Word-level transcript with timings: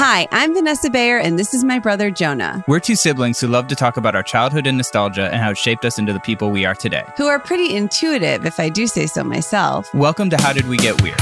Hi, 0.00 0.28
I'm 0.30 0.54
Vanessa 0.54 0.90
Bayer, 0.90 1.18
and 1.18 1.36
this 1.36 1.52
is 1.52 1.64
my 1.64 1.80
brother 1.80 2.08
Jonah, 2.08 2.62
We're 2.68 2.78
two 2.78 2.94
siblings 2.94 3.40
who 3.40 3.48
love 3.48 3.66
to 3.66 3.74
talk 3.74 3.96
about 3.96 4.14
our 4.14 4.22
childhood 4.22 4.64
and 4.68 4.76
nostalgia 4.76 5.24
and 5.24 5.42
how 5.42 5.50
it 5.50 5.58
shaped 5.58 5.84
us 5.84 5.98
into 5.98 6.12
the 6.12 6.20
people 6.20 6.52
we 6.52 6.64
are 6.64 6.76
today. 6.76 7.02
who 7.16 7.26
are 7.26 7.40
pretty 7.40 7.74
intuitive, 7.74 8.46
if 8.46 8.60
I 8.60 8.68
do 8.68 8.86
say 8.86 9.06
so 9.08 9.24
myself. 9.24 9.92
Welcome 9.92 10.30
to 10.30 10.40
How 10.40 10.52
Did 10.52 10.68
We 10.68 10.76
Get 10.76 11.02
Weird? 11.02 11.18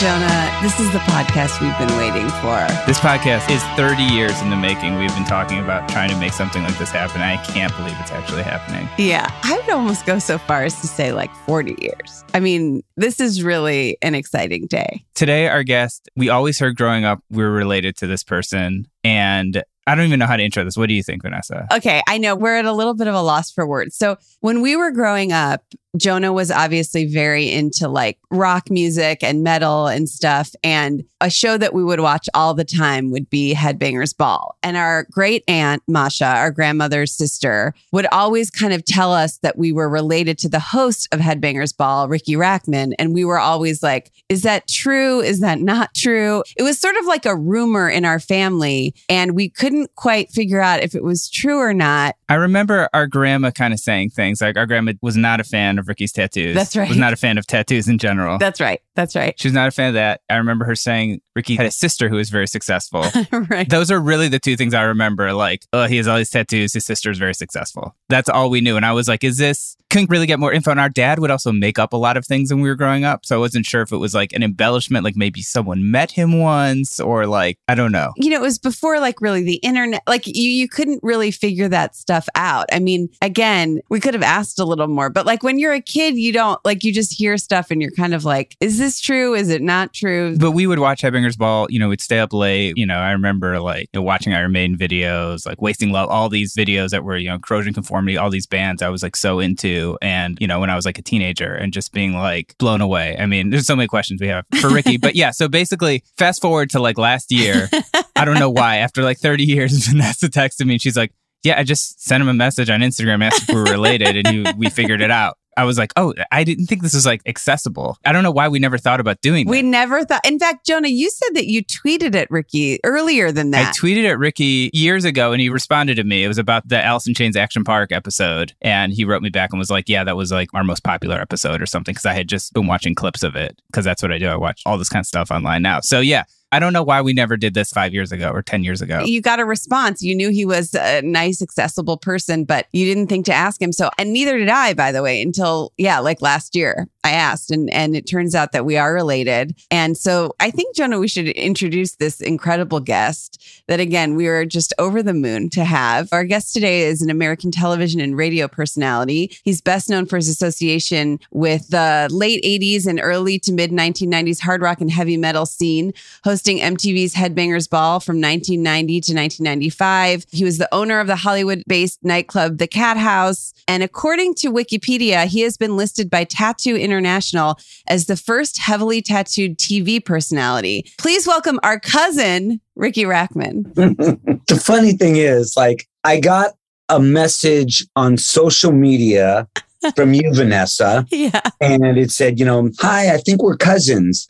Jonah, 0.00 0.56
this 0.62 0.78
is 0.78 0.92
the 0.92 1.00
podcast 1.00 1.60
we've 1.60 1.76
been 1.76 1.98
waiting 1.98 2.28
for. 2.38 2.54
This 2.86 3.00
podcast 3.00 3.50
is 3.50 3.60
30 3.76 4.04
years 4.04 4.40
in 4.40 4.48
the 4.48 4.54
making. 4.54 4.96
We've 4.96 5.12
been 5.12 5.24
talking 5.24 5.58
about 5.58 5.88
trying 5.88 6.08
to 6.10 6.16
make 6.20 6.32
something 6.32 6.62
like 6.62 6.78
this 6.78 6.92
happen. 6.92 7.20
I 7.20 7.36
can't 7.46 7.76
believe 7.76 7.96
it's 7.98 8.12
actually 8.12 8.44
happening. 8.44 8.88
Yeah, 8.96 9.28
I 9.42 9.56
would 9.56 9.68
almost 9.68 10.06
go 10.06 10.20
so 10.20 10.38
far 10.38 10.62
as 10.62 10.80
to 10.82 10.86
say 10.86 11.12
like 11.12 11.34
40 11.46 11.74
years. 11.80 12.24
I 12.32 12.38
mean, 12.38 12.84
this 12.96 13.18
is 13.18 13.42
really 13.42 13.98
an 14.00 14.14
exciting 14.14 14.68
day. 14.68 15.04
Today, 15.16 15.48
our 15.48 15.64
guest, 15.64 16.08
we 16.14 16.28
always 16.28 16.60
heard 16.60 16.76
growing 16.76 17.04
up 17.04 17.18
we 17.28 17.42
were 17.42 17.50
related 17.50 17.96
to 17.96 18.06
this 18.06 18.22
person. 18.22 18.86
And 19.02 19.64
I 19.88 19.94
don't 19.94 20.04
even 20.04 20.20
know 20.20 20.26
how 20.26 20.36
to 20.36 20.44
intro 20.44 20.62
this. 20.62 20.76
What 20.76 20.90
do 20.90 20.94
you 20.94 21.02
think, 21.02 21.22
Vanessa? 21.22 21.66
Okay, 21.72 22.02
I 22.06 22.18
know 22.18 22.36
we're 22.36 22.56
at 22.56 22.66
a 22.66 22.72
little 22.72 22.94
bit 22.94 23.08
of 23.08 23.14
a 23.14 23.22
loss 23.22 23.50
for 23.50 23.66
words. 23.66 23.96
So, 23.96 24.18
when 24.40 24.60
we 24.60 24.76
were 24.76 24.90
growing 24.90 25.32
up, 25.32 25.64
Jonah 25.96 26.32
was 26.32 26.50
obviously 26.50 27.06
very 27.06 27.50
into 27.50 27.88
like 27.88 28.18
rock 28.30 28.70
music 28.70 29.22
and 29.22 29.42
metal 29.42 29.86
and 29.86 30.08
stuff. 30.08 30.54
And 30.62 31.04
a 31.20 31.30
show 31.30 31.56
that 31.56 31.72
we 31.72 31.82
would 31.82 32.00
watch 32.00 32.28
all 32.34 32.54
the 32.54 32.64
time 32.64 33.10
would 33.10 33.30
be 33.30 33.54
Headbangers 33.54 34.16
Ball. 34.16 34.56
And 34.62 34.76
our 34.76 35.06
great 35.10 35.44
aunt, 35.48 35.82
Masha, 35.88 36.26
our 36.26 36.50
grandmother's 36.50 37.12
sister, 37.12 37.74
would 37.90 38.06
always 38.12 38.50
kind 38.50 38.72
of 38.72 38.84
tell 38.84 39.12
us 39.12 39.38
that 39.38 39.56
we 39.56 39.72
were 39.72 39.88
related 39.88 40.38
to 40.38 40.48
the 40.48 40.60
host 40.60 41.08
of 41.10 41.20
Headbangers 41.20 41.76
Ball, 41.76 42.08
Ricky 42.08 42.34
Rachtman. 42.34 42.92
And 42.98 43.14
we 43.14 43.24
were 43.24 43.38
always 43.38 43.82
like, 43.82 44.12
is 44.28 44.42
that 44.42 44.68
true? 44.68 45.20
Is 45.20 45.40
that 45.40 45.60
not 45.60 45.94
true? 45.94 46.42
It 46.56 46.62
was 46.62 46.78
sort 46.78 46.96
of 46.96 47.06
like 47.06 47.24
a 47.24 47.36
rumor 47.36 47.88
in 47.88 48.04
our 48.04 48.20
family. 48.20 48.94
And 49.08 49.34
we 49.34 49.48
couldn't 49.48 49.94
quite 49.94 50.30
figure 50.30 50.60
out 50.60 50.82
if 50.82 50.94
it 50.94 51.02
was 51.02 51.30
true 51.30 51.58
or 51.58 51.72
not. 51.72 52.14
I 52.28 52.34
remember 52.34 52.88
our 52.92 53.06
grandma 53.06 53.50
kind 53.50 53.72
of 53.72 53.80
saying 53.80 54.10
things 54.10 54.40
like 54.40 54.56
our 54.56 54.66
grandma 54.66 54.92
was 55.00 55.16
not 55.16 55.40
a 55.40 55.44
fan 55.44 55.78
of 55.78 55.87
Ricky's 55.88 56.12
tattoos. 56.12 56.54
That's 56.54 56.76
right. 56.76 56.88
Was 56.88 56.98
not 56.98 57.12
a 57.12 57.16
fan 57.16 57.38
of 57.38 57.46
tattoos 57.46 57.88
in 57.88 57.98
general. 57.98 58.38
That's 58.38 58.60
right. 58.60 58.80
That's 58.98 59.14
right. 59.14 59.38
she 59.38 59.46
was 59.46 59.54
not 59.54 59.68
a 59.68 59.70
fan 59.70 59.90
of 59.90 59.94
that. 59.94 60.22
I 60.28 60.38
remember 60.38 60.64
her 60.64 60.74
saying 60.74 61.20
Ricky 61.36 61.54
had 61.54 61.66
a 61.66 61.70
sister 61.70 62.08
who 62.08 62.16
was 62.16 62.30
very 62.30 62.48
successful. 62.48 63.04
right. 63.48 63.70
Those 63.70 63.92
are 63.92 64.00
really 64.00 64.26
the 64.26 64.40
two 64.40 64.56
things 64.56 64.74
I 64.74 64.82
remember. 64.82 65.32
Like, 65.32 65.64
oh, 65.72 65.84
he 65.86 65.96
has 65.98 66.08
all 66.08 66.16
these 66.16 66.30
tattoos. 66.30 66.72
His 66.72 66.84
sister 66.84 67.12
is 67.12 67.18
very 67.18 67.32
successful. 67.32 67.94
That's 68.08 68.28
all 68.28 68.50
we 68.50 68.60
knew. 68.60 68.76
And 68.76 68.84
I 68.84 68.90
was 68.90 69.06
like, 69.06 69.22
is 69.22 69.38
this, 69.38 69.76
couldn't 69.88 70.10
really 70.10 70.26
get 70.26 70.40
more 70.40 70.52
info. 70.52 70.72
And 70.72 70.80
our 70.80 70.88
dad 70.88 71.20
would 71.20 71.30
also 71.30 71.52
make 71.52 71.78
up 71.78 71.92
a 71.92 71.96
lot 71.96 72.16
of 72.16 72.26
things 72.26 72.52
when 72.52 72.60
we 72.60 72.68
were 72.68 72.74
growing 72.74 73.04
up. 73.04 73.24
So 73.24 73.36
I 73.36 73.38
wasn't 73.38 73.66
sure 73.66 73.82
if 73.82 73.92
it 73.92 73.98
was 73.98 74.14
like 74.14 74.32
an 74.32 74.42
embellishment, 74.42 75.04
like 75.04 75.16
maybe 75.16 75.40
someone 75.42 75.92
met 75.92 76.10
him 76.10 76.40
once 76.40 76.98
or 76.98 77.26
like, 77.26 77.56
I 77.68 77.76
don't 77.76 77.92
know. 77.92 78.12
you 78.16 78.30
know, 78.30 78.36
it 78.36 78.42
was 78.42 78.58
before 78.58 78.98
like 78.98 79.20
really 79.20 79.44
the 79.44 79.56
internet. 79.56 80.02
Like 80.08 80.26
you, 80.26 80.50
you 80.50 80.68
couldn't 80.68 81.00
really 81.04 81.30
figure 81.30 81.68
that 81.68 81.94
stuff 81.94 82.28
out. 82.34 82.66
I 82.72 82.80
mean, 82.80 83.10
again, 83.22 83.80
we 83.90 84.00
could 84.00 84.14
have 84.14 84.24
asked 84.24 84.58
a 84.58 84.64
little 84.64 84.88
more, 84.88 85.08
but 85.08 85.24
like 85.24 85.44
when 85.44 85.60
you're 85.60 85.72
a 85.72 85.80
kid, 85.80 86.16
you 86.16 86.32
don't 86.32 86.62
like 86.64 86.82
you 86.82 86.92
just 86.92 87.16
hear 87.16 87.36
stuff 87.36 87.70
and 87.70 87.80
you're 87.80 87.92
kind 87.92 88.12
of 88.12 88.24
like, 88.24 88.56
is 88.60 88.78
this 88.78 88.87
true? 89.00 89.34
Is 89.34 89.48
it 89.48 89.62
not 89.62 89.92
true? 89.92 90.36
But 90.38 90.52
we 90.52 90.66
would 90.66 90.78
watch 90.78 91.02
Headbangers 91.02 91.36
Ball, 91.36 91.66
you 91.70 91.78
know, 91.78 91.88
we'd 91.88 92.00
stay 92.00 92.20
up 92.20 92.32
late. 92.32 92.74
You 92.76 92.86
know, 92.86 92.98
I 92.98 93.12
remember 93.12 93.60
like 93.60 93.88
you 93.92 94.00
know, 94.00 94.02
watching 94.02 94.34
Iron 94.34 94.52
Maiden 94.52 94.76
videos, 94.76 95.46
like 95.46 95.60
Wasting 95.60 95.90
Love, 95.90 96.08
all 96.08 96.28
these 96.28 96.54
videos 96.54 96.90
that 96.90 97.04
were, 97.04 97.16
you 97.16 97.28
know, 97.28 97.38
Corrosion 97.38 97.74
Conformity, 97.74 98.16
all 98.16 98.30
these 98.30 98.46
bands 98.46 98.82
I 98.82 98.88
was 98.88 99.02
like 99.02 99.16
so 99.16 99.40
into. 99.40 99.98
And, 100.00 100.38
you 100.40 100.46
know, 100.46 100.60
when 100.60 100.70
I 100.70 100.76
was 100.76 100.86
like 100.86 100.98
a 100.98 101.02
teenager 101.02 101.54
and 101.54 101.72
just 101.72 101.92
being 101.92 102.14
like 102.14 102.54
blown 102.58 102.80
away. 102.80 103.16
I 103.18 103.26
mean, 103.26 103.50
there's 103.50 103.66
so 103.66 103.76
many 103.76 103.88
questions 103.88 104.20
we 104.20 104.28
have 104.28 104.44
for 104.60 104.70
Ricky. 104.70 104.96
but 104.96 105.16
yeah, 105.16 105.30
so 105.30 105.48
basically, 105.48 106.04
fast 106.16 106.40
forward 106.40 106.70
to 106.70 106.80
like 106.80 106.98
last 106.98 107.32
year. 107.32 107.68
I 108.16 108.24
don't 108.24 108.38
know 108.38 108.50
why. 108.50 108.76
After 108.76 109.02
like 109.02 109.18
30 109.18 109.44
years, 109.44 109.86
Vanessa 109.88 110.28
texted 110.28 110.66
me 110.66 110.74
and 110.74 110.82
she's 110.82 110.96
like, 110.96 111.12
yeah, 111.44 111.58
I 111.58 111.62
just 111.62 112.02
sent 112.02 112.20
him 112.20 112.28
a 112.28 112.34
message 112.34 112.68
on 112.68 112.80
Instagram, 112.80 113.22
asked 113.24 113.42
if 113.42 113.48
we 113.48 113.54
were 113.54 113.64
related, 113.64 114.16
and 114.16 114.28
he, 114.28 114.52
we 114.56 114.70
figured 114.70 115.00
it 115.00 115.10
out. 115.10 115.38
I 115.58 115.64
was 115.64 115.76
like, 115.76 115.92
oh, 115.96 116.14
I 116.30 116.44
didn't 116.44 116.66
think 116.66 116.82
this 116.82 116.94
was 116.94 117.04
like 117.04 117.20
accessible. 117.26 117.98
I 118.04 118.12
don't 118.12 118.22
know 118.22 118.30
why 118.30 118.48
we 118.48 118.58
never 118.60 118.78
thought 118.78 119.00
about 119.00 119.20
doing 119.20 119.48
We 119.48 119.60
that. 119.62 119.66
never 119.68 120.04
thought. 120.04 120.24
In 120.26 120.38
fact, 120.38 120.64
Jonah, 120.64 120.88
you 120.88 121.10
said 121.10 121.34
that 121.34 121.46
you 121.46 121.64
tweeted 121.64 122.14
at 122.14 122.30
Ricky 122.30 122.78
earlier 122.84 123.32
than 123.32 123.50
that. 123.50 123.68
I 123.68 123.78
tweeted 123.78 124.08
at 124.08 124.18
Ricky 124.18 124.70
years 124.72 125.04
ago 125.04 125.32
and 125.32 125.40
he 125.40 125.48
responded 125.48 125.96
to 125.96 126.04
me. 126.04 126.22
It 126.22 126.28
was 126.28 126.38
about 126.38 126.68
the 126.68 126.82
Alice 126.82 127.08
in 127.08 127.14
Chains 127.14 127.36
Action 127.36 127.64
Park 127.64 127.90
episode. 127.90 128.52
And 128.62 128.92
he 128.92 129.04
wrote 129.04 129.20
me 129.22 129.30
back 129.30 129.50
and 129.52 129.58
was 129.58 129.70
like, 129.70 129.88
yeah, 129.88 130.04
that 130.04 130.16
was 130.16 130.30
like 130.30 130.48
our 130.54 130.62
most 130.64 130.84
popular 130.84 131.20
episode 131.20 131.60
or 131.60 131.66
something. 131.66 131.94
Cause 131.94 132.06
I 132.06 132.14
had 132.14 132.28
just 132.28 132.52
been 132.52 132.66
watching 132.68 132.94
clips 132.94 133.22
of 133.24 133.34
it. 133.34 133.60
Cause 133.72 133.84
that's 133.84 134.00
what 134.02 134.12
I 134.12 134.18
do. 134.18 134.28
I 134.28 134.36
watch 134.36 134.62
all 134.64 134.78
this 134.78 134.88
kind 134.88 135.02
of 135.02 135.06
stuff 135.06 135.30
online 135.32 135.62
now. 135.62 135.80
So 135.80 135.98
yeah, 136.00 136.22
I 136.50 136.58
don't 136.58 136.72
know 136.72 136.82
why 136.82 137.02
we 137.02 137.12
never 137.12 137.36
did 137.36 137.54
this 137.54 137.70
five 137.70 137.92
years 137.92 138.10
ago 138.10 138.30
or 138.30 138.42
10 138.42 138.64
years 138.64 138.80
ago. 138.80 139.00
you 139.04 139.20
got 139.20 139.38
a 139.38 139.44
response. 139.44 140.02
You 140.02 140.14
knew 140.14 140.30
he 140.30 140.46
was 140.46 140.74
a 140.74 141.02
nice, 141.02 141.42
accessible 141.42 141.98
person, 141.98 142.44
but 142.44 142.66
you 142.72 142.86
didn't 142.86 143.08
think 143.08 143.26
to 143.26 143.34
ask 143.34 143.60
him. 143.60 143.72
So, 143.72 143.90
and 143.98 144.12
neither 144.12 144.38
did 144.38 144.48
I, 144.48 144.72
by 144.74 144.92
the 144.92 145.02
way, 145.02 145.20
until 145.20 145.72
yeah, 145.76 145.98
like 145.98 146.22
last 146.22 146.56
year. 146.56 146.88
I 147.04 147.12
asked, 147.12 147.50
and 147.50 147.70
and 147.72 147.96
it 147.96 148.06
turns 148.06 148.34
out 148.34 148.52
that 148.52 148.66
we 148.66 148.76
are 148.76 148.92
related. 148.92 149.58
And 149.70 149.96
so, 149.96 150.34
I 150.40 150.50
think 150.50 150.76
Jonah, 150.76 150.98
we 150.98 151.08
should 151.08 151.28
introduce 151.28 151.96
this 151.96 152.20
incredible 152.20 152.80
guest. 152.80 153.42
That 153.66 153.80
again, 153.80 154.14
we 154.14 154.26
are 154.26 154.44
just 154.44 154.74
over 154.78 155.02
the 155.02 155.14
moon 155.14 155.48
to 155.50 155.64
have. 155.64 156.08
Our 156.12 156.24
guest 156.24 156.52
today 156.52 156.82
is 156.82 157.00
an 157.00 157.08
American 157.08 157.50
television 157.50 158.00
and 158.00 158.16
radio 158.16 158.46
personality. 158.46 159.36
He's 159.42 159.62
best 159.62 159.88
known 159.88 160.04
for 160.04 160.16
his 160.16 160.28
association 160.28 161.18
with 161.30 161.68
the 161.68 162.08
late 162.10 162.44
'80s 162.44 162.86
and 162.86 163.00
early 163.02 163.38
to 163.40 163.52
mid 163.52 163.70
1990s 163.70 164.40
hard 164.40 164.60
rock 164.60 164.80
and 164.80 164.90
heavy 164.90 165.16
metal 165.16 165.46
scene 165.46 165.94
hosting 166.38 166.60
MTV's 166.60 167.14
Headbangers 167.14 167.68
Ball 167.68 167.98
from 167.98 168.20
1990 168.20 168.92
to 169.00 169.12
1995. 169.12 170.24
He 170.30 170.44
was 170.44 170.58
the 170.58 170.72
owner 170.72 171.00
of 171.00 171.08
the 171.08 171.16
Hollywood 171.16 171.64
based 171.66 171.98
nightclub 172.04 172.58
The 172.58 172.68
Cat 172.68 172.96
House. 172.96 173.52
And 173.66 173.82
according 173.82 174.34
to 174.34 174.52
Wikipedia, 174.52 175.24
he 175.24 175.40
has 175.40 175.56
been 175.56 175.76
listed 175.76 176.08
by 176.08 176.22
Tattoo 176.22 176.76
International 176.76 177.58
as 177.88 178.06
the 178.06 178.16
first 178.16 178.56
heavily 178.56 179.02
tattooed 179.02 179.58
TV 179.58 180.02
personality. 180.02 180.88
Please 180.96 181.26
welcome 181.26 181.58
our 181.64 181.80
cousin, 181.80 182.60
Ricky 182.76 183.02
Rachtman. 183.02 183.74
the 184.46 184.62
funny 184.64 184.92
thing 184.92 185.16
is, 185.16 185.56
like, 185.56 185.88
I 186.04 186.20
got 186.20 186.52
a 186.88 187.00
message 187.00 187.84
on 187.96 188.16
social 188.16 188.70
media 188.70 189.48
from 189.96 190.14
you, 190.14 190.32
Vanessa, 190.34 191.06
Yeah. 191.10 191.40
and 191.60 191.84
it 191.98 192.10
said, 192.10 192.38
you 192.38 192.44
know, 192.44 192.70
hi, 192.78 193.14
I 193.14 193.18
think 193.18 193.42
we're 193.42 193.56
cousins. 193.56 194.26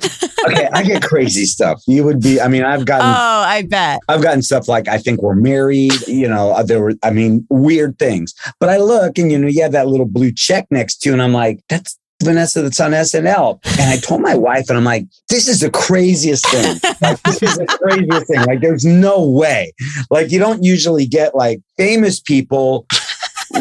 Okay, 0.46 0.68
I 0.72 0.82
get 0.82 1.02
crazy 1.02 1.44
stuff. 1.46 1.82
You 1.86 2.04
would 2.04 2.20
be, 2.20 2.40
I 2.40 2.48
mean, 2.48 2.64
I've 2.64 2.84
gotten, 2.84 3.06
Oh, 3.06 3.42
I 3.46 3.62
bet. 3.62 4.00
I've 4.08 4.22
gotten 4.22 4.42
stuff 4.42 4.68
like, 4.68 4.88
I 4.88 4.98
think 4.98 5.22
we're 5.22 5.34
married, 5.34 6.06
you 6.06 6.28
know, 6.28 6.50
uh, 6.50 6.62
there 6.62 6.80
were, 6.80 6.94
I 7.02 7.10
mean, 7.10 7.46
weird 7.50 7.98
things. 7.98 8.34
But 8.60 8.68
I 8.68 8.78
look 8.78 9.18
and, 9.18 9.30
you 9.32 9.38
know, 9.38 9.48
you 9.48 9.62
have 9.62 9.72
that 9.72 9.88
little 9.88 10.06
blue 10.06 10.32
check 10.32 10.66
next 10.70 10.98
to 10.98 11.08
you, 11.08 11.12
and 11.12 11.22
I'm 11.22 11.32
like, 11.32 11.60
that's 11.68 11.98
Vanessa 12.22 12.62
that's 12.62 12.80
on 12.80 12.90
SNL. 12.90 13.60
And 13.78 13.90
I 13.90 13.96
told 13.98 14.20
my 14.22 14.34
wife, 14.34 14.68
and 14.68 14.76
I'm 14.76 14.82
like, 14.84 15.06
this 15.28 15.46
is 15.46 15.60
the 15.60 15.70
craziest 15.70 16.44
thing. 16.48 16.78
Like, 17.00 17.22
this 17.22 17.40
is 17.42 17.56
the 17.58 17.66
craziest 17.80 18.26
thing. 18.26 18.40
Like, 18.44 18.60
there's 18.60 18.84
no 18.84 19.24
way. 19.28 19.72
Like, 20.10 20.32
you 20.32 20.40
don't 20.40 20.64
usually 20.64 21.06
get 21.06 21.36
like 21.36 21.60
famous 21.76 22.18
people 22.18 22.86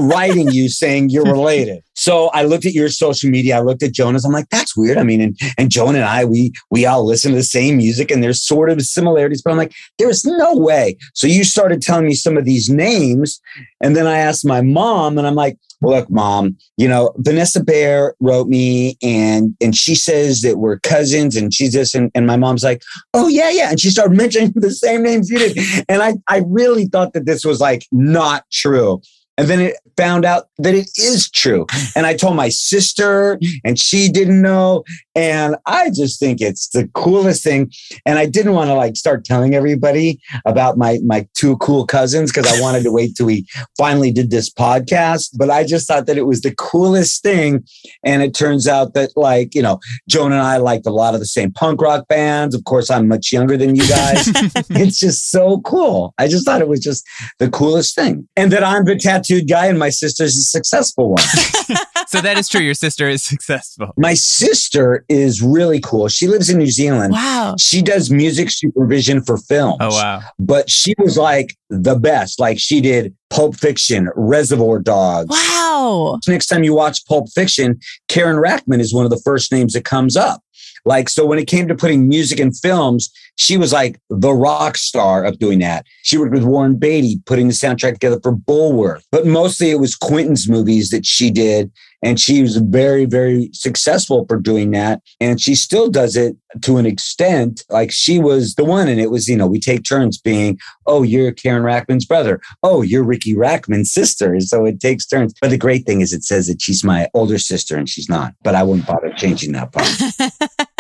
writing 0.02 0.52
you 0.52 0.70
saying 0.70 1.10
you're 1.10 1.26
related. 1.32 1.84
So 1.96 2.28
I 2.28 2.44
looked 2.44 2.66
at 2.66 2.74
your 2.74 2.90
social 2.90 3.30
media. 3.30 3.58
I 3.58 3.62
looked 3.62 3.82
at 3.82 3.92
Jonah's. 3.92 4.24
I'm 4.24 4.32
like, 4.32 4.50
that's 4.50 4.78
weird. 4.78 4.98
I 4.98 5.04
mean, 5.04 5.22
and, 5.22 5.38
and 5.58 5.72
Jonah 5.72 6.00
and 6.00 6.08
I, 6.08 6.26
we 6.26 6.52
we 6.70 6.86
all 6.86 7.06
listen 7.06 7.32
to 7.32 7.38
the 7.38 7.44
same 7.44 7.78
music, 7.78 8.12
and 8.12 8.24
there's 8.24 8.46
sort 8.46 8.70
of 8.70 8.82
similarities. 8.82 9.42
But 9.42 9.52
I'm 9.52 9.58
like, 9.58 9.74
there's 9.98 10.24
no 10.24 10.56
way. 10.56 10.98
So 11.14 11.28
you 11.28 11.44
started 11.44 11.82
telling 11.82 12.06
me 12.06 12.14
some 12.14 12.38
of 12.38 12.46
these 12.46 12.70
names, 12.70 13.42
and 13.82 13.96
then 13.96 14.06
I 14.08 14.20
asked 14.20 14.46
my 14.46 14.62
mom, 14.62 15.18
and 15.18 15.26
I'm 15.26 15.36
like, 15.36 15.58
look, 15.82 16.10
mom, 16.10 16.58
you 16.78 16.88
know, 16.88 17.14
Vanessa 17.18 17.64
Bayer 17.64 18.16
wrote 18.20 18.48
me, 18.48 18.98
and 19.02 19.56
and 19.62 19.76
she 19.76 19.96
says 19.96 20.42
that 20.42 20.58
we're 20.58 20.80
cousins, 20.80 21.36
and 21.36 21.54
she's 21.54 21.74
this, 21.74 21.96
and, 21.96 22.12
and 22.16 22.28
my 22.28 22.38
mom's 22.38 22.64
like, 22.64 22.82
oh 23.14 23.28
yeah, 23.28 23.50
yeah, 23.50 23.70
and 23.70 23.80
she 23.80 23.90
started 23.90 24.16
mentioning 24.18 24.54
the 24.56 24.72
same 24.72 25.04
names 25.04 25.30
you 25.30 25.40
did, 25.40 25.58
and 25.90 26.02
I 26.02 26.16
I 26.28 26.44
really 26.48 26.86
thought 26.86 27.14
that 27.14 27.26
this 27.26 27.46
was 27.46 27.60
like 27.60 27.86
not 27.92 28.44
true. 28.52 29.02
And 29.38 29.48
then 29.48 29.60
it 29.60 29.76
found 29.98 30.26
out 30.26 30.48
that 30.60 30.74
it 30.74 30.90
is 30.98 31.30
true. 31.30 31.66
And 31.96 32.06
I 32.06 32.16
told 32.16 32.36
my 32.36 32.50
sister, 32.50 33.40
and 33.64 33.80
she 33.80 34.10
didn't 34.10 34.42
know. 34.42 34.84
And 35.16 35.56
I 35.66 35.90
just 35.90 36.20
think 36.20 36.42
it's 36.42 36.70
the 36.70 36.88
coolest 36.94 37.44
thing. 37.44 37.72
And 38.06 38.20
I 38.20 38.26
didn't 38.26 38.54
want 38.54 38.70
to 38.70 38.76
like 38.76 38.96
start 38.96 39.26
telling 39.26 39.56
everybody 39.56 40.20
about 40.46 40.78
my 40.78 41.00
my 41.06 41.28
two 41.34 41.58
cool 41.58 41.86
cousins 41.86 42.32
because 42.32 42.52
I 42.52 42.62
wanted 42.62 42.84
to 42.84 42.92
wait 42.92 43.16
till 43.16 43.26
we 43.26 43.46
finally 43.78 44.12
did 44.12 44.30
this 44.30 44.52
podcast. 44.52 45.32
But 45.38 45.50
I 45.50 45.64
just 45.64 45.88
thought 45.88 46.06
that 46.06 46.18
it 46.18 46.28
was 46.28 46.42
the 46.42 46.54
coolest 46.56 47.24
thing. 47.24 47.64
And 48.04 48.22
it 48.22 48.36
turns 48.36 48.68
out 48.68 48.94
that 48.94 49.12
like, 49.16 49.56
you 49.56 49.62
know, 49.62 49.80
Jonah 50.08 50.36
and 50.36 50.44
I 50.44 50.58
liked 50.58 50.86
a 50.86 50.92
lot 50.92 51.14
of 51.14 51.20
the 51.20 51.26
same 51.26 51.52
punk 51.52 51.82
rock 51.82 52.08
bands. 52.08 52.54
Of 52.54 52.64
course, 52.66 52.92
I'm 52.92 53.08
much 53.08 53.32
younger 53.32 53.58
than 53.58 53.76
you 53.76 53.88
guys. 53.88 54.28
it's 54.70 55.00
just 55.00 55.32
so 55.32 55.62
cool. 55.62 56.14
I 56.18 56.28
just 56.28 56.46
thought 56.46 56.62
it 56.62 56.68
was 56.68 56.80
just 56.80 57.08
the 57.40 57.50
coolest 57.50 57.96
thing. 57.96 58.28
And 58.36 58.52
that 58.52 58.64
I'm 58.64 58.86
the 58.86 58.96
tattooed 59.28 59.50
guy 59.50 59.68
and 59.68 59.80
my 59.80 59.90
sister's 59.90 60.36
a 60.36 60.42
successful 60.42 61.10
one. 61.10 61.24
so 62.08 62.22
that 62.22 62.38
is 62.38 62.48
true. 62.50 62.62
Your 62.62 62.74
sister 62.74 63.08
is 63.08 63.24
successful. 63.24 63.94
my 63.98 64.14
sister 64.14 65.06
is 65.10 65.42
really 65.42 65.80
cool. 65.80 66.08
She 66.08 66.28
lives 66.28 66.50
in 66.50 66.58
New 66.58 66.72
Zealand. 66.72 67.14
Wow. 67.14 67.56
She 67.60 67.82
does 67.82 68.10
music 68.10 68.50
supervision 68.50 69.22
for 69.22 69.38
films. 69.38 69.78
Oh, 69.80 69.90
wow. 69.90 70.22
But 70.40 70.70
she 70.70 70.94
was 70.98 71.18
like 71.18 71.56
the 71.70 71.96
best. 71.96 72.40
Like 72.40 72.60
she 72.60 72.82
did 72.82 73.16
Pulp 73.30 73.56
Fiction, 73.56 74.10
Reservoir 74.16 74.80
Dogs. 74.80 75.30
Wow. 75.30 76.20
Next 76.28 76.48
time 76.48 76.64
you 76.64 76.74
watch 76.74 77.06
Pulp 77.06 77.30
Fiction, 77.34 77.80
Karen 78.08 78.38
Rachtman 78.38 78.80
is 78.80 78.94
one 78.94 79.06
of 79.06 79.12
the 79.12 79.22
first 79.24 79.52
names 79.52 79.74
that 79.74 79.84
comes 79.84 80.16
up. 80.16 80.42
Like, 80.86 81.10
so 81.10 81.26
when 81.26 81.40
it 81.40 81.48
came 81.48 81.68
to 81.68 81.76
putting 81.76 82.08
music 82.08 82.40
in 82.40 82.52
films, 82.52 83.12
she 83.36 83.58
was 83.58 83.74
like 83.74 84.00
the 84.10 84.34
rock 84.34 84.78
star 84.78 85.24
of 85.24 85.40
doing 85.40 85.60
that. 85.60 85.86
She 86.04 86.18
worked 86.18 86.34
with 86.34 86.44
Warren 86.44 86.76
Beatty, 86.76 87.22
putting 87.26 87.48
the 87.48 87.54
soundtrack 87.54 87.94
together 87.94 88.20
for 88.22 88.34
Bulworth. 88.36 89.04
But 89.12 89.26
mostly 89.26 89.70
it 89.72 89.80
was 89.80 89.96
Quentin's 89.96 90.50
movies 90.50 90.90
that 90.90 91.06
she 91.06 91.30
did. 91.30 91.72
And 92.08 92.18
she 92.18 92.42
was 92.42 92.56
very, 92.56 93.04
very 93.04 93.50
successful 93.52 94.26
for 94.30 94.40
doing 94.40 94.72
that. 94.72 95.02
And 95.20 95.42
she 95.42 95.56
still 95.56 95.90
does 95.90 96.16
it 96.16 96.38
to 96.62 96.78
an 96.78 96.86
extent. 96.86 97.66
Like 97.70 97.92
she 97.92 98.18
was 98.18 98.56
the 98.56 98.64
one. 98.64 98.88
And 98.88 98.98
it 98.98 99.12
was, 99.12 99.28
you 99.28 99.36
know, 99.36 99.46
we 99.46 99.60
take 99.60 99.84
turns 99.84 100.18
being, 100.18 100.58
oh, 100.86 101.04
you're 101.04 101.34
Karen 101.34 101.64
Rachtman's 101.64 102.06
brother. 102.06 102.40
Oh, 102.64 102.82
you're 102.82 103.04
Ricky 103.04 103.36
Rachtman's 103.36 103.92
sister. 103.92 104.40
So 104.40 104.64
it 104.64 104.80
takes 104.80 105.06
turns. 105.06 105.34
But 105.42 105.50
the 105.50 105.58
great 105.58 105.86
thing 105.86 106.00
is 106.00 106.14
it 106.14 106.24
says 106.24 106.48
that 106.48 106.62
she's 106.62 106.82
my 106.82 107.10
older 107.14 107.38
sister 107.38 107.76
and 107.76 107.90
she's 107.90 108.08
not. 108.08 108.34
But 108.42 108.56
I 108.56 108.64
wouldn't 108.64 108.88
bother 108.88 109.12
changing 109.18 109.52
that 109.52 109.74
part. 109.74 110.70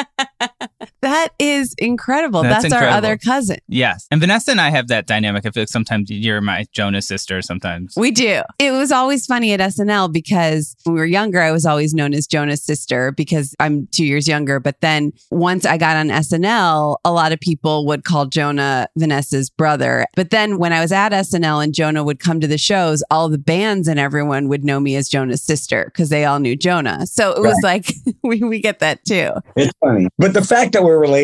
That 1.27 1.43
is 1.43 1.75
incredible. 1.77 2.43
That's 2.43 2.63
That's, 2.63 2.73
our 2.73 2.87
other 2.87 3.17
cousin. 3.17 3.57
Yes. 3.67 4.07
And 4.11 4.21
Vanessa 4.21 4.51
and 4.51 4.61
I 4.61 4.69
have 4.69 4.87
that 4.87 5.07
dynamic. 5.07 5.45
I 5.45 5.51
feel 5.51 5.63
like 5.63 5.69
sometimes 5.69 6.09
you're 6.09 6.39
my 6.39 6.65
Jonah's 6.71 7.07
sister, 7.07 7.41
sometimes. 7.41 7.95
We 7.97 8.11
do. 8.11 8.43
It 8.59 8.71
was 8.71 8.91
always 8.91 9.25
funny 9.25 9.51
at 9.51 9.59
SNL 9.59 10.13
because 10.13 10.75
when 10.83 10.93
we 10.93 11.01
were 11.01 11.05
younger, 11.05 11.41
I 11.41 11.51
was 11.51 11.65
always 11.65 11.93
known 11.93 12.13
as 12.13 12.27
Jonah's 12.27 12.63
sister 12.63 13.11
because 13.11 13.53
I'm 13.59 13.87
two 13.87 14.05
years 14.05 14.27
younger. 14.27 14.59
But 14.61 14.79
then 14.81 15.11
once 15.29 15.65
I 15.65 15.77
got 15.77 15.97
on 15.97 16.07
SNL, 16.07 16.97
a 17.03 17.11
lot 17.11 17.33
of 17.33 17.39
people 17.41 17.85
would 17.87 18.05
call 18.05 18.27
Jonah 18.27 18.87
Vanessa's 18.97 19.49
brother. 19.49 20.05
But 20.15 20.29
then 20.29 20.57
when 20.57 20.71
I 20.71 20.79
was 20.79 20.93
at 20.93 21.11
SNL 21.11 21.61
and 21.61 21.73
Jonah 21.73 22.03
would 22.05 22.19
come 22.19 22.39
to 22.39 22.47
the 22.47 22.57
shows, 22.57 23.03
all 23.11 23.27
the 23.27 23.37
bands 23.37 23.89
and 23.89 23.99
everyone 23.99 24.47
would 24.47 24.63
know 24.63 24.79
me 24.79 24.95
as 24.95 25.09
Jonah's 25.09 25.41
sister 25.41 25.85
because 25.85 26.07
they 26.07 26.23
all 26.23 26.39
knew 26.39 26.55
Jonah. 26.55 27.05
So 27.05 27.31
it 27.31 27.41
was 27.41 27.59
like, 27.63 27.91
we, 28.23 28.41
we 28.43 28.61
get 28.61 28.79
that 28.79 29.03
too. 29.03 29.31
It's 29.57 29.73
funny. 29.83 30.07
But 30.17 30.33
the 30.33 30.43
fact 30.43 30.71
that 30.71 30.83
we're 30.83 30.99
related 30.99 31.16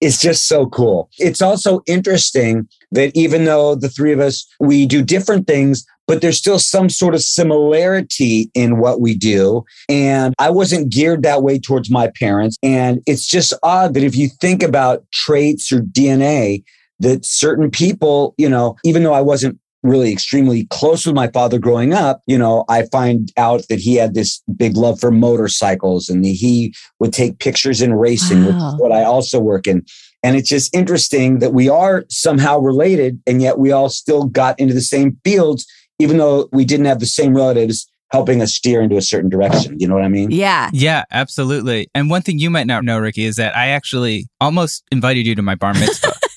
is 0.00 0.20
just 0.20 0.46
so 0.46 0.66
cool. 0.66 1.10
It's 1.18 1.42
also 1.42 1.80
interesting 1.86 2.68
that 2.92 3.10
even 3.14 3.44
though 3.44 3.74
the 3.74 3.88
three 3.88 4.12
of 4.12 4.20
us, 4.20 4.46
we 4.60 4.86
do 4.86 5.02
different 5.02 5.46
things, 5.46 5.84
but 6.06 6.22
there's 6.22 6.38
still 6.38 6.58
some 6.58 6.88
sort 6.88 7.14
of 7.14 7.22
similarity 7.22 8.50
in 8.54 8.78
what 8.78 9.00
we 9.00 9.14
do. 9.14 9.64
And 9.88 10.34
I 10.38 10.50
wasn't 10.50 10.90
geared 10.90 11.22
that 11.22 11.42
way 11.42 11.58
towards 11.58 11.90
my 11.90 12.10
parents. 12.18 12.56
And 12.62 13.00
it's 13.06 13.26
just 13.26 13.52
odd 13.62 13.94
that 13.94 14.02
if 14.02 14.16
you 14.16 14.28
think 14.40 14.62
about 14.62 15.04
traits 15.12 15.70
or 15.70 15.80
DNA, 15.80 16.64
that 17.00 17.24
certain 17.24 17.70
people, 17.70 18.34
you 18.38 18.48
know, 18.48 18.76
even 18.84 19.02
though 19.02 19.12
I 19.12 19.20
wasn't 19.20 19.58
really 19.88 20.12
extremely 20.12 20.66
close 20.70 21.06
with 21.06 21.14
my 21.14 21.28
father 21.28 21.58
growing 21.58 21.92
up, 21.92 22.22
you 22.26 22.38
know, 22.38 22.64
I 22.68 22.86
find 22.92 23.32
out 23.36 23.66
that 23.68 23.78
he 23.78 23.94
had 23.96 24.14
this 24.14 24.42
big 24.56 24.76
love 24.76 25.00
for 25.00 25.10
motorcycles 25.10 26.08
and 26.08 26.24
he 26.24 26.74
would 27.00 27.12
take 27.12 27.38
pictures 27.38 27.80
in 27.82 27.94
racing, 27.94 28.44
which 28.44 28.54
Wow. 28.54 28.68
is 28.74 28.80
what 28.80 28.92
I 28.92 29.04
also 29.04 29.38
work 29.40 29.66
in. 29.66 29.84
And 30.22 30.36
it's 30.36 30.48
just 30.48 30.74
interesting 30.74 31.38
that 31.38 31.52
we 31.54 31.68
are 31.68 32.04
somehow 32.08 32.58
related 32.58 33.20
and 33.26 33.40
yet 33.40 33.58
we 33.58 33.70
all 33.72 33.88
still 33.88 34.24
got 34.24 34.58
into 34.58 34.74
the 34.74 34.80
same 34.80 35.16
fields, 35.24 35.64
even 35.98 36.18
though 36.18 36.48
we 36.52 36.64
didn't 36.64 36.86
have 36.86 36.98
the 37.00 37.06
same 37.06 37.34
relatives 37.36 37.86
helping 38.10 38.40
us 38.40 38.54
steer 38.54 38.80
into 38.80 38.96
a 38.96 39.02
certain 39.02 39.28
direction. 39.28 39.76
You 39.78 39.86
know 39.86 39.94
what 39.94 40.02
I 40.04 40.08
mean? 40.08 40.30
Yeah. 40.30 40.70
Yeah, 40.72 41.04
absolutely. 41.10 41.88
And 41.94 42.08
one 42.10 42.22
thing 42.22 42.38
you 42.38 42.48
might 42.50 42.66
not 42.66 42.82
know, 42.82 42.98
Ricky, 42.98 43.24
is 43.24 43.36
that 43.36 43.54
I 43.54 43.68
actually 43.68 44.26
almost 44.40 44.82
invited 44.90 45.26
you 45.26 45.34
to 45.34 45.42
my 45.42 45.54
bar 45.54 45.74
mitzvah. 45.74 46.14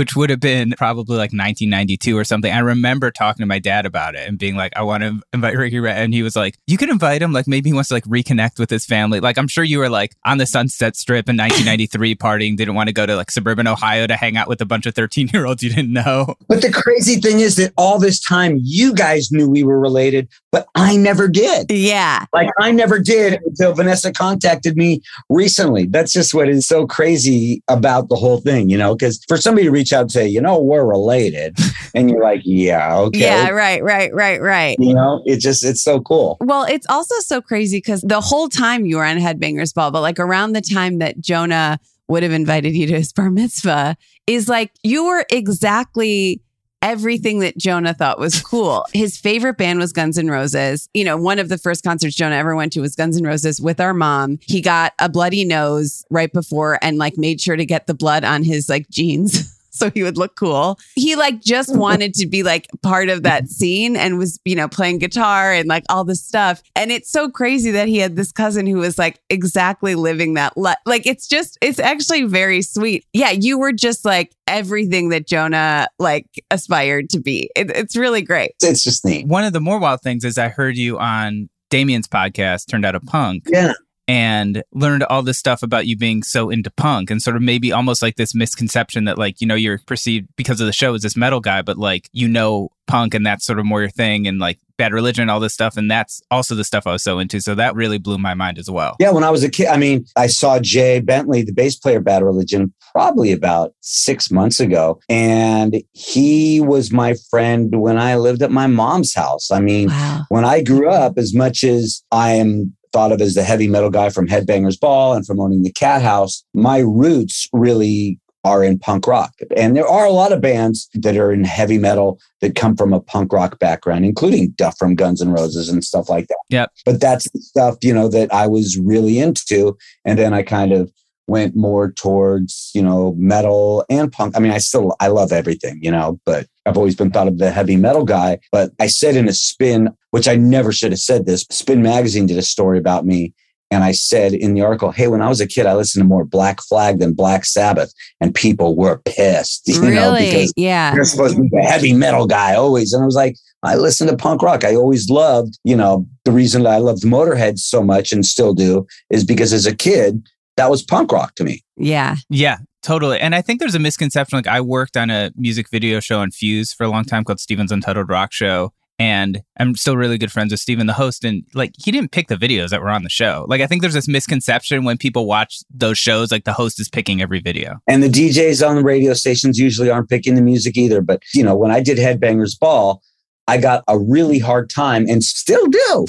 which 0.00 0.16
would 0.16 0.30
have 0.30 0.40
been 0.40 0.72
probably 0.78 1.18
like 1.18 1.28
1992 1.28 2.16
or 2.16 2.24
something. 2.24 2.50
I 2.50 2.60
remember 2.60 3.10
talking 3.10 3.42
to 3.42 3.46
my 3.46 3.58
dad 3.58 3.84
about 3.84 4.14
it 4.14 4.26
and 4.26 4.38
being 4.38 4.56
like, 4.56 4.72
I 4.74 4.80
want 4.80 5.02
to 5.02 5.20
invite 5.34 5.54
Ricky 5.58 5.78
Ray. 5.78 5.92
And 5.92 6.14
he 6.14 6.22
was 6.22 6.34
like, 6.34 6.56
You 6.66 6.78
can 6.78 6.88
invite 6.88 7.20
him. 7.20 7.34
Like 7.34 7.46
maybe 7.46 7.68
he 7.68 7.74
wants 7.74 7.88
to 7.88 7.96
like 7.96 8.04
reconnect 8.04 8.58
with 8.58 8.70
his 8.70 8.86
family. 8.86 9.20
Like 9.20 9.36
I'm 9.36 9.46
sure 9.46 9.62
you 9.62 9.78
were 9.78 9.90
like 9.90 10.16
on 10.24 10.38
the 10.38 10.46
Sunset 10.46 10.96
Strip 10.96 11.28
in 11.28 11.36
1993 11.36 12.14
partying, 12.16 12.56
didn't 12.56 12.76
want 12.76 12.88
to 12.88 12.94
go 12.94 13.04
to 13.04 13.14
like 13.14 13.30
suburban 13.30 13.66
Ohio 13.66 14.06
to 14.06 14.16
hang 14.16 14.38
out 14.38 14.48
with 14.48 14.62
a 14.62 14.64
bunch 14.64 14.86
of 14.86 14.94
13 14.94 15.28
year 15.34 15.44
olds 15.44 15.62
you 15.62 15.68
didn't 15.68 15.92
know. 15.92 16.34
But 16.48 16.62
the 16.62 16.72
crazy 16.72 17.16
thing 17.16 17.40
is 17.40 17.56
that 17.56 17.74
all 17.76 17.98
this 17.98 18.20
time 18.20 18.58
you 18.62 18.94
guys 18.94 19.30
knew 19.30 19.50
we 19.50 19.64
were 19.64 19.78
related, 19.78 20.28
but 20.50 20.66
I 20.74 20.96
never 20.96 21.28
did. 21.28 21.70
Yeah. 21.70 22.24
Like 22.32 22.48
I 22.58 22.70
never 22.70 22.98
did 22.98 23.38
until 23.44 23.74
Vanessa 23.74 24.12
contacted 24.14 24.78
me 24.78 25.02
recently. 25.28 25.84
That's 25.84 26.14
just 26.14 26.32
what 26.32 26.48
is 26.48 26.66
so 26.66 26.86
crazy 26.86 27.62
about 27.68 28.08
the 28.08 28.16
whole 28.16 28.40
thing, 28.40 28.70
you 28.70 28.78
know, 28.78 28.94
because 28.94 29.22
for 29.28 29.36
somebody 29.36 29.66
to 29.66 29.70
reach 29.70 29.89
out 29.92 30.02
and 30.02 30.12
say, 30.12 30.28
you 30.28 30.40
know, 30.40 30.58
we're 30.60 30.84
related, 30.84 31.56
and 31.94 32.10
you're 32.10 32.22
like, 32.22 32.42
yeah, 32.44 32.96
okay. 32.96 33.18
Yeah, 33.18 33.48
right, 33.50 33.82
right, 33.82 34.12
right, 34.14 34.40
right. 34.40 34.76
You 34.78 34.94
know, 34.94 35.22
it 35.26 35.38
just, 35.38 35.64
it's 35.64 35.82
so 35.82 36.00
cool. 36.00 36.36
Well, 36.40 36.64
it's 36.64 36.86
also 36.88 37.14
so 37.20 37.40
crazy 37.40 37.78
because 37.78 38.02
the 38.02 38.20
whole 38.20 38.48
time 38.48 38.86
you 38.86 38.96
were 38.96 39.04
on 39.04 39.18
Headbangers 39.18 39.74
Ball, 39.74 39.90
but 39.90 40.00
like 40.00 40.18
around 40.18 40.52
the 40.52 40.60
time 40.60 40.98
that 40.98 41.20
Jonah 41.20 41.78
would 42.08 42.22
have 42.22 42.32
invited 42.32 42.74
you 42.74 42.86
to 42.88 42.94
his 42.94 43.12
bar 43.12 43.30
mitzvah, 43.30 43.96
is 44.26 44.48
like 44.48 44.72
you 44.82 45.06
were 45.06 45.24
exactly 45.30 46.42
everything 46.82 47.40
that 47.40 47.58
Jonah 47.58 47.94
thought 47.94 48.18
was 48.18 48.40
cool. 48.40 48.84
His 48.92 49.16
favorite 49.16 49.58
band 49.58 49.78
was 49.78 49.92
Guns 49.92 50.18
N' 50.18 50.28
Roses. 50.28 50.88
You 50.94 51.04
know, 51.04 51.16
one 51.16 51.38
of 51.38 51.48
the 51.48 51.58
first 51.58 51.84
concerts 51.84 52.16
Jonah 52.16 52.36
ever 52.36 52.56
went 52.56 52.72
to 52.72 52.80
was 52.80 52.96
Guns 52.96 53.16
N' 53.16 53.24
Roses 53.24 53.60
with 53.60 53.80
our 53.80 53.94
mom. 53.94 54.38
He 54.42 54.60
got 54.60 54.94
a 54.98 55.08
bloody 55.08 55.44
nose 55.44 56.04
right 56.10 56.32
before 56.32 56.78
and 56.82 56.98
like 56.98 57.18
made 57.18 57.40
sure 57.40 57.56
to 57.56 57.66
get 57.66 57.86
the 57.86 57.94
blood 57.94 58.24
on 58.24 58.42
his 58.42 58.68
like 58.68 58.88
jeans. 58.90 59.56
So 59.70 59.90
he 59.90 60.02
would 60.02 60.18
look 60.18 60.36
cool. 60.36 60.78
He 60.94 61.16
like 61.16 61.40
just 61.40 61.74
wanted 61.74 62.14
to 62.14 62.26
be 62.26 62.42
like 62.42 62.68
part 62.82 63.08
of 63.08 63.22
that 63.22 63.48
scene 63.48 63.96
and 63.96 64.18
was, 64.18 64.38
you 64.44 64.56
know, 64.56 64.68
playing 64.68 64.98
guitar 64.98 65.52
and 65.52 65.68
like 65.68 65.84
all 65.88 66.04
this 66.04 66.24
stuff. 66.24 66.62
And 66.76 66.90
it's 66.90 67.10
so 67.10 67.28
crazy 67.28 67.70
that 67.70 67.88
he 67.88 67.98
had 67.98 68.16
this 68.16 68.32
cousin 68.32 68.66
who 68.66 68.78
was 68.78 68.98
like 68.98 69.18
exactly 69.30 69.94
living 69.94 70.34
that. 70.34 70.56
Le- 70.56 70.76
like 70.86 71.06
it's 71.06 71.26
just, 71.26 71.58
it's 71.60 71.78
actually 71.78 72.24
very 72.24 72.62
sweet. 72.62 73.04
Yeah, 73.12 73.30
you 73.30 73.58
were 73.58 73.72
just 73.72 74.04
like 74.04 74.34
everything 74.46 75.10
that 75.10 75.26
Jonah 75.26 75.86
like 75.98 76.26
aspired 76.50 77.10
to 77.10 77.20
be. 77.20 77.50
It, 77.56 77.70
it's 77.70 77.96
really 77.96 78.22
great. 78.22 78.52
It's 78.62 78.82
just 78.82 79.04
neat. 79.04 79.26
One 79.26 79.44
of 79.44 79.52
the 79.52 79.60
more 79.60 79.78
wild 79.78 80.02
things 80.02 80.24
is 80.24 80.38
I 80.38 80.48
heard 80.48 80.76
you 80.76 80.98
on 80.98 81.48
Damian's 81.70 82.08
podcast, 82.08 82.68
Turned 82.68 82.84
Out 82.84 82.96
a 82.96 83.00
Punk. 83.00 83.44
Yeah. 83.48 83.74
And 84.10 84.64
learned 84.72 85.04
all 85.04 85.22
this 85.22 85.38
stuff 85.38 85.62
about 85.62 85.86
you 85.86 85.96
being 85.96 86.24
so 86.24 86.50
into 86.50 86.68
punk 86.72 87.10
and 87.12 87.22
sort 87.22 87.36
of 87.36 87.42
maybe 87.42 87.70
almost 87.70 88.02
like 88.02 88.16
this 88.16 88.34
misconception 88.34 89.04
that 89.04 89.16
like 89.16 89.40
you 89.40 89.46
know 89.46 89.54
you're 89.54 89.78
perceived 89.86 90.26
because 90.34 90.60
of 90.60 90.66
the 90.66 90.72
show 90.72 90.94
as 90.94 91.02
this 91.02 91.16
metal 91.16 91.38
guy 91.38 91.62
but 91.62 91.78
like 91.78 92.08
you 92.12 92.26
know 92.26 92.68
punk 92.88 93.14
and 93.14 93.24
that's 93.24 93.46
sort 93.46 93.60
of 93.60 93.64
more 93.64 93.82
your 93.82 93.88
thing 93.90 94.26
and 94.26 94.40
like 94.40 94.58
bad 94.76 94.92
religion 94.92 95.22
and 95.22 95.30
all 95.30 95.38
this 95.38 95.54
stuff 95.54 95.76
and 95.76 95.88
that's 95.88 96.20
also 96.32 96.56
the 96.56 96.64
stuff 96.64 96.88
I 96.88 96.92
was 96.92 97.04
so 97.04 97.20
into 97.20 97.40
so 97.40 97.54
that 97.54 97.76
really 97.76 97.98
blew 97.98 98.18
my 98.18 98.34
mind 98.34 98.58
as 98.58 98.68
well 98.68 98.96
Yeah, 98.98 99.12
when 99.12 99.22
I 99.22 99.30
was 99.30 99.44
a 99.44 99.48
kid, 99.50 99.68
I 99.68 99.76
mean, 99.76 100.06
I 100.16 100.26
saw 100.26 100.58
Jay 100.58 100.98
Bentley, 100.98 101.42
the 101.42 101.52
bass 101.52 101.76
player, 101.76 102.00
Bad 102.00 102.24
Religion, 102.24 102.72
probably 102.92 103.30
about 103.30 103.74
six 103.80 104.30
months 104.30 104.58
ago. 104.58 104.98
And 105.08 105.82
he 105.92 106.60
was 106.60 106.90
my 106.90 107.14
friend 107.30 107.80
when 107.80 107.96
I 107.98 108.16
lived 108.16 108.42
at 108.42 108.50
my 108.50 108.66
mom's 108.66 109.14
house. 109.14 109.50
I 109.52 109.60
mean, 109.60 109.88
Wow. 109.88 110.24
when 110.30 110.44
I 110.44 110.62
grew 110.62 110.88
up, 110.90 111.16
as 111.18 111.32
much 111.34 111.62
as 111.62 112.02
I 112.10 112.32
am 112.32 112.74
thought 112.92 113.12
of 113.12 113.20
as 113.20 113.34
the 113.34 113.42
heavy 113.42 113.68
metal 113.68 113.90
guy 113.90 114.10
from 114.10 114.26
Headbangers 114.26 114.78
Ball 114.78 115.14
and 115.14 115.26
from 115.26 115.40
owning 115.40 115.62
the 115.62 115.72
Cat 115.72 116.02
House, 116.02 116.44
my 116.54 116.78
roots 116.78 117.48
really 117.52 118.18
are 118.44 118.64
in 118.64 118.78
punk 118.78 119.06
rock. 119.06 119.34
And 119.56 119.76
there 119.76 119.86
are 119.86 120.06
a 120.06 120.12
lot 120.12 120.32
of 120.32 120.40
bands 120.40 120.88
that 120.94 121.16
are 121.16 121.30
in 121.30 121.44
heavy 121.44 121.78
metal 121.78 122.18
that 122.40 122.54
come 122.54 122.76
from 122.76 122.92
a 122.92 123.00
punk 123.00 123.32
rock 123.32 123.58
background, 123.58 124.04
including 124.04 124.50
Duff 124.50 124.78
from 124.78 124.94
Guns 124.94 125.20
N' 125.20 125.30
Roses 125.30 125.68
and 125.68 125.84
stuff 125.84 126.08
like 126.08 126.28
that. 126.28 126.38
Yep. 126.48 126.72
But 126.86 127.00
that's 127.00 127.30
the 127.30 127.40
stuff, 127.40 127.76
you 127.82 127.92
know, 127.92 128.08
that 128.08 128.32
I 128.32 128.46
was 128.46 128.78
really 128.78 129.18
into. 129.18 129.76
And 130.04 130.18
then 130.18 130.32
I 130.32 130.42
kind 130.42 130.72
of 130.72 130.90
went 131.30 131.54
more 131.54 131.92
towards, 131.92 132.72
you 132.74 132.82
know, 132.82 133.14
metal 133.16 133.84
and 133.88 134.10
punk. 134.10 134.36
I 134.36 134.40
mean, 134.40 134.50
I 134.50 134.58
still 134.58 134.96
I 134.98 135.06
love 135.06 135.30
everything, 135.30 135.78
you 135.80 135.90
know, 135.90 136.20
but 136.26 136.46
I've 136.66 136.76
always 136.76 136.96
been 136.96 137.12
thought 137.12 137.28
of 137.28 137.38
the 137.38 137.52
heavy 137.52 137.76
metal 137.76 138.04
guy. 138.04 138.40
But 138.50 138.72
I 138.80 138.88
said 138.88 139.14
in 139.14 139.28
a 139.28 139.32
spin, 139.32 139.90
which 140.10 140.26
I 140.26 140.34
never 140.34 140.72
should 140.72 140.90
have 140.90 140.98
said 140.98 141.26
this, 141.26 141.46
Spin 141.50 141.82
Magazine 141.82 142.26
did 142.26 142.36
a 142.36 142.42
story 142.42 142.78
about 142.78 143.06
me. 143.06 143.32
And 143.70 143.84
I 143.84 143.92
said 143.92 144.34
in 144.34 144.54
the 144.54 144.62
article, 144.62 144.90
hey, 144.90 145.06
when 145.06 145.22
I 145.22 145.28
was 145.28 145.40
a 145.40 145.46
kid, 145.46 145.66
I 145.66 145.76
listened 145.76 146.02
to 146.02 146.08
more 146.08 146.24
Black 146.24 146.60
Flag 146.60 146.98
than 146.98 147.14
Black 147.14 147.44
Sabbath. 147.44 147.94
And 148.20 148.34
people 148.34 148.74
were 148.74 149.00
pissed, 149.04 149.62
you 149.68 149.80
know, 149.80 150.16
because 150.18 150.52
yeah. 150.56 150.92
you're 150.92 151.04
supposed 151.04 151.36
to 151.36 151.42
be 151.42 151.48
the 151.52 151.62
heavy 151.62 151.92
metal 151.92 152.26
guy 152.26 152.56
always. 152.56 152.92
And 152.92 153.04
I 153.04 153.06
was 153.06 153.14
like, 153.14 153.36
I 153.62 153.76
listened 153.76 154.10
to 154.10 154.16
punk 154.16 154.42
rock. 154.42 154.64
I 154.64 154.74
always 154.74 155.08
loved, 155.08 155.60
you 155.62 155.76
know, 155.76 156.08
the 156.24 156.32
reason 156.32 156.64
that 156.64 156.72
I 156.72 156.78
loved 156.78 157.04
Motorhead 157.04 157.60
so 157.60 157.84
much 157.84 158.10
and 158.10 158.26
still 158.26 158.54
do 158.54 158.86
is 159.10 159.22
because 159.22 159.52
as 159.52 159.66
a 159.66 159.76
kid, 159.76 160.26
that 160.60 160.70
was 160.70 160.82
punk 160.82 161.10
rock 161.10 161.34
to 161.36 161.42
me. 161.42 161.64
Yeah. 161.78 162.16
Yeah, 162.28 162.58
totally. 162.82 163.18
And 163.18 163.34
I 163.34 163.40
think 163.40 163.60
there's 163.60 163.74
a 163.74 163.78
misconception. 163.78 164.36
Like 164.36 164.46
I 164.46 164.60
worked 164.60 164.94
on 164.94 165.08
a 165.08 165.30
music 165.34 165.70
video 165.70 166.00
show 166.00 166.20
on 166.20 166.30
Fuse 166.30 166.74
for 166.74 166.84
a 166.84 166.88
long 166.88 167.04
time 167.04 167.24
called 167.24 167.40
Steven's 167.40 167.72
Untitled 167.72 168.10
Rock 168.10 168.30
Show. 168.34 168.74
And 168.98 169.40
I'm 169.58 169.74
still 169.76 169.96
really 169.96 170.18
good 170.18 170.30
friends 170.30 170.52
with 170.52 170.60
Steven, 170.60 170.86
the 170.86 170.92
host. 170.92 171.24
And 171.24 171.44
like, 171.54 171.72
he 171.78 171.90
didn't 171.90 172.12
pick 172.12 172.28
the 172.28 172.36
videos 172.36 172.68
that 172.68 172.82
were 172.82 172.90
on 172.90 173.02
the 173.02 173.08
show. 173.08 173.46
Like, 173.48 173.62
I 173.62 173.66
think 173.66 173.80
there's 173.80 173.94
this 173.94 174.06
misconception 174.06 174.84
when 174.84 174.98
people 174.98 175.24
watch 175.24 175.60
those 175.70 175.96
shows, 175.96 176.30
like 176.30 176.44
the 176.44 176.52
host 176.52 176.78
is 176.78 176.90
picking 176.90 177.22
every 177.22 177.40
video. 177.40 177.78
And 177.86 178.02
the 178.02 178.10
DJs 178.10 178.68
on 178.68 178.76
the 178.76 178.82
radio 178.82 179.14
stations 179.14 179.58
usually 179.58 179.88
aren't 179.88 180.10
picking 180.10 180.34
the 180.34 180.42
music 180.42 180.76
either. 180.76 181.00
But, 181.00 181.22
you 181.32 181.42
know, 181.42 181.56
when 181.56 181.70
I 181.70 181.80
did 181.80 181.96
Headbangers 181.96 182.60
Ball, 182.60 183.00
I 183.48 183.58
got 183.58 183.82
a 183.88 183.98
really 183.98 184.38
hard 184.38 184.70
time 184.70 185.06
and 185.08 185.24
still 185.24 185.66
do 185.66 186.06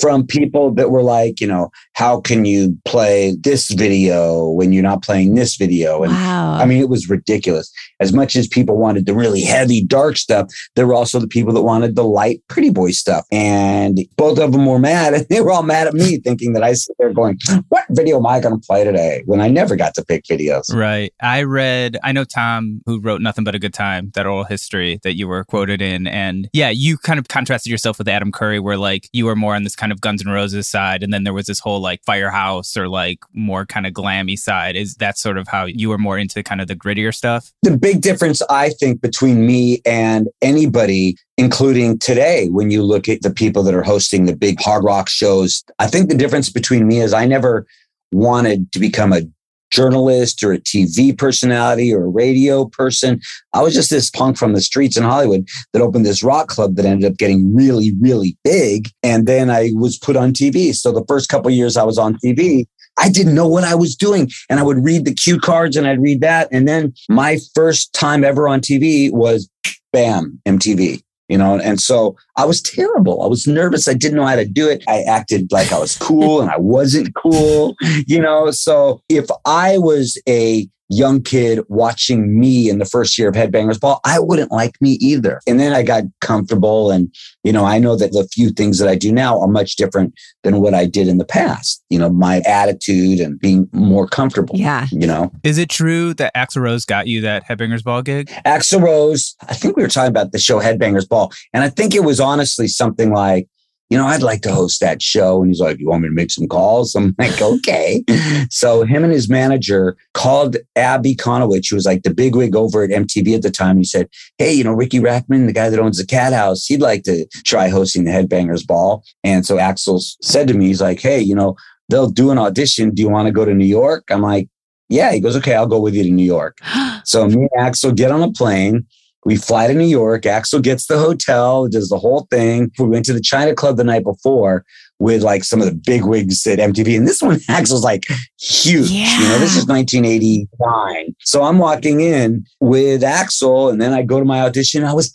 from 0.00 0.26
people 0.26 0.72
that 0.74 0.90
were 0.90 1.02
like, 1.02 1.40
you 1.40 1.46
know, 1.46 1.70
how 1.92 2.20
can 2.20 2.44
you 2.44 2.76
play 2.84 3.36
this 3.40 3.70
video 3.70 4.48
when 4.50 4.72
you're 4.72 4.82
not 4.82 5.02
playing 5.02 5.34
this 5.34 5.56
video? 5.56 6.02
And 6.02 6.12
Wow. 6.12 6.54
I 6.54 6.64
mean, 6.64 6.80
it 6.80 6.88
was 6.88 7.08
ridiculous. 7.08 7.70
As 8.00 8.12
much 8.12 8.36
as 8.36 8.48
people 8.48 8.76
wanted 8.76 9.06
the 9.06 9.14
really 9.14 9.42
heavy, 9.42 9.84
dark 9.84 10.16
stuff, 10.16 10.48
there 10.74 10.86
were 10.86 10.94
also 10.94 11.18
the 11.18 11.28
people 11.28 11.52
that 11.52 11.62
wanted 11.62 11.94
the 11.94 12.04
light, 12.04 12.42
pretty 12.48 12.70
boy 12.70 12.90
stuff. 12.90 13.24
And 13.30 14.00
both 14.16 14.38
of 14.38 14.52
them 14.52 14.66
were 14.66 14.78
mad. 14.78 15.14
And 15.20 15.26
they 15.28 15.40
were 15.40 15.50
all 15.50 15.62
mad 15.62 15.86
at 15.86 15.94
me, 15.94 16.18
thinking 16.18 16.52
that 16.52 16.62
I 16.62 16.72
sit 16.72 16.96
there 16.98 17.12
going, 17.12 17.38
What 17.68 17.84
video 17.90 18.18
am 18.18 18.26
I 18.26 18.40
going 18.40 18.58
to 18.58 18.66
play 18.66 18.84
today? 18.84 19.22
When 19.26 19.40
I 19.40 19.48
never 19.48 19.76
got 19.76 19.94
to 19.94 20.04
pick 20.04 20.24
videos. 20.24 20.72
Right. 20.72 21.12
I 21.20 21.42
read, 21.42 21.98
I 22.02 22.12
know 22.12 22.24
Tom, 22.24 22.80
who 22.86 23.00
wrote 23.00 23.20
Nothing 23.20 23.44
But 23.44 23.54
a 23.54 23.58
Good 23.58 23.74
Time, 23.74 24.12
that 24.14 24.26
oral 24.26 24.44
history 24.44 25.00
that 25.02 25.16
you 25.16 25.26
were 25.26 25.44
quoted 25.44 25.82
in. 25.82 26.06
And 26.06 26.48
yeah, 26.52 26.69
you 26.72 26.98
kind 26.98 27.18
of 27.18 27.28
contrasted 27.28 27.70
yourself 27.70 27.98
with 27.98 28.08
Adam 28.08 28.32
Curry, 28.32 28.60
where 28.60 28.76
like 28.76 29.08
you 29.12 29.26
were 29.26 29.36
more 29.36 29.54
on 29.54 29.64
this 29.64 29.76
kind 29.76 29.92
of 29.92 30.00
Guns 30.00 30.24
N' 30.24 30.32
Roses 30.32 30.68
side. 30.68 31.02
And 31.02 31.12
then 31.12 31.24
there 31.24 31.32
was 31.32 31.46
this 31.46 31.58
whole 31.58 31.80
like 31.80 32.02
Firehouse 32.04 32.76
or 32.76 32.88
like 32.88 33.18
more 33.32 33.66
kind 33.66 33.86
of 33.86 33.92
glammy 33.92 34.38
side. 34.38 34.76
Is 34.76 34.94
that 34.96 35.18
sort 35.18 35.38
of 35.38 35.48
how 35.48 35.64
you 35.66 35.88
were 35.88 35.98
more 35.98 36.18
into 36.18 36.42
kind 36.42 36.60
of 36.60 36.68
the 36.68 36.76
grittier 36.76 37.14
stuff? 37.14 37.52
The 37.62 37.76
big 37.76 38.00
difference, 38.00 38.42
I 38.50 38.70
think, 38.70 39.00
between 39.00 39.46
me 39.46 39.80
and 39.84 40.28
anybody, 40.42 41.16
including 41.36 41.98
today, 41.98 42.48
when 42.48 42.70
you 42.70 42.82
look 42.82 43.08
at 43.08 43.22
the 43.22 43.30
people 43.30 43.62
that 43.64 43.74
are 43.74 43.82
hosting 43.82 44.24
the 44.24 44.36
big 44.36 44.60
hard 44.60 44.84
rock 44.84 45.08
shows, 45.08 45.64
I 45.78 45.86
think 45.86 46.08
the 46.08 46.16
difference 46.16 46.50
between 46.50 46.86
me 46.86 47.00
is 47.00 47.12
I 47.12 47.26
never 47.26 47.66
wanted 48.12 48.72
to 48.72 48.78
become 48.78 49.12
a 49.12 49.22
journalist 49.70 50.42
or 50.42 50.52
a 50.52 50.58
TV 50.58 51.16
personality 51.16 51.92
or 51.92 52.04
a 52.04 52.08
radio 52.08 52.66
person. 52.66 53.20
I 53.52 53.62
was 53.62 53.74
just 53.74 53.90
this 53.90 54.10
punk 54.10 54.36
from 54.36 54.52
the 54.52 54.60
streets 54.60 54.96
in 54.96 55.04
Hollywood 55.04 55.48
that 55.72 55.82
opened 55.82 56.06
this 56.06 56.22
rock 56.22 56.48
club 56.48 56.76
that 56.76 56.84
ended 56.84 57.10
up 57.10 57.18
getting 57.18 57.54
really, 57.54 57.92
really 58.00 58.36
big. 58.44 58.88
And 59.02 59.26
then 59.26 59.50
I 59.50 59.70
was 59.74 59.98
put 59.98 60.16
on 60.16 60.32
TV. 60.32 60.74
So 60.74 60.92
the 60.92 61.04
first 61.06 61.28
couple 61.28 61.50
years 61.50 61.76
I 61.76 61.84
was 61.84 61.98
on 61.98 62.16
TV, 62.24 62.66
I 62.98 63.08
didn't 63.08 63.34
know 63.34 63.48
what 63.48 63.64
I 63.64 63.74
was 63.74 63.96
doing. 63.96 64.30
And 64.48 64.60
I 64.60 64.62
would 64.62 64.84
read 64.84 65.04
the 65.04 65.14
cue 65.14 65.40
cards 65.40 65.76
and 65.76 65.86
I'd 65.86 66.00
read 66.00 66.20
that. 66.20 66.48
And 66.52 66.68
then 66.68 66.92
my 67.08 67.38
first 67.54 67.92
time 67.92 68.24
ever 68.24 68.48
on 68.48 68.60
TV 68.60 69.12
was 69.12 69.48
bam, 69.92 70.40
MTV. 70.46 71.02
You 71.30 71.38
know, 71.38 71.60
and 71.60 71.80
so 71.80 72.16
I 72.36 72.44
was 72.44 72.60
terrible. 72.60 73.22
I 73.22 73.28
was 73.28 73.46
nervous. 73.46 73.86
I 73.86 73.94
didn't 73.94 74.16
know 74.16 74.26
how 74.26 74.34
to 74.34 74.44
do 74.44 74.68
it. 74.68 74.82
I 74.88 75.02
acted 75.02 75.52
like 75.52 75.72
I 75.72 75.78
was 75.78 75.96
cool 75.96 76.40
and 76.40 76.50
I 76.50 76.58
wasn't 76.58 77.14
cool, 77.14 77.76
you 78.08 78.20
know. 78.20 78.50
So 78.50 79.00
if 79.08 79.26
I 79.46 79.78
was 79.78 80.20
a 80.28 80.68
young 80.90 81.22
kid 81.22 81.60
watching 81.68 82.38
me 82.38 82.68
in 82.68 82.78
the 82.78 82.84
first 82.84 83.16
year 83.16 83.28
of 83.28 83.34
Headbangers 83.34 83.80
Ball, 83.80 84.00
I 84.04 84.18
wouldn't 84.18 84.50
like 84.50 84.74
me 84.80 84.98
either. 85.00 85.40
And 85.46 85.58
then 85.58 85.72
I 85.72 85.82
got 85.82 86.04
comfortable. 86.20 86.90
And, 86.90 87.14
you 87.44 87.52
know, 87.52 87.64
I 87.64 87.78
know 87.78 87.96
that 87.96 88.12
the 88.12 88.28
few 88.32 88.50
things 88.50 88.78
that 88.78 88.88
I 88.88 88.96
do 88.96 89.12
now 89.12 89.40
are 89.40 89.46
much 89.46 89.76
different 89.76 90.14
than 90.42 90.60
what 90.60 90.74
I 90.74 90.86
did 90.86 91.08
in 91.08 91.18
the 91.18 91.24
past. 91.24 91.82
You 91.90 91.98
know, 91.98 92.10
my 92.10 92.42
attitude 92.46 93.20
and 93.20 93.38
being 93.38 93.68
more 93.72 94.06
comfortable. 94.06 94.56
Yeah. 94.56 94.86
You 94.90 95.06
know, 95.06 95.30
Is 95.44 95.58
it 95.58 95.70
true 95.70 96.12
that 96.14 96.34
Axl 96.34 96.60
Rose 96.60 96.84
got 96.84 97.06
you 97.06 97.20
that 97.22 97.46
Headbangers 97.46 97.84
Ball 97.84 98.02
gig? 98.02 98.28
Axl 98.44 98.82
Rose, 98.82 99.36
I 99.48 99.54
think 99.54 99.76
we 99.76 99.82
were 99.82 99.88
talking 99.88 100.10
about 100.10 100.32
the 100.32 100.38
show 100.38 100.60
Headbangers 100.60 101.08
Ball. 101.08 101.32
And 101.54 101.62
I 101.62 101.68
think 101.68 101.94
it 101.94 102.04
was 102.04 102.20
honestly 102.20 102.66
something 102.66 103.12
like 103.12 103.48
you 103.90 103.98
know, 103.98 104.06
I'd 104.06 104.22
like 104.22 104.40
to 104.42 104.54
host 104.54 104.80
that 104.80 105.02
show. 105.02 105.42
And 105.42 105.50
he's 105.50 105.60
like, 105.60 105.80
you 105.80 105.88
want 105.88 106.02
me 106.02 106.08
to 106.08 106.14
make 106.14 106.30
some 106.30 106.46
calls? 106.46 106.94
I'm 106.94 107.14
like, 107.18 107.42
okay. 107.42 108.02
so 108.48 108.84
him 108.84 109.02
and 109.02 109.12
his 109.12 109.28
manager 109.28 109.96
called 110.14 110.56
Abbey 110.76 111.16
Konowitch, 111.16 111.70
who 111.70 111.76
was 111.76 111.86
like 111.86 112.04
the 112.04 112.14
big 112.14 112.36
wig 112.36 112.54
over 112.54 112.84
at 112.84 112.90
MTV 112.90 113.34
at 113.34 113.42
the 113.42 113.50
time. 113.50 113.76
He 113.76 113.84
said, 113.84 114.08
hey, 114.38 114.52
you 114.52 114.62
know, 114.62 114.72
Ricky 114.72 115.00
Rachtman, 115.00 115.46
the 115.46 115.52
guy 115.52 115.68
that 115.68 115.80
owns 115.80 115.98
the 115.98 116.06
Cat 116.06 116.32
House, 116.32 116.64
he'd 116.66 116.80
like 116.80 117.02
to 117.02 117.26
try 117.44 117.68
hosting 117.68 118.04
the 118.04 118.12
Headbangers 118.12 118.64
Ball. 118.64 119.02
And 119.24 119.44
so 119.44 119.56
Axl 119.56 120.00
said 120.22 120.46
to 120.48 120.54
me, 120.54 120.68
he's 120.68 120.80
like, 120.80 121.00
hey, 121.00 121.20
you 121.20 121.34
know, 121.34 121.56
they'll 121.88 122.10
do 122.10 122.30
an 122.30 122.38
audition. 122.38 122.94
Do 122.94 123.02
you 123.02 123.10
want 123.10 123.26
to 123.26 123.32
go 123.32 123.44
to 123.44 123.54
New 123.54 123.66
York? 123.66 124.04
I'm 124.10 124.22
like, 124.22 124.48
yeah. 124.88 125.12
He 125.12 125.20
goes, 125.20 125.36
okay, 125.36 125.54
I'll 125.54 125.66
go 125.66 125.80
with 125.80 125.94
you 125.94 126.04
to 126.04 126.10
New 126.10 126.24
York. 126.24 126.58
so 127.04 127.26
me 127.26 127.48
and 127.52 127.72
Axl 127.72 127.94
get 127.96 128.12
on 128.12 128.22
a 128.22 128.30
plane. 128.30 128.86
We 129.24 129.36
fly 129.36 129.66
to 129.66 129.74
New 129.74 129.86
York. 129.86 130.22
Axl 130.22 130.62
gets 130.62 130.86
the 130.86 130.98
hotel, 130.98 131.68
does 131.68 131.88
the 131.88 131.98
whole 131.98 132.26
thing. 132.30 132.70
We 132.78 132.86
went 132.86 133.04
to 133.06 133.12
the 133.12 133.20
China 133.20 133.54
Club 133.54 133.76
the 133.76 133.84
night 133.84 134.04
before 134.04 134.64
with 134.98 135.22
like 135.22 135.44
some 135.44 135.60
of 135.60 135.66
the 135.66 135.74
big 135.74 136.04
wigs 136.04 136.46
at 136.46 136.58
MTV. 136.58 136.96
And 136.96 137.06
this 137.06 137.22
one, 137.22 137.36
Axl's 137.48 137.84
like 137.84 138.06
huge. 138.38 138.90
Yeah. 138.90 139.18
You 139.18 139.28
know, 139.28 139.38
this 139.38 139.56
is 139.56 139.66
1989. 139.66 141.14
So 141.20 141.42
I'm 141.42 141.58
walking 141.58 142.00
in 142.00 142.44
with 142.60 143.02
Axl, 143.02 143.70
and 143.70 143.80
then 143.80 143.92
I 143.92 144.02
go 144.02 144.18
to 144.18 144.24
my 144.24 144.40
audition. 144.40 144.84
I 144.84 144.94
was 144.94 145.12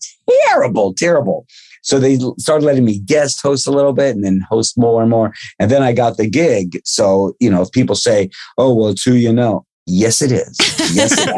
terrible, 0.47 0.93
terrible. 0.93 1.45
So 1.81 1.99
they 1.99 2.17
started 2.39 2.65
letting 2.65 2.83
me 2.83 2.99
guest 2.99 3.41
host 3.43 3.67
a 3.67 3.71
little 3.71 3.93
bit 3.93 4.15
and 4.15 4.25
then 4.25 4.41
host 4.49 4.75
more 4.75 5.01
and 5.01 5.09
more. 5.09 5.33
And 5.59 5.69
then 5.69 5.83
I 5.83 5.93
got 5.93 6.17
the 6.17 6.27
gig. 6.27 6.81
So, 6.83 7.35
you 7.39 7.49
know, 7.49 7.61
if 7.61 7.71
people 7.71 7.95
say, 7.95 8.31
oh, 8.57 8.73
well, 8.73 8.89
it's 8.89 9.03
who 9.03 9.13
you 9.13 9.31
know. 9.31 9.65
Yes, 9.85 10.23
it 10.23 10.31
is. 10.31 10.57
Yes, 10.95 11.13
it 11.15 11.29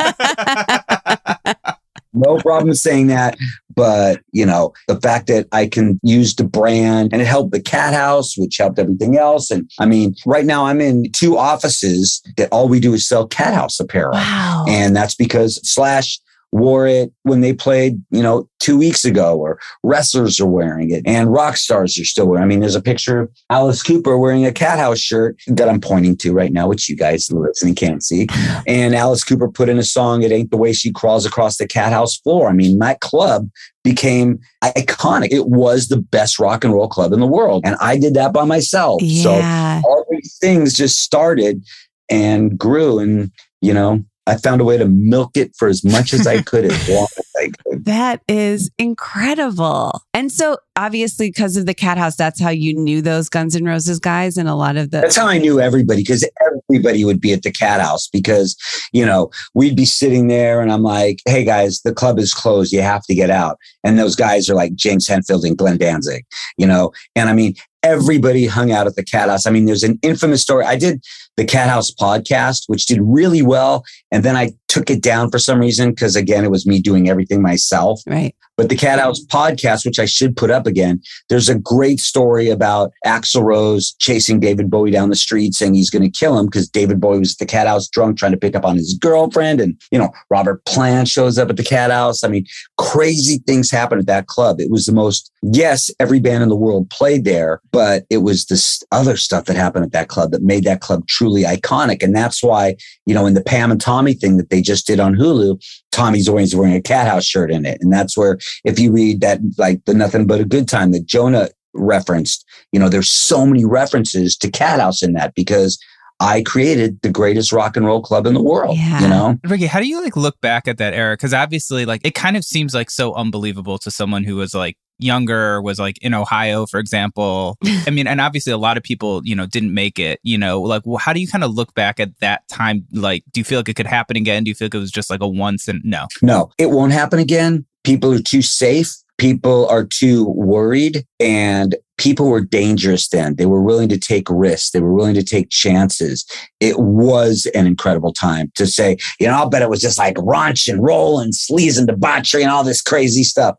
is. 1.48 1.74
no 2.18 2.38
problem 2.38 2.74
saying 2.74 3.08
that. 3.08 3.38
But, 3.76 4.22
you 4.32 4.46
know, 4.46 4.74
the 4.88 5.00
fact 5.00 5.28
that 5.28 5.48
I 5.52 5.68
can 5.68 6.00
use 6.02 6.34
the 6.34 6.44
brand 6.44 7.14
and 7.14 7.22
it 7.22 7.28
helped 7.28 7.52
the 7.52 7.62
cat 7.62 7.94
house, 7.94 8.36
which 8.36 8.58
helped 8.58 8.80
everything 8.80 9.18
else. 9.18 9.52
And 9.52 9.70
I 9.80 9.86
mean, 9.86 10.16
right 10.26 10.46
now 10.46 10.66
I'm 10.66 10.82
in 10.82 11.12
two 11.12 11.38
offices 11.38 12.24
that 12.38 12.50
all 12.52 12.68
we 12.68 12.80
do 12.80 12.94
is 12.96 13.08
sell 13.08 13.28
cat 13.28 13.54
house 13.54 13.80
apparel. 13.80 14.14
Wow. 14.14 14.66
And 14.68 14.96
that's 14.96 15.14
because 15.14 15.60
Slash 15.62 16.20
wore 16.52 16.88
it 16.88 17.12
when 17.24 17.42
they 17.42 17.54
played, 17.54 18.02
you 18.10 18.24
know, 18.24 18.48
two 18.60 18.78
weeks 18.78 19.04
ago, 19.04 19.38
or 19.38 19.60
wrestlers 19.84 20.40
are 20.40 20.48
wearing 20.48 20.92
it 20.92 21.04
and 21.06 21.32
rock 21.32 21.58
stars 21.58 22.00
are 22.00 22.06
still 22.06 22.26
wearing. 22.26 22.44
I 22.44 22.48
mean, 22.48 22.62
there's 22.62 22.76
a 22.76 22.82
picture 22.82 23.22
of 23.22 23.32
Alice 23.50 23.84
Cooper 23.84 24.18
wearing 24.18 24.46
a 24.46 24.52
cat 24.52 24.80
house 24.80 25.00
shirt 25.00 25.38
that 25.48 25.70
I'm 25.70 25.82
pointing 25.82 26.16
to 26.18 26.34
right 26.34 26.52
now, 26.52 26.68
which 26.68 26.88
you 26.88 26.96
guys 26.96 27.30
listening 27.32 27.76
can't 27.76 28.02
see. 28.02 28.28
And 28.66 28.96
Alice 28.96 29.24
Cooper 29.24 29.50
put 29.50 29.70
in 29.70 29.78
a 29.78 29.84
song, 29.84 30.24
It 30.24 30.32
Ain't 30.32 30.52
the 30.52 30.58
Way 30.58 30.74
She 30.74 30.92
Crawls 30.92 31.26
Across 31.26 31.58
the 31.58 31.68
Cat 31.68 31.92
House 31.92 32.18
Floor. 32.18 32.50
I 32.50 32.54
mean, 32.54 32.80
that 32.80 33.02
club 33.02 33.50
became 33.84 34.40
iconic. 34.64 35.30
It 35.32 35.48
was 35.48 35.88
the 35.88 35.98
best 35.98 36.40
rock 36.40 36.64
and 36.64 36.74
roll 36.74 36.88
club 36.88 37.14
in 37.14 37.20
the 37.20 37.28
world. 37.28 37.64
And 37.66 37.76
I 37.80 37.98
did 37.98 38.14
that 38.16 38.34
by 38.34 38.46
myself. 38.46 39.02
Yeah. 39.02 39.82
So 39.82 39.88
all 39.88 40.06
these 40.10 40.38
things 40.40 40.74
just 40.74 41.00
started 41.00 41.64
and 42.10 42.58
grew. 42.58 43.00
And, 43.00 43.32
you 43.62 43.74
know, 43.74 44.04
I 44.28 44.36
found 44.38 44.60
a 44.60 44.66
way 44.66 44.78
to 44.78 44.86
milk 44.86 45.38
it 45.38 45.56
for 45.56 45.68
as 45.68 45.84
much 45.84 46.14
as 46.14 46.28
I 46.28 46.42
could, 46.44 46.66
as 46.66 46.90
long 46.90 47.08
as 47.18 47.26
I 47.38 47.50
could. 47.64 47.86
That 47.86 48.22
is 48.28 48.70
incredible. 48.78 50.02
And 50.14 50.32
so, 50.32 50.58
obviously, 50.76 51.30
because 51.30 51.56
of 51.56 51.66
the 51.66 51.74
cat 51.74 51.98
house, 51.98 52.16
that's 52.16 52.42
how 52.42 52.50
you 52.50 52.76
knew 52.76 53.02
those 53.02 53.30
Guns 53.30 53.56
N' 53.56 53.64
Roses 53.64 54.00
guys 54.00 54.38
and 54.38 54.50
a 54.50 54.56
lot 54.56 54.76
of 54.76 54.92
the. 54.92 55.02
That's 55.02 55.16
how 55.16 55.28
I 55.28 55.38
knew 55.38 55.62
everybody 55.62 56.02
because 56.02 56.28
everybody 56.46 57.06
would 57.06 57.22
be 57.22 57.32
at 57.34 57.44
the 57.44 57.52
cat 57.52 57.80
house 57.80 58.08
because, 58.08 58.58
you 58.92 59.06
know, 59.06 59.32
we'd 59.54 59.76
be 59.76 59.86
sitting 59.86 60.28
there 60.28 60.62
and 60.62 60.72
I'm 60.72 60.84
like, 60.84 61.22
hey 61.26 61.44
guys, 61.46 61.82
the 61.82 61.94
club 61.94 62.20
is 62.20 62.34
closed. 62.34 62.74
You 62.74 62.82
have 62.82 63.04
to 63.06 63.16
get 63.16 63.30
out. 63.30 63.58
And 63.84 63.98
those 63.98 64.16
guys 64.16 64.50
are 64.50 64.56
like 64.56 64.76
James 64.76 65.08
Hetfield 65.08 65.46
and 65.46 65.58
Glenn 65.58 65.78
Danzig, 65.78 66.26
you 66.58 66.68
know, 66.68 66.92
and 67.16 67.30
I 67.30 67.34
mean, 67.34 67.56
everybody 67.84 68.48
hung 68.48 68.72
out 68.72 68.88
at 68.88 68.96
the 68.96 69.04
cat 69.04 69.30
house. 69.30 69.46
I 69.46 69.52
mean, 69.52 69.66
there's 69.66 69.84
an 69.84 70.00
infamous 70.02 70.42
story. 70.42 70.66
I 70.66 70.78
did 70.78 71.04
the 71.36 71.46
cat 71.46 71.70
house 71.70 71.92
podcast, 71.92 72.64
which 72.68 72.86
did 72.86 73.00
really 73.02 73.42
well. 73.42 73.84
And 74.12 74.24
then 74.24 74.36
I 74.36 74.52
took 74.68 74.90
it 74.90 75.02
down 75.02 75.30
for 75.30 75.40
some 75.40 75.60
reason 75.60 75.92
because 75.92 76.16
again, 76.16 76.44
it 76.44 76.52
was 76.52 76.66
me 76.66 76.82
doing 76.82 77.10
everything 77.10 77.42
myself. 77.42 78.02
Right. 78.08 78.36
But 78.58 78.70
the 78.70 78.76
Cat 78.76 79.00
House 79.00 79.24
podcast, 79.24 79.86
which 79.86 80.00
I 80.00 80.06
should 80.06 80.36
put 80.36 80.50
up 80.50 80.66
again, 80.66 81.02
there's 81.30 81.48
a 81.48 81.58
great 81.58 82.00
story 82.00 82.50
about 82.50 82.92
Axl 83.06 83.44
Rose 83.44 83.96
chasing 84.00 84.40
David 84.40 84.70
Bowie 84.70 84.92
down 84.92 85.10
the 85.10 85.16
street 85.16 85.54
saying 85.54 85.76
he's 85.76 85.92
going 85.92 86.04
to 86.04 86.10
kill 86.10 86.38
him 86.38 86.48
because 86.48 86.68
David 86.68 87.00
Bowie 87.00 87.20
was 87.20 87.34
at 87.34 87.38
the 87.38 87.46
Cat 87.46 87.68
House 87.68 87.88
drunk 87.88 88.18
trying 88.18 88.32
to 88.32 88.38
pick 88.38 88.56
up 88.56 88.66
on 88.66 88.76
his 88.76 88.98
girlfriend. 89.00 89.62
And, 89.62 89.80
you 89.92 90.00
know, 90.00 90.10
Robert 90.32 90.66
Plant 90.66 91.08
shows 91.08 91.38
up 91.38 91.50
at 91.50 91.58
the 91.58 91.64
Cat 91.64 91.92
House. 91.92 92.24
I 92.24 92.28
mean, 92.28 92.46
crazy 92.78 93.38
things 93.46 93.70
happen 93.70 94.00
at 94.00 94.08
that 94.08 94.28
club. 94.28 94.60
It 94.60 94.72
was 94.72 94.88
the 94.88 94.94
most, 94.94 95.32
yes, 95.44 95.92
every 96.00 96.20
band 96.20 96.42
in 96.42 96.50
the 96.50 96.56
world 96.56 96.90
played 96.90 97.26
there, 97.26 97.62
but 97.72 98.06
it 98.10 98.18
was 98.18 98.46
this 98.46 98.82
other 98.92 99.18
stuff 99.18 99.46
that 99.46 99.56
happened 99.56 99.86
at 99.86 99.92
that 99.92 100.08
club 100.08 100.32
that 100.32 100.42
made 100.42 100.64
that 100.64 100.82
club 100.82 101.06
truly 101.08 101.44
iconic. 101.44 102.02
And 102.02 102.16
that's 102.16 102.42
why, 102.42 102.76
you 103.06 103.14
know, 103.14 103.28
in 103.28 103.36
the 103.36 103.44
Pam 103.44 103.72
and 103.72 103.80
Tommy 103.80 104.14
thing 104.14 104.38
that 104.38 104.50
they 104.50 104.62
just 104.62 104.88
did 104.88 105.00
on 105.00 105.14
Hulu, 105.14 105.62
Tommy's 105.92 106.28
always 106.28 106.56
wearing 106.56 106.76
a 106.76 106.82
cat 106.82 107.08
house 107.08 107.26
shirt 107.26 107.52
in 107.52 107.66
it. 107.66 107.78
And 107.82 107.92
that's 107.92 108.18
where, 108.18 108.38
if 108.64 108.80
you 108.80 108.92
read 108.92 109.22
that, 109.22 109.40
like 109.58 109.84
the 109.86 109.94
Nothing 109.94 110.28
But 110.28 110.42
a 110.42 110.46
Good 110.46 110.68
Time 110.68 110.92
that 110.92 111.06
Jonah 111.06 111.50
referenced, 111.74 112.46
you 112.72 112.80
know, 112.80 112.90
there's 112.90 113.10
so 113.10 113.46
many 113.46 113.66
references 113.66 114.36
to 114.38 114.52
cat 114.52 114.80
house 114.80 115.02
in 115.02 115.14
that 115.14 115.34
because 115.36 115.78
I 116.20 116.42
created 116.42 117.00
the 117.04 117.10
greatest 117.12 117.52
rock 117.52 117.78
and 117.78 117.86
roll 117.86 118.02
club 118.02 118.26
in 118.26 118.34
the 118.34 118.42
world, 118.42 118.76
Yeah. 118.78 119.02
you 119.02 119.08
know? 119.08 119.38
Ricky, 119.48 119.68
how 119.68 119.80
do 119.80 119.88
you 119.88 120.02
like 120.02 120.16
look 120.16 120.40
back 120.42 120.68
at 120.68 120.78
that 120.80 120.94
era? 120.94 121.14
Because 121.14 121.34
obviously, 121.34 121.86
like, 121.86 122.02
it 122.04 122.16
kind 122.16 122.36
of 122.36 122.44
seems 122.44 122.74
like 122.74 122.90
so 122.90 123.14
unbelievable 123.14 123.78
to 123.80 123.92
someone 123.92 124.24
who 124.24 124.36
was 124.36 124.56
like 124.56 124.78
younger, 125.00 125.62
was 125.62 125.80
like 125.80 125.98
in 126.02 126.14
Ohio, 126.14 126.66
for 126.66 126.80
example. 126.80 127.58
I 127.86 127.90
mean, 127.90 128.08
and 128.08 128.22
obviously, 128.22 128.54
a 128.54 128.58
lot 128.58 128.78
of 128.78 128.84
people, 128.84 129.22
you 129.24 129.36
know, 129.36 129.46
didn't 129.46 129.74
make 129.74 130.00
it. 130.00 130.20
You 130.24 130.38
know, 130.38 130.62
like, 130.62 130.84
well, 130.86 130.98
how 130.98 131.14
do 131.14 131.20
you 131.20 131.28
kind 131.28 131.44
of 131.44 131.54
look 131.54 131.74
back 131.74 132.00
at 132.00 132.18
that 132.20 132.48
time? 132.48 132.86
Like, 132.92 133.24
do 133.32 133.40
you 133.40 133.46
feel 133.46 133.60
like 133.60 133.70
it 133.70 133.76
could 133.76 133.88
happen 133.88 134.18
again? 134.18 134.44
Do 134.44 134.50
you 134.50 134.56
feel 134.56 134.68
like 134.68 134.76
it 134.76 134.80
was 134.80 134.92
just 134.92 135.10
like 135.10 135.22
a 135.22 135.28
once 135.28 135.68
and 135.68 135.82
no? 135.84 136.08
No, 136.22 136.52
it 136.58 136.72
won't 136.72 136.94
happen 136.94 137.20
again. 137.20 137.66
People 137.84 138.14
are 138.14 138.20
too 138.20 138.42
safe. 138.42 138.94
People 139.18 139.68
are 139.68 139.84
too 139.84 140.26
worried 140.26 141.04
and 141.20 141.76
people 141.98 142.30
were 142.30 142.42
dangerous 142.42 143.08
then. 143.08 143.36
They 143.36 143.46
were 143.46 143.62
willing 143.62 143.90
to 143.90 143.98
take 143.98 144.28
risks. 144.30 144.72
They 144.72 144.80
were 144.80 144.94
willing 144.94 145.16
to 145.16 145.24
take 145.24 145.50
chances. 145.50 146.26
It 146.60 146.80
was 146.80 147.48
an 147.56 147.66
incredible 147.66 148.14
time 148.14 148.52
to 148.56 148.68
say, 148.68 148.98
you 149.20 149.28
know, 149.28 149.34
I'll 149.34 149.50
bet 149.50 149.64
it 149.64 149.70
was 149.70 149.82
just 149.82 149.98
like 149.98 150.16
raunch 150.16 150.72
and 150.72 150.84
roll 150.84 151.20
and 151.20 151.34
sleaze 151.34 151.78
and 151.78 151.88
debauchery 151.88 152.44
and 152.44 152.52
all 152.52 152.64
this 152.64 152.82
crazy 152.82 153.24
stuff. 153.24 153.56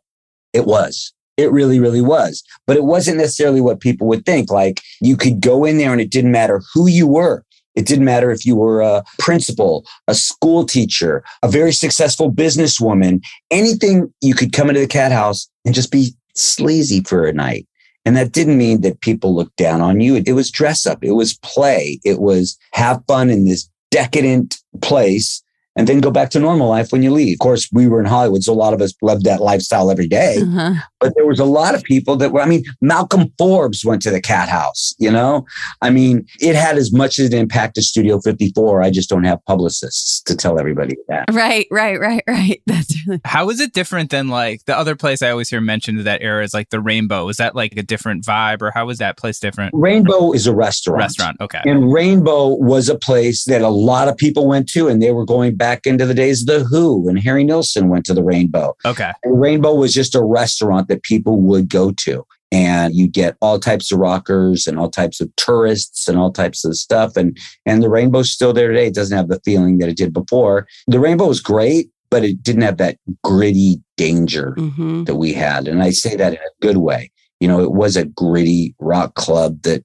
It 0.52 0.64
was. 0.64 1.12
It 1.38 1.52
really, 1.52 1.80
really 1.80 2.02
was. 2.02 2.42
But 2.66 2.76
it 2.76 2.84
wasn't 2.84 3.16
necessarily 3.16 3.62
what 3.62 3.80
people 3.80 4.06
would 4.08 4.26
think. 4.26 4.50
Like 4.50 4.82
you 5.00 5.16
could 5.16 5.40
go 5.40 5.64
in 5.64 5.78
there 5.78 5.92
and 5.92 6.00
it 6.00 6.10
didn't 6.10 6.32
matter 6.32 6.60
who 6.74 6.88
you 6.88 7.06
were. 7.06 7.44
It 7.76 7.86
didn't 7.86 8.04
matter 8.04 8.32
if 8.32 8.44
you 8.44 8.56
were 8.56 8.80
a 8.80 9.04
principal, 9.20 9.86
a 10.08 10.14
school 10.14 10.66
teacher, 10.66 11.22
a 11.44 11.48
very 11.48 11.72
successful 11.72 12.32
businesswoman, 12.32 13.24
anything 13.52 14.12
you 14.20 14.34
could 14.34 14.52
come 14.52 14.68
into 14.68 14.80
the 14.80 14.88
cat 14.88 15.12
house 15.12 15.48
and 15.64 15.76
just 15.76 15.92
be 15.92 16.12
sleazy 16.34 17.04
for 17.04 17.24
a 17.24 17.32
night. 17.32 17.68
And 18.04 18.16
that 18.16 18.32
didn't 18.32 18.58
mean 18.58 18.80
that 18.80 19.00
people 19.00 19.32
looked 19.32 19.56
down 19.56 19.80
on 19.80 20.00
you. 20.00 20.16
It 20.16 20.32
was 20.32 20.50
dress 20.50 20.86
up. 20.86 21.04
It 21.04 21.12
was 21.12 21.38
play. 21.38 22.00
It 22.04 22.20
was 22.20 22.58
have 22.72 23.04
fun 23.06 23.30
in 23.30 23.44
this 23.44 23.68
decadent 23.92 24.56
place 24.82 25.42
and 25.78 25.86
then 25.86 26.00
go 26.00 26.10
back 26.10 26.30
to 26.30 26.40
normal 26.40 26.68
life 26.68 26.90
when 26.90 27.04
you 27.04 27.12
leave. 27.12 27.36
Of 27.36 27.38
course, 27.38 27.68
we 27.72 27.86
were 27.86 28.00
in 28.00 28.06
Hollywood, 28.06 28.42
so 28.42 28.52
a 28.52 28.54
lot 28.54 28.74
of 28.74 28.82
us 28.82 28.92
lived 29.00 29.24
that 29.24 29.40
lifestyle 29.40 29.90
every 29.90 30.08
day. 30.08 30.38
Uh-huh. 30.42 30.74
But 30.98 31.14
there 31.14 31.24
was 31.24 31.38
a 31.38 31.44
lot 31.44 31.76
of 31.76 31.84
people 31.84 32.16
that 32.16 32.32
were, 32.32 32.40
I 32.40 32.46
mean, 32.46 32.64
Malcolm 32.80 33.32
Forbes 33.38 33.84
went 33.84 34.02
to 34.02 34.10
the 34.10 34.20
cat 34.20 34.48
house, 34.48 34.92
you 34.98 35.10
know? 35.10 35.46
I 35.80 35.90
mean, 35.90 36.26
it 36.40 36.56
had 36.56 36.76
as 36.76 36.92
much 36.92 37.20
as 37.20 37.32
impact 37.32 37.78
as 37.78 37.88
Studio 37.88 38.20
54. 38.20 38.82
I 38.82 38.90
just 38.90 39.08
don't 39.08 39.22
have 39.22 39.38
publicists 39.44 40.20
to 40.22 40.36
tell 40.36 40.58
everybody 40.58 40.96
that. 41.06 41.26
Right, 41.32 41.68
right, 41.70 42.00
right, 42.00 42.24
right. 42.26 42.60
That's 42.66 43.06
really 43.06 43.20
How 43.24 43.48
is 43.48 43.60
it 43.60 43.72
different 43.72 44.10
than 44.10 44.28
like 44.28 44.64
the 44.64 44.76
other 44.76 44.96
place 44.96 45.22
I 45.22 45.30
always 45.30 45.48
hear 45.48 45.60
mentioned 45.60 45.98
of 46.00 46.04
that 46.06 46.22
era 46.22 46.42
is 46.42 46.52
like 46.52 46.70
the 46.70 46.80
Rainbow? 46.80 47.28
Is 47.28 47.36
that 47.36 47.54
like 47.54 47.76
a 47.76 47.82
different 47.84 48.24
vibe 48.24 48.62
or 48.62 48.72
how 48.72 48.88
is 48.88 48.98
that 48.98 49.16
place 49.16 49.38
different? 49.38 49.70
Rainbow 49.74 50.32
is 50.32 50.48
a 50.48 50.54
restaurant. 50.54 50.98
Restaurant. 50.98 51.36
Okay. 51.40 51.60
And 51.64 51.92
Rainbow 51.92 52.48
was 52.56 52.88
a 52.88 52.98
place 52.98 53.44
that 53.44 53.62
a 53.62 53.68
lot 53.68 54.08
of 54.08 54.16
people 54.16 54.48
went 54.48 54.68
to, 54.70 54.88
and 54.88 55.00
they 55.00 55.12
were 55.12 55.24
going 55.24 55.54
back 55.54 55.67
into 55.86 56.06
the 56.06 56.14
days 56.14 56.42
of 56.42 56.46
the 56.46 56.64
Who, 56.64 57.08
and 57.08 57.18
Harry 57.18 57.44
Nilsson 57.44 57.88
went 57.88 58.04
to 58.06 58.14
the 58.14 58.24
Rainbow. 58.24 58.76
Okay. 58.84 59.12
And 59.22 59.40
Rainbow 59.40 59.74
was 59.74 59.94
just 59.94 60.14
a 60.14 60.22
restaurant 60.22 60.88
that 60.88 61.02
people 61.02 61.40
would 61.40 61.68
go 61.68 61.92
to. 61.92 62.24
And 62.50 62.94
you 62.94 63.08
get 63.08 63.36
all 63.42 63.58
types 63.58 63.92
of 63.92 63.98
rockers 63.98 64.66
and 64.66 64.78
all 64.78 64.88
types 64.90 65.20
of 65.20 65.34
tourists 65.36 66.08
and 66.08 66.18
all 66.18 66.32
types 66.32 66.64
of 66.64 66.76
stuff. 66.76 67.14
And 67.14 67.36
and 67.66 67.82
the 67.82 67.90
rainbow's 67.90 68.30
still 68.30 68.54
there 68.54 68.68
today. 68.68 68.86
It 68.86 68.94
doesn't 68.94 69.16
have 69.16 69.28
the 69.28 69.40
feeling 69.44 69.78
that 69.78 69.90
it 69.90 69.98
did 69.98 70.14
before. 70.14 70.66
The 70.86 70.98
rainbow 70.98 71.26
was 71.26 71.40
great, 71.40 71.90
but 72.10 72.24
it 72.24 72.42
didn't 72.42 72.62
have 72.62 72.78
that 72.78 72.96
gritty 73.22 73.82
danger 73.98 74.54
hmm 74.54 75.04
that 75.04 75.16
we 75.16 75.34
had. 75.34 75.68
And 75.68 75.82
I 75.82 75.90
say 75.90 76.16
that 76.16 76.32
in 76.32 76.38
a 76.38 76.62
good 76.62 76.78
way. 76.78 77.10
You 77.38 77.48
know, 77.48 77.60
it 77.60 77.72
was 77.72 77.96
a 77.96 78.06
gritty 78.06 78.74
rock 78.78 79.14
club 79.14 79.62
that 79.62 79.84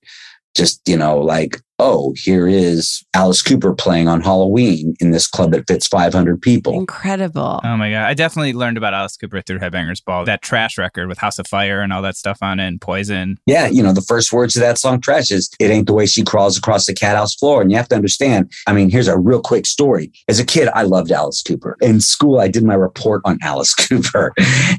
just, 0.55 0.81
you 0.87 0.97
know, 0.97 1.19
like, 1.19 1.59
oh, 1.83 2.13
here 2.15 2.47
is 2.47 3.03
Alice 3.13 3.41
Cooper 3.41 3.73
playing 3.73 4.07
on 4.07 4.21
Halloween 4.21 4.95
in 5.01 5.11
this 5.11 5.27
club 5.27 5.51
that 5.51 5.67
fits 5.67 5.85
500 5.87 6.41
people. 6.41 6.73
Incredible. 6.73 7.59
Oh 7.61 7.77
my 7.77 7.91
god! 7.91 8.05
I 8.05 8.13
definitely 8.13 8.53
learned 8.53 8.77
about 8.77 8.93
Alice 8.93 9.17
Cooper 9.17 9.41
through 9.41 9.59
Headbangers 9.59 10.03
Ball. 10.03 10.23
That 10.23 10.41
trash 10.41 10.77
record 10.77 11.09
with 11.09 11.17
House 11.17 11.39
of 11.39 11.47
Fire 11.47 11.81
and 11.81 11.91
all 11.91 12.01
that 12.01 12.15
stuff 12.15 12.37
on 12.41 12.59
it, 12.59 12.67
and 12.67 12.79
Poison. 12.79 13.37
Yeah, 13.45 13.67
you 13.67 13.83
know, 13.83 13.91
the 13.91 14.01
first 14.01 14.31
words 14.31 14.55
of 14.55 14.61
that 14.61 14.77
song, 14.77 15.01
Trash, 15.01 15.29
is 15.31 15.49
It 15.59 15.69
Ain't 15.69 15.87
the 15.87 15.93
Way 15.93 16.05
She 16.05 16.23
Crawls 16.23 16.57
Across 16.57 16.85
the 16.85 16.93
Cat 16.93 17.17
House 17.17 17.35
Floor. 17.35 17.61
And 17.61 17.69
you 17.69 17.77
have 17.77 17.89
to 17.89 17.95
understand, 17.95 18.51
I 18.67 18.73
mean, 18.73 18.89
here's 18.89 19.07
a 19.07 19.17
real 19.17 19.41
quick 19.41 19.65
story. 19.65 20.11
As 20.29 20.39
a 20.39 20.45
kid, 20.45 20.69
I 20.73 20.83
loved 20.83 21.11
Alice 21.11 21.41
Cooper. 21.41 21.77
In 21.81 21.99
school, 21.99 22.39
I 22.39 22.47
did 22.47 22.63
my 22.63 22.75
report 22.75 23.21
on 23.25 23.37
Alice 23.41 23.73
Cooper. 23.87 24.33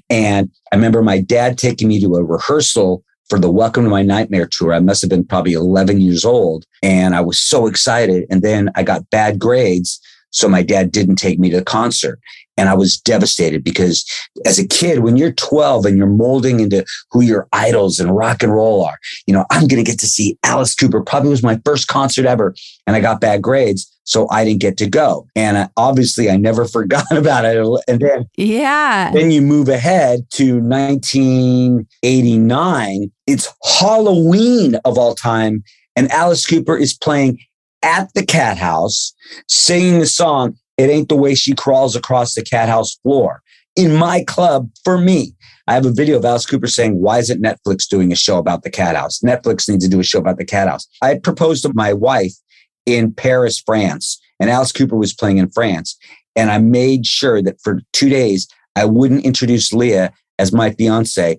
And 0.09 0.51
I 0.73 0.77
remember 0.77 1.03
my 1.03 1.21
dad 1.21 1.59
taking 1.59 1.89
me 1.89 2.01
to 2.01 2.15
a 2.15 2.25
rehearsal 2.25 3.05
for 3.29 3.39
the 3.39 3.51
Welcome 3.51 3.85
to 3.85 3.91
My 3.91 4.03
Nightmare 4.03 4.47
tour. 4.51 4.75
I 4.75 4.81
must 4.81 5.01
have 5.03 5.11
been 5.11 5.25
probably 5.25 5.55
11 5.55 6.01
years 6.01 6.25
old. 6.25 6.67
And 6.83 7.15
I 7.15 7.21
was 7.21 7.39
so 7.39 7.67
excited. 7.67 8.27
And 8.31 8.43
then 8.43 8.71
I 8.75 8.83
got 8.83 9.09
bad 9.11 9.39
grades. 9.39 10.01
So 10.31 10.49
my 10.49 10.63
dad 10.63 10.93
didn't 10.93 11.17
take 11.17 11.39
me 11.39 11.51
to 11.51 11.59
the 11.59 11.65
concert. 11.65 12.21
And 12.57 12.69
I 12.69 12.75
was 12.75 12.97
devastated 12.97 13.65
because 13.65 14.05
as 14.47 14.59
a 14.59 14.67
kid, 14.67 15.01
when 15.01 15.17
you're 15.17 15.33
12 15.33 15.85
and 15.87 15.97
you're 15.99 16.07
molding 16.07 16.61
into 16.61 16.85
who 17.11 17.21
your 17.23 17.49
idols 17.53 17.99
and 17.99 18.15
rock 18.17 18.43
and 18.45 18.53
roll 18.53 18.85
are, 18.85 18.99
you 19.27 19.35
know, 19.35 19.45
I'm 19.51 19.67
going 19.67 19.85
to 19.85 19.91
get 19.91 19.99
to 20.01 20.07
see 20.07 20.39
Alice 20.45 20.75
Cooper. 20.75 21.03
Probably 21.03 21.31
was 21.31 21.43
my 21.43 21.59
first 21.65 21.89
concert 21.89 22.27
ever. 22.27 22.55
And 22.87 22.95
I 22.95 23.01
got 23.01 23.21
bad 23.21 23.43
grades. 23.43 23.91
So 24.07 24.29
I 24.31 24.45
didn't 24.45 24.61
get 24.61 24.77
to 24.79 24.87
go. 24.87 25.27
And 25.35 25.57
I, 25.59 25.69
obviously 25.77 26.31
I 26.31 26.37
never 26.37 26.65
forgot 26.67 27.11
about 27.11 27.45
it. 27.45 27.57
And 27.89 28.01
then, 28.01 28.27
Yeah. 28.37 29.11
then 29.13 29.31
you 29.31 29.43
move 29.43 29.69
ahead 29.69 30.21
to 30.35 30.61
1989. 30.61 33.11
It's 33.27 33.53
Halloween 33.81 34.77
of 34.85 34.99
all 34.99 35.15
time. 35.15 35.65
And 35.97 36.11
Alice 36.11 36.45
Cooper 36.47 36.77
is 36.77 36.93
playing 36.95 37.39
at 37.83 38.13
the 38.15 38.25
cat 38.25 38.59
house, 38.59 39.13
singing 39.49 40.01
the 40.01 40.07
song, 40.07 40.57
It 40.77 40.91
Ain't 40.91 41.09
the 41.09 41.17
Way 41.17 41.35
She 41.35 41.55
Crawls 41.55 41.97
Across 41.97 42.35
the 42.35 42.43
Cat 42.43 42.69
House 42.69 42.97
Floor 43.03 43.43
in 43.77 43.95
my 43.95 44.25
club 44.25 44.71
for 44.85 44.99
me. 44.99 45.35
I 45.67 45.75
have 45.75 45.87
a 45.87 45.93
video 45.93 46.19
of 46.19 46.25
Alice 46.25 46.47
Cooper 46.47 46.67
saying, 46.67 47.01
Why 47.01 47.19
isn't 47.19 47.43
Netflix 47.43 47.89
doing 47.89 48.13
a 48.13 48.17
show 48.17 48.39
about 48.39 48.63
the 48.63 48.71
cat 48.71 48.97
house? 48.97 49.21
Netflix 49.21 49.69
needs 49.69 49.85
to 49.85 49.91
do 49.91 50.01
a 50.01 50.05
show 50.05 50.19
about 50.19 50.39
the 50.39 50.45
cat 50.45 50.69
house. 50.69 50.87
I 51.03 51.19
proposed 51.19 51.63
to 51.63 51.73
my 51.75 51.93
wife 51.93 52.35
in 52.87 53.13
Paris, 53.13 53.63
France, 53.65 54.21
and 54.39 54.51
Alice 54.51 54.73
Cooper 54.73 54.97
was 54.97 55.15
playing 55.15 55.39
in 55.39 55.51
France. 55.51 55.97
And 56.37 56.51
I 56.51 56.59
made 56.59 57.07
sure 57.07 57.41
that 57.43 57.61
for 57.63 57.81
two 57.93 58.09
days, 58.09 58.49
I 58.77 58.85
wouldn't 58.85 59.25
introduce 59.25 59.73
Leah 59.73 60.13
as 60.39 60.53
my 60.53 60.71
fiance 60.71 61.39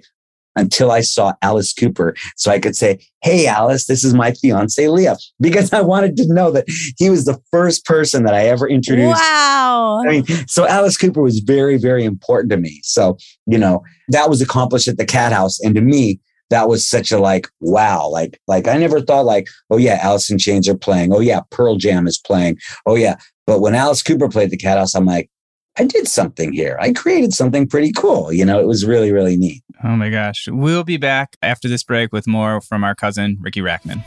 until 0.56 0.92
I 0.92 1.02
saw 1.02 1.34
Alice 1.42 1.74
Cooper. 1.74 2.16
So 2.36 2.52
I 2.52 2.60
could 2.60 2.76
say, 2.76 3.00
Hey, 3.22 3.48
Alice, 3.48 3.88
this 3.88 4.04
is 4.04 4.14
my 4.14 4.32
fiance, 4.32 4.88
Leah, 4.88 5.18
because 5.40 5.74
I 5.74 5.82
wanted 5.82 6.16
to 6.18 6.34
know 6.34 6.52
that 6.52 6.66
he 6.98 7.10
was 7.10 7.26
the 7.26 7.42
first 7.52 7.86
person 7.86 8.24
that 8.24 8.34
I 8.34 8.46
ever 8.48 8.68
introduced. 8.68 9.20
Wow. 9.20 10.02
I 10.06 10.10
mean, 10.10 10.26
so 10.48 10.68
Alice 10.68 10.98
Cooper 10.98 11.22
was 11.22 11.40
very, 11.40 11.78
very 11.78 12.04
important 12.04 12.52
to 12.52 12.58
me. 12.58 12.80
So, 12.84 13.18
you 13.48 13.58
know, 13.58 13.84
that 14.10 14.30
was 14.30 14.42
accomplished 14.42 14.88
at 14.88 14.98
the 14.98 15.06
cat 15.06 15.34
house. 15.34 15.60
And 15.60 15.74
to 15.76 15.82
me, 15.82 16.20
that 16.52 16.70
was 16.70 16.88
such 16.88 17.12
a 17.12 17.18
like, 17.18 17.48
wow, 17.60 18.08
like, 18.08 18.40
like 18.48 18.68
I 18.68 18.78
never 18.78 19.02
thought 19.02 19.26
like, 19.26 19.48
oh 19.72 19.78
yeah, 19.78 19.98
Alice 20.02 20.30
in 20.30 20.38
Chains 20.38 20.70
are 20.70 20.78
playing. 20.78 21.12
Oh 21.12 21.20
yeah, 21.20 21.42
Pearl 21.50 21.78
Jam 21.78 22.08
is 22.08 22.20
playing. 22.20 22.60
Oh 22.86 22.96
yeah. 22.96 23.16
But 23.48 23.60
when 23.60 23.76
Alice 23.76 24.04
Cooper 24.04 24.30
played 24.30 24.52
the 24.52 24.58
cat 24.58 24.78
house, 24.78 24.96
I'm 24.96 25.06
like, 25.06 25.30
I 25.78 25.86
did 25.86 26.08
something 26.08 26.54
here. 26.54 26.78
I 26.80 26.94
created 26.94 27.34
something 27.34 27.68
pretty 27.68 27.92
cool. 27.92 28.32
You 28.32 28.46
know, 28.46 28.60
it 28.60 28.68
was 28.68 28.86
really, 28.86 29.12
really 29.12 29.36
neat. 29.36 29.62
Oh 29.84 29.96
my 29.96 30.10
gosh. 30.10 30.48
We'll 30.50 30.84
be 30.84 30.98
back 30.98 31.36
after 31.42 31.68
this 31.68 31.84
break 31.84 32.12
with 32.12 32.28
more 32.28 32.62
from 32.62 32.84
our 32.84 32.96
cousin, 32.96 33.38
Ricky 33.42 33.62
Rachtman. 33.62 34.04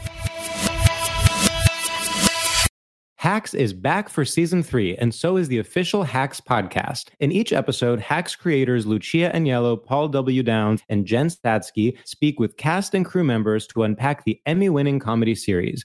Hacks 3.16 3.52
is 3.52 3.72
back 3.72 4.08
for 4.08 4.24
season 4.24 4.62
three, 4.62 4.96
and 4.96 5.12
so 5.12 5.36
is 5.36 5.48
the 5.48 5.58
official 5.58 6.04
Hacks 6.04 6.40
podcast. 6.40 7.08
In 7.18 7.32
each 7.32 7.52
episode, 7.52 7.98
Hacks 7.98 8.36
creators 8.36 8.86
Lucia 8.86 9.32
Aniello, 9.34 9.76
Paul 9.84 10.06
W. 10.08 10.40
Downs, 10.44 10.82
and 10.88 11.04
Jen 11.04 11.26
Statsky 11.26 11.98
speak 12.04 12.38
with 12.38 12.56
cast 12.56 12.94
and 12.94 13.04
crew 13.04 13.24
members 13.24 13.66
to 13.68 13.82
unpack 13.82 14.24
the 14.24 14.40
Emmy 14.46 14.68
winning 14.68 15.00
comedy 15.00 15.34
series. 15.34 15.84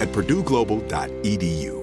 at 0.00 0.08
purdueglobal.edu. 0.08 1.79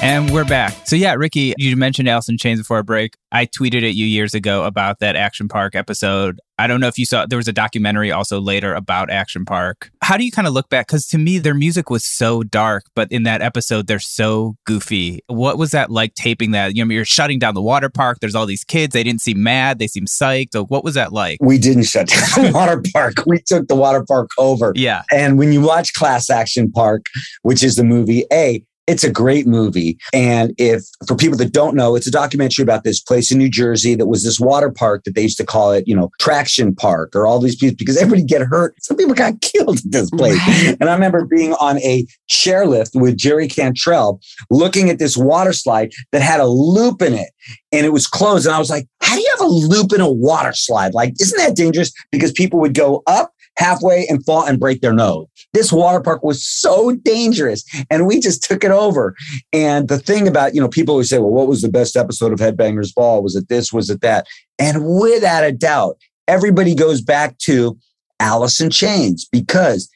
And 0.00 0.30
we're 0.30 0.44
back. 0.44 0.86
So 0.86 0.94
yeah, 0.94 1.14
Ricky, 1.14 1.54
you 1.58 1.76
mentioned 1.76 2.08
Alice 2.08 2.28
in 2.28 2.38
Chains 2.38 2.60
before 2.60 2.76
our 2.76 2.82
break. 2.84 3.16
I 3.32 3.46
tweeted 3.46 3.82
at 3.82 3.94
you 3.94 4.06
years 4.06 4.32
ago 4.32 4.62
about 4.62 5.00
that 5.00 5.16
Action 5.16 5.48
Park 5.48 5.74
episode. 5.74 6.40
I 6.56 6.66
don't 6.66 6.80
know 6.80 6.86
if 6.86 6.98
you 6.98 7.04
saw 7.04 7.26
there 7.26 7.36
was 7.36 7.48
a 7.48 7.52
documentary 7.52 8.10
also 8.10 8.40
later 8.40 8.74
about 8.74 9.10
Action 9.10 9.44
Park. 9.44 9.90
How 10.02 10.16
do 10.16 10.24
you 10.24 10.30
kind 10.30 10.46
of 10.46 10.54
look 10.54 10.68
back? 10.68 10.86
Because 10.86 11.06
to 11.08 11.18
me, 11.18 11.38
their 11.38 11.54
music 11.54 11.90
was 11.90 12.04
so 12.04 12.42
dark, 12.42 12.84
but 12.94 13.10
in 13.12 13.24
that 13.24 13.42
episode, 13.42 13.86
they're 13.86 13.98
so 13.98 14.56
goofy. 14.64 15.20
What 15.26 15.58
was 15.58 15.72
that 15.72 15.90
like 15.90 16.14
taping 16.14 16.52
that? 16.52 16.76
You 16.76 16.84
know, 16.84 16.94
you're 16.94 17.04
shutting 17.04 17.38
down 17.38 17.54
the 17.54 17.62
water 17.62 17.88
park. 17.88 18.18
There's 18.20 18.34
all 18.34 18.46
these 18.46 18.64
kids. 18.64 18.92
They 18.92 19.02
didn't 19.02 19.20
seem 19.20 19.42
mad. 19.42 19.78
They 19.78 19.88
seem 19.88 20.06
psyched. 20.06 20.48
So 20.52 20.64
what 20.64 20.84
was 20.84 20.94
that 20.94 21.12
like? 21.12 21.38
We 21.40 21.58
didn't 21.58 21.84
shut 21.84 22.08
down 22.08 22.46
the 22.46 22.52
water 22.54 22.82
park. 22.92 23.14
We 23.26 23.40
took 23.40 23.68
the 23.68 23.76
water 23.76 24.04
park 24.04 24.30
over. 24.38 24.72
Yeah. 24.74 25.02
And 25.12 25.38
when 25.38 25.52
you 25.52 25.60
watch 25.60 25.92
Class 25.92 26.30
Action 26.30 26.70
Park, 26.70 27.06
which 27.42 27.62
is 27.62 27.76
the 27.76 27.84
movie, 27.84 28.24
A, 28.32 28.64
it's 28.88 29.04
a 29.04 29.10
great 29.10 29.46
movie. 29.46 29.98
And 30.14 30.54
if 30.56 30.82
for 31.06 31.14
people 31.14 31.36
that 31.38 31.52
don't 31.52 31.76
know, 31.76 31.94
it's 31.94 32.06
a 32.06 32.10
documentary 32.10 32.62
about 32.62 32.84
this 32.84 33.00
place 33.00 33.30
in 33.30 33.36
New 33.36 33.50
Jersey 33.50 33.94
that 33.94 34.06
was 34.06 34.24
this 34.24 34.40
water 34.40 34.70
park 34.70 35.04
that 35.04 35.14
they 35.14 35.22
used 35.22 35.36
to 35.36 35.44
call 35.46 35.72
it, 35.72 35.86
you 35.86 35.94
know, 35.94 36.10
Traction 36.18 36.74
Park 36.74 37.14
or 37.14 37.26
all 37.26 37.38
these 37.38 37.54
people 37.54 37.76
because 37.78 37.98
everybody 37.98 38.24
get 38.24 38.40
hurt. 38.40 38.74
Some 38.82 38.96
people 38.96 39.14
got 39.14 39.40
killed 39.42 39.76
at 39.78 39.92
this 39.92 40.10
place. 40.10 40.38
Right. 40.38 40.76
And 40.80 40.88
I 40.88 40.94
remember 40.94 41.26
being 41.26 41.52
on 41.54 41.78
a 41.78 42.06
chairlift 42.30 42.98
with 42.98 43.18
Jerry 43.18 43.46
Cantrell 43.46 44.20
looking 44.50 44.88
at 44.88 44.98
this 44.98 45.16
water 45.16 45.52
slide 45.52 45.92
that 46.12 46.22
had 46.22 46.40
a 46.40 46.46
loop 46.46 47.02
in 47.02 47.12
it 47.12 47.28
and 47.72 47.84
it 47.84 47.90
was 47.90 48.06
closed. 48.06 48.46
And 48.46 48.54
I 48.54 48.58
was 48.58 48.70
like, 48.70 48.88
how 49.02 49.14
do 49.14 49.20
you 49.20 49.36
have 49.38 49.46
a 49.46 49.52
loop 49.52 49.92
in 49.92 50.00
a 50.00 50.10
water 50.10 50.54
slide? 50.54 50.94
Like, 50.94 51.12
isn't 51.20 51.38
that 51.38 51.56
dangerous? 51.56 51.92
Because 52.10 52.32
people 52.32 52.58
would 52.60 52.74
go 52.74 53.02
up 53.06 53.32
halfway 53.58 54.06
and 54.06 54.24
fall 54.24 54.46
and 54.46 54.58
break 54.58 54.80
their 54.80 54.92
nose. 54.92 55.26
This 55.52 55.72
water 55.72 56.00
park 56.00 56.22
was 56.22 56.46
so 56.46 56.92
dangerous 56.92 57.64
and 57.90 58.06
we 58.06 58.20
just 58.20 58.42
took 58.42 58.64
it 58.64 58.70
over. 58.70 59.14
And 59.52 59.88
the 59.88 59.98
thing 59.98 60.28
about, 60.28 60.54
you 60.54 60.60
know, 60.60 60.68
people 60.68 60.92
always 60.92 61.10
say, 61.10 61.18
well, 61.18 61.30
what 61.30 61.48
was 61.48 61.60
the 61.60 61.68
best 61.68 61.96
episode 61.96 62.32
of 62.32 62.38
Headbangers 62.38 62.94
Ball? 62.94 63.22
Was 63.22 63.34
it 63.34 63.48
this? 63.48 63.72
Was 63.72 63.90
it 63.90 64.00
that? 64.00 64.26
And 64.58 64.86
without 65.00 65.44
a 65.44 65.52
doubt, 65.52 65.98
everybody 66.28 66.74
goes 66.74 67.00
back 67.00 67.36
to 67.38 67.76
in 68.60 68.70
Chains 68.70 69.28
because 69.30 69.90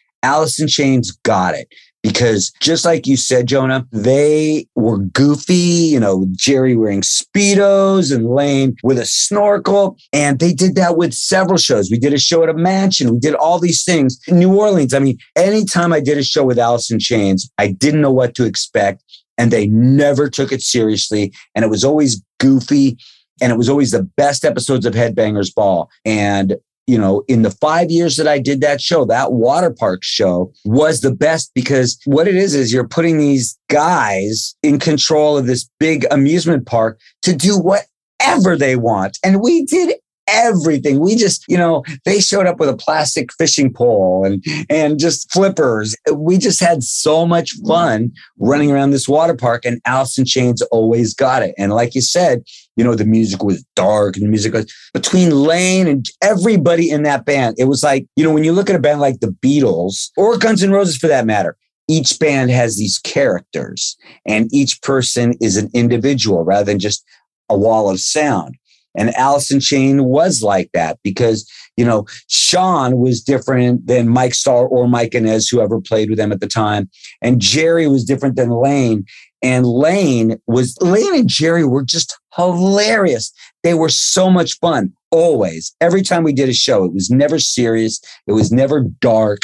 in 0.59 0.69
Chains 0.69 1.11
got 1.11 1.55
it. 1.55 1.69
Because 2.03 2.51
just 2.61 2.85
like 2.85 3.07
you 3.07 3.17
said, 3.17 3.47
Jonah, 3.47 3.87
they 3.93 4.67
were 4.75 4.99
goofy, 4.99 5.55
you 5.55 6.01
know, 6.01 6.27
Jerry 6.33 6.75
wearing 6.75 7.03
Speedos 7.03 8.13
and 8.15 8.29
Lane 8.29 8.77
with 8.83 8.99
a 8.99 9.07
snorkel. 9.07 9.97
And 10.13 10.41
they 10.41 10.53
did 10.53 10.75
that 10.75 10.97
with 10.97 11.15
several 11.15 11.59
shows. 11.59 11.91
We 11.91 11.99
did 11.99 12.13
a 12.13 12.19
show 12.19 12.43
at 12.43 12.49
a 12.49 12.55
mansion. 12.55 13.13
We 13.13 13.21
did 13.21 13.35
all 13.35 13.61
these 13.61 13.85
things 13.85 14.19
in 14.27 14.41
New 14.41 14.59
Orleans. 14.59 14.95
I 14.95 14.99
mean, 14.99 15.19
anytime 15.37 15.93
I 15.93 16.01
did 16.01 16.19
a 16.19 16.25
show 16.25 16.45
with 16.45 16.59
Alice 16.59 16.91
in 16.91 16.99
Chains, 16.99 17.49
I 17.59 17.69
didn't 17.69 18.01
know 18.01 18.13
what 18.13 18.35
to 18.35 18.45
expect. 18.45 19.05
And 19.39 19.51
they 19.51 19.69
never 19.69 20.29
took 20.29 20.51
it 20.51 20.63
seriously. 20.63 21.33
And 21.55 21.65
it 21.65 21.69
was 21.69 21.85
always 21.85 22.21
goofy. 22.39 22.99
And 23.41 23.53
it 23.53 23.57
was 23.57 23.69
always 23.69 23.93
the 23.93 24.03
best 24.03 24.45
episodes 24.45 24.87
of 24.87 24.95
Headbangers 24.95 25.55
Ball. 25.55 25.89
And 26.05 26.57
you 26.87 26.99
know, 26.99 27.23
in 27.29 27.43
the 27.43 27.51
five 27.51 27.91
years 27.91 28.17
that 28.17 28.27
I 28.27 28.39
did 28.39 28.61
that 28.61 28.81
show, 28.81 29.05
that 29.05 29.33
water 29.33 29.71
park 29.71 30.03
show 30.03 30.53
was 30.65 31.01
the 31.01 31.15
best 31.15 31.53
because 31.55 31.99
what 32.05 32.27
it 32.27 32.35
is 32.35 32.55
is 32.55 32.73
you're 32.73 32.89
putting 32.89 33.19
these 33.19 33.59
guys 33.69 34.55
in 34.63 34.79
control 34.79 35.39
of 35.39 35.47
this 35.47 35.69
big 35.79 36.07
amusement 36.11 36.67
park 36.67 37.01
to 37.23 37.35
do 37.35 37.59
whatever 37.59 38.57
they 38.57 38.77
want. 38.77 39.19
And 39.23 39.41
we 39.41 39.65
did 39.65 39.95
everything. 40.27 41.01
We 41.01 41.17
just, 41.17 41.45
you 41.49 41.57
know, 41.57 41.85
they 42.05 42.21
showed 42.21 42.47
up 42.47 42.61
with 42.61 42.69
a 42.69 42.77
plastic 42.77 43.33
fishing 43.33 43.73
pole 43.73 44.25
and 44.25 44.45
and 44.69 44.99
just 44.99 45.31
flippers. 45.33 45.97
We 46.13 46.39
just 46.39 46.61
had 46.61 46.83
so 46.83 47.27
much 47.27 47.53
fun 47.67 48.13
running 48.39 48.71
around 48.71 48.91
this 48.91 49.09
water 49.09 49.35
park 49.35 49.65
and 49.65 49.81
in 50.19 50.25
Chains 50.25 50.63
always 50.63 51.15
got 51.15 51.43
it. 51.43 51.55
And 51.59 51.73
like 51.73 51.95
you 51.95 52.01
said, 52.01 52.43
you 52.77 52.85
know, 52.85 52.95
the 52.95 53.05
music 53.05 53.43
was 53.43 53.65
dark 53.77 54.17
and 54.17 54.25
the 54.25 54.31
music 54.31 54.55
was 54.55 54.73
between 54.95 55.31
Lane 55.31 55.87
and 55.87 56.07
everybody 56.23 56.91
in 56.91 57.03
that 57.03 57.25
band. 57.25 57.57
It 57.59 57.65
was 57.65 57.83
like, 57.83 58.07
you 58.17 58.25
know, 58.25 58.33
when 58.33 58.45
you 58.45 58.53
look 58.53 58.71
at 58.71 58.77
a 58.77 58.81
band 58.81 59.01
like 59.01 59.21
the 59.21 59.29
Beatles 59.45 60.11
or 60.17 60.39
Guns 60.39 60.63
N' 60.63 60.71
Roses 60.71 60.97
for 60.97 61.09
that 61.09 61.27
matter, 61.27 61.57
each 61.89 62.19
band 62.19 62.51
has 62.51 62.77
these 62.77 62.99
characters 62.99 63.97
and 64.27 64.49
each 64.53 64.81
person 64.83 65.35
is 65.41 65.57
an 65.57 65.69
individual 65.75 66.45
rather 66.45 66.65
than 66.65 66.79
just 66.79 67.05
a 67.49 67.57
wall 67.57 67.91
of 67.91 68.01
sound. 68.01 68.57
And 68.95 69.15
Alice 69.15 69.51
in 69.51 69.61
Chain 69.61 70.05
was 70.05 70.43
like 70.43 70.71
that 70.75 70.99
because, 71.03 71.51
you 71.77 71.85
know, 71.85 72.07
Sean 72.29 72.99
was 72.99 73.23
different 73.23 73.87
than 73.87 74.09
Mike 74.09 74.35
Starr 74.35 74.67
or 74.67 74.89
Mike 74.89 75.15
Inez, 75.15 75.49
whoever 75.49 75.81
played 75.81 76.11
with 76.11 76.19
them 76.19 76.33
at 76.33 76.41
the 76.41 76.47
time. 76.47 76.91
And 77.21 77.41
Jerry 77.41 77.87
was 77.87 78.05
different 78.05 78.37
than 78.37 78.51
Lane. 78.51 79.05
And 79.43 79.67
Lane 79.67 80.39
was, 80.47 80.77
Lane 80.81 81.15
and 81.15 81.29
Jerry 81.29 81.65
were 81.65 81.83
just 81.83 82.17
hilarious. 82.37 83.33
They 83.63 83.75
were 83.75 83.89
so 83.89 84.31
much 84.31 84.59
fun 84.61 84.93
always. 85.11 85.75
Every 85.81 86.03
time 86.03 86.23
we 86.23 86.33
did 86.33 86.49
a 86.49 86.55
show, 86.55 86.85
it 86.85 86.93
was 86.93 87.11
never 87.11 87.39
serious. 87.39 88.01
It 88.27 88.33
was 88.33 88.53
never 88.53 88.81
dark. 89.01 89.41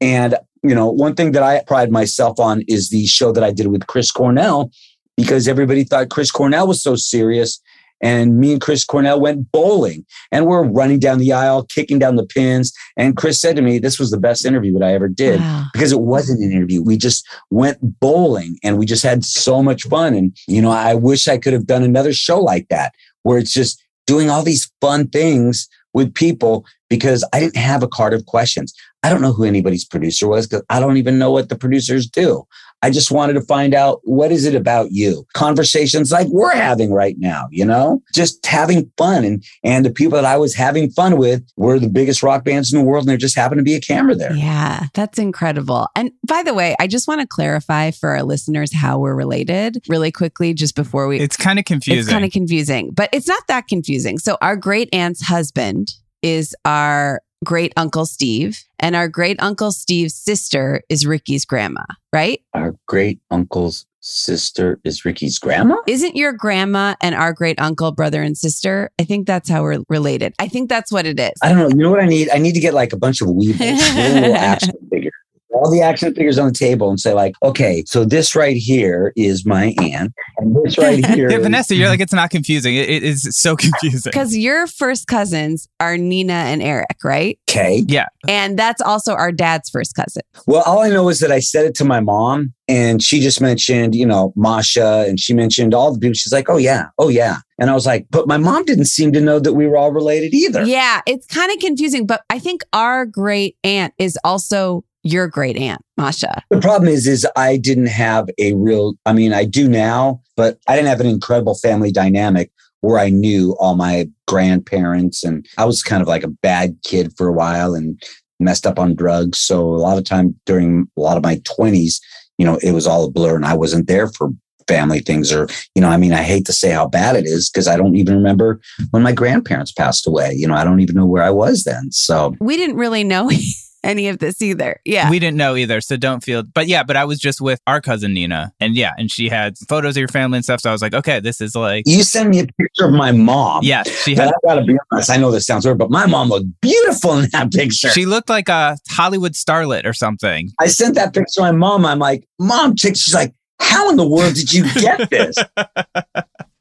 And, 0.00 0.36
you 0.62 0.74
know, 0.74 0.90
one 0.90 1.14
thing 1.14 1.32
that 1.32 1.42
I 1.42 1.62
pride 1.66 1.90
myself 1.90 2.38
on 2.38 2.62
is 2.68 2.90
the 2.90 3.06
show 3.06 3.32
that 3.32 3.44
I 3.44 3.52
did 3.52 3.68
with 3.68 3.86
Chris 3.86 4.10
Cornell 4.10 4.70
because 5.16 5.48
everybody 5.48 5.82
thought 5.82 6.10
Chris 6.10 6.30
Cornell 6.30 6.68
was 6.68 6.82
so 6.82 6.94
serious 6.94 7.60
and 8.00 8.38
me 8.38 8.52
and 8.52 8.60
Chris 8.60 8.84
Cornell 8.84 9.20
went 9.20 9.50
bowling 9.52 10.04
and 10.30 10.46
we're 10.46 10.64
running 10.64 10.98
down 10.98 11.18
the 11.18 11.32
aisle, 11.32 11.64
kicking 11.64 11.98
down 11.98 12.16
the 12.16 12.26
pins. 12.26 12.72
And 12.96 13.16
Chris 13.16 13.40
said 13.40 13.56
to 13.56 13.62
me, 13.62 13.78
This 13.78 13.98
was 13.98 14.10
the 14.10 14.18
best 14.18 14.44
interview 14.44 14.72
that 14.74 14.82
I 14.84 14.92
ever 14.94 15.08
did 15.08 15.40
Wow. 15.40 15.64
because 15.72 15.92
it 15.92 16.00
wasn't 16.00 16.42
an 16.42 16.52
interview. 16.52 16.82
We 16.82 16.96
just 16.96 17.26
went 17.50 17.78
bowling 18.00 18.58
and 18.62 18.78
we 18.78 18.86
just 18.86 19.02
had 19.02 19.24
so 19.24 19.62
much 19.62 19.84
fun. 19.84 20.14
And, 20.14 20.36
you 20.46 20.62
know, 20.62 20.70
I 20.70 20.94
wish 20.94 21.28
I 21.28 21.38
could 21.38 21.52
have 21.52 21.66
done 21.66 21.82
another 21.82 22.12
show 22.12 22.40
like 22.40 22.68
that 22.68 22.94
where 23.22 23.38
it's 23.38 23.52
just 23.52 23.82
doing 24.06 24.30
all 24.30 24.42
these 24.42 24.70
fun 24.80 25.08
things 25.08 25.68
with 25.94 26.14
people 26.14 26.64
because 26.88 27.24
I 27.32 27.40
didn't 27.40 27.56
have 27.56 27.82
a 27.82 27.88
card 27.88 28.14
of 28.14 28.24
questions. 28.26 28.72
I 29.02 29.10
don't 29.10 29.20
know 29.22 29.32
who 29.32 29.44
anybody's 29.44 29.84
producer 29.84 30.26
was 30.26 30.46
because 30.46 30.64
I 30.70 30.80
don't 30.80 30.96
even 30.96 31.18
know 31.18 31.30
what 31.30 31.48
the 31.48 31.56
producers 31.56 32.06
do. 32.06 32.44
I 32.82 32.90
just 32.90 33.10
wanted 33.10 33.32
to 33.34 33.40
find 33.42 33.74
out 33.74 34.00
what 34.04 34.30
is 34.30 34.44
it 34.44 34.54
about 34.54 34.92
you? 34.92 35.26
Conversations 35.34 36.12
like 36.12 36.28
we're 36.28 36.54
having 36.54 36.92
right 36.92 37.16
now, 37.18 37.46
you 37.50 37.64
know, 37.64 38.02
just 38.14 38.44
having 38.46 38.90
fun. 38.96 39.24
And, 39.24 39.44
and 39.64 39.84
the 39.84 39.90
people 39.90 40.16
that 40.16 40.24
I 40.24 40.36
was 40.36 40.54
having 40.54 40.90
fun 40.90 41.16
with 41.16 41.42
were 41.56 41.78
the 41.78 41.88
biggest 41.88 42.22
rock 42.22 42.44
bands 42.44 42.72
in 42.72 42.78
the 42.78 42.84
world. 42.84 43.02
And 43.02 43.10
there 43.10 43.16
just 43.16 43.34
happened 43.36 43.58
to 43.58 43.64
be 43.64 43.74
a 43.74 43.80
camera 43.80 44.14
there. 44.14 44.32
Yeah, 44.32 44.86
that's 44.94 45.18
incredible. 45.18 45.88
And 45.96 46.12
by 46.26 46.42
the 46.42 46.54
way, 46.54 46.76
I 46.78 46.86
just 46.86 47.08
want 47.08 47.20
to 47.20 47.26
clarify 47.26 47.90
for 47.90 48.10
our 48.10 48.22
listeners 48.22 48.72
how 48.72 48.98
we're 48.98 49.14
related 49.14 49.82
really 49.88 50.12
quickly, 50.12 50.54
just 50.54 50.76
before 50.76 51.08
we. 51.08 51.18
It's 51.18 51.36
kind 51.36 51.58
of 51.58 51.64
confusing. 51.64 52.00
It's 52.00 52.08
kind 52.08 52.24
of 52.24 52.30
confusing, 52.30 52.90
but 52.92 53.08
it's 53.12 53.26
not 53.26 53.42
that 53.48 53.66
confusing. 53.66 54.18
So, 54.18 54.38
our 54.40 54.56
great 54.56 54.88
aunt's 54.92 55.22
husband 55.22 55.94
is 56.22 56.54
our 56.64 57.22
great 57.44 57.72
uncle 57.76 58.06
Steve, 58.06 58.64
and 58.78 58.96
our 58.96 59.08
great 59.08 59.40
uncle 59.40 59.72
Steve's 59.72 60.14
sister 60.14 60.82
is 60.88 61.06
Ricky's 61.06 61.44
grandma, 61.44 61.84
right? 62.12 62.42
Our 62.54 62.74
great 62.86 63.20
uncle's 63.30 63.86
sister 64.00 64.80
is 64.84 65.04
Ricky's 65.04 65.38
grandma. 65.38 65.76
Isn't 65.86 66.16
your 66.16 66.32
grandma 66.32 66.94
and 67.00 67.14
our 67.14 67.32
great 67.32 67.60
uncle 67.60 67.92
brother 67.92 68.22
and 68.22 68.36
sister? 68.36 68.90
I 68.98 69.04
think 69.04 69.26
that's 69.26 69.48
how 69.48 69.62
we're 69.62 69.80
related. 69.88 70.34
I 70.38 70.48
think 70.48 70.68
that's 70.68 70.92
what 70.92 71.06
it 71.06 71.18
is. 71.18 71.32
I 71.42 71.48
don't 71.48 71.58
know. 71.58 71.68
You 71.68 71.76
know 71.76 71.90
what 71.90 72.02
I 72.02 72.06
need? 72.06 72.28
I 72.30 72.38
need 72.38 72.52
to 72.52 72.60
get 72.60 72.74
like 72.74 72.92
a 72.92 72.96
bunch 72.96 73.20
of 73.20 73.28
Weebles, 73.28 73.60
action 74.34 74.72
figures. 74.90 75.12
All 75.58 75.70
the 75.70 75.80
action 75.80 76.14
figures 76.14 76.38
on 76.38 76.48
the 76.48 76.54
table 76.54 76.88
and 76.88 77.00
say, 77.00 77.12
like, 77.12 77.34
okay, 77.42 77.82
so 77.86 78.04
this 78.04 78.36
right 78.36 78.56
here 78.56 79.12
is 79.16 79.44
my 79.44 79.74
aunt, 79.80 80.12
and 80.38 80.56
this 80.62 80.78
right 80.78 81.04
here. 81.14 81.30
Yeah, 81.30 81.38
Vanessa, 81.38 81.74
you're 81.74 81.88
like, 81.88 82.00
it's 82.00 82.12
not 82.12 82.30
confusing. 82.30 82.76
It, 82.76 82.88
it 82.88 83.02
is 83.02 83.28
so 83.36 83.56
confusing. 83.56 84.10
Because 84.10 84.36
your 84.36 84.66
first 84.66 85.06
cousins 85.08 85.68
are 85.80 85.96
Nina 85.96 86.32
and 86.32 86.62
Eric, 86.62 86.98
right? 87.02 87.38
Okay. 87.50 87.82
Yeah. 87.86 88.06
And 88.28 88.58
that's 88.58 88.80
also 88.80 89.14
our 89.14 89.32
dad's 89.32 89.68
first 89.70 89.94
cousin. 89.94 90.22
Well, 90.46 90.62
all 90.64 90.80
I 90.80 90.90
know 90.90 91.08
is 91.08 91.20
that 91.20 91.32
I 91.32 91.40
said 91.40 91.64
it 91.66 91.74
to 91.76 91.84
my 91.84 92.00
mom, 92.00 92.52
and 92.68 93.02
she 93.02 93.20
just 93.20 93.40
mentioned, 93.40 93.94
you 93.94 94.06
know, 94.06 94.32
Masha, 94.36 95.04
and 95.08 95.18
she 95.18 95.34
mentioned 95.34 95.74
all 95.74 95.92
the 95.92 95.98
people. 95.98 96.14
She's 96.14 96.32
like, 96.32 96.48
oh, 96.48 96.58
yeah, 96.58 96.88
oh, 96.98 97.08
yeah. 97.08 97.38
And 97.58 97.70
I 97.70 97.74
was 97.74 97.86
like, 97.86 98.06
but 98.10 98.28
my 98.28 98.36
mom 98.36 98.64
didn't 98.64 98.84
seem 98.84 99.12
to 99.12 99.20
know 99.20 99.40
that 99.40 99.54
we 99.54 99.66
were 99.66 99.76
all 99.76 99.90
related 99.90 100.32
either. 100.32 100.64
Yeah, 100.64 101.00
it's 101.06 101.26
kind 101.26 101.50
of 101.50 101.58
confusing, 101.58 102.06
but 102.06 102.22
I 102.30 102.38
think 102.38 102.62
our 102.72 103.04
great 103.04 103.56
aunt 103.64 103.94
is 103.98 104.18
also 104.22 104.84
your 105.12 105.28
great 105.28 105.56
aunt, 105.56 105.80
Masha. 105.96 106.42
The 106.50 106.60
problem 106.60 106.88
is, 106.88 107.06
is 107.06 107.26
I 107.36 107.56
didn't 107.56 107.86
have 107.86 108.28
a 108.38 108.54
real, 108.54 108.94
I 109.06 109.12
mean, 109.12 109.32
I 109.32 109.44
do 109.44 109.68
now, 109.68 110.20
but 110.36 110.58
I 110.68 110.76
didn't 110.76 110.88
have 110.88 111.00
an 111.00 111.06
incredible 111.06 111.54
family 111.54 111.90
dynamic 111.90 112.50
where 112.80 112.98
I 112.98 113.10
knew 113.10 113.56
all 113.58 113.74
my 113.74 114.08
grandparents 114.26 115.24
and 115.24 115.46
I 115.56 115.64
was 115.64 115.82
kind 115.82 116.02
of 116.02 116.08
like 116.08 116.22
a 116.22 116.28
bad 116.28 116.76
kid 116.84 117.12
for 117.16 117.26
a 117.26 117.32
while 117.32 117.74
and 117.74 118.00
messed 118.38 118.66
up 118.66 118.78
on 118.78 118.94
drugs. 118.94 119.40
So 119.40 119.60
a 119.60 119.76
lot 119.76 119.98
of 119.98 120.04
time 120.04 120.38
during 120.46 120.86
a 120.96 121.00
lot 121.00 121.16
of 121.16 121.24
my 121.24 121.40
twenties, 121.44 122.00
you 122.36 122.46
know, 122.46 122.58
it 122.62 122.72
was 122.72 122.86
all 122.86 123.04
a 123.04 123.10
blur 123.10 123.34
and 123.34 123.44
I 123.44 123.54
wasn't 123.54 123.88
there 123.88 124.06
for 124.06 124.30
family 124.68 125.00
things 125.00 125.32
or, 125.32 125.48
you 125.74 125.82
know, 125.82 125.88
I 125.88 125.96
mean, 125.96 126.12
I 126.12 126.22
hate 126.22 126.44
to 126.46 126.52
say 126.52 126.70
how 126.70 126.86
bad 126.86 127.16
it 127.16 127.24
is 127.24 127.50
because 127.50 127.66
I 127.66 127.76
don't 127.76 127.96
even 127.96 128.14
remember 128.14 128.60
when 128.90 129.02
my 129.02 129.12
grandparents 129.12 129.72
passed 129.72 130.06
away. 130.06 130.34
You 130.36 130.46
know, 130.46 130.54
I 130.54 130.62
don't 130.62 130.80
even 130.80 130.94
know 130.94 131.06
where 131.06 131.24
I 131.24 131.30
was 131.30 131.64
then. 131.64 131.90
So 131.90 132.36
We 132.40 132.56
didn't 132.56 132.76
really 132.76 133.02
know 133.02 133.30
any 133.84 134.08
of 134.08 134.18
this 134.18 134.42
either. 134.42 134.80
Yeah. 134.84 135.08
We 135.10 135.18
didn't 135.18 135.36
know 135.36 135.54
either, 135.56 135.80
so 135.80 135.96
don't 135.96 136.22
feel. 136.22 136.42
But 136.42 136.66
yeah, 136.66 136.82
but 136.82 136.96
I 136.96 137.04
was 137.04 137.18
just 137.18 137.40
with 137.40 137.60
our 137.66 137.80
cousin 137.80 138.12
Nina, 138.14 138.52
and 138.60 138.74
yeah, 138.76 138.92
and 138.98 139.10
she 139.10 139.28
had 139.28 139.56
photos 139.68 139.96
of 139.96 140.00
your 140.00 140.08
family 140.08 140.36
and 140.38 140.44
stuff. 140.44 140.60
So 140.60 140.70
I 140.70 140.72
was 140.72 140.82
like, 140.82 140.94
okay, 140.94 141.20
this 141.20 141.40
is 141.40 141.54
like, 141.54 141.84
you 141.86 142.02
send 142.02 142.30
me 142.30 142.40
a 142.40 142.46
picture 142.46 142.86
of 142.86 142.92
my 142.92 143.12
mom. 143.12 143.62
yeah, 143.62 143.82
she 143.84 144.14
had. 144.14 144.28
I 144.28 144.32
gotta 144.46 144.62
be 144.64 144.76
honest, 144.92 145.10
I 145.10 145.16
know 145.16 145.30
this 145.30 145.46
sounds 145.46 145.64
weird, 145.64 145.78
but 145.78 145.90
my 145.90 146.06
mom 146.06 146.28
looked 146.28 146.46
beautiful 146.60 147.18
in 147.18 147.28
that 147.30 147.52
picture. 147.52 147.88
She 147.90 148.04
looked 148.06 148.28
like 148.28 148.48
a 148.48 148.76
Hollywood 148.90 149.32
starlet 149.32 149.84
or 149.84 149.92
something. 149.92 150.50
I 150.60 150.66
sent 150.66 150.94
that 150.96 151.14
picture 151.14 151.26
to 151.34 151.40
my 151.42 151.52
mom. 151.52 151.86
I'm 151.86 151.98
like, 151.98 152.26
mom, 152.38 152.74
chick. 152.76 152.96
She's 152.96 153.14
like, 153.14 153.34
how 153.60 153.88
in 153.90 153.96
the 153.96 154.06
world 154.08 154.34
did 154.34 154.52
you 154.52 154.64
get 154.74 155.10
this? 155.10 155.36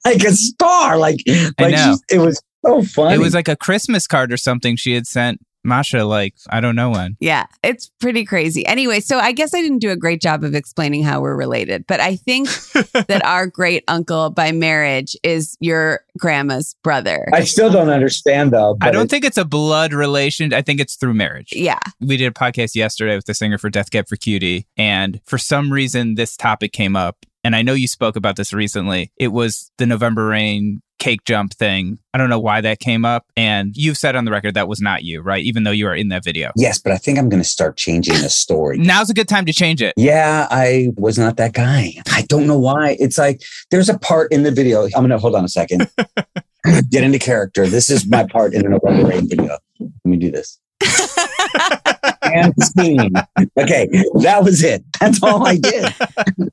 like 0.05 0.23
a 0.23 0.31
star. 0.31 0.97
Like, 0.97 1.21
I 1.27 1.51
like 1.59 1.71
know. 1.71 1.77
she's- 1.85 2.01
it 2.11 2.19
was 2.19 2.41
so 2.65 2.81
funny. 2.83 3.15
It 3.15 3.19
was 3.19 3.33
like 3.33 3.47
a 3.47 3.55
Christmas 3.55 4.07
card 4.07 4.31
or 4.31 4.37
something 4.37 4.75
she 4.75 4.93
had 4.93 5.05
sent 5.07 5.39
Masha, 5.67 6.05
like, 6.05 6.33
I 6.49 6.61
don't 6.61 6.75
know 6.75 6.89
when. 6.89 7.17
Yeah, 7.19 7.45
it's 7.63 7.89
pretty 7.99 8.25
crazy. 8.25 8.65
Anyway, 8.65 8.99
so 9.01 9.19
I 9.19 9.31
guess 9.33 9.53
I 9.53 9.61
didn't 9.61 9.79
do 9.79 9.91
a 9.91 9.95
great 9.95 10.21
job 10.21 10.43
of 10.43 10.55
explaining 10.55 11.03
how 11.03 11.21
we're 11.21 11.35
related, 11.35 11.85
but 11.87 11.99
I 11.99 12.15
think 12.15 12.47
that 13.07 13.21
our 13.25 13.45
great 13.45 13.83
uncle 13.87 14.29
by 14.29 14.51
marriage 14.51 15.15
is 15.23 15.57
your 15.59 16.01
grandma's 16.17 16.75
brother. 16.83 17.27
I 17.33 17.43
still 17.43 17.69
don't 17.69 17.89
understand 17.89 18.51
though. 18.51 18.77
I 18.81 18.89
don't 18.91 19.05
it- 19.05 19.09
think 19.11 19.25
it's 19.25 19.37
a 19.37 19.45
blood 19.45 19.93
relation. 19.93 20.53
I 20.53 20.61
think 20.61 20.79
it's 20.79 20.95
through 20.95 21.13
marriage. 21.13 21.53
yeah. 21.53 21.79
We 21.99 22.17
did 22.17 22.27
a 22.27 22.31
podcast 22.31 22.73
yesterday 22.75 23.15
with 23.15 23.25
the 23.25 23.33
singer 23.33 23.57
for 23.57 23.69
Death 23.69 23.91
Cab 23.91 24.07
for 24.07 24.15
Cutie, 24.15 24.67
and 24.77 25.19
for 25.25 25.37
some 25.37 25.71
reason, 25.73 26.15
this 26.15 26.37
topic 26.37 26.71
came 26.71 26.95
up. 26.95 27.17
And 27.43 27.55
I 27.55 27.61
know 27.61 27.73
you 27.73 27.87
spoke 27.87 28.15
about 28.15 28.35
this 28.35 28.51
recently. 28.51 29.11
It 29.17 29.29
was 29.29 29.71
the 29.77 29.85
November 29.85 30.27
Rain 30.27 30.81
cake 30.99 31.23
jump 31.25 31.53
thing. 31.53 31.99
I 32.13 32.17
don't 32.17 32.29
know 32.29 32.39
why 32.39 32.61
that 32.61 32.79
came 32.79 33.05
up. 33.05 33.25
And 33.35 33.75
you've 33.75 33.97
said 33.97 34.15
on 34.15 34.25
the 34.25 34.31
record 34.31 34.53
that 34.55 34.67
was 34.67 34.81
not 34.81 35.03
you, 35.03 35.21
right? 35.21 35.43
Even 35.43 35.63
though 35.63 35.71
you 35.71 35.87
are 35.87 35.95
in 35.95 36.09
that 36.09 36.23
video. 36.23 36.51
Yes, 36.55 36.79
but 36.79 36.91
I 36.91 36.97
think 36.97 37.17
I'm 37.17 37.29
going 37.29 37.41
to 37.41 37.47
start 37.47 37.77
changing 37.77 38.15
the 38.15 38.29
story. 38.29 38.77
Now's 38.79 39.09
a 39.09 39.13
good 39.13 39.27
time 39.27 39.45
to 39.45 39.53
change 39.53 39.81
it. 39.81 39.93
Yeah, 39.97 40.47
I 40.49 40.89
was 40.97 41.17
not 41.17 41.37
that 41.37 41.53
guy. 41.53 41.93
I 42.11 42.23
don't 42.23 42.47
know 42.47 42.59
why. 42.59 42.97
It's 42.99 43.17
like 43.17 43.41
there's 43.71 43.89
a 43.89 43.97
part 43.97 44.31
in 44.31 44.43
the 44.43 44.51
video. 44.51 44.83
I'm 44.85 45.01
going 45.01 45.09
to 45.09 45.19
hold 45.19 45.35
on 45.35 45.45
a 45.45 45.49
second. 45.49 45.89
Get 46.89 47.03
into 47.03 47.19
character. 47.19 47.67
This 47.67 47.89
is 47.89 48.07
my 48.07 48.25
part 48.25 48.53
in 48.53 48.65
an 48.65 48.77
Rain 48.83 49.29
video. 49.29 49.57
Let 49.79 49.91
me 50.05 50.17
do 50.17 50.31
this. 50.31 50.59
And 52.23 52.53
scene. 52.61 53.13
Okay, 53.57 53.87
that 54.21 54.41
was 54.43 54.63
it. 54.63 54.83
That's 54.99 55.21
all 55.23 55.45
I 55.47 55.57
did. 55.57 55.93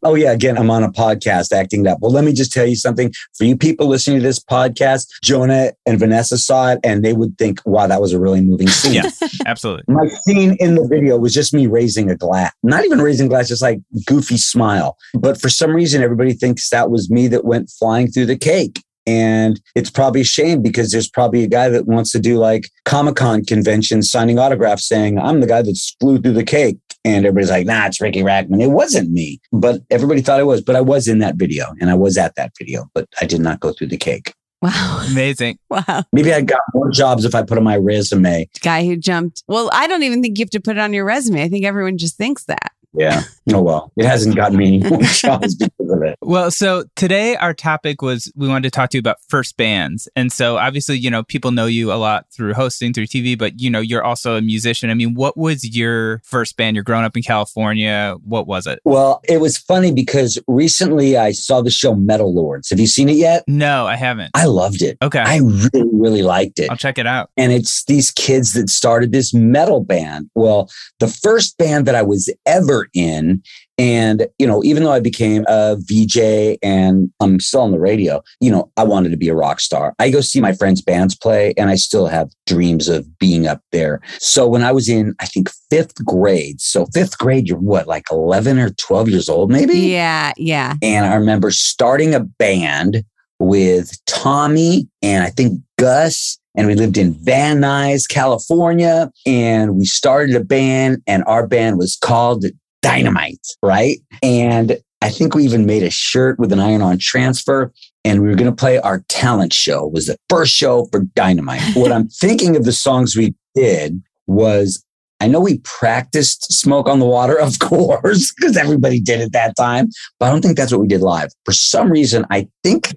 Oh 0.06 0.14
yeah, 0.14 0.32
again, 0.32 0.58
I'm 0.58 0.70
on 0.70 0.82
a 0.82 0.92
podcast 0.92 1.50
acting 1.50 1.84
that. 1.84 1.98
Well, 2.00 2.12
let 2.12 2.24
me 2.24 2.34
just 2.34 2.52
tell 2.52 2.66
you 2.66 2.76
something. 2.76 3.10
For 3.38 3.44
you 3.44 3.56
people 3.56 3.86
listening 3.86 4.18
to 4.18 4.22
this 4.22 4.38
podcast, 4.38 5.06
Jonah 5.22 5.72
and 5.86 5.98
Vanessa 5.98 6.36
saw 6.36 6.72
it, 6.72 6.80
and 6.84 7.02
they 7.02 7.14
would 7.14 7.38
think, 7.38 7.60
"Wow, 7.64 7.86
that 7.86 8.02
was 8.02 8.12
a 8.12 8.20
really 8.20 8.42
moving 8.42 8.68
scene." 8.80 8.92
Yeah, 8.92 9.10
absolutely. 9.46 9.84
My 9.88 10.06
scene 10.08 10.56
in 10.60 10.74
the 10.74 10.86
video 10.86 11.16
was 11.16 11.32
just 11.32 11.54
me 11.54 11.66
raising 11.66 12.10
a 12.10 12.16
glass, 12.16 12.52
not 12.62 12.84
even 12.84 13.00
raising 13.00 13.28
glass, 13.28 13.48
just 13.48 13.62
like 13.62 13.80
goofy 14.04 14.36
smile. 14.36 14.98
But 15.14 15.40
for 15.40 15.48
some 15.48 15.70
reason, 15.74 16.02
everybody 16.02 16.34
thinks 16.34 16.68
that 16.68 16.90
was 16.90 17.10
me 17.10 17.26
that 17.28 17.46
went 17.46 17.70
flying 17.70 18.08
through 18.10 18.26
the 18.26 18.36
cake. 18.36 18.82
And 19.06 19.60
it's 19.74 19.90
probably 19.90 20.22
a 20.22 20.24
shame 20.24 20.62
because 20.62 20.90
there's 20.90 21.08
probably 21.08 21.44
a 21.44 21.48
guy 21.48 21.68
that 21.68 21.86
wants 21.86 22.10
to 22.12 22.18
do 22.18 22.38
like 22.38 22.70
Comic 22.84 23.16
Con 23.16 23.44
conventions, 23.44 24.10
signing 24.10 24.38
autographs 24.38 24.88
saying, 24.88 25.18
I'm 25.18 25.40
the 25.40 25.46
guy 25.46 25.62
that 25.62 25.78
flew 26.00 26.20
through 26.20 26.32
the 26.32 26.44
cake. 26.44 26.78
And 27.06 27.26
everybody's 27.26 27.50
like, 27.50 27.66
nah, 27.66 27.86
it's 27.86 28.00
Ricky 28.00 28.22
Rachtman. 28.22 28.62
It 28.62 28.70
wasn't 28.70 29.10
me, 29.10 29.38
but 29.52 29.82
everybody 29.90 30.22
thought 30.22 30.40
it 30.40 30.46
was. 30.46 30.62
But 30.62 30.74
I 30.74 30.80
was 30.80 31.06
in 31.06 31.18
that 31.18 31.36
video 31.36 31.66
and 31.78 31.90
I 31.90 31.94
was 31.94 32.16
at 32.16 32.34
that 32.36 32.52
video, 32.58 32.86
but 32.94 33.06
I 33.20 33.26
did 33.26 33.42
not 33.42 33.60
go 33.60 33.72
through 33.72 33.88
the 33.88 33.98
cake. 33.98 34.32
Wow. 34.62 35.04
Amazing. 35.10 35.58
Wow. 35.68 36.04
Maybe 36.12 36.32
I 36.32 36.40
got 36.40 36.60
more 36.72 36.88
jobs 36.90 37.24
if 37.24 37.34
I 37.34 37.42
put 37.42 37.58
on 37.58 37.64
my 37.64 37.76
resume. 37.76 38.48
Guy 38.60 38.86
who 38.86 38.96
jumped. 38.96 39.42
Well, 39.48 39.68
I 39.72 39.88
don't 39.88 40.04
even 40.04 40.22
think 40.22 40.38
you 40.38 40.44
have 40.44 40.50
to 40.50 40.60
put 40.60 40.76
it 40.76 40.80
on 40.80 40.92
your 40.92 41.04
resume. 41.04 41.42
I 41.42 41.48
think 41.48 41.64
everyone 41.64 41.98
just 41.98 42.16
thinks 42.16 42.44
that. 42.44 42.70
Yeah. 42.94 43.22
Oh, 43.52 43.62
well, 43.62 43.92
it 43.96 44.06
hasn't 44.06 44.36
gotten 44.36 44.56
me 44.56 44.80
any 44.80 44.90
more 44.90 45.02
jobs 45.02 45.54
because 45.54 45.90
of 45.90 46.02
it. 46.02 46.16
Well, 46.22 46.50
so 46.50 46.84
today 46.96 47.36
our 47.36 47.52
topic 47.52 48.00
was 48.00 48.32
we 48.34 48.48
wanted 48.48 48.64
to 48.64 48.70
talk 48.70 48.90
to 48.90 48.96
you 48.96 49.00
about 49.00 49.18
first 49.28 49.56
bands. 49.56 50.08
And 50.16 50.32
so 50.32 50.56
obviously, 50.56 50.96
you 50.96 51.10
know, 51.10 51.22
people 51.22 51.50
know 51.50 51.66
you 51.66 51.92
a 51.92 51.94
lot 51.94 52.26
through 52.30 52.54
hosting, 52.54 52.92
through 52.92 53.06
TV, 53.06 53.36
but 53.36 53.60
you 53.60 53.68
know, 53.68 53.80
you're 53.80 54.02
also 54.02 54.36
a 54.36 54.40
musician. 54.40 54.88
I 54.88 54.94
mean, 54.94 55.14
what 55.14 55.36
was 55.36 55.76
your 55.76 56.20
first 56.24 56.56
band? 56.56 56.76
You're 56.76 56.84
growing 56.84 57.04
up 57.04 57.16
in 57.16 57.22
California. 57.22 58.16
What 58.24 58.46
was 58.46 58.66
it? 58.66 58.80
Well, 58.84 59.20
it 59.28 59.40
was 59.40 59.58
funny 59.58 59.92
because 59.92 60.38
recently 60.48 61.16
I 61.16 61.32
saw 61.32 61.60
the 61.60 61.70
show 61.70 61.94
Metal 61.94 62.34
Lords. 62.34 62.70
Have 62.70 62.80
you 62.80 62.86
seen 62.86 63.08
it 63.08 63.16
yet? 63.16 63.44
No, 63.46 63.86
I 63.86 63.96
haven't. 63.96 64.30
I 64.34 64.46
loved 64.46 64.80
it. 64.80 64.96
Okay. 65.02 65.20
I 65.20 65.38
really, 65.38 65.90
really 65.92 66.22
liked 66.22 66.58
it. 66.58 66.70
I'll 66.70 66.76
check 66.76 66.98
it 66.98 67.06
out. 67.06 67.30
And 67.36 67.52
it's 67.52 67.84
these 67.84 68.10
kids 68.10 68.54
that 68.54 68.70
started 68.70 69.12
this 69.12 69.34
metal 69.34 69.84
band. 69.84 70.30
Well, 70.34 70.70
the 70.98 71.08
first 71.08 71.58
band 71.58 71.86
that 71.86 71.94
I 71.94 72.02
was 72.02 72.32
ever 72.46 72.88
in, 72.94 73.33
and, 73.76 74.26
you 74.38 74.46
know, 74.46 74.62
even 74.62 74.84
though 74.84 74.92
I 74.92 75.00
became 75.00 75.44
a 75.48 75.76
VJ 75.78 76.58
and 76.62 77.10
I'm 77.20 77.40
still 77.40 77.62
on 77.62 77.72
the 77.72 77.80
radio, 77.80 78.22
you 78.40 78.50
know, 78.50 78.70
I 78.76 78.84
wanted 78.84 79.10
to 79.10 79.16
be 79.16 79.28
a 79.28 79.34
rock 79.34 79.60
star. 79.60 79.94
I 79.98 80.10
go 80.10 80.20
see 80.20 80.40
my 80.40 80.52
friends' 80.52 80.82
bands 80.82 81.14
play 81.14 81.54
and 81.56 81.70
I 81.70 81.74
still 81.74 82.06
have 82.06 82.30
dreams 82.46 82.88
of 82.88 83.18
being 83.18 83.46
up 83.46 83.60
there. 83.72 84.00
So 84.18 84.46
when 84.46 84.62
I 84.62 84.72
was 84.72 84.88
in, 84.88 85.14
I 85.20 85.26
think 85.26 85.48
fifth 85.70 86.04
grade, 86.04 86.60
so 86.60 86.86
fifth 86.94 87.18
grade, 87.18 87.48
you're 87.48 87.58
what, 87.58 87.86
like 87.86 88.04
11 88.10 88.58
or 88.58 88.70
12 88.70 89.08
years 89.08 89.28
old, 89.28 89.50
maybe? 89.50 89.78
Yeah. 89.78 90.32
Yeah. 90.36 90.74
And 90.82 91.06
I 91.06 91.14
remember 91.16 91.50
starting 91.50 92.14
a 92.14 92.20
band 92.20 93.04
with 93.40 93.98
Tommy 94.06 94.88
and 95.02 95.24
I 95.24 95.30
think 95.30 95.60
Gus. 95.78 96.38
And 96.56 96.68
we 96.68 96.76
lived 96.76 96.96
in 96.96 97.14
Van 97.14 97.60
Nuys, 97.60 98.08
California. 98.08 99.10
And 99.26 99.76
we 99.76 99.84
started 99.86 100.36
a 100.36 100.44
band, 100.44 101.02
and 101.08 101.24
our 101.26 101.48
band 101.48 101.78
was 101.78 101.96
called 101.96 102.44
Dynamite, 102.84 103.46
right? 103.62 103.98
And 104.22 104.78
I 105.02 105.10
think 105.10 105.34
we 105.34 105.44
even 105.44 105.66
made 105.66 105.82
a 105.82 105.90
shirt 105.90 106.38
with 106.38 106.52
an 106.52 106.60
iron 106.60 106.82
on 106.82 106.98
transfer. 106.98 107.72
And 108.04 108.20
we 108.22 108.28
were 108.28 108.34
going 108.34 108.50
to 108.50 108.56
play 108.56 108.78
our 108.78 109.02
talent 109.08 109.52
show, 109.52 109.86
It 109.86 109.92
was 109.92 110.06
the 110.06 110.18
first 110.28 110.54
show 110.54 110.86
for 110.92 111.00
Dynamite. 111.14 111.62
what 111.74 111.90
I'm 111.92 112.08
thinking 112.20 112.56
of 112.56 112.64
the 112.64 112.72
songs 112.72 113.16
we 113.16 113.34
did 113.54 114.02
was 114.26 114.84
I 115.20 115.26
know 115.26 115.40
we 115.40 115.58
practiced 115.58 116.52
Smoke 116.52 116.88
on 116.88 116.98
the 116.98 117.06
Water, 117.06 117.38
of 117.38 117.58
course, 117.58 118.34
because 118.36 118.56
everybody 118.56 119.00
did 119.00 119.20
at 119.20 119.32
that 119.32 119.56
time, 119.56 119.88
but 120.18 120.26
I 120.26 120.30
don't 120.30 120.42
think 120.42 120.56
that's 120.56 120.72
what 120.72 120.80
we 120.80 120.88
did 120.88 121.00
live. 121.00 121.30
For 121.44 121.52
some 121.52 121.90
reason, 121.90 122.26
I 122.30 122.48
think 122.62 122.94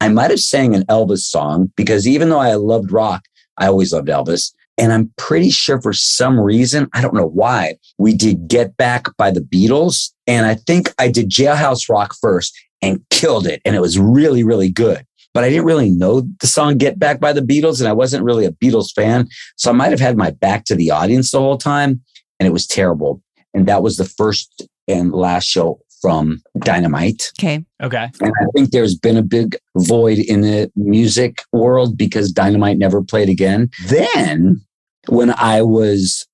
I 0.00 0.08
might 0.08 0.30
have 0.30 0.40
sang 0.40 0.74
an 0.74 0.84
Elvis 0.84 1.20
song 1.20 1.72
because 1.76 2.06
even 2.06 2.30
though 2.30 2.38
I 2.38 2.54
loved 2.54 2.92
rock, 2.92 3.22
I 3.58 3.66
always 3.66 3.92
loved 3.92 4.08
Elvis. 4.08 4.52
And 4.78 4.92
I'm 4.92 5.12
pretty 5.16 5.50
sure 5.50 5.80
for 5.80 5.92
some 5.92 6.38
reason, 6.38 6.88
I 6.92 7.00
don't 7.00 7.14
know 7.14 7.26
why, 7.26 7.76
we 7.98 8.14
did 8.14 8.48
Get 8.48 8.76
Back 8.76 9.06
by 9.16 9.30
the 9.30 9.40
Beatles. 9.40 10.10
And 10.26 10.46
I 10.46 10.54
think 10.54 10.92
I 10.98 11.08
did 11.08 11.30
Jailhouse 11.30 11.88
Rock 11.88 12.14
first 12.20 12.54
and 12.82 13.00
killed 13.10 13.46
it. 13.46 13.62
And 13.64 13.74
it 13.74 13.80
was 13.80 13.98
really, 13.98 14.42
really 14.42 14.70
good. 14.70 15.04
But 15.32 15.44
I 15.44 15.50
didn't 15.50 15.66
really 15.66 15.90
know 15.90 16.28
the 16.40 16.46
song 16.46 16.78
Get 16.78 16.98
Back 16.98 17.20
by 17.20 17.32
the 17.32 17.40
Beatles. 17.40 17.80
And 17.80 17.88
I 17.88 17.92
wasn't 17.92 18.24
really 18.24 18.44
a 18.44 18.52
Beatles 18.52 18.92
fan. 18.94 19.28
So 19.56 19.70
I 19.70 19.74
might 19.74 19.90
have 19.90 20.00
had 20.00 20.16
my 20.16 20.30
back 20.30 20.64
to 20.66 20.74
the 20.74 20.90
audience 20.90 21.30
the 21.30 21.40
whole 21.40 21.58
time. 21.58 22.02
And 22.38 22.46
it 22.46 22.52
was 22.52 22.66
terrible. 22.66 23.22
And 23.54 23.66
that 23.66 23.82
was 23.82 23.96
the 23.96 24.04
first 24.04 24.66
and 24.88 25.12
last 25.12 25.44
show 25.44 25.80
from 26.06 26.40
Dynamite. 26.60 27.32
Okay. 27.36 27.64
Okay. 27.82 28.08
And 28.20 28.32
I 28.40 28.44
think 28.54 28.70
there's 28.70 28.96
been 28.96 29.16
a 29.16 29.22
big 29.22 29.56
void 29.76 30.18
in 30.18 30.42
the 30.42 30.70
music 30.76 31.42
world 31.52 31.98
because 31.98 32.30
Dynamite 32.30 32.78
never 32.78 33.02
played 33.02 33.28
again. 33.28 33.70
Then 33.88 34.64
when 35.08 35.32
I 35.32 35.62
was, 35.62 36.24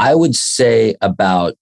I 0.00 0.16
would 0.16 0.34
say 0.34 0.96
about 1.00 1.54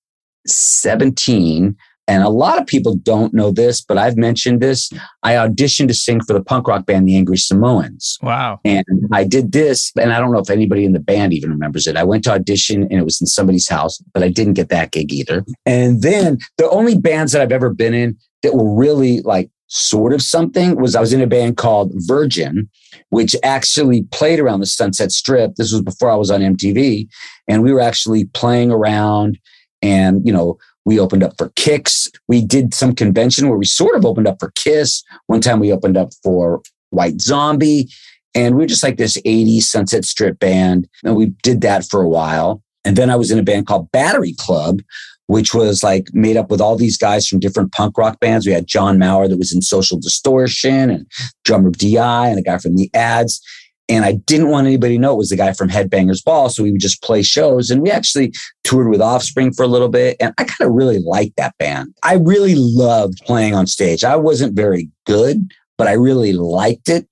17, 0.46 1.76
and 2.08 2.24
a 2.24 2.30
lot 2.30 2.58
of 2.58 2.66
people 2.66 2.96
don't 2.96 3.34
know 3.34 3.52
this, 3.52 3.80
but 3.80 3.98
I've 3.98 4.16
mentioned 4.16 4.60
this. 4.60 4.90
I 5.22 5.34
auditioned 5.34 5.88
to 5.88 5.94
sing 5.94 6.20
for 6.22 6.32
the 6.32 6.42
punk 6.42 6.66
rock 6.66 6.86
band, 6.86 7.06
the 7.06 7.16
Angry 7.16 7.36
Samoans. 7.36 8.18
Wow. 8.22 8.60
And 8.64 8.84
I 9.12 9.24
did 9.24 9.52
this, 9.52 9.92
and 10.00 10.12
I 10.12 10.18
don't 10.18 10.32
know 10.32 10.40
if 10.40 10.50
anybody 10.50 10.84
in 10.84 10.92
the 10.92 11.00
band 11.00 11.34
even 11.34 11.50
remembers 11.50 11.86
it. 11.86 11.96
I 11.96 12.04
went 12.04 12.24
to 12.24 12.32
audition 12.32 12.84
and 12.84 12.94
it 12.94 13.04
was 13.04 13.20
in 13.20 13.26
somebody's 13.26 13.68
house, 13.68 13.98
but 14.14 14.22
I 14.22 14.30
didn't 14.30 14.54
get 14.54 14.70
that 14.70 14.90
gig 14.90 15.12
either. 15.12 15.44
And 15.66 16.02
then 16.02 16.38
the 16.56 16.68
only 16.70 16.96
bands 16.96 17.32
that 17.32 17.42
I've 17.42 17.52
ever 17.52 17.72
been 17.72 17.94
in 17.94 18.16
that 18.42 18.54
were 18.54 18.74
really 18.74 19.20
like 19.20 19.50
sort 19.66 20.14
of 20.14 20.22
something 20.22 20.80
was 20.80 20.96
I 20.96 21.00
was 21.00 21.12
in 21.12 21.20
a 21.20 21.26
band 21.26 21.58
called 21.58 21.92
Virgin, 21.94 22.70
which 23.10 23.36
actually 23.42 24.04
played 24.12 24.40
around 24.40 24.60
the 24.60 24.66
Sunset 24.66 25.12
Strip. 25.12 25.56
This 25.56 25.72
was 25.72 25.82
before 25.82 26.10
I 26.10 26.16
was 26.16 26.30
on 26.30 26.40
MTV. 26.40 27.06
And 27.48 27.62
we 27.62 27.72
were 27.72 27.80
actually 27.80 28.24
playing 28.26 28.70
around 28.70 29.38
and, 29.82 30.26
you 30.26 30.32
know, 30.32 30.58
we 30.88 30.98
opened 30.98 31.22
up 31.22 31.34
for 31.36 31.50
Kix. 31.50 32.08
We 32.28 32.42
did 32.42 32.72
some 32.72 32.94
convention 32.94 33.46
where 33.46 33.58
we 33.58 33.66
sort 33.66 33.94
of 33.94 34.06
opened 34.06 34.26
up 34.26 34.38
for 34.40 34.52
Kiss. 34.56 35.04
One 35.26 35.42
time 35.42 35.60
we 35.60 35.70
opened 35.70 35.98
up 35.98 36.14
for 36.24 36.62
White 36.88 37.20
Zombie. 37.20 37.90
And 38.34 38.54
we 38.54 38.62
were 38.62 38.68
just 38.68 38.82
like 38.82 38.96
this 38.96 39.20
80s 39.20 39.64
Sunset 39.64 40.06
Strip 40.06 40.38
band. 40.38 40.88
And 41.04 41.14
we 41.14 41.26
did 41.42 41.60
that 41.60 41.84
for 41.84 42.00
a 42.00 42.08
while. 42.08 42.62
And 42.86 42.96
then 42.96 43.10
I 43.10 43.16
was 43.16 43.30
in 43.30 43.38
a 43.38 43.42
band 43.42 43.66
called 43.66 43.92
Battery 43.92 44.32
Club, 44.38 44.80
which 45.26 45.52
was 45.52 45.82
like 45.82 46.08
made 46.14 46.38
up 46.38 46.50
with 46.50 46.62
all 46.62 46.76
these 46.76 46.96
guys 46.96 47.28
from 47.28 47.38
different 47.38 47.72
punk 47.72 47.98
rock 47.98 48.18
bands. 48.18 48.46
We 48.46 48.54
had 48.54 48.66
John 48.66 48.98
Maurer 48.98 49.28
that 49.28 49.36
was 49.38 49.52
in 49.52 49.60
Social 49.60 50.00
Distortion 50.00 50.88
and 50.88 51.06
drummer 51.44 51.68
DI 51.70 52.28
and 52.28 52.38
a 52.38 52.42
guy 52.42 52.56
from 52.56 52.76
the 52.76 52.90
ads. 52.94 53.42
And 53.88 54.04
I 54.04 54.12
didn't 54.12 54.50
want 54.50 54.66
anybody 54.66 54.96
to 54.96 55.00
know 55.00 55.14
it 55.14 55.18
was 55.18 55.30
the 55.30 55.36
guy 55.36 55.52
from 55.54 55.70
Headbangers 55.70 56.22
Ball. 56.22 56.50
So 56.50 56.62
we 56.62 56.72
would 56.72 56.80
just 56.80 57.02
play 57.02 57.22
shows. 57.22 57.70
And 57.70 57.80
we 57.80 57.90
actually 57.90 58.32
toured 58.64 58.88
with 58.88 59.00
Offspring 59.00 59.52
for 59.52 59.62
a 59.62 59.68
little 59.68 59.88
bit. 59.88 60.16
And 60.20 60.34
I 60.36 60.44
kind 60.44 60.68
of 60.68 60.74
really 60.74 60.98
liked 60.98 61.36
that 61.36 61.56
band. 61.58 61.94
I 62.02 62.14
really 62.14 62.54
loved 62.56 63.18
playing 63.24 63.54
on 63.54 63.66
stage. 63.66 64.04
I 64.04 64.16
wasn't 64.16 64.54
very 64.54 64.90
good, 65.06 65.50
but 65.78 65.86
I 65.86 65.92
really 65.92 66.34
liked 66.34 66.88
it. 66.88 67.08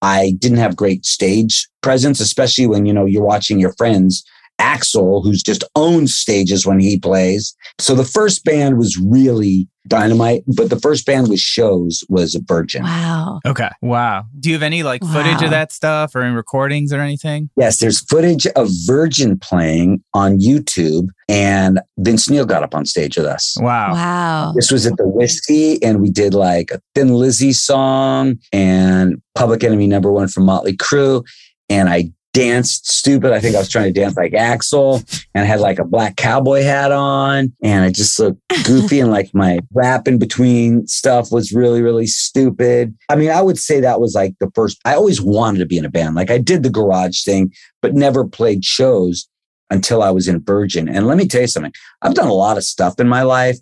I 0.00 0.34
didn't 0.38 0.58
have 0.58 0.76
great 0.76 1.04
stage 1.04 1.68
presence, 1.80 2.20
especially 2.20 2.66
when, 2.66 2.86
you 2.86 2.92
know, 2.92 3.04
you're 3.04 3.24
watching 3.24 3.58
your 3.58 3.72
friends 3.74 4.24
Axl, 4.62 5.24
who's 5.24 5.42
just 5.42 5.64
owns 5.74 6.14
stages 6.14 6.64
when 6.64 6.78
he 6.78 6.98
plays. 6.98 7.54
So 7.80 7.94
the 7.94 8.04
first 8.04 8.44
band 8.44 8.78
was 8.78 8.96
really 8.96 9.68
dynamite, 9.88 10.44
but 10.56 10.70
the 10.70 10.78
first 10.78 11.04
band 11.04 11.28
with 11.28 11.40
shows 11.40 12.04
was 12.08 12.36
a 12.36 12.40
Virgin. 12.44 12.84
Wow. 12.84 13.40
Okay. 13.44 13.68
Wow. 13.82 14.24
Do 14.38 14.48
you 14.48 14.54
have 14.54 14.62
any 14.62 14.84
like 14.84 15.02
footage 15.02 15.42
of 15.42 15.50
that 15.50 15.72
stuff 15.72 16.14
or 16.14 16.22
any 16.22 16.34
recordings 16.34 16.92
or 16.92 17.00
anything? 17.00 17.50
Yes, 17.56 17.78
there's 17.78 18.00
footage 18.00 18.46
of 18.46 18.68
Virgin 18.86 19.38
playing 19.38 20.02
on 20.14 20.38
YouTube, 20.38 21.08
and 21.28 21.80
Vince 21.98 22.30
Neil 22.30 22.46
got 22.46 22.62
up 22.62 22.74
on 22.74 22.86
stage 22.86 23.16
with 23.16 23.26
us. 23.26 23.56
Wow. 23.60 23.92
Wow. 23.92 24.52
This 24.54 24.70
was 24.70 24.86
at 24.86 24.96
the 24.96 25.08
Whiskey, 25.08 25.82
and 25.82 26.00
we 26.00 26.10
did 26.10 26.34
like 26.34 26.70
a 26.70 26.80
Thin 26.94 27.14
Lizzy 27.14 27.52
song 27.52 28.38
and 28.52 29.20
Public 29.34 29.64
Enemy 29.64 29.88
number 29.88 30.12
one 30.12 30.28
from 30.28 30.44
Motley 30.44 30.76
Crue. 30.76 31.24
And 31.68 31.88
I 31.88 32.12
danced 32.32 32.90
stupid. 32.90 33.32
I 33.32 33.40
think 33.40 33.54
I 33.54 33.58
was 33.58 33.68
trying 33.68 33.92
to 33.92 34.00
dance 34.00 34.16
like 34.16 34.32
Axl 34.32 35.04
and 35.34 35.44
I 35.44 35.46
had 35.46 35.60
like 35.60 35.78
a 35.78 35.84
black 35.84 36.16
cowboy 36.16 36.62
hat 36.62 36.90
on. 36.90 37.52
And 37.62 37.84
I 37.84 37.90
just 37.90 38.18
looked 38.18 38.40
goofy 38.64 39.00
and 39.00 39.10
like 39.10 39.34
my 39.34 39.58
rap 39.72 40.08
in 40.08 40.18
between 40.18 40.86
stuff 40.86 41.30
was 41.30 41.52
really, 41.52 41.82
really 41.82 42.06
stupid. 42.06 42.96
I 43.08 43.16
mean, 43.16 43.30
I 43.30 43.42
would 43.42 43.58
say 43.58 43.80
that 43.80 44.00
was 44.00 44.14
like 44.14 44.34
the 44.40 44.50
first, 44.54 44.78
I 44.84 44.94
always 44.94 45.20
wanted 45.20 45.58
to 45.58 45.66
be 45.66 45.76
in 45.76 45.84
a 45.84 45.90
band. 45.90 46.14
Like 46.14 46.30
I 46.30 46.38
did 46.38 46.62
the 46.62 46.70
garage 46.70 47.22
thing, 47.24 47.52
but 47.82 47.94
never 47.94 48.26
played 48.26 48.64
shows 48.64 49.28
until 49.70 50.02
I 50.02 50.10
was 50.10 50.28
in 50.28 50.42
Virgin. 50.42 50.88
And 50.88 51.06
let 51.06 51.18
me 51.18 51.26
tell 51.26 51.42
you 51.42 51.46
something, 51.46 51.72
I've 52.02 52.14
done 52.14 52.28
a 52.28 52.34
lot 52.34 52.56
of 52.56 52.64
stuff 52.64 52.98
in 52.98 53.08
my 53.08 53.22
life 53.22 53.58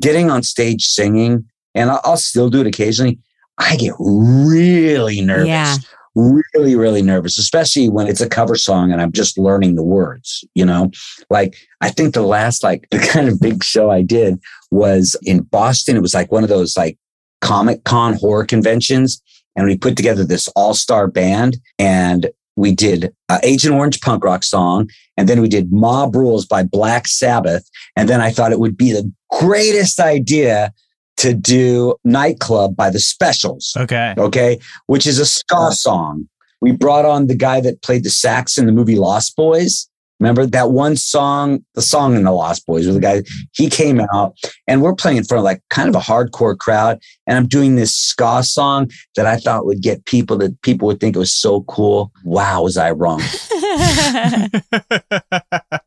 getting 0.00 0.30
on 0.30 0.42
stage 0.42 0.86
singing, 0.86 1.44
and 1.74 1.90
I'll, 1.90 2.00
I'll 2.04 2.16
still 2.16 2.50
do 2.50 2.60
it 2.60 2.66
occasionally. 2.66 3.18
I 3.58 3.76
get 3.76 3.94
really 3.98 5.20
nervous, 5.20 5.48
Yeah. 5.48 5.76
Really, 6.14 6.76
really 6.76 7.02
nervous, 7.02 7.38
especially 7.38 7.88
when 7.88 8.06
it's 8.06 8.20
a 8.20 8.28
cover 8.28 8.56
song 8.56 8.92
and 8.92 9.00
I'm 9.00 9.12
just 9.12 9.38
learning 9.38 9.74
the 9.74 9.82
words, 9.82 10.44
you 10.54 10.64
know? 10.64 10.90
Like, 11.30 11.56
I 11.80 11.90
think 11.90 12.14
the 12.14 12.22
last, 12.22 12.62
like, 12.62 12.86
the 12.90 12.98
kind 12.98 13.28
of 13.28 13.40
big 13.40 13.64
show 13.64 13.90
I 13.90 14.02
did 14.02 14.40
was 14.70 15.16
in 15.22 15.42
Boston. 15.42 15.96
It 15.96 16.02
was 16.02 16.14
like 16.14 16.32
one 16.32 16.42
of 16.42 16.48
those, 16.48 16.76
like, 16.76 16.98
Comic 17.40 17.84
Con 17.84 18.14
horror 18.14 18.44
conventions. 18.44 19.20
And 19.54 19.66
we 19.66 19.76
put 19.76 19.96
together 19.96 20.24
this 20.24 20.48
all 20.48 20.72
star 20.72 21.06
band 21.08 21.58
and 21.78 22.30
we 22.56 22.74
did 22.74 23.12
Agent 23.42 23.74
Orange 23.74 24.00
punk 24.00 24.24
rock 24.24 24.44
song. 24.44 24.88
And 25.16 25.28
then 25.28 25.42
we 25.42 25.48
did 25.48 25.72
Mob 25.72 26.14
Rules 26.14 26.46
by 26.46 26.62
Black 26.62 27.06
Sabbath. 27.06 27.68
And 27.96 28.08
then 28.08 28.20
I 28.20 28.30
thought 28.30 28.52
it 28.52 28.60
would 28.60 28.76
be 28.76 28.92
the 28.92 29.10
greatest 29.30 30.00
idea 30.00 30.72
to 31.18 31.34
do 31.34 31.94
Nightclub 32.04 32.76
by 32.76 32.90
the 32.90 33.00
Specials. 33.00 33.74
Okay. 33.76 34.14
Okay. 34.18 34.58
Which 34.86 35.06
is 35.06 35.18
a 35.18 35.26
ska 35.26 35.72
song. 35.72 36.28
We 36.60 36.72
brought 36.72 37.04
on 37.04 37.26
the 37.26 37.34
guy 37.34 37.60
that 37.60 37.82
played 37.82 38.04
the 38.04 38.10
sax 38.10 38.56
in 38.56 38.66
the 38.66 38.72
movie 38.72 38.96
Lost 38.96 39.36
Boys. 39.36 39.88
Remember 40.20 40.46
that 40.46 40.70
one 40.70 40.94
song, 40.94 41.64
the 41.74 41.82
song 41.82 42.14
in 42.14 42.22
the 42.22 42.30
Lost 42.30 42.64
Boys, 42.64 42.86
where 42.86 42.94
the 42.94 43.00
guy, 43.00 43.24
he 43.54 43.68
came 43.68 44.00
out 44.14 44.36
and 44.68 44.80
we're 44.80 44.94
playing 44.94 45.16
in 45.16 45.24
front 45.24 45.40
of 45.40 45.44
like 45.44 45.60
kind 45.70 45.88
of 45.88 45.96
a 45.96 45.98
hardcore 45.98 46.56
crowd. 46.56 47.00
And 47.26 47.38
I'm 47.38 47.46
doing 47.46 47.76
this 47.76 47.94
ska 47.94 48.42
song 48.42 48.90
that 49.16 49.26
I 49.26 49.36
thought 49.36 49.64
would 49.66 49.80
get 49.80 50.04
people 50.06 50.36
that 50.38 50.60
people 50.62 50.88
would 50.88 50.98
think 51.00 51.14
it 51.14 51.18
was 51.20 51.32
so 51.34 51.62
cool. 51.62 52.10
Wow, 52.24 52.64
was 52.64 52.76
I 52.76 52.90
wrong? 52.90 53.22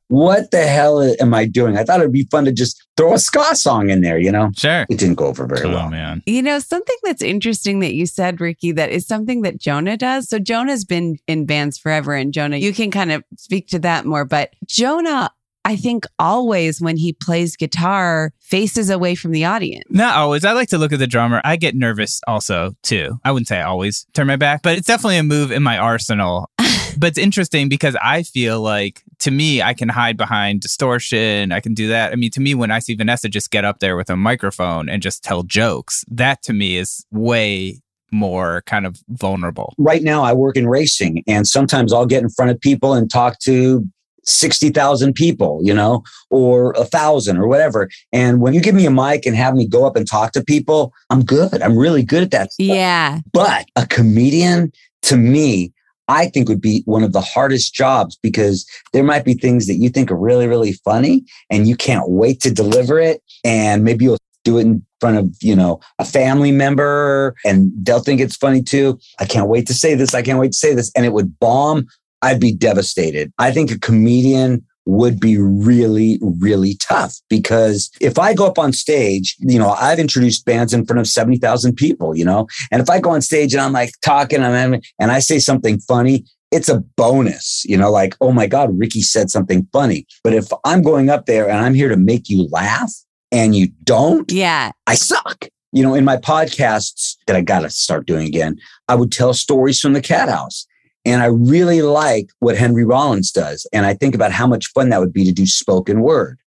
what 0.08 0.52
the 0.52 0.66
hell 0.66 1.02
am 1.20 1.34
I 1.34 1.46
doing? 1.46 1.78
I 1.78 1.84
thought 1.84 2.00
it'd 2.00 2.12
be 2.12 2.28
fun 2.32 2.46
to 2.46 2.52
just 2.52 2.86
throw 2.98 3.14
a 3.14 3.20
ska 3.20 3.56
song 3.56 3.90
in 3.90 4.02
there, 4.02 4.18
you 4.18 4.32
know? 4.32 4.52
sure. 4.56 4.86
It 4.90 4.98
didn't 4.98 5.16
go 5.16 5.28
over 5.28 5.46
very 5.46 5.68
Oh 5.68 5.74
well. 5.74 5.90
man. 5.90 6.22
You 6.26 6.42
know, 6.42 6.60
something 6.60 6.96
that's 7.04 7.22
interesting 7.22 7.80
that 7.80 7.94
you 7.94 8.06
said, 8.06 8.40
Ricky, 8.40 8.72
that 8.74 8.92
is 8.92 9.06
something 9.06 9.42
that 9.42 9.60
Jonah 9.60 9.98
does. 9.98 10.30
So 10.30 10.40
Jonah's 10.40 10.86
been 10.86 11.18
in 11.28 11.46
bands 11.46 11.78
forever. 11.78 12.14
And 12.14 12.34
Jonah, 12.34 12.58
you 12.58 12.74
can 12.74 12.92
kind 12.92 13.12
of 13.12 13.24
speak 13.38 13.68
to 13.68 13.80
that 13.80 14.06
more. 14.06 14.26
But 14.26 14.54
Jonah, 14.66 15.32
I 15.66 15.76
think 15.76 16.06
always 16.20 16.80
when 16.80 16.96
he 16.96 17.12
plays 17.12 17.56
guitar, 17.58 18.32
faces 18.40 18.92
away 18.92 19.16
from 19.16 19.32
the 19.32 19.46
audience. 19.46 19.84
Not 19.90 20.16
always. 20.16 20.46
I 20.46 20.52
like 20.52 20.70
to 20.70 20.78
look 20.78 20.94
at 20.94 21.00
the 21.00 21.08
drummer. 21.08 21.42
I 21.44 21.56
get 21.56 21.76
nervous 21.76 22.22
also 22.28 22.74
too. 22.84 23.20
I 23.26 23.32
wouldn't 23.32 23.48
say 23.48 23.60
I 23.60 23.64
always 23.64 24.06
turn 24.14 24.28
my 24.28 24.36
back, 24.36 24.62
but 24.62 24.78
it's 24.78 24.88
definitely 24.88 25.18
a 25.18 25.24
move 25.24 25.52
in 25.52 25.64
my 25.64 25.80
arsenal. 25.80 26.52
but 26.98 27.08
it's 27.08 27.18
interesting 27.18 27.68
because 27.68 27.98
I 28.00 28.22
feel 28.22 28.62
like 28.62 29.02
to 29.20 29.32
me, 29.32 29.64
I 29.64 29.74
can 29.74 29.90
hide 29.90 30.18
behind 30.18 30.62
distortion. 30.62 31.52
I 31.52 31.62
can 31.62 31.74
do 31.74 31.88
that. 31.88 32.14
I 32.14 32.16
mean, 32.16 32.30
to 32.32 32.42
me, 32.42 32.54
when 32.54 32.70
I 32.70 32.78
see 32.78 32.94
Vanessa 32.94 33.28
just 33.28 33.50
get 33.50 33.66
up 33.66 33.80
there 33.80 33.98
with 33.98 34.12
a 34.12 34.16
microphone 34.16 34.88
and 34.88 35.02
just 35.02 35.24
tell 35.24 35.42
jokes, 35.42 36.04
that 36.10 36.44
to 36.44 36.54
me 36.54 36.78
is 36.78 37.04
way 37.12 37.82
more 38.12 38.62
kind 38.66 38.86
of 38.86 38.98
vulnerable. 39.10 39.74
right 39.78 40.04
now 40.04 40.24
I 40.24 40.32
work 40.32 40.56
in 40.56 40.68
racing 40.68 41.24
and 41.28 41.46
sometimes 41.48 41.92
I'll 41.92 42.06
get 42.06 42.24
in 42.24 42.30
front 42.30 42.52
of 42.52 42.60
people 42.62 42.94
and 42.94 43.12
talk 43.12 43.40
to 43.40 43.84
60,000 44.26 45.14
people, 45.14 45.60
you 45.64 45.74
know, 45.74 46.04
or 46.30 46.72
a 46.72 46.86
thousand 46.86 47.38
or 47.38 47.48
whatever. 47.48 47.90
And 48.12 48.42
when 48.42 48.54
you 48.54 48.62
give 48.62 48.76
me 48.76 48.86
a 48.86 48.92
mic 48.92 49.26
and 49.26 49.36
have 49.36 49.56
me 49.56 49.68
go 49.68 49.86
up 49.86 49.96
and 49.96 50.08
talk 50.08 50.32
to 50.34 50.44
people, 50.44 50.94
I'm 51.10 51.24
good. 51.24 51.62
I'm 51.62 51.78
really 51.78 52.04
good 52.04 52.24
at 52.24 52.32
that. 52.32 52.54
stuff. 52.54 52.66
Yeah. 52.66 53.20
But 53.34 53.68
a 53.76 53.86
comedian 53.86 54.72
to 55.04 55.18
me, 55.18 55.72
I 56.08 56.28
think 56.28 56.50
would 56.50 56.62
be 56.62 56.84
one 56.86 57.04
of 57.04 57.14
the 57.14 57.22
hardest 57.22 57.74
jobs 57.74 58.18
because 58.22 58.66
there 58.94 59.04
might 59.04 59.26
be 59.26 59.34
things 59.34 59.68
that 59.68 59.76
you 59.76 59.90
think 59.90 60.12
are 60.12 60.18
really, 60.18 60.48
really 60.48 60.74
funny 60.74 61.26
and 61.50 61.68
you 61.68 61.76
can't 61.76 62.10
wait 62.10 62.42
to 62.42 62.52
deliver 62.52 63.00
it. 63.00 63.22
And 63.44 63.84
maybe 63.84 64.06
you'll 64.06 64.18
do 64.44 64.60
it 64.60 64.62
in 64.62 64.86
front 65.00 65.18
of, 65.18 65.36
you 65.42 65.56
know, 65.56 65.80
a 65.98 66.06
family 66.06 66.52
member 66.52 67.36
and 67.44 67.72
they'll 67.84 68.00
think 68.00 68.22
it's 68.22 68.36
funny 68.36 68.62
too. 68.62 69.00
I 69.20 69.26
can't 69.26 69.50
wait 69.50 69.66
to 69.68 69.74
say 69.74 69.96
this. 69.96 70.14
I 70.14 70.22
can't 70.22 70.40
wait 70.40 70.52
to 70.52 70.58
say 70.58 70.74
this. 70.74 70.92
And 70.96 71.06
it 71.06 71.14
would 71.14 71.40
bomb. 71.40 71.88
I'd 72.26 72.40
be 72.40 72.54
devastated. 72.54 73.32
I 73.38 73.52
think 73.52 73.70
a 73.72 73.78
comedian 73.78 74.66
would 74.88 75.20
be 75.20 75.38
really, 75.38 76.20
really 76.22 76.76
tough 76.82 77.16
because 77.30 77.92
if 78.02 78.18
I 78.18 78.34
go 78.34 78.48
up 78.48 78.58
on 78.58 78.74
stage, 78.74 79.36
you 79.40 79.60
know, 79.60 79.72
I've 79.72 80.00
introduced 80.00 80.46
bands 80.46 80.74
in 80.74 80.86
front 80.86 81.00
of 81.00 81.08
70,000 81.08 81.76
people, 81.76 82.16
you 82.16 82.26
know, 82.26 82.48
and 82.72 82.82
if 82.82 82.90
I 82.90 83.00
go 83.00 83.12
on 83.12 83.22
stage 83.22 83.54
and 83.54 83.62
I'm 83.62 83.74
like 83.74 83.92
talking 84.04 84.42
I'm 84.44 84.82
and 85.00 85.12
I 85.12 85.20
say 85.20 85.38
something 85.38 85.80
funny, 85.80 86.26
it's 86.52 86.70
a 86.70 86.80
bonus, 86.98 87.64
you 87.66 87.78
know, 87.78 87.92
like, 87.92 88.16
oh 88.22 88.32
my 88.32 88.48
God, 88.48 88.78
Ricky 88.78 89.02
said 89.02 89.30
something 89.30 89.68
funny. 89.72 90.08
But 90.24 90.34
if 90.34 90.48
I'm 90.64 90.82
going 90.82 91.10
up 91.10 91.28
there 91.28 91.48
and 91.48 91.60
I'm 91.60 91.74
here 91.74 91.90
to 91.90 91.98
make 91.98 92.30
you 92.30 92.48
laugh 92.52 92.92
and 93.32 93.56
you 93.56 93.70
don't, 93.84 94.32
Yeah. 94.32 94.72
I 94.88 94.96
suck. 94.96 95.48
You 95.72 95.84
know, 95.84 95.94
in 95.94 96.06
my 96.06 96.18
podcasts 96.18 97.18
that 97.28 97.36
I 97.36 97.42
got 97.42 97.60
to 97.60 97.70
start 97.70 98.08
doing 98.08 98.26
again, 98.26 98.58
I 98.88 98.96
would 98.96 99.12
tell 99.12 99.34
stories 99.34 99.80
from 99.80 99.94
the 99.94 100.02
cat 100.02 100.30
house. 100.30 100.66
And 101.06 101.22
I 101.22 101.28
really 101.28 101.84
like 101.84 102.30
what 102.40 102.58
Henry 102.58 102.84
Rollins 102.84 103.32
does. 103.32 103.68
And 103.72 103.86
I 103.86 103.94
think 103.94 104.16
about 104.16 104.32
how 104.32 104.48
much 104.48 104.72
fun 104.74 104.90
that 104.90 105.00
would 105.00 105.14
be 105.14 105.24
to 105.26 105.32
do 105.32 105.46
spoken 105.46 106.02
word. 106.02 106.40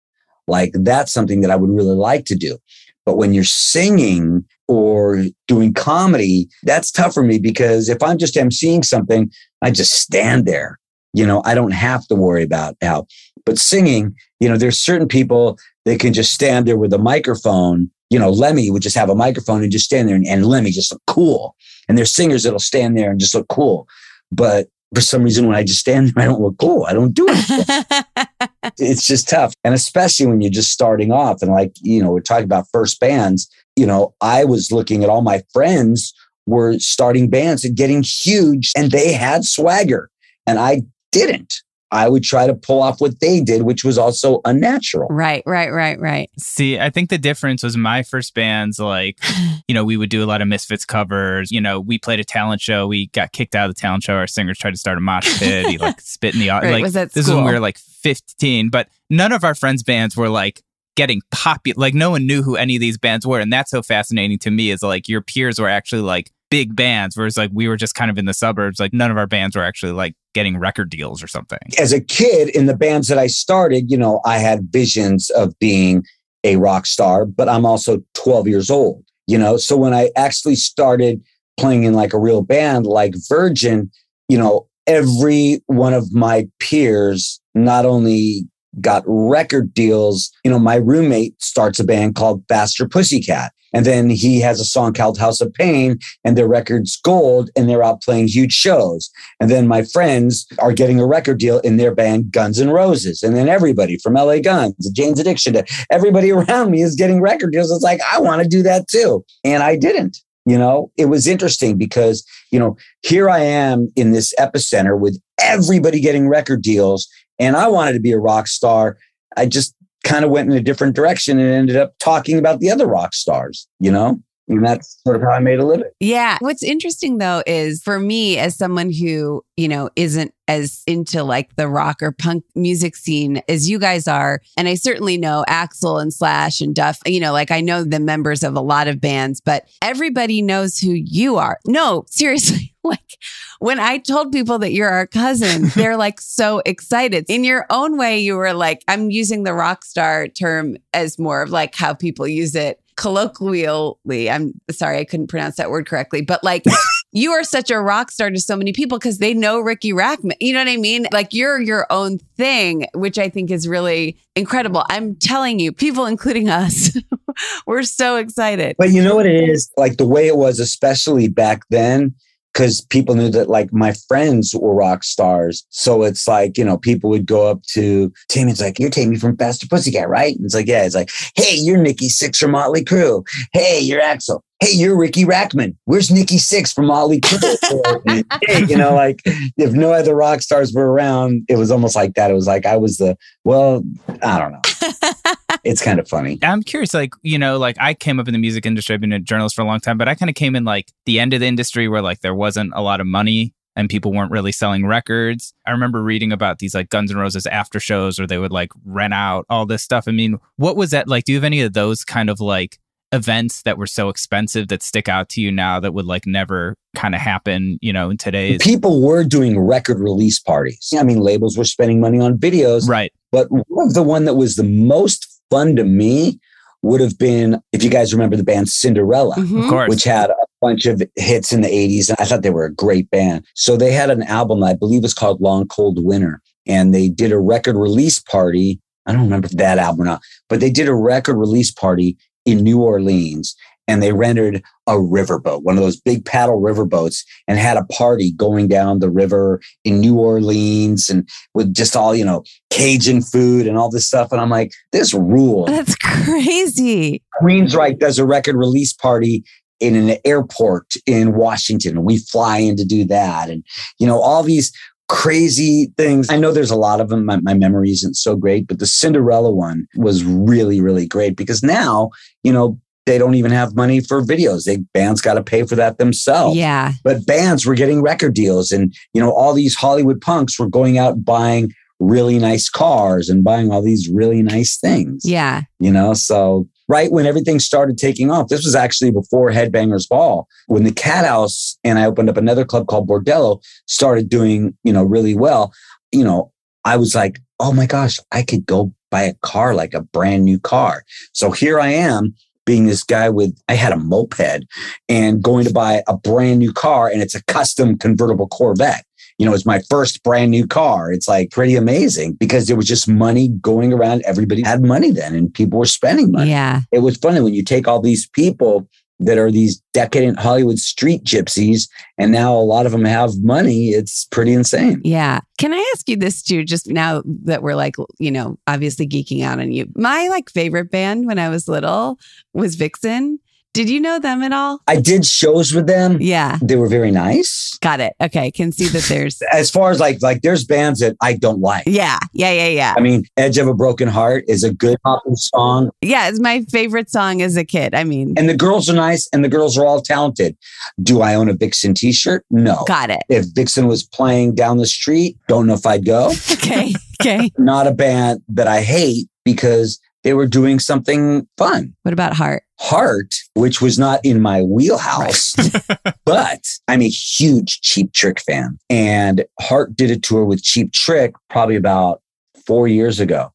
Like 0.47 0.71
that's 0.73 1.13
something 1.13 1.41
that 1.41 1.51
I 1.51 1.55
would 1.55 1.69
really 1.69 1.95
like 1.95 2.25
to 2.25 2.35
do. 2.35 2.57
But 3.05 3.17
when 3.17 3.33
you're 3.33 3.43
singing 3.43 4.43
or 4.67 5.25
doing 5.47 5.73
comedy, 5.73 6.49
that's 6.63 6.91
tough 6.91 7.13
for 7.13 7.23
me 7.23 7.39
because 7.39 7.87
if 7.87 8.01
I'm 8.01 8.17
just 8.17 8.35
emceeing 8.35 8.83
something, 8.83 9.31
I 9.61 9.71
just 9.71 9.93
stand 9.93 10.45
there. 10.45 10.79
You 11.13 11.25
know, 11.25 11.41
I 11.45 11.55
don't 11.55 11.71
have 11.71 12.05
to 12.07 12.15
worry 12.15 12.43
about 12.43 12.75
how, 12.81 13.07
but 13.45 13.57
singing, 13.57 14.13
you 14.39 14.49
know, 14.49 14.57
there's 14.57 14.79
certain 14.79 15.07
people 15.07 15.57
that 15.85 15.99
can 15.99 16.13
just 16.13 16.33
stand 16.33 16.67
there 16.67 16.77
with 16.77 16.91
a 16.91 16.97
microphone. 16.97 17.89
You 18.09 18.19
know, 18.19 18.29
Lemmy 18.29 18.69
would 18.69 18.81
just 18.81 18.97
have 18.97 19.09
a 19.09 19.15
microphone 19.15 19.63
and 19.63 19.71
just 19.71 19.85
stand 19.85 20.09
there 20.09 20.15
and, 20.15 20.27
and 20.27 20.45
Lemmy 20.45 20.71
just 20.71 20.91
look 20.91 21.01
cool. 21.07 21.55
And 21.87 21.97
there's 21.97 22.13
singers 22.13 22.43
that'll 22.43 22.59
stand 22.59 22.97
there 22.97 23.09
and 23.09 23.19
just 23.19 23.33
look 23.33 23.47
cool. 23.47 23.87
But 24.31 24.67
for 24.93 25.01
some 25.01 25.23
reason, 25.23 25.47
when 25.47 25.55
I 25.55 25.63
just 25.63 25.79
stand 25.79 26.09
there, 26.09 26.23
I 26.23 26.27
don't 26.27 26.41
look 26.41 26.57
cool. 26.57 26.85
I 26.85 26.93
don't 26.93 27.13
do 27.13 27.25
it. 27.29 28.29
it's 28.77 29.05
just 29.05 29.29
tough. 29.29 29.53
And 29.63 29.73
especially 29.73 30.27
when 30.27 30.41
you're 30.41 30.51
just 30.51 30.71
starting 30.71 31.11
off 31.11 31.41
and 31.41 31.51
like, 31.51 31.73
you 31.81 32.01
know, 32.01 32.11
we're 32.11 32.21
talking 32.21 32.45
about 32.45 32.67
first 32.71 32.99
bands, 32.99 33.49
you 33.75 33.85
know, 33.85 34.13
I 34.21 34.45
was 34.45 34.71
looking 34.71 35.03
at 35.03 35.09
all 35.09 35.21
my 35.21 35.43
friends 35.53 36.13
were 36.45 36.79
starting 36.79 37.29
bands 37.29 37.65
and 37.65 37.75
getting 37.75 38.03
huge 38.03 38.71
and 38.75 38.91
they 38.91 39.11
had 39.11 39.43
swagger 39.43 40.09
and 40.45 40.57
I 40.57 40.83
didn't. 41.11 41.61
I 41.91 42.09
would 42.09 42.23
try 42.23 42.47
to 42.47 42.53
pull 42.53 42.81
off 42.81 42.99
what 42.99 43.19
they 43.21 43.39
did, 43.39 43.61
which 43.61 43.85
was 43.85 43.97
also 43.97 44.41
unnatural. 44.43 45.07
right, 45.09 45.41
right, 45.45 45.71
right, 45.71 45.99
right. 45.99 46.29
See, 46.37 46.77
I 46.77 46.89
think 46.89 47.09
the 47.09 47.17
difference 47.17 47.63
was 47.63 47.77
my 47.77 48.03
first 48.03 48.33
bands, 48.33 48.77
like, 48.77 49.19
you 49.67 49.73
know, 49.73 49.85
we 49.85 49.95
would 49.95 50.09
do 50.09 50.23
a 50.23 50.25
lot 50.25 50.41
of 50.41 50.47
Misfits 50.47 50.85
covers. 50.85 51.51
You 51.51 51.61
know, 51.61 51.79
we 51.79 51.97
played 51.97 52.19
a 52.19 52.25
talent 52.25 52.61
show. 52.61 52.87
We 52.87 53.07
got 53.07 53.31
kicked 53.31 53.55
out 53.55 53.69
of 53.69 53.75
the 53.75 53.79
talent 53.79 54.03
show. 54.03 54.15
Our 54.15 54.27
singers 54.27 54.57
tried 54.57 54.71
to 54.71 54.77
start 54.77 54.97
a 54.97 55.01
mosh 55.01 55.39
pit. 55.39 55.67
He 55.67 55.77
like 55.77 56.01
spit 56.01 56.33
in 56.33 56.41
the 56.41 56.49
Right, 56.49 56.71
like 56.71 56.83
was 56.83 56.95
at 56.95 57.13
this 57.13 57.27
is 57.27 57.33
when 57.33 57.45
we 57.45 57.51
were 57.51 57.59
like 57.59 57.77
15, 57.77 58.69
but 58.69 58.89
none 59.09 59.31
of 59.31 59.43
our 59.43 59.55
friends' 59.55 59.83
bands 59.83 60.17
were 60.17 60.29
like 60.29 60.61
getting 60.95 61.21
popular. 61.31 61.79
Like 61.79 61.93
no 61.93 62.09
one 62.09 62.25
knew 62.25 62.41
who 62.41 62.57
any 62.57 62.75
of 62.75 62.81
these 62.81 62.97
bands 62.97 63.25
were, 63.25 63.39
and 63.39 63.53
that's 63.53 63.71
so 63.71 63.81
fascinating 63.81 64.39
to 64.39 64.51
me. 64.51 64.71
Is 64.71 64.83
like 64.83 65.07
your 65.07 65.21
peers 65.21 65.59
were 65.59 65.69
actually 65.69 66.01
like 66.01 66.31
big 66.49 66.75
bands, 66.75 67.17
whereas 67.17 67.37
like 67.37 67.51
we 67.53 67.67
were 67.67 67.75
just 67.75 67.95
kind 67.95 68.11
of 68.11 68.17
in 68.17 68.25
the 68.25 68.33
suburbs. 68.33 68.79
Like 68.79 68.93
none 68.93 69.11
of 69.11 69.17
our 69.17 69.27
bands 69.27 69.55
were 69.55 69.63
actually 69.63 69.91
like 69.91 70.13
getting 70.33 70.57
record 70.57 70.89
deals 70.89 71.23
or 71.23 71.27
something. 71.27 71.59
As 71.79 71.91
a 71.91 72.01
kid 72.01 72.49
in 72.49 72.65
the 72.65 72.75
bands 72.75 73.07
that 73.07 73.17
I 73.17 73.27
started, 73.27 73.89
you 73.91 73.97
know, 73.97 74.21
I 74.25 74.37
had 74.37 74.71
visions 74.71 75.29
of 75.31 75.57
being 75.59 76.03
a 76.43 76.55
rock 76.57 76.85
star, 76.85 77.25
but 77.25 77.49
I'm 77.49 77.65
also 77.65 78.03
12 78.13 78.47
years 78.47 78.69
old, 78.69 79.03
you 79.27 79.37
know. 79.37 79.57
So 79.57 79.75
when 79.75 79.93
I 79.93 80.09
actually 80.15 80.55
started 80.55 81.21
playing 81.57 81.83
in 81.83 81.93
like 81.93 82.13
a 82.13 82.19
real 82.19 82.41
band 82.41 82.85
like 82.85 83.15
Virgin, 83.27 83.91
you 84.29 84.37
know, 84.37 84.67
every 84.85 85.61
one 85.65 85.93
of 85.93 86.13
my 86.13 86.47
peers 86.59 87.41
not 87.55 87.85
only 87.85 88.47
got 88.81 89.03
record 89.07 89.73
deals, 89.73 90.31
you 90.43 90.51
know, 90.51 90.59
my 90.59 90.75
roommate 90.75 91.41
starts 91.41 91.79
a 91.79 91.83
band 91.83 92.15
called 92.15 92.43
Faster 92.47 92.87
Pussycat. 92.87 93.51
And 93.73 93.85
then 93.85 94.09
he 94.09 94.39
has 94.39 94.59
a 94.59 94.65
song 94.65 94.93
called 94.93 95.17
House 95.17 95.41
of 95.41 95.53
Pain 95.53 95.99
and 96.23 96.37
their 96.37 96.47
record's 96.47 96.95
gold 96.95 97.49
and 97.55 97.69
they're 97.69 97.83
out 97.83 98.01
playing 98.01 98.27
huge 98.27 98.53
shows. 98.53 99.09
And 99.39 99.51
then 99.51 99.67
my 99.67 99.83
friends 99.83 100.47
are 100.59 100.71
getting 100.71 100.99
a 100.99 101.05
record 101.05 101.37
deal 101.37 101.59
in 101.59 101.77
their 101.77 101.93
band 101.93 102.31
Guns 102.31 102.59
N' 102.59 102.69
Roses. 102.69 103.23
And 103.23 103.35
then 103.35 103.49
everybody 103.49 103.97
from 103.97 104.13
LA 104.13 104.39
Guns, 104.39 104.89
Jane's 104.91 105.19
Addiction, 105.19 105.53
to 105.53 105.65
everybody 105.91 106.31
around 106.37 106.71
me 106.71 106.81
is 106.81 106.95
getting 106.95 107.21
record 107.21 107.51
deals. 107.51 107.71
It's 107.71 107.83
like, 107.83 107.99
I 108.11 108.19
want 108.19 108.41
to 108.41 108.47
do 108.47 108.63
that 108.63 108.87
too. 108.87 109.25
And 109.43 109.63
I 109.63 109.75
didn't. 109.75 110.17
You 110.47 110.57
know, 110.57 110.91
it 110.97 111.07
was 111.07 111.27
interesting 111.27 111.77
because, 111.77 112.25
you 112.51 112.59
know, 112.59 112.77
here 113.01 113.29
I 113.29 113.39
am 113.39 113.91
in 113.97 114.13
this 114.13 114.33
epicenter 114.39 114.97
with 114.97 115.19
everybody 115.41 115.99
getting 115.99 116.29
record 116.29 116.61
deals. 116.61 117.05
And 117.39 117.55
I 117.55 117.67
wanted 117.67 117.93
to 117.93 117.99
be 117.99 118.11
a 118.11 118.19
rock 118.19 118.47
star. 118.47 118.97
I 119.35 119.45
just 119.45 119.75
kind 120.03 120.23
of 120.23 120.31
went 120.31 120.49
in 120.49 120.57
a 120.57 120.61
different 120.61 120.95
direction 120.95 121.39
and 121.39 121.49
ended 121.49 121.75
up 121.75 121.93
talking 121.99 122.37
about 122.37 122.59
the 122.59 122.71
other 122.71 122.87
rock 122.87 123.13
stars, 123.13 123.67
you 123.79 123.91
know? 123.91 124.21
And 124.49 124.65
that's 124.65 124.99
sort 125.03 125.17
of 125.17 125.21
how 125.23 125.31
I 125.31 125.39
made 125.39 125.59
a 125.59 125.65
living. 125.65 125.89
Yeah. 125.99 126.37
What's 126.39 126.63
interesting 126.63 127.17
though 127.17 127.43
is 127.45 127.81
for 127.83 127.99
me, 127.99 128.37
as 128.37 128.55
someone 128.55 128.91
who, 128.91 129.43
you 129.57 129.67
know, 129.67 129.89
isn't 129.95 130.33
as 130.47 130.83
into 130.87 131.23
like 131.23 131.55
the 131.57 131.67
rock 131.67 132.01
or 132.01 132.13
punk 132.13 132.45
music 132.55 132.95
scene 132.95 133.41
as 133.49 133.69
you 133.69 133.77
guys 133.77 134.07
are, 134.07 134.41
and 134.55 134.67
I 134.67 134.75
certainly 134.75 135.17
know 135.17 135.43
Axl 135.49 136.01
and 136.01 136.13
Slash 136.13 136.61
and 136.61 136.73
Duff, 136.73 136.99
you 137.05 137.19
know, 137.19 137.33
like 137.33 137.51
I 137.51 137.59
know 137.59 137.83
the 137.83 137.99
members 137.99 138.43
of 138.43 138.55
a 138.55 138.61
lot 138.61 138.87
of 138.87 139.01
bands, 139.01 139.41
but 139.41 139.67
everybody 139.81 140.41
knows 140.41 140.77
who 140.77 140.91
you 140.91 141.35
are. 141.37 141.59
No, 141.65 142.05
seriously. 142.07 142.73
Like 142.87 143.17
when 143.59 143.81
I 143.81 143.97
told 143.97 144.31
people 144.31 144.59
that 144.59 144.71
you're 144.71 144.87
our 144.87 145.07
cousin, 145.07 145.67
they're 145.75 145.97
like 145.97 146.21
so 146.21 146.61
excited. 146.65 147.25
In 147.27 147.43
your 147.43 147.65
own 147.69 147.97
way, 147.97 148.19
you 148.19 148.37
were 148.37 148.53
like, 148.53 148.81
I'm 148.87 149.09
using 149.09 149.43
the 149.43 149.53
rock 149.53 149.83
star 149.83 150.29
term 150.29 150.77
as 150.93 151.19
more 151.19 151.41
of 151.41 151.49
like 151.49 151.75
how 151.75 151.93
people 151.93 152.25
use 152.29 152.55
it 152.55 152.79
colloquially. 152.97 154.29
I'm 154.29 154.53
sorry, 154.71 154.99
I 154.99 155.05
couldn't 155.05 155.27
pronounce 155.27 155.55
that 155.55 155.69
word 155.69 155.87
correctly, 155.87 156.21
but 156.21 156.43
like 156.43 156.63
you 157.11 157.31
are 157.31 157.43
such 157.43 157.71
a 157.71 157.79
rock 157.79 158.11
star 158.11 158.29
to 158.29 158.39
so 158.39 158.57
many 158.57 158.73
people 158.73 158.97
because 158.97 159.19
they 159.19 159.33
know 159.33 159.59
Ricky 159.59 159.93
Rachtman. 159.93 160.33
You 160.41 160.53
know 160.53 160.59
what 160.59 160.67
I 160.67 160.77
mean? 160.77 161.07
Like 161.13 161.33
you're 161.33 161.61
your 161.61 161.87
own 161.89 162.17
thing, 162.35 162.87
which 162.93 163.17
I 163.17 163.29
think 163.29 163.51
is 163.51 163.67
really 163.67 164.17
incredible. 164.35 164.83
I'm 164.89 165.15
telling 165.15 165.59
you, 165.59 165.71
people, 165.71 166.05
including 166.05 166.49
us, 166.49 166.97
we're 167.67 167.83
so 167.83 168.17
excited. 168.17 168.75
But 168.77 168.89
you 168.89 169.01
know 169.01 169.15
what 169.15 169.27
it 169.27 169.49
is? 169.49 169.71
Like 169.77 169.97
the 169.97 170.07
way 170.07 170.27
it 170.27 170.35
was, 170.35 170.59
especially 170.59 171.27
back 171.29 171.61
then, 171.69 172.15
because 172.53 172.81
people 172.81 173.13
knew 173.13 173.29
that 173.29 173.49
like 173.49 173.71
my 173.71 173.93
friends 174.07 174.55
were 174.55 174.73
rock 174.73 175.03
stars. 175.03 175.65
So 175.69 176.03
it's 176.03 176.27
like, 176.27 176.57
you 176.57 176.65
know, 176.65 176.77
people 176.77 177.09
would 177.11 177.25
go 177.25 177.47
up 177.47 177.61
to 177.73 178.11
Tammy. 178.29 178.51
It's 178.51 178.61
like, 178.61 178.79
you're 178.79 178.89
Tammy 178.89 179.17
from 179.17 179.37
Faster 179.37 179.67
Pussycat, 179.67 180.09
right? 180.09 180.35
And 180.35 180.43
it's 180.43 180.55
like, 180.55 180.67
yeah. 180.67 180.83
It's 180.83 180.95
like, 180.95 181.11
hey, 181.35 181.55
you're 181.55 181.77
Nikki 181.77 182.07
Sixx 182.07 182.37
from 182.37 182.51
Motley 182.51 182.83
Crue. 182.83 183.23
Hey, 183.53 183.79
you're 183.79 184.01
Axl. 184.01 184.41
Hey, 184.59 184.71
you're 184.71 184.97
Ricky 184.97 185.23
Rachtman. 185.23 185.75
Where's 185.85 186.09
Nikki 186.09 186.37
Sixx 186.37 186.73
from 186.73 186.87
Motley 186.87 187.21
Crue? 187.21 188.23
hey, 188.47 188.65
you 188.65 188.75
know, 188.75 188.95
like 188.95 189.21
if 189.25 189.73
no 189.73 189.93
other 189.93 190.15
rock 190.15 190.41
stars 190.41 190.73
were 190.73 190.91
around, 190.91 191.43
it 191.47 191.57
was 191.57 191.69
almost 191.69 191.95
like 191.95 192.15
that. 192.15 192.31
It 192.31 192.33
was 192.33 192.47
like 192.47 192.65
I 192.65 192.77
was 192.77 192.97
the, 192.97 193.15
well, 193.43 193.83
I 194.23 194.39
don't 194.39 194.53
know. 194.53 195.33
it's 195.67 195.81
kind 195.81 195.99
of 195.99 196.07
funny. 196.07 196.39
I'm 196.41 196.63
curious, 196.63 196.93
like, 196.93 197.13
you 197.21 197.37
know, 197.37 197.57
like 197.57 197.75
I 197.79 197.93
came 197.93 198.19
up 198.19 198.27
in 198.27 198.33
the 198.33 198.39
music 198.39 198.65
industry, 198.65 198.93
I've 198.93 199.01
been 199.01 199.13
a 199.13 199.19
journalist 199.19 199.55
for 199.55 199.61
a 199.61 199.65
long 199.65 199.79
time, 199.79 199.97
but 199.97 200.07
I 200.07 200.15
kind 200.15 200.29
of 200.29 200.35
came 200.35 200.55
in 200.55 200.63
like 200.63 200.91
the 201.05 201.19
end 201.19 201.33
of 201.33 201.39
the 201.41 201.47
industry 201.47 201.87
where 201.87 202.01
like 202.01 202.21
there 202.21 202.35
wasn't 202.35 202.71
a 202.75 202.81
lot 202.81 203.01
of 203.01 203.07
money 203.07 203.53
and 203.75 203.89
people 203.89 204.11
weren't 204.11 204.31
really 204.31 204.51
selling 204.51 204.85
records. 204.85 205.53
I 205.65 205.71
remember 205.71 206.01
reading 206.01 206.31
about 206.31 206.59
these 206.59 206.73
like 206.73 206.89
Guns 206.89 207.11
N' 207.11 207.17
Roses 207.17 207.45
after 207.45 207.79
shows 207.79 208.17
where 208.17 208.27
they 208.27 208.39
would 208.39 208.51
like 208.51 208.71
rent 208.85 209.13
out 209.13 209.45
all 209.49 209.65
this 209.65 209.83
stuff. 209.83 210.05
I 210.07 210.11
mean, 210.11 210.39
what 210.55 210.75
was 210.75 210.91
that 210.91 211.07
like? 211.07 211.25
Do 211.25 211.31
you 211.31 211.37
have 211.37 211.43
any 211.43 211.61
of 211.61 211.73
those 211.73 212.03
kind 212.03 212.29
of 212.29 212.39
like 212.39 212.79
events 213.11 213.61
that 213.61 213.77
were 213.77 213.87
so 213.87 214.09
expensive 214.09 214.67
that 214.67 214.83
stick 214.83 215.07
out 215.07 215.29
to 215.29 215.41
you 215.41 215.51
now 215.51 215.79
that 215.79 215.93
would 215.93 216.05
like 216.05 216.25
never 216.25 216.75
kind 216.95 217.15
of 217.15 217.21
happen, 217.21 217.77
you 217.81 217.93
know, 217.93 218.09
in 218.09 218.17
today's 218.17 218.61
people 218.61 219.01
were 219.01 219.23
doing 219.23 219.59
record 219.59 219.99
release 219.99 220.39
parties. 220.39 220.93
I 220.97 221.03
mean, 221.03 221.19
labels 221.19 221.57
were 221.57 221.63
spending 221.63 222.01
money 222.01 222.19
on 222.19 222.37
videos. 222.37 222.89
Right. 222.89 223.13
But 223.31 223.47
one 223.49 223.87
of 223.87 223.93
the 223.93 224.03
one 224.03 224.25
that 224.25 224.35
was 224.35 224.55
the 224.55 224.63
most 224.63 225.26
fun 225.49 225.75
to 225.75 225.83
me 225.83 226.39
would 226.83 227.01
have 227.01 227.17
been 227.17 227.59
if 227.73 227.83
you 227.83 227.89
guys 227.89 228.13
remember 228.13 228.35
the 228.35 228.43
band 228.43 228.69
Cinderella, 228.69 229.35
Mhm. 229.35 229.83
Of 229.83 229.89
which 229.89 230.03
had 230.03 230.29
a 230.29 230.35
bunch 230.61 230.85
of 230.85 231.01
hits 231.15 231.51
in 231.51 231.61
the 231.61 231.67
80s. 231.67 232.09
And 232.09 232.17
I 232.19 232.25
thought 232.25 232.43
they 232.43 232.49
were 232.51 232.65
a 232.65 232.73
great 232.73 233.09
band. 233.09 233.45
So 233.55 233.75
they 233.75 233.91
had 233.91 234.09
an 234.09 234.23
album 234.23 234.63
I 234.63 234.73
believe 234.73 235.03
was 235.03 235.13
called 235.13 235.41
Long 235.41 235.67
Cold 235.67 236.03
Winter. 236.03 236.41
And 236.67 236.93
they 236.93 237.09
did 237.09 237.31
a 237.31 237.39
record 237.39 237.75
release 237.77 238.19
party. 238.19 238.79
I 239.05 239.13
don't 239.13 239.23
remember 239.23 239.45
if 239.47 239.53
that 239.53 239.79
album 239.79 240.01
or 240.01 240.05
not, 240.05 240.21
but 240.49 240.59
they 240.59 240.69
did 240.69 240.87
a 240.87 240.93
record 240.93 241.37
release 241.37 241.71
party 241.71 242.17
in 242.45 242.59
New 242.63 242.81
Orleans 242.81 243.55
and 243.87 244.03
they 244.03 244.11
rented 244.11 244.63
a 244.85 244.93
riverboat, 244.93 245.63
one 245.63 245.77
of 245.77 245.83
those 245.83 245.99
big 245.99 246.25
paddle 246.25 246.61
riverboats, 246.61 247.23
and 247.47 247.57
had 247.57 247.77
a 247.77 247.85
party 247.85 248.31
going 248.33 248.67
down 248.67 248.99
the 248.99 249.09
river 249.09 249.61
in 249.83 249.99
New 249.99 250.17
Orleans 250.17 251.09
and 251.09 251.27
with 251.53 251.73
just 251.73 251.95
all, 251.95 252.15
you 252.15 252.25
know, 252.25 252.43
Cajun 252.69 253.21
food 253.21 253.67
and 253.67 253.77
all 253.77 253.89
this 253.89 254.05
stuff. 254.05 254.31
And 254.31 254.41
I'm 254.41 254.49
like, 254.49 254.71
this 254.91 255.13
rules. 255.13 255.67
That's 255.69 255.95
crazy. 255.95 257.23
Queensryche 257.41 257.99
does 257.99 258.19
a 258.19 258.25
record 258.25 258.55
release 258.55 258.93
party 258.93 259.43
in 259.79 259.95
an 259.95 260.17
airport 260.25 260.93
in 261.05 261.35
Washington. 261.35 261.97
And 261.97 262.05
we 262.05 262.17
fly 262.17 262.57
in 262.57 262.75
to 262.77 262.85
do 262.85 263.05
that. 263.05 263.49
And, 263.49 263.63
you 263.99 264.07
know, 264.07 264.19
all 264.19 264.43
these 264.43 264.71
crazy 265.07 265.93
things. 265.97 266.29
I 266.29 266.37
know 266.37 266.51
there's 266.51 266.71
a 266.71 266.75
lot 266.75 266.99
of 266.99 267.09
them. 267.09 267.25
My, 267.25 267.37
my 267.37 267.53
memory 267.53 267.91
isn't 267.91 268.15
so 268.15 268.35
great, 268.35 268.67
but 268.67 268.79
the 268.79 268.85
Cinderella 268.85 269.51
one 269.51 269.87
was 269.95 270.23
really, 270.23 270.81
really 270.81 271.07
great 271.07 271.37
because 271.37 271.63
now, 271.63 272.09
you 272.43 272.51
know, 272.51 272.79
they 273.07 273.17
don't 273.17 273.33
even 273.35 273.51
have 273.51 273.75
money 273.75 273.99
for 274.01 274.21
videos. 274.21 274.65
They 274.65 274.77
bands 274.93 275.21
got 275.21 275.33
to 275.33 275.43
pay 275.43 275.63
for 275.63 275.75
that 275.75 275.97
themselves. 275.97 276.55
Yeah. 276.55 276.91
But 277.03 277.25
bands 277.25 277.65
were 277.65 277.73
getting 277.75 278.01
record 278.03 278.35
deals 278.35 278.71
and, 278.71 278.93
you 279.13 279.21
know, 279.21 279.31
all 279.31 279.53
these 279.53 279.75
Hollywood 279.75 280.21
punks 280.21 280.59
were 280.59 280.69
going 280.69 280.99
out 280.99 281.25
buying 281.25 281.71
really 281.99 282.37
nice 282.37 282.69
cars 282.69 283.27
and 283.29 283.43
buying 283.43 283.71
all 283.71 283.81
these 283.81 284.07
really 284.07 284.43
nice 284.43 284.77
things 284.77 285.23
Yeah. 285.25 285.63
you 285.79 285.89
know 285.91 286.13
so 286.13 286.67
right 286.87 287.11
when 287.11 287.25
everything 287.25 287.59
started 287.59 287.97
taking 287.97 288.29
off 288.29 288.49
this 288.49 288.63
was 288.63 288.75
actually 288.75 289.09
before 289.09 289.49
headbangers 289.49 290.07
ball 290.07 290.47
when 290.67 290.83
the 290.83 290.91
cat 290.91 291.25
house 291.25 291.75
and 291.83 291.97
i 291.97 292.05
opened 292.05 292.29
up 292.29 292.37
another 292.37 292.65
club 292.65 292.85
called 292.85 293.07
bordello 293.09 293.63
started 293.87 294.29
doing 294.29 294.77
you 294.83 294.93
know 294.93 295.01
really 295.01 295.33
well 295.33 295.73
you 296.11 296.23
know 296.23 296.51
i 296.85 296.95
was 296.95 297.15
like 297.15 297.39
oh 297.59 297.73
my 297.73 297.87
gosh 297.87 298.19
i 298.31 298.43
could 298.43 298.63
go 298.67 298.93
buy 299.09 299.23
a 299.23 299.33
car 299.41 299.73
like 299.73 299.95
a 299.95 300.01
brand 300.01 300.45
new 300.45 300.59
car 300.59 301.03
so 301.33 301.49
here 301.49 301.79
i 301.79 301.87
am 301.89 302.35
being 302.67 302.85
this 302.85 303.03
guy 303.03 303.29
with 303.29 303.57
i 303.67 303.73
had 303.73 303.91
a 303.91 303.97
moped 303.97 304.63
and 305.09 305.41
going 305.41 305.65
to 305.65 305.73
buy 305.73 306.03
a 306.07 306.15
brand 306.15 306.59
new 306.59 306.71
car 306.71 307.07
and 307.07 307.23
it's 307.23 307.33
a 307.33 307.43
custom 307.45 307.97
convertible 307.97 308.47
corvette 308.47 309.03
you 309.37 309.45
know, 309.45 309.53
it's 309.53 309.65
my 309.65 309.81
first 309.89 310.23
brand 310.23 310.51
new 310.51 310.65
car. 310.65 311.11
It's 311.11 311.27
like 311.27 311.51
pretty 311.51 311.75
amazing 311.75 312.33
because 312.33 312.65
there 312.65 312.75
was 312.75 312.87
just 312.87 313.07
money 313.07 313.49
going 313.49 313.93
around. 313.93 314.23
Everybody 314.25 314.63
had 314.63 314.83
money 314.83 315.11
then 315.11 315.35
and 315.35 315.53
people 315.53 315.77
were 315.77 315.85
spending 315.85 316.31
money. 316.31 316.49
Yeah. 316.49 316.81
It 316.91 316.99
was 316.99 317.17
funny 317.17 317.41
when 317.41 317.53
you 317.53 317.63
take 317.63 317.87
all 317.87 318.01
these 318.01 318.27
people 318.27 318.89
that 319.19 319.37
are 319.37 319.51
these 319.51 319.81
decadent 319.93 320.39
Hollywood 320.39 320.77
street 320.77 321.23
gypsies 321.23 321.89
and 322.17 322.31
now 322.31 322.53
a 322.53 322.61
lot 322.61 322.85
of 322.85 322.91
them 322.91 323.05
have 323.05 323.31
money. 323.43 323.89
It's 323.89 324.25
pretty 324.25 324.53
insane. 324.53 325.01
Yeah. 325.03 325.39
Can 325.57 325.73
I 325.73 325.91
ask 325.95 326.07
you 326.07 326.15
this 326.15 326.43
too? 326.43 326.63
Just 326.63 326.87
now 326.87 327.23
that 327.25 327.63
we're 327.63 327.75
like, 327.75 327.95
you 328.19 328.31
know, 328.31 328.59
obviously 328.67 329.07
geeking 329.07 329.43
out 329.43 329.59
on 329.59 329.71
you. 329.71 329.87
My 329.95 330.27
like 330.27 330.49
favorite 330.49 330.91
band 330.91 331.25
when 331.25 331.39
I 331.39 331.49
was 331.49 331.67
little 331.67 332.19
was 332.53 332.75
Vixen. 332.75 333.39
Did 333.77 333.91
you 333.91 333.99
know 333.99 334.17
them 334.17 334.41
at 334.41 334.51
all? 334.53 334.79
I 334.87 334.99
did 334.99 335.23
shows 335.23 335.71
with 335.71 335.85
them. 335.85 336.17
Yeah. 336.19 336.57
They 336.63 336.75
were 336.77 336.87
very 336.87 337.11
nice. 337.11 337.77
Got 337.79 337.99
it. 337.99 338.13
Okay. 338.19 338.49
Can 338.49 338.71
see 338.71 338.87
that 338.87 339.03
there's, 339.03 339.39
As 339.53 339.69
far 339.69 339.91
as 339.91 339.99
like, 339.99 340.19
like 340.23 340.41
there's 340.41 340.63
bands 340.63 340.99
that 341.01 341.15
I 341.21 341.33
don't 341.33 341.61
like. 341.61 341.83
yeah. 341.85 342.17
Yeah. 342.33 342.51
Yeah. 342.51 342.69
Yeah. 342.69 342.93
I 342.97 343.01
mean, 343.01 343.25
Edge 343.37 343.59
of 343.59 343.67
a 343.67 343.75
Broken 343.75 344.07
Heart 344.07 344.45
is 344.47 344.63
a 344.63 344.73
good 344.73 344.97
popping 345.03 345.35
song. 345.35 345.91
Yeah. 346.01 346.27
It's 346.27 346.39
my 346.39 346.61
favorite 346.71 347.11
song 347.11 347.43
as 347.43 347.55
a 347.55 347.63
kid. 347.63 347.93
I 347.93 348.03
mean, 348.03 348.33
And 348.35 348.49
the 348.49 348.57
girls 348.57 348.89
are 348.89 348.93
nice 348.95 349.29
and 349.31 349.43
the 349.45 349.49
girls 349.49 349.77
are 349.77 349.85
all 349.85 350.01
talented. 350.01 350.57
Do 351.03 351.21
I 351.21 351.35
own 351.35 351.47
a 351.47 351.53
Vixen 351.53 351.93
t-shirt? 351.93 352.43
No. 352.49 352.83
got 352.87 353.11
it. 353.11 353.21
If 353.29 353.45
Vixen 353.53 353.85
was 353.85 354.01
playing 354.01 354.55
down 354.55 354.77
the 354.77 354.87
street, 354.87 355.37
don't 355.47 355.67
know 355.67 355.75
if 355.75 355.85
I'd 355.85 356.03
go. 356.03 356.33
Okay. 356.67 356.95
Okay. 357.21 357.51
Not 357.57 357.87
a 357.87 357.91
band 357.93 358.41
that 358.49 358.67
I 358.67 358.81
hate 358.81 359.27
because 359.45 359.99
they 360.27 360.33
were 360.33 360.45
doing 360.45 360.77
something 360.77 361.47
fun. 361.55 361.95
What 362.03 362.11
about 362.11 362.33
Heart? 362.33 362.63
Heart, 362.79 363.33
which 363.53 363.81
was 363.81 363.97
not 363.97 364.19
in 364.25 364.41
my 364.41 364.61
wheelhouse, 364.61 365.55
but 366.25 366.59
I'm 366.89 367.01
a 367.01 367.07
huge 367.07 367.79
Cheap 367.79 368.11
Trick 368.11 368.41
fan. 368.41 368.77
And 368.89 369.45
Heart 369.61 369.95
did 369.95 370.11
a 370.11 370.19
tour 370.19 370.43
with 370.43 370.63
Cheap 370.63 370.91
Trick 370.91 371.33
probably 371.49 371.77
about 371.77 372.21
four 372.65 372.89
years 372.89 373.21
ago. 373.21 373.53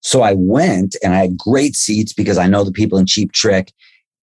So 0.00 0.22
I 0.22 0.32
went 0.34 0.96
and 1.04 1.12
I 1.12 1.18
had 1.18 1.36
great 1.36 1.76
seats 1.76 2.14
because 2.14 2.38
I 2.38 2.46
know 2.46 2.64
the 2.64 2.72
people 2.72 2.96
in 2.96 3.04
Cheap 3.04 3.32
Trick 3.32 3.70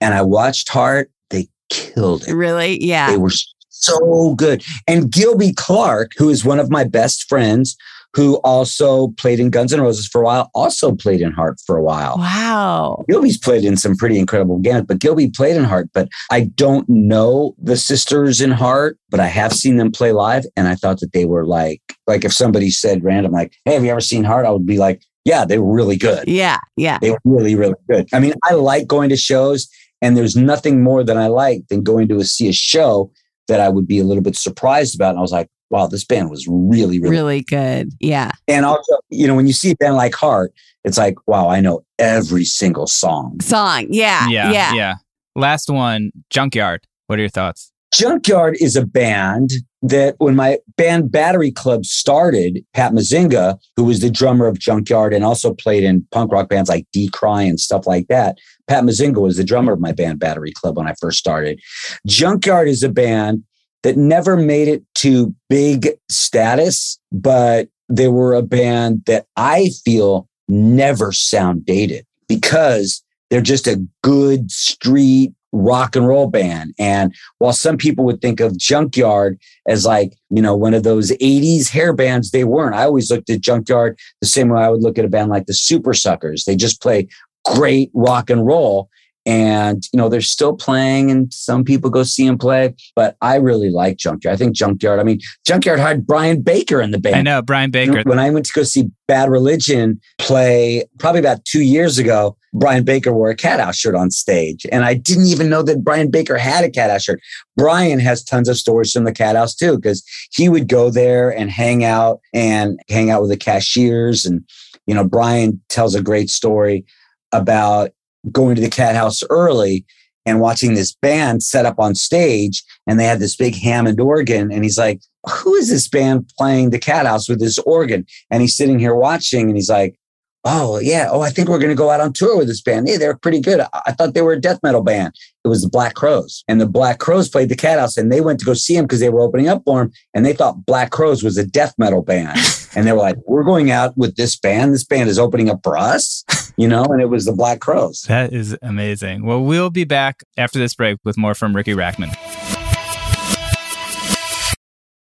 and 0.01 0.15
I 0.15 0.23
watched 0.23 0.69
Heart. 0.69 1.11
They 1.29 1.47
killed 1.69 2.27
it. 2.27 2.33
Really? 2.33 2.83
Yeah. 2.83 3.11
They 3.11 3.17
were 3.17 3.33
so 3.69 4.33
good. 4.33 4.63
And 4.87 5.11
Gilby 5.11 5.53
Clarke, 5.53 6.13
who 6.17 6.29
is 6.29 6.43
one 6.43 6.59
of 6.59 6.71
my 6.71 6.85
best 6.85 7.29
friends, 7.29 7.77
who 8.15 8.35
also 8.43 9.07
played 9.17 9.39
in 9.39 9.49
Guns 9.49 9.73
N' 9.73 9.81
Roses 9.81 10.07
for 10.07 10.21
a 10.21 10.25
while, 10.25 10.51
also 10.53 10.93
played 10.93 11.21
in 11.21 11.31
Heart 11.31 11.59
for 11.65 11.77
a 11.77 11.83
while. 11.83 12.17
Wow. 12.17 13.05
Gilby's 13.09 13.37
played 13.37 13.65
in 13.65 13.75
some 13.75 13.95
pretty 13.95 14.19
incredible 14.19 14.59
games, 14.59 14.85
but 14.87 14.99
Gilby 14.99 15.29
played 15.29 15.57
in 15.57 15.63
Heart. 15.63 15.89
But 15.93 16.09
I 16.29 16.41
don't 16.55 16.87
know 16.87 17.55
the 17.61 17.75
sisters 17.75 18.39
in 18.39 18.51
Heart, 18.51 18.97
but 19.09 19.19
I 19.19 19.27
have 19.27 19.51
seen 19.51 19.77
them 19.77 19.91
play 19.91 20.11
live. 20.11 20.45
And 20.55 20.67
I 20.67 20.75
thought 20.75 20.99
that 20.99 21.13
they 21.13 21.25
were 21.25 21.45
like, 21.45 21.81
like 22.05 22.23
if 22.23 22.33
somebody 22.33 22.69
said 22.69 23.03
random, 23.03 23.31
like, 23.31 23.55
hey, 23.65 23.73
have 23.73 23.83
you 23.83 23.89
ever 23.89 23.99
seen 23.99 24.23
Heart? 24.23 24.45
I 24.45 24.51
would 24.51 24.67
be 24.67 24.77
like, 24.77 25.01
yeah, 25.25 25.45
they 25.45 25.57
were 25.57 25.73
really 25.73 25.97
good. 25.97 26.27
Yeah. 26.27 26.57
Yeah. 26.77 26.99
They 27.01 27.11
were 27.11 27.19
really, 27.23 27.55
really 27.55 27.75
good. 27.89 28.07
I 28.13 28.19
mean, 28.19 28.33
I 28.43 28.53
like 28.53 28.87
going 28.87 29.09
to 29.09 29.17
shows, 29.17 29.67
and 30.01 30.15
there's 30.15 30.35
nothing 30.35 30.83
more 30.83 31.03
than 31.03 31.17
I 31.17 31.27
like 31.27 31.67
than 31.69 31.81
going 31.81 32.09
to 32.09 32.17
a, 32.17 32.25
see 32.25 32.49
a 32.49 32.53
show 32.53 33.11
that 33.47 33.59
I 33.59 33.69
would 33.69 33.87
be 33.87 33.99
a 33.99 34.03
little 34.03 34.21
bit 34.21 34.35
surprised 34.35 34.95
about. 34.95 35.11
And 35.11 35.19
I 35.19 35.21
was 35.21 35.31
like, 35.31 35.49
wow, 35.73 35.87
this 35.87 36.05
band 36.05 36.29
was 36.29 36.47
really, 36.47 36.99
really, 36.99 37.09
Really 37.09 37.41
good. 37.41 37.89
Yeah. 37.99 38.31
And 38.47 38.63
also, 38.63 38.97
you 39.09 39.25
know, 39.25 39.33
when 39.35 39.47
you 39.47 39.53
see 39.53 39.71
a 39.71 39.75
band 39.75 39.95
like 39.95 40.13
Heart, 40.13 40.53
it's 40.83 40.99
like, 40.99 41.15
wow, 41.25 41.49
I 41.49 41.61
know 41.61 41.83
every 41.97 42.45
single 42.45 42.85
song. 42.85 43.39
Song. 43.41 43.87
Yeah. 43.89 44.27
yeah, 44.29 44.51
Yeah. 44.51 44.73
yeah. 44.75 44.93
Last 45.35 45.71
one, 45.71 46.11
Junkyard. 46.29 46.85
What 47.07 47.17
are 47.17 47.23
your 47.23 47.29
thoughts? 47.29 47.71
Junkyard 47.91 48.55
is 48.59 48.75
a 48.75 48.85
band 48.85 49.49
that 49.81 50.15
when 50.19 50.35
my 50.35 50.59
band 50.77 51.11
Battery 51.11 51.51
Club 51.51 51.85
started, 51.85 52.63
Pat 52.73 52.91
Muzingo, 52.91 53.57
who 53.75 53.83
was 53.83 53.99
the 53.99 54.11
drummer 54.11 54.45
of 54.45 54.59
Junkyard 54.59 55.11
and 55.13 55.23
also 55.23 55.53
played 55.55 55.83
in 55.83 56.05
punk 56.11 56.31
rock 56.31 56.49
bands 56.49 56.69
like 56.69 56.85
Decry 56.93 57.41
and 57.41 57.59
stuff 57.59 57.87
like 57.87 58.07
that, 58.09 58.37
Pat 58.67 58.83
Muzingo 58.83 59.21
was 59.21 59.37
the 59.37 59.43
drummer 59.43 59.73
of 59.73 59.79
my 59.79 59.91
band 59.91 60.19
Battery 60.19 60.51
Club 60.51 60.77
when 60.77 60.87
I 60.87 60.93
first 61.01 61.17
started. 61.17 61.59
Junkyard 62.07 62.67
is 62.67 62.83
a 62.83 62.89
band 62.89 63.43
that 63.83 63.97
never 63.97 64.35
made 64.35 64.67
it 64.67 64.83
to 64.95 65.33
big 65.49 65.89
status, 66.09 66.99
but 67.11 67.67
they 67.89 68.07
were 68.07 68.33
a 68.33 68.41
band 68.41 69.03
that 69.05 69.27
I 69.35 69.69
feel 69.85 70.27
never 70.47 71.11
sound 71.11 71.65
dated 71.65 72.05
because 72.27 73.03
they're 73.29 73.41
just 73.41 73.67
a 73.67 73.85
good 74.01 74.51
street 74.51 75.33
rock 75.53 75.95
and 75.95 76.07
roll 76.07 76.27
band. 76.27 76.73
And 76.79 77.13
while 77.37 77.53
some 77.53 77.77
people 77.77 78.03
would 78.05 78.21
think 78.21 78.39
of 78.39 78.57
Junkyard 78.57 79.39
as 79.67 79.85
like, 79.85 80.17
you 80.29 80.41
know, 80.41 80.55
one 80.55 80.73
of 80.73 80.83
those 80.83 81.11
80s 81.11 81.69
hair 81.69 81.93
bands, 81.93 82.31
they 82.31 82.43
weren't. 82.43 82.75
I 82.75 82.83
always 82.83 83.11
looked 83.11 83.29
at 83.29 83.41
Junkyard 83.41 83.97
the 84.19 84.27
same 84.27 84.49
way 84.49 84.61
I 84.61 84.69
would 84.69 84.81
look 84.81 84.97
at 84.97 85.05
a 85.05 85.09
band 85.09 85.29
like 85.29 85.45
the 85.45 85.53
Supersuckers. 85.53 86.45
They 86.45 86.55
just 86.55 86.81
play 86.81 87.07
great 87.45 87.91
rock 87.93 88.29
and 88.29 88.45
roll. 88.45 88.89
And, 89.25 89.87
you 89.93 89.97
know, 89.97 90.09
they're 90.09 90.19
still 90.19 90.53
playing 90.53 91.09
and 91.09 91.33
some 91.33 91.63
people 91.63 91.89
go 91.89 92.03
see 92.03 92.27
them 92.27 92.37
play, 92.37 92.75
but 92.93 93.15
I 93.21 93.35
really 93.35 93.69
like 93.69 93.95
Junkyard. 93.95 94.33
I 94.33 94.37
think 94.37 94.53
Junkyard, 94.53 94.99
I 94.99 95.03
mean, 95.03 95.21
Junkyard 95.47 95.79
had 95.79 96.05
Brian 96.05 96.41
Baker 96.41 96.81
in 96.81 96.91
the 96.91 96.99
band. 96.99 97.15
I 97.15 97.21
know 97.21 97.41
Brian 97.41 97.71
Baker. 97.71 98.03
When 98.03 98.19
I 98.19 98.29
went 98.29 98.45
to 98.47 98.51
go 98.53 98.63
see 98.63 98.89
Bad 99.07 99.29
Religion 99.29 100.01
play 100.17 100.83
probably 100.99 101.19
about 101.21 101.45
two 101.45 101.61
years 101.61 101.97
ago, 101.97 102.35
Brian 102.53 102.83
Baker 102.83 103.13
wore 103.13 103.29
a 103.29 103.35
cat 103.35 103.61
house 103.61 103.77
shirt 103.77 103.95
on 103.95 104.11
stage. 104.11 104.65
And 104.71 104.83
I 104.83 104.93
didn't 104.93 105.27
even 105.27 105.49
know 105.49 105.63
that 105.63 105.83
Brian 105.83 106.11
Baker 106.11 106.37
had 106.37 106.65
a 106.65 106.69
cat 106.69 106.91
house 106.91 107.03
shirt. 107.03 107.21
Brian 107.55 107.99
has 107.99 108.25
tons 108.25 108.49
of 108.49 108.57
stories 108.57 108.91
from 108.91 109.05
the 109.05 109.13
cat 109.13 109.37
house 109.37 109.55
too, 109.55 109.77
because 109.77 110.03
he 110.33 110.49
would 110.49 110.67
go 110.67 110.89
there 110.89 111.29
and 111.29 111.49
hang 111.49 111.85
out 111.85 112.19
and 112.33 112.77
hang 112.89 113.09
out 113.09 113.21
with 113.21 113.31
the 113.31 113.37
cashiers. 113.37 114.25
And, 114.25 114.43
you 114.85 114.93
know, 114.93 115.05
Brian 115.05 115.61
tells 115.69 115.95
a 115.95 116.03
great 116.03 116.29
story 116.29 116.85
about 117.31 117.91
going 118.31 118.55
to 118.55 118.61
the 118.61 118.69
cat 118.69 118.95
house 118.95 119.23
early 119.29 119.85
and 120.25 120.39
watching 120.39 120.73
this 120.73 120.93
band 120.93 121.43
set 121.43 121.65
up 121.65 121.79
on 121.79 121.95
stage 121.95 122.63
and 122.87 122.99
they 122.99 123.05
had 123.05 123.19
this 123.19 123.35
big 123.35 123.55
Hammond 123.55 123.99
organ 123.99 124.51
and 124.51 124.63
he's 124.63 124.77
like 124.77 125.01
who 125.25 125.55
is 125.55 125.69
this 125.69 125.87
band 125.87 126.29
playing 126.37 126.69
the 126.69 126.79
cat 126.79 127.05
house 127.05 127.29
with 127.29 127.39
this 127.39 127.57
organ? 127.59 128.05
And 128.29 128.41
he's 128.41 128.57
sitting 128.57 128.79
here 128.79 128.95
watching 128.95 129.47
and 129.47 129.55
he's 129.55 129.69
like 129.69 129.97
oh 130.45 130.77
yeah. 130.79 131.07
Oh 131.09 131.21
i 131.21 131.29
think 131.29 131.47
we're 131.47 131.57
going 131.57 131.69
to 131.69 131.75
go 131.75 131.89
out 131.89 132.01
on 132.01 132.11
tour 132.11 132.37
with 132.37 132.47
this 132.47 132.61
band. 132.61 132.87
Yeah, 132.87 132.97
they're 132.97 133.17
pretty 133.17 133.39
good. 133.39 133.61
I-, 133.61 133.81
I 133.87 133.91
thought 133.93 134.13
they 134.13 134.21
were 134.21 134.33
a 134.33 134.41
death 134.41 134.59
metal 134.61 134.83
band. 134.83 135.13
It 135.45 135.47
was 135.47 135.61
the 135.61 135.69
Black 135.69 135.93
Crowes 135.93 136.43
and 136.47 136.59
the 136.59 136.67
Black 136.67 136.99
Crowes 136.99 137.29
played 137.29 137.49
the 137.49 137.55
cat 137.55 137.79
house 137.79 137.97
and 137.97 138.11
they 138.11 138.21
went 138.21 138.39
to 138.39 138.45
go 138.45 138.53
see 138.53 138.75
him 138.75 138.85
because 138.85 138.99
they 138.99 139.09
were 139.09 139.21
opening 139.21 139.47
up 139.47 139.63
for 139.63 139.83
him 139.83 139.93
and 140.13 140.25
they 140.25 140.33
thought 140.33 140.65
Black 140.65 140.91
Crowes 140.91 141.23
was 141.23 141.37
a 141.37 141.45
death 141.45 141.73
metal 141.77 142.01
band. 142.01 142.39
And 142.75 142.87
they 142.87 142.91
were 142.91 142.97
like 142.97 143.17
we're 143.27 143.43
going 143.43 143.69
out 143.69 143.95
with 143.95 144.15
this 144.15 144.35
band. 144.35 144.73
This 144.73 144.83
band 144.83 145.07
is 145.07 145.19
opening 145.19 145.47
up 145.47 145.59
for 145.61 145.77
us 145.77 146.23
you 146.57 146.67
know 146.67 146.83
and 146.85 147.01
it 147.01 147.09
was 147.09 147.25
the 147.25 147.33
Black 147.33 147.59
Crowes 147.59 148.01
That 148.03 148.33
is 148.33 148.57
amazing. 148.61 149.25
Well, 149.25 149.43
we'll 149.43 149.69
be 149.69 149.83
back 149.83 150.23
after 150.37 150.59
this 150.59 150.75
break 150.75 150.99
with 151.03 151.17
more 151.17 151.35
from 151.35 151.55
Ricky 151.55 151.73
Rachtman. 151.73 152.15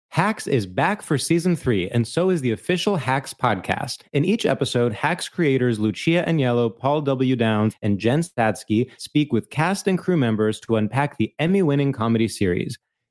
Hacks 0.10 0.46
is 0.46 0.66
back 0.66 1.02
for 1.02 1.18
season 1.18 1.56
three, 1.56 1.90
and 1.90 2.06
so 2.06 2.30
is 2.30 2.42
the 2.42 2.52
official 2.52 2.98
Hacks 2.98 3.34
podcast. 3.34 4.02
In 4.12 4.26
each 4.26 4.46
episode, 4.46 4.92
Hacks 4.92 5.30
creators 5.30 5.80
Lucia 5.80 6.26
Aniello, 6.28 6.78
Paul 6.78 7.00
W. 7.02 7.34
Downs, 7.38 7.76
and 7.82 7.98
Jen 7.98 8.20
Statsky 8.20 8.92
speak 8.98 9.32
with 9.32 9.50
cast 9.50 9.88
and 9.88 9.98
crew 9.98 10.18
members 10.18 10.60
to 10.62 10.76
unpack 10.76 11.18
the 11.18 11.34
Emmy 11.40 11.62
winning 11.62 11.94
comedy 11.94 12.28
series. 12.28 12.78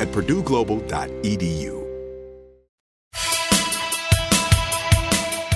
at 0.00 0.08
purdueglobal.edu. 0.08 1.78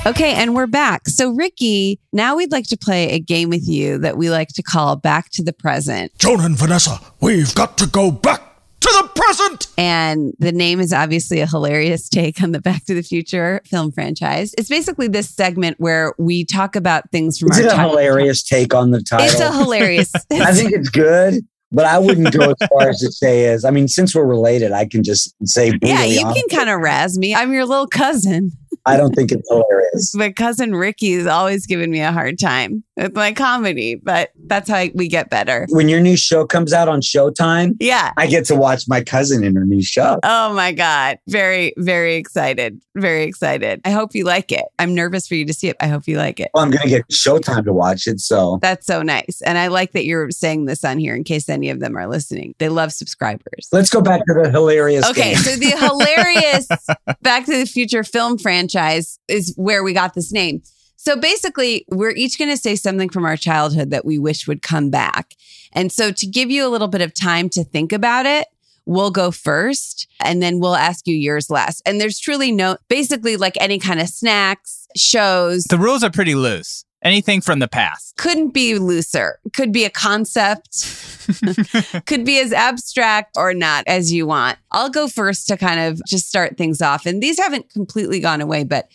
Okay, 0.04 0.32
and 0.34 0.52
we're 0.56 0.66
back. 0.66 1.08
So, 1.08 1.30
Ricky, 1.32 2.00
now 2.12 2.34
we'd 2.34 2.50
like 2.50 2.66
to 2.68 2.76
play 2.76 3.10
a 3.10 3.20
game 3.20 3.50
with 3.50 3.68
you 3.68 3.98
that 3.98 4.16
we 4.16 4.30
like 4.30 4.48
to 4.54 4.62
call 4.62 4.96
Back 4.96 5.30
to 5.34 5.44
the 5.44 5.52
Present. 5.52 6.10
Jonah 6.18 6.42
and 6.44 6.58
Vanessa, 6.58 6.98
we've 7.20 7.54
got 7.54 7.78
to 7.78 7.86
go 7.86 8.10
back 8.10 8.40
to 8.80 8.88
the 9.00 9.08
present. 9.14 9.68
And 9.78 10.32
the 10.40 10.50
name 10.50 10.80
is 10.80 10.92
obviously 10.92 11.38
a 11.38 11.46
hilarious 11.46 12.08
take 12.08 12.42
on 12.42 12.50
the 12.50 12.60
Back 12.60 12.84
to 12.86 12.94
the 12.94 13.02
Future 13.02 13.60
film 13.64 13.92
franchise. 13.92 14.56
It's 14.58 14.68
basically 14.68 15.06
this 15.06 15.30
segment 15.30 15.76
where 15.78 16.14
we 16.18 16.44
talk 16.44 16.74
about 16.74 17.08
things 17.12 17.38
from 17.38 17.52
Is 17.52 17.58
our 17.58 17.62
it 17.62 17.66
a 17.66 17.70
childhood. 17.70 18.00
hilarious 18.00 18.42
take 18.42 18.74
on 18.74 18.90
the 18.90 19.02
title? 19.02 19.26
It's 19.26 19.38
a 19.40 19.52
hilarious. 19.56 20.12
I 20.32 20.52
think 20.52 20.72
it's 20.72 20.88
good, 20.88 21.46
but 21.72 21.86
I 21.86 21.98
wouldn't 21.98 22.32
go 22.32 22.50
as 22.60 22.68
far 22.68 22.90
as 22.90 23.00
to 23.00 23.10
say 23.10 23.46
is. 23.46 23.64
I 23.64 23.70
mean, 23.70 23.88
since 23.88 24.14
we're 24.14 24.26
related, 24.26 24.72
I 24.72 24.86
can 24.86 25.02
just 25.02 25.34
say 25.44 25.72
yeah, 25.82 26.04
you 26.04 26.24
honest. 26.24 26.46
can 26.48 26.58
kind 26.58 26.70
of 26.70 26.80
razz 26.80 27.18
me. 27.18 27.34
I'm 27.34 27.52
your 27.52 27.64
little 27.64 27.86
cousin. 27.86 28.52
I 28.84 28.96
don't 28.96 29.14
think 29.14 29.30
it's 29.32 29.48
hilarious. 29.48 30.14
But 30.22 30.36
cousin 30.36 30.74
Ricky 30.74 31.12
is 31.12 31.26
always 31.26 31.66
giving 31.66 31.90
me 31.90 32.00
a 32.00 32.12
hard 32.12 32.38
time 32.38 32.82
with 32.96 33.14
my 33.14 33.32
comedy, 33.32 33.94
but 33.96 34.30
that's 34.46 34.68
how 34.68 34.86
we 34.94 35.06
get 35.08 35.28
better. 35.30 35.66
When 35.70 35.88
your 35.88 36.00
new 36.00 36.16
show 36.16 36.46
comes 36.46 36.72
out 36.72 36.88
on 36.88 37.00
Showtime, 37.00 37.76
Yeah. 37.80 38.12
I 38.16 38.26
get 38.26 38.44
to 38.46 38.56
watch 38.56 38.84
my 38.88 39.02
cousin 39.02 39.44
in 39.44 39.54
her 39.56 39.64
new 39.64 39.82
show. 39.82 40.18
Oh 40.22 40.54
my 40.54 40.72
God. 40.72 41.18
Very, 41.28 41.74
very 41.76 42.16
excited. 42.16 42.80
Very 42.96 43.24
excited. 43.24 43.80
I 43.84 43.90
hope 43.90 44.14
you 44.14 44.24
like 44.24 44.50
it. 44.52 44.64
I'm 44.78 44.94
nervous 44.94 45.26
for 45.28 45.34
you 45.34 45.44
to 45.46 45.52
see 45.52 45.68
it. 45.68 45.76
I 45.80 45.88
hope 45.88 46.06
you 46.08 46.16
like 46.16 46.40
it. 46.40 46.50
Well, 46.54 46.64
I'm 46.64 46.70
going 46.70 46.82
to 46.82 46.88
get 46.88 47.04
Showtime 47.12 47.64
to 47.64 47.72
watch 47.72 48.06
it. 48.06 48.20
So 48.20 48.58
That's 48.62 48.86
so 48.86 49.02
nice. 49.02 49.42
And 49.44 49.58
I 49.58 49.66
like 49.68 49.92
that 49.92 50.04
you're 50.04 50.30
saying 50.30 50.64
this 50.66 50.84
on 50.84 50.98
here 50.98 51.14
in 51.14 51.24
case 51.24 51.48
any 51.48 51.68
of 51.70 51.80
them 51.80 51.96
are 51.96 52.06
listening. 52.08 52.54
They 52.58 52.68
love 52.68 52.92
subscribers. 52.92 53.68
let's 53.72 53.90
go 53.90 54.00
back 54.00 54.20
to 54.26 54.34
the 54.42 54.50
hilarious. 54.50 55.08
Okay, 55.10 55.34
game. 55.34 55.36
so 55.36 55.56
the 55.56 55.70
hilarious 55.70 56.66
Back 57.22 57.44
to 57.46 57.58
the 57.58 57.66
Future 57.66 58.04
film 58.04 58.38
franchise 58.38 58.71
is 58.76 59.54
where 59.56 59.82
we 59.82 59.92
got 59.92 60.14
this 60.14 60.32
name. 60.32 60.62
So 60.96 61.16
basically, 61.16 61.84
we're 61.90 62.12
each 62.12 62.38
going 62.38 62.50
to 62.50 62.56
say 62.56 62.76
something 62.76 63.08
from 63.08 63.24
our 63.24 63.36
childhood 63.36 63.90
that 63.90 64.04
we 64.04 64.20
wish 64.20 64.46
would 64.46 64.62
come 64.62 64.88
back. 64.88 65.34
And 65.72 65.90
so 65.90 66.12
to 66.12 66.26
give 66.26 66.50
you 66.50 66.64
a 66.64 66.70
little 66.70 66.86
bit 66.86 67.00
of 67.00 67.12
time 67.12 67.48
to 67.50 67.64
think 67.64 67.92
about 67.92 68.24
it, 68.24 68.46
we'll 68.86 69.10
go 69.10 69.30
first 69.30 70.06
and 70.20 70.40
then 70.40 70.60
we'll 70.60 70.76
ask 70.76 71.06
you 71.06 71.14
yours 71.16 71.50
last. 71.50 71.82
And 71.86 72.00
there's 72.00 72.20
truly 72.20 72.52
no, 72.52 72.76
basically, 72.88 73.36
like 73.36 73.56
any 73.60 73.78
kind 73.78 74.00
of 74.00 74.08
snacks, 74.08 74.86
shows, 74.96 75.64
The 75.64 75.78
rules 75.78 76.04
are 76.04 76.10
pretty 76.10 76.34
loose. 76.34 76.84
Anything 77.02 77.40
from 77.40 77.58
the 77.58 77.68
past. 77.68 78.16
couldn't 78.16 78.50
be 78.50 78.78
looser. 78.78 79.38
Could 79.52 79.72
be 79.72 79.84
a 79.84 79.90
concept, 79.90 80.86
could 82.06 82.24
be 82.24 82.38
as 82.38 82.52
abstract 82.52 83.36
or 83.36 83.54
not 83.54 83.84
as 83.86 84.12
you 84.12 84.26
want. 84.26 84.58
I'll 84.70 84.90
go 84.90 85.08
first 85.08 85.48
to 85.48 85.56
kind 85.56 85.80
of 85.80 86.00
just 86.06 86.28
start 86.28 86.56
things 86.56 86.80
off. 86.80 87.06
And 87.06 87.22
these 87.22 87.38
haven't 87.38 87.70
completely 87.70 88.20
gone 88.20 88.40
away, 88.40 88.64
but 88.64 88.88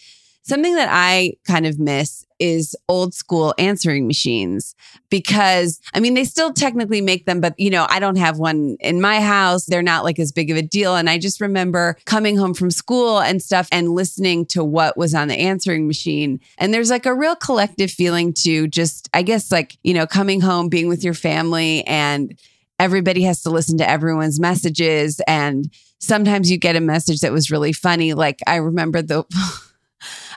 something 0.43 0.75
that 0.75 0.89
I 0.91 1.33
kind 1.45 1.65
of 1.65 1.79
miss 1.79 2.25
is 2.39 2.75
old 2.87 3.13
school 3.13 3.53
answering 3.57 4.07
machines 4.07 4.75
because 5.09 5.79
I 5.93 5.99
mean, 5.99 6.13
they 6.13 6.23
still 6.23 6.53
technically 6.53 7.01
make 7.01 7.25
them, 7.25 7.41
but 7.41 7.59
you 7.59 7.69
know, 7.69 7.85
I 7.89 7.99
don't 7.99 8.17
have 8.17 8.37
one 8.37 8.77
in 8.79 9.01
my 9.01 9.21
house. 9.21 9.65
They're 9.65 9.81
not 9.81 10.03
like 10.03 10.19
as 10.19 10.31
big 10.31 10.51
of 10.51 10.57
a 10.57 10.61
deal. 10.61 10.95
And 10.95 11.09
I 11.09 11.17
just 11.17 11.41
remember 11.41 11.97
coming 12.05 12.37
home 12.37 12.53
from 12.53 12.71
school 12.71 13.19
and 13.19 13.41
stuff 13.41 13.67
and 13.71 13.89
listening 13.89 14.45
to 14.47 14.63
what 14.63 14.97
was 14.97 15.13
on 15.13 15.27
the 15.27 15.35
answering 15.35 15.87
machine. 15.87 16.39
And 16.57 16.73
there's 16.73 16.89
like 16.89 17.05
a 17.05 17.15
real 17.15 17.35
collective 17.35 17.91
feeling 17.91 18.33
to 18.43 18.67
just, 18.67 19.09
I 19.13 19.21
guess, 19.21 19.51
like, 19.51 19.77
you 19.83 19.93
know, 19.93 20.07
coming 20.07 20.41
home, 20.41 20.69
being 20.69 20.87
with 20.87 21.03
your 21.03 21.13
family 21.13 21.85
and 21.85 22.37
everybody 22.79 23.23
has 23.23 23.41
to 23.41 23.49
listen 23.49 23.77
to 23.79 23.89
everyone's 23.89 24.39
messages. 24.39 25.19
And 25.27 25.71
sometimes 25.99 26.51
you 26.51 26.57
get 26.57 26.75
a 26.75 26.81
message 26.81 27.21
that 27.21 27.31
was 27.31 27.49
really 27.49 27.73
funny. 27.73 28.13
Like 28.13 28.39
I 28.45 28.57
remember 28.57 29.01
the, 29.01 29.23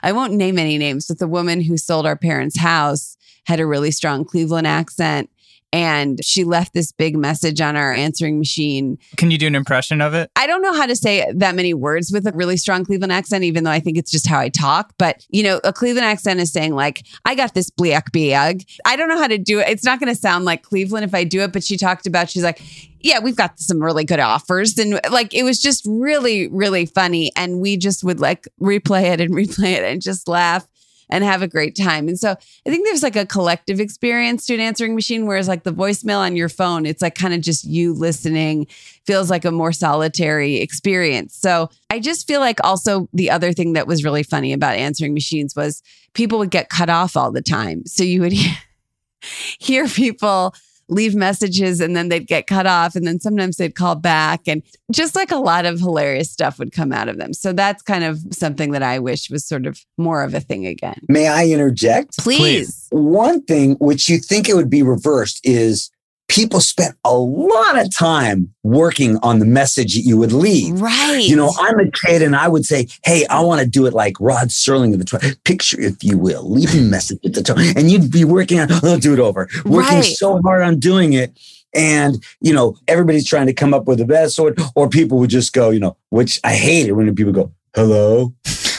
I 0.03 0.11
won't 0.11 0.33
name 0.33 0.57
any 0.57 0.77
names, 0.77 1.07
but 1.07 1.19
the 1.19 1.27
woman 1.27 1.61
who 1.61 1.77
sold 1.77 2.05
our 2.05 2.15
parents' 2.15 2.57
house 2.57 3.17
had 3.45 3.59
a 3.59 3.65
really 3.65 3.91
strong 3.91 4.25
Cleveland 4.25 4.67
accent. 4.67 5.29
And 5.73 6.23
she 6.23 6.43
left 6.43 6.73
this 6.73 6.91
big 6.91 7.15
message 7.15 7.61
on 7.61 7.75
our 7.75 7.93
answering 7.93 8.37
machine. 8.37 8.97
Can 9.17 9.31
you 9.31 9.37
do 9.37 9.47
an 9.47 9.55
impression 9.55 10.01
of 10.01 10.13
it? 10.13 10.29
I 10.35 10.47
don't 10.47 10.61
know 10.61 10.73
how 10.73 10.85
to 10.85 10.95
say 10.95 11.31
that 11.33 11.55
many 11.55 11.73
words 11.73 12.11
with 12.11 12.27
a 12.27 12.31
really 12.33 12.57
strong 12.57 12.83
Cleveland 12.83 13.13
accent, 13.13 13.43
even 13.43 13.63
though 13.63 13.71
I 13.71 13.79
think 13.79 13.97
it's 13.97 14.11
just 14.11 14.27
how 14.27 14.39
I 14.39 14.49
talk. 14.49 14.93
But, 14.97 15.25
you 15.29 15.43
know, 15.43 15.61
a 15.63 15.71
Cleveland 15.71 16.05
accent 16.05 16.39
is 16.39 16.51
saying, 16.51 16.75
like, 16.75 17.05
I 17.23 17.35
got 17.35 17.53
this 17.53 17.69
black 17.69 18.11
bag. 18.11 18.65
I 18.85 18.95
don't 18.95 19.07
know 19.07 19.17
how 19.17 19.27
to 19.27 19.37
do 19.37 19.59
it. 19.59 19.69
It's 19.69 19.85
not 19.85 19.99
going 19.99 20.13
to 20.13 20.19
sound 20.19 20.45
like 20.45 20.63
Cleveland 20.63 21.05
if 21.05 21.15
I 21.15 21.23
do 21.23 21.41
it. 21.41 21.53
But 21.53 21.63
she 21.63 21.77
talked 21.77 22.05
about, 22.05 22.29
she's 22.29 22.43
like, 22.43 22.61
yeah, 22.99 23.19
we've 23.19 23.35
got 23.35 23.59
some 23.59 23.81
really 23.81 24.03
good 24.03 24.19
offers. 24.19 24.77
And 24.77 24.99
like, 25.09 25.33
it 25.33 25.43
was 25.43 25.61
just 25.61 25.85
really, 25.87 26.47
really 26.49 26.85
funny. 26.85 27.31
And 27.35 27.59
we 27.59 27.77
just 27.77 28.03
would 28.03 28.19
like 28.19 28.47
replay 28.59 29.11
it 29.11 29.21
and 29.21 29.33
replay 29.35 29.73
it 29.73 29.83
and 29.83 30.01
just 30.01 30.27
laugh 30.27 30.67
and 31.11 31.23
have 31.23 31.41
a 31.41 31.47
great 31.47 31.75
time. 31.75 32.07
And 32.07 32.17
so 32.17 32.31
I 32.31 32.69
think 32.69 32.85
there's 32.87 33.03
like 33.03 33.15
a 33.15 33.25
collective 33.25 33.79
experience 33.79 34.45
to 34.47 34.53
an 34.53 34.59
answering 34.59 34.95
machine, 34.95 35.25
whereas 35.25 35.47
like 35.47 35.63
the 35.63 35.73
voicemail 35.73 36.19
on 36.19 36.35
your 36.35 36.49
phone, 36.49 36.85
it's 36.85 37.01
like 37.01 37.15
kind 37.15 37.33
of 37.33 37.41
just 37.41 37.65
you 37.65 37.93
listening, 37.93 38.65
feels 39.05 39.29
like 39.29 39.45
a 39.45 39.51
more 39.51 39.73
solitary 39.73 40.55
experience. 40.57 41.35
So 41.35 41.69
I 41.89 41.99
just 41.99 42.27
feel 42.27 42.39
like 42.39 42.59
also 42.63 43.09
the 43.13 43.29
other 43.29 43.51
thing 43.51 43.73
that 43.73 43.87
was 43.87 44.03
really 44.03 44.23
funny 44.23 44.53
about 44.53 44.75
answering 44.75 45.13
machines 45.13 45.55
was 45.55 45.83
people 46.13 46.39
would 46.39 46.51
get 46.51 46.69
cut 46.69 46.89
off 46.89 47.17
all 47.17 47.31
the 47.31 47.41
time. 47.41 47.85
So 47.85 48.03
you 48.03 48.21
would 48.21 48.33
hear 49.59 49.87
people 49.87 50.55
leave 50.91 51.15
messages 51.15 51.79
and 51.79 51.95
then 51.95 52.09
they'd 52.09 52.27
get 52.27 52.45
cut 52.45 52.67
off 52.67 52.95
and 52.95 53.07
then 53.07 53.19
sometimes 53.19 53.57
they'd 53.57 53.75
call 53.75 53.95
back 53.95 54.47
and 54.47 54.61
just 54.91 55.15
like 55.15 55.31
a 55.31 55.37
lot 55.37 55.65
of 55.65 55.79
hilarious 55.79 56.29
stuff 56.29 56.59
would 56.59 56.73
come 56.73 56.91
out 56.91 57.07
of 57.07 57.17
them. 57.17 57.33
So 57.33 57.53
that's 57.53 57.81
kind 57.81 58.03
of 58.03 58.19
something 58.31 58.71
that 58.71 58.83
I 58.83 58.99
wish 58.99 59.29
was 59.31 59.45
sort 59.45 59.65
of 59.65 59.79
more 59.97 60.21
of 60.21 60.33
a 60.33 60.41
thing 60.41 60.67
again. 60.67 60.99
May 61.07 61.27
I 61.27 61.45
interject? 61.45 62.17
Please. 62.17 62.87
One 62.91 63.41
thing 63.43 63.75
which 63.79 64.09
you 64.09 64.19
think 64.19 64.49
it 64.49 64.55
would 64.55 64.69
be 64.69 64.83
reversed 64.83 65.39
is 65.43 65.89
people 66.31 66.61
spent 66.61 66.95
a 67.03 67.13
lot 67.13 67.77
of 67.77 67.93
time 67.93 68.49
working 68.63 69.17
on 69.21 69.39
the 69.39 69.45
message 69.45 69.95
that 69.95 70.01
you 70.01 70.17
would 70.17 70.31
leave. 70.31 70.79
Right. 70.79 71.19
You 71.21 71.35
know, 71.35 71.51
I'm 71.59 71.77
a 71.77 71.91
kid 71.91 72.21
and 72.21 72.37
I 72.37 72.47
would 72.47 72.63
say, 72.65 72.87
Hey, 73.03 73.25
I 73.29 73.41
want 73.41 73.59
to 73.59 73.67
do 73.67 73.85
it 73.85 73.93
like 73.93 74.13
Rod 74.21 74.47
Serling 74.47 74.93
of 74.93 74.99
the 74.99 75.05
tw- 75.05 75.43
picture, 75.43 75.79
if 75.81 76.01
you 76.01 76.17
will, 76.17 76.49
leave 76.49 76.73
a 76.73 76.81
message 76.89 77.19
at 77.25 77.33
the 77.33 77.43
top. 77.43 77.57
And 77.75 77.91
you'd 77.91 78.09
be 78.11 78.23
working 78.23 78.61
on, 78.61 78.71
I'll 78.71 78.97
do 78.97 79.13
it 79.13 79.19
over, 79.19 79.49
working 79.65 79.97
Right. 79.97 80.05
so 80.05 80.41
hard 80.41 80.61
on 80.63 80.79
doing 80.79 81.11
it. 81.13 81.37
And, 81.75 82.23
you 82.39 82.53
know, 82.53 82.77
everybody's 82.87 83.27
trying 83.27 83.47
to 83.47 83.53
come 83.53 83.73
up 83.73 83.85
with 83.85 83.97
the 83.99 84.05
best 84.05 84.39
or, 84.39 84.55
or 84.75 84.87
people 84.89 85.19
would 85.19 85.29
just 85.29 85.51
go, 85.51 85.69
you 85.69 85.79
know, 85.81 85.97
which 86.11 86.39
I 86.45 86.53
hate 86.55 86.87
it 86.87 86.93
when 86.93 87.13
people 87.13 87.33
go, 87.33 87.51
hello. 87.75 88.33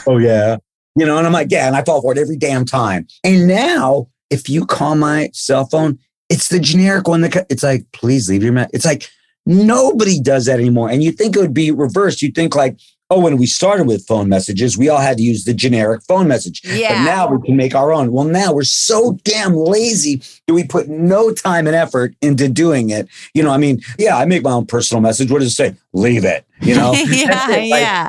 oh, 0.07 0.17
yeah. 0.17 0.57
You 0.97 1.05
know, 1.05 1.19
and 1.19 1.27
I'm 1.27 1.33
like, 1.35 1.51
yeah, 1.51 1.67
and 1.67 1.77
I 1.77 1.85
fall 1.85 2.01
for 2.01 2.13
it 2.13 2.19
every 2.19 2.37
damn 2.37 2.65
time. 2.65 3.07
And 3.25 3.47
now, 3.47 4.09
if 4.31 4.49
you 4.49 4.65
call 4.65 4.95
my 4.95 5.31
cell 5.35 5.67
phone, 5.67 5.99
it's 6.33 6.49
the 6.49 6.59
generic 6.59 7.07
one 7.07 7.21
that 7.21 7.47
it's 7.51 7.63
like, 7.63 7.85
please 7.93 8.29
leave 8.29 8.43
your 8.43 8.55
message. 8.55 8.71
It's 8.73 8.87
like 8.87 9.11
nobody 9.45 10.19
does 10.19 10.47
that 10.47 10.59
anymore. 10.59 10.89
And 10.89 11.03
you 11.03 11.13
think 11.13 11.37
it 11.37 11.41
would 11.41 11.53
be 11.53 11.71
reversed. 11.71 12.23
You 12.23 12.33
think 12.33 12.57
like, 12.57 12.81
oh, 13.13 13.21
when 13.21 13.37
we 13.37 13.47
started 13.47 13.87
with 13.87 14.07
phone 14.07 14.29
messages, 14.29 14.79
we 14.79 14.89
all 14.89 15.01
had 15.01 15.19
to 15.19 15.23
use 15.23 15.45
the 15.45 15.53
generic 15.55 16.03
phone 16.09 16.27
message. 16.27 16.63
Yeah. 16.65 16.99
But 16.99 17.05
now 17.05 17.29
we 17.29 17.47
can 17.47 17.57
make 17.57 17.75
our 17.75 17.93
own. 17.93 18.11
Well, 18.13 18.25
now 18.25 18.53
we're 18.55 18.63
so 18.65 19.19
damn 19.25 19.55
lazy 19.55 20.23
that 20.47 20.55
we 20.55 20.65
put 20.65 20.89
no 20.89 21.33
time 21.33 21.67
and 21.67 21.77
effort 21.77 22.15
into 22.23 22.49
doing 22.49 22.91
it. 22.91 23.09
You 23.35 23.43
know, 23.43 23.51
I 23.51 23.59
mean, 23.59 23.83
yeah, 23.99 24.17
I 24.17 24.25
make 24.25 24.43
my 24.43 24.53
own 24.53 24.67
personal 24.67 25.01
message. 25.03 25.31
What 25.31 25.41
does 25.41 25.49
it 25.49 25.55
say? 25.55 25.75
Leave 25.93 26.25
it. 26.25 26.47
You 26.63 26.75
know, 26.75 26.93
Yeah, 27.11 27.47
Like, 27.49 27.69
yeah. 27.69 28.09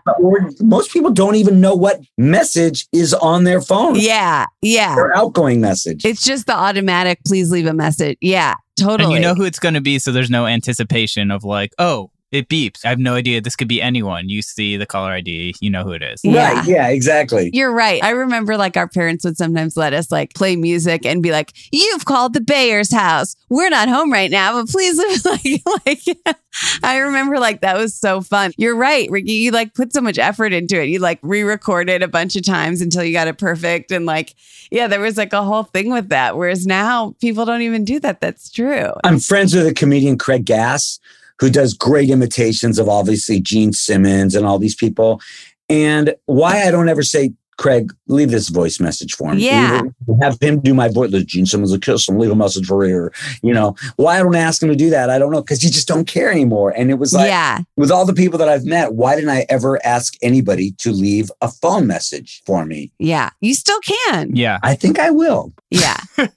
most 0.62 0.92
people 0.94 1.12
don't 1.12 1.36
even 1.36 1.60
know 1.60 1.76
what 1.76 2.00
message 2.18 2.88
is 2.92 3.14
on 3.14 3.44
their 3.44 3.62
phone. 3.62 3.96
Yeah. 3.96 4.46
Yeah. 4.62 4.96
Their 4.96 5.16
outgoing 5.18 5.60
message. 5.60 6.06
It's 6.06 6.24
just 6.24 6.46
the 6.46 6.56
automatic, 6.56 7.20
please 7.26 7.52
leave 7.52 7.66
a 7.66 7.74
message. 7.74 8.18
Yeah. 8.22 8.56
Totally. 8.78 9.04
And 9.04 9.14
you 9.14 9.20
know 9.20 9.36
who 9.36 9.44
it's 9.44 9.60
going 9.60 9.74
to 9.76 9.82
be, 9.82 10.00
so 10.00 10.12
there's 10.12 10.30
no 10.30 10.46
anticipation 10.48 11.30
of 11.32 11.44
like, 11.44 11.74
oh, 11.78 12.10
it 12.34 12.50
beeps. 12.50 12.84
I 12.84 12.90
have 12.90 13.00
no 13.00 13.14
idea. 13.14 13.42
This 13.42 13.56
could 13.56 13.68
be 13.68 13.82
anyone. 13.82 14.28
You 14.28 14.42
see 14.42 14.76
the 14.76 14.88
caller 14.88 15.12
ID, 15.12 15.56
you 15.62 15.70
know 15.70 15.84
who 15.84 15.92
it 15.92 16.02
is. 16.02 16.22
Yeah. 16.24 16.54
Right. 16.54 16.68
Yeah, 16.68 16.88
exactly. 16.88 17.52
You're 17.54 17.72
right. 17.72 18.04
I 18.04 18.10
remember 18.10 18.58
like 18.58 18.76
our 18.76 18.88
parents 18.88 19.24
would 19.24 19.38
sometimes 19.38 19.78
let 19.78 19.94
us 19.94 20.12
like 20.12 20.34
play 20.34 20.56
music 20.56 21.06
and 21.06 21.22
be 21.22 21.32
like, 21.32 21.54
"You've 21.72 22.06
called 22.06 22.34
the 22.34 22.42
Bayer's 22.42 22.92
house. 22.92 23.36
We're 23.50 23.70
not 23.70 23.88
home 23.88 24.12
right 24.12 24.32
now, 24.32 24.60
but 24.60 24.70
please 24.70 24.98
like 25.26 25.62
like." 25.86 26.38
I 26.84 26.98
remember 26.98 27.40
like 27.40 27.62
that 27.62 27.78
was 27.78 27.96
so 27.96 28.22
fun. 28.22 28.52
You're 28.58 28.76
right, 28.76 29.10
Ricky. 29.10 29.34
You 29.34 29.52
like 29.52 29.74
put 29.74 29.94
so 29.94 30.02
much 30.02 30.18
effort 30.18 30.54
into 30.54 30.80
it. 30.80 30.90
You 30.90 31.00
like 31.00 31.20
re-record 31.22 31.90
it 31.90 32.04
a 32.04 32.08
bunch 32.08 32.36
of 32.36 32.44
times 32.44 32.82
until 32.82 33.04
you 33.04 33.14
got 33.14 33.28
it 33.28 33.38
perfect, 33.38 33.92
and 33.92 34.06
like 34.06 34.36
yeah, 34.72 34.88
there 34.88 35.00
was 35.00 35.18
like 35.18 35.34
a 35.34 35.44
whole 35.44 35.64
thing 35.64 35.92
with 35.92 36.10
that. 36.10 36.38
Whereas 36.38 36.66
now 36.66 37.16
people 37.22 37.46
don't 37.46 37.62
even 37.62 37.86
do 37.86 38.00
that. 38.00 38.22
That's 38.22 38.50
true. 38.50 38.92
I'm 39.04 39.20
friends 39.20 39.54
with 39.54 39.68
a 39.68 39.74
comedian, 39.74 40.18
Craig 40.18 40.46
Gass, 40.46 41.00
who 41.40 41.50
does 41.50 41.74
great 41.74 42.10
imitations 42.10 42.80
of 42.80 42.90
obviously 42.90 43.40
Gene 43.40 43.74
Simmons 43.74 44.36
and 44.36 44.46
all 44.46 44.60
these 44.60 44.76
people. 44.76 45.22
And 45.70 46.16
why 46.26 46.64
I 46.64 46.72
don't 46.72 46.90
ever 46.90 47.04
say, 47.04 47.34
Craig, 47.58 47.94
leave 48.08 48.32
this 48.32 48.50
voice 48.50 48.80
message 48.80 49.14
for 49.14 49.34
me. 49.34 49.46
Yeah. 49.46 49.82
Leave 50.08 50.18
Have 50.22 50.38
him 50.42 50.60
do 50.60 50.74
my 50.74 50.90
voice. 50.90 51.12
Let 51.12 51.28
Gene 51.28 51.46
Simmons 51.46 51.72
will 51.72 51.80
kiss 51.80 52.08
him, 52.08 52.18
leave 52.18 52.32
a 52.32 52.36
message 52.36 52.66
for 52.66 52.88
her. 52.88 53.14
You 53.42 53.54
know, 53.54 53.76
why 53.96 54.20
I 54.20 54.24
don't 54.24 54.36
ask 54.36 54.62
him 54.62 54.70
to 54.70 54.76
do 54.76 54.90
that, 54.90 55.10
I 55.10 55.20
don't 55.20 55.32
know, 55.32 55.42
because 55.42 55.64
you 55.64 55.70
just 55.70 55.88
don't 55.88 56.08
care 56.08 56.32
anymore. 56.32 56.74
And 56.76 56.90
it 56.90 56.96
was 56.96 57.14
like, 57.14 57.28
yeah. 57.28 57.60
with 57.78 57.92
all 57.92 58.06
the 58.06 58.14
people 58.14 58.40
that 58.40 58.50
I've 58.50 58.66
met, 58.66 58.96
why 58.96 59.16
didn't 59.16 59.30
I 59.30 59.46
ever 59.50 59.84
ask 59.86 60.16
anybody 60.22 60.72
to 60.80 60.92
leave 60.92 61.32
a 61.42 61.50
phone 61.50 61.86
message 61.86 62.42
for 62.46 62.66
me? 62.66 62.92
Yeah. 62.98 63.30
You 63.40 63.54
still 63.54 63.80
can. 63.82 64.36
Yeah. 64.36 64.60
I 64.64 64.76
think 64.76 65.00
I 65.00 65.12
will. 65.12 65.54
Yeah. 65.70 65.98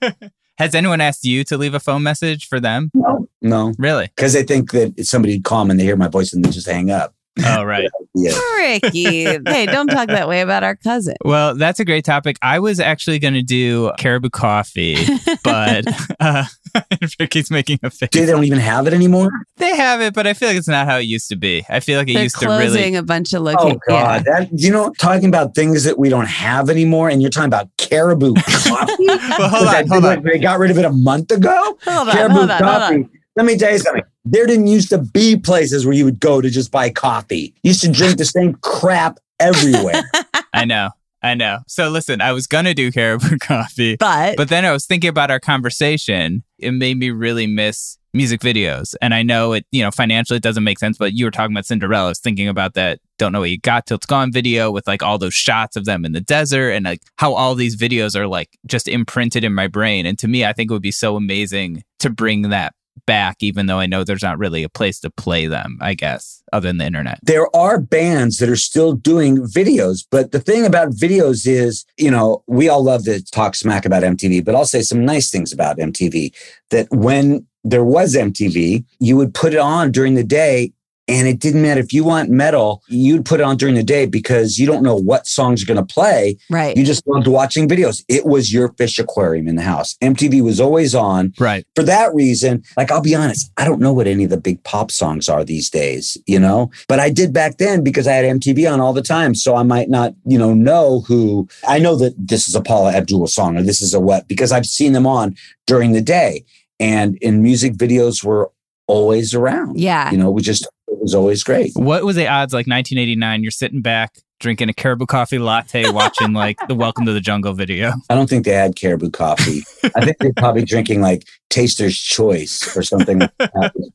Has 0.59 0.75
anyone 0.75 1.01
asked 1.03 1.25
you 1.25 1.45
to 1.45 1.59
leave 1.59 1.75
a 1.75 1.81
phone 1.81 2.03
message 2.03 2.49
for 2.49 2.59
them? 2.61 2.91
No, 2.95 3.29
no, 3.43 3.75
Really? 3.79 4.07
because 4.17 4.33
they 4.33 4.43
think 4.43 4.73
that 4.73 4.95
it's 4.97 5.11
somebody 5.11 5.37
would 5.37 5.45
call 5.45 5.61
them 5.61 5.71
and 5.71 5.79
they 5.79 5.85
hear 5.85 5.97
my 5.97 6.09
voice 6.09 6.33
and 6.33 6.45
they 6.45 6.51
just 6.51 6.67
hang 6.69 6.91
up. 6.91 7.15
Oh, 7.45 7.65
right. 7.65 7.89
Yeah. 8.19 8.33
Ricky, 8.57 9.25
hey, 9.25 9.67
don't 9.67 9.89
talk 9.89 10.09
that 10.09 10.27
way 10.27 10.41
about 10.41 10.65
our 10.65 10.75
cousin. 10.75 11.17
Well, 11.23 11.55
that's 11.55 11.79
a 11.81 11.85
great 11.85 12.03
topic. 12.07 12.39
I 12.41 12.61
was 12.61 12.81
actually 12.81 13.19
going 13.19 13.35
to 13.35 13.43
do 13.43 13.93
caribou 13.99 14.31
coffee, 14.31 14.97
but 15.45 15.85
uh, 16.19 16.45
Ricky's 17.21 17.51
making 17.51 17.81
a 17.83 17.91
face. 17.91 18.09
Do 18.11 18.25
they 18.25 18.33
don't 18.33 18.45
even 18.45 18.59
have 18.59 18.87
it 18.87 18.95
anymore? 18.95 19.29
They 19.59 19.77
have 19.77 20.01
it, 20.01 20.15
but 20.15 20.27
I 20.27 20.33
feel 20.33 20.49
like 20.49 20.57
it's 20.57 20.67
not 20.67 20.87
how 20.87 20.97
it 20.97 21.03
used 21.03 21.29
to 21.29 21.37
be. 21.37 21.67
I 21.69 21.81
feel 21.81 21.99
like 21.99 22.09
it 22.09 22.15
They're 22.15 22.23
used 22.23 22.39
to 22.39 22.47
closing 22.47 22.75
really. 22.85 22.95
a 22.97 23.03
bunch 23.03 23.35
of 23.35 23.43
Oh 23.43 23.45
locations. 23.45 23.81
God, 23.87 24.25
that 24.25 24.49
you 24.53 24.73
know, 24.73 24.95
talking 24.99 25.29
about 25.29 25.55
things 25.55 25.85
that 25.85 25.99
we 25.99 26.09
don't 26.09 26.27
have 26.29 26.71
anymore, 26.71 27.11
and 27.11 27.21
you're 27.21 27.31
talking 27.31 27.49
about 27.49 27.69
caribou 27.77 28.33
coffee. 28.33 29.05
Well, 29.09 29.49
hold 29.51 29.69
on, 29.69 29.89
hold 29.89 30.05
like, 30.05 30.19
on. 30.21 30.25
They 30.25 30.39
got 30.39 30.59
rid 30.59 30.71
of 30.71 30.79
it 30.79 30.87
a 30.87 30.93
month 30.93 31.31
ago. 31.33 31.77
Hold 31.85 32.09
on, 32.09 32.15
caribou 32.15 32.35
hold 32.35 32.51
on, 32.51 32.63
hold 32.63 32.77
coffee. 32.81 32.95
on. 32.95 33.11
Let 33.37 33.45
me 33.45 33.59
tell 33.59 33.71
you 33.71 33.79
something. 33.79 34.03
There 34.25 34.47
didn't 34.47 34.67
used 34.67 34.89
to 34.89 34.99
be 34.99 35.37
places 35.37 35.85
where 35.85 35.95
you 35.95 36.07
would 36.07 36.19
go 36.19 36.41
to 36.41 36.49
just 36.49 36.73
buy 36.73 36.91
coffee. 36.91 37.55
You 37.63 37.69
used 37.69 37.83
to 37.83 37.93
drink 37.93 38.17
the 38.17 38.25
same 38.25 38.55
crap 38.55 39.19
everywhere. 39.39 40.03
I 40.55 40.65
know. 40.65 40.91
I 41.23 41.35
know. 41.35 41.59
So 41.67 41.91
listen, 41.91 42.21
I 42.21 42.33
was 42.33 42.47
going 42.47 42.65
to 42.65 42.75
do 42.75 42.91
caribou 42.91 43.37
coffee, 43.41 43.97
But, 43.97 44.37
but 44.37 44.49
then 44.49 44.65
I 44.65 44.73
was 44.73 44.87
thinking 44.87 45.09
about 45.09 45.31
our 45.31 45.41
conversation. 45.41 46.45
It 46.59 46.73
made 46.73 46.97
me 46.99 47.11
really 47.11 47.47
miss 47.47 47.99
music 48.15 48.41
videos. 48.41 48.95
And 49.03 49.13
I 49.13 49.23
know 49.23 49.53
it, 49.53 49.67
you 49.71 49.83
know, 49.83 49.91
financially 49.91 50.39
it 50.39 50.43
doesn't 50.43 50.65
make 50.65 50.79
sense, 50.79 50.97
but 50.97 51.13
you 51.13 51.27
were 51.27 51.31
talking 51.31 51.55
about 51.55 51.67
Cinderella. 51.67 52.07
I 52.07 52.09
was 52.09 52.21
thinking 52.21 52.49
about 52.49 52.75
that 52.75 53.01
Don't 53.19 53.33
Know 53.33 53.41
What 53.41 53.51
You 53.51 53.59
Got 53.59 53.87
Till 53.87 53.97
It's 53.97 54.07
Gone 54.07 54.33
video 54.33 54.71
with 54.71 54.87
like 54.87 55.03
all 55.03 55.19
those 55.19 55.35
shots 55.35 55.77
of 55.77 55.85
them 55.85 56.05
in 56.05 56.13
the 56.13 56.21
desert 56.21 56.71
and 56.71 56.85
like 56.85 57.03
how 57.17 57.35
all 57.35 57.55
these 57.55 57.77
videos 57.77 58.17
are 58.17 58.27
like 58.27 58.57
just 58.67 58.89
imprinted 58.89 59.45
in 59.45 59.53
my 59.53 59.67
brain. 59.67 60.07
And 60.07 60.19
to 60.21 60.29
me, 60.29 60.45
I 60.45 60.53
think 60.53 60.71
it 60.71 60.75
would 60.75 60.83
be 60.83 60.93
so 60.93 61.17
amazing 61.17 61.83
to 61.99 62.09
bring 62.09 62.43
that 62.43 62.75
back, 63.07 63.37
even 63.41 63.67
though 63.67 63.79
I 63.79 63.87
know 63.87 64.05
there's 64.05 64.23
not 64.23 64.39
really 64.39 64.63
a 64.63 64.69
place 64.69 65.01
to 65.01 65.11
play 65.11 65.47
them, 65.47 65.79
I 65.81 65.95
guess, 65.95 66.43
other 66.53 66.69
than 66.69 66.79
the 66.79 66.87
internet. 66.87 67.21
there 67.23 67.55
are 67.55 67.81
bands 67.81 68.39
that 68.39 68.49
are 68.49 68.57
still 68.57 68.93
doing 68.93 69.39
videos, 69.39 70.05
but 70.11 70.33
the 70.33 70.41
thing 70.41 70.67
about 70.67 70.91
videos 70.91 71.47
is, 71.47 71.85
you 71.97 72.11
know, 72.11 72.43
we 72.47 72.69
all 72.69 72.83
love 72.83 73.05
to 73.05 73.25
talk 73.25 73.55
smack 73.55 73.85
about 73.87 74.03
MTV, 74.03 74.45
but 74.45 74.55
I'll 74.55 74.67
say 74.67 74.83
some 74.83 75.05
nice 75.05 75.31
things 75.31 75.53
about 75.53 75.79
MTV 75.79 76.35
that 76.71 76.89
when 76.91 77.47
there 77.65 77.85
was 77.85 78.15
MTV, 78.15 78.85
you 79.01 79.17
would 79.17 79.35
put 79.35 79.53
it 79.53 79.59
on 79.59 79.91
during 79.91 80.15
the 80.15 80.25
day 80.25 80.73
and 81.09 81.29
it 81.29 81.39
didn't 81.39 81.63
matter 81.63 81.81
if 81.81 81.93
you 81.93 82.05
want 82.05 82.31
metal, 82.31 82.83
you'd 82.89 83.25
put 83.25 83.41
it 83.41 83.45
on 83.45 83.57
during 83.57 83.75
the 83.75 83.83
day 83.83 84.07
because 84.07 84.59
you 84.59 84.67
don't 84.67 84.83
know 84.83 84.97
what 84.97 85.27
songs 85.27 85.63
are 85.63 85.67
going 85.67 85.85
to 85.85 85.95
play. 85.95 86.37
right. 86.51 86.77
You 86.77 86.85
just 86.85 87.07
loved 87.07 87.27
watching 87.29 87.69
videos. 87.69 88.05
It 88.09 88.27
was 88.27 88.53
your 88.53 88.73
fish 88.75 88.99
aquarium 88.99 89.47
in 89.49 89.57
the 89.57 89.63
house. 89.63 89.97
MTV 90.03 90.43
was 90.43 90.61
always 90.61 90.95
on 90.95 91.33
Right. 91.39 91.65
for 91.77 91.83
that 91.85 92.15
reason, 92.15 92.63
like 92.77 92.91
I'll 92.91 93.01
be 93.03 93.15
honest, 93.15 93.51
I 93.57 93.65
don't 93.65 93.81
know 93.81 93.93
what 93.93 94.07
any 94.07 94.25
of 94.25 94.31
the 94.31 94.37
big 94.37 94.63
pop 94.65 94.91
songs 94.91 95.29
are 95.29 95.45
these 95.45 95.71
days, 95.71 96.17
you 96.27 96.39
know, 96.41 96.71
but 96.89 96.99
I 97.01 97.11
did 97.11 97.33
back 97.33 97.59
then 97.59 97.85
because 97.85 98.07
I 98.07 98.13
had 98.15 98.25
MTV 98.41 98.73
on 98.73 98.81
all 98.81 98.93
the 98.93 99.03
time. 99.03 99.35
So 99.35 99.55
I 99.57 99.63
might 99.63 99.89
not, 99.89 100.15
you 100.25 100.39
know, 100.39 100.55
know 100.55 101.01
who 101.07 101.49
I 101.69 101.79
know 101.79 101.97
that 101.97 102.15
this 102.19 102.49
is 102.49 102.55
a 102.55 102.61
Paula 102.61 102.93
Abdul 102.93 103.27
song 103.29 103.57
or 103.57 103.63
this 103.63 103.81
is 103.81 103.95
a 103.95 104.01
what 104.01 104.27
because 104.29 104.51
I've 104.53 104.67
seen 104.67 104.93
them 104.93 105.07
on 105.07 105.37
during 105.67 105.93
the 105.93 106.01
day. 106.03 106.45
And 106.79 107.17
in 107.23 107.43
music 107.43 107.73
videos 107.75 108.23
were 108.25 108.51
always 108.87 109.35
around. 109.35 109.79
Yeah. 109.81 110.11
You 110.11 110.19
know, 110.19 110.31
we 110.31 110.43
just, 110.43 110.67
it 110.89 111.01
was 111.01 111.15
always 111.15 111.43
great. 111.43 111.73
What 111.75 112.05
was 112.05 112.17
the 112.17 112.29
odds 112.29 112.53
like 112.53 112.67
1989? 112.67 113.43
You're 113.43 113.51
sitting 113.51 113.83
back 113.83 114.15
drinking 114.39 114.69
a 114.69 114.75
caribou 114.75 115.07
coffee 115.07 115.39
latte, 115.39 115.91
watching 115.91 116.33
like 116.33 116.59
the 116.69 116.75
Welcome 116.75 117.07
to 117.07 117.13
the 117.13 117.21
Jungle 117.21 117.55
video. 117.55 117.93
I 118.11 118.15
don't 118.15 118.29
think 118.29 118.45
they 118.45 118.53
had 118.53 118.77
caribou 118.77 119.11
coffee. 119.11 119.63
I 119.97 120.05
think 120.05 120.19
they're 120.19 120.33
probably 120.37 120.65
drinking 120.65 121.01
like 121.01 121.27
Taster's 121.49 121.99
Choice 121.99 122.77
or 122.77 122.83
something 122.83 123.23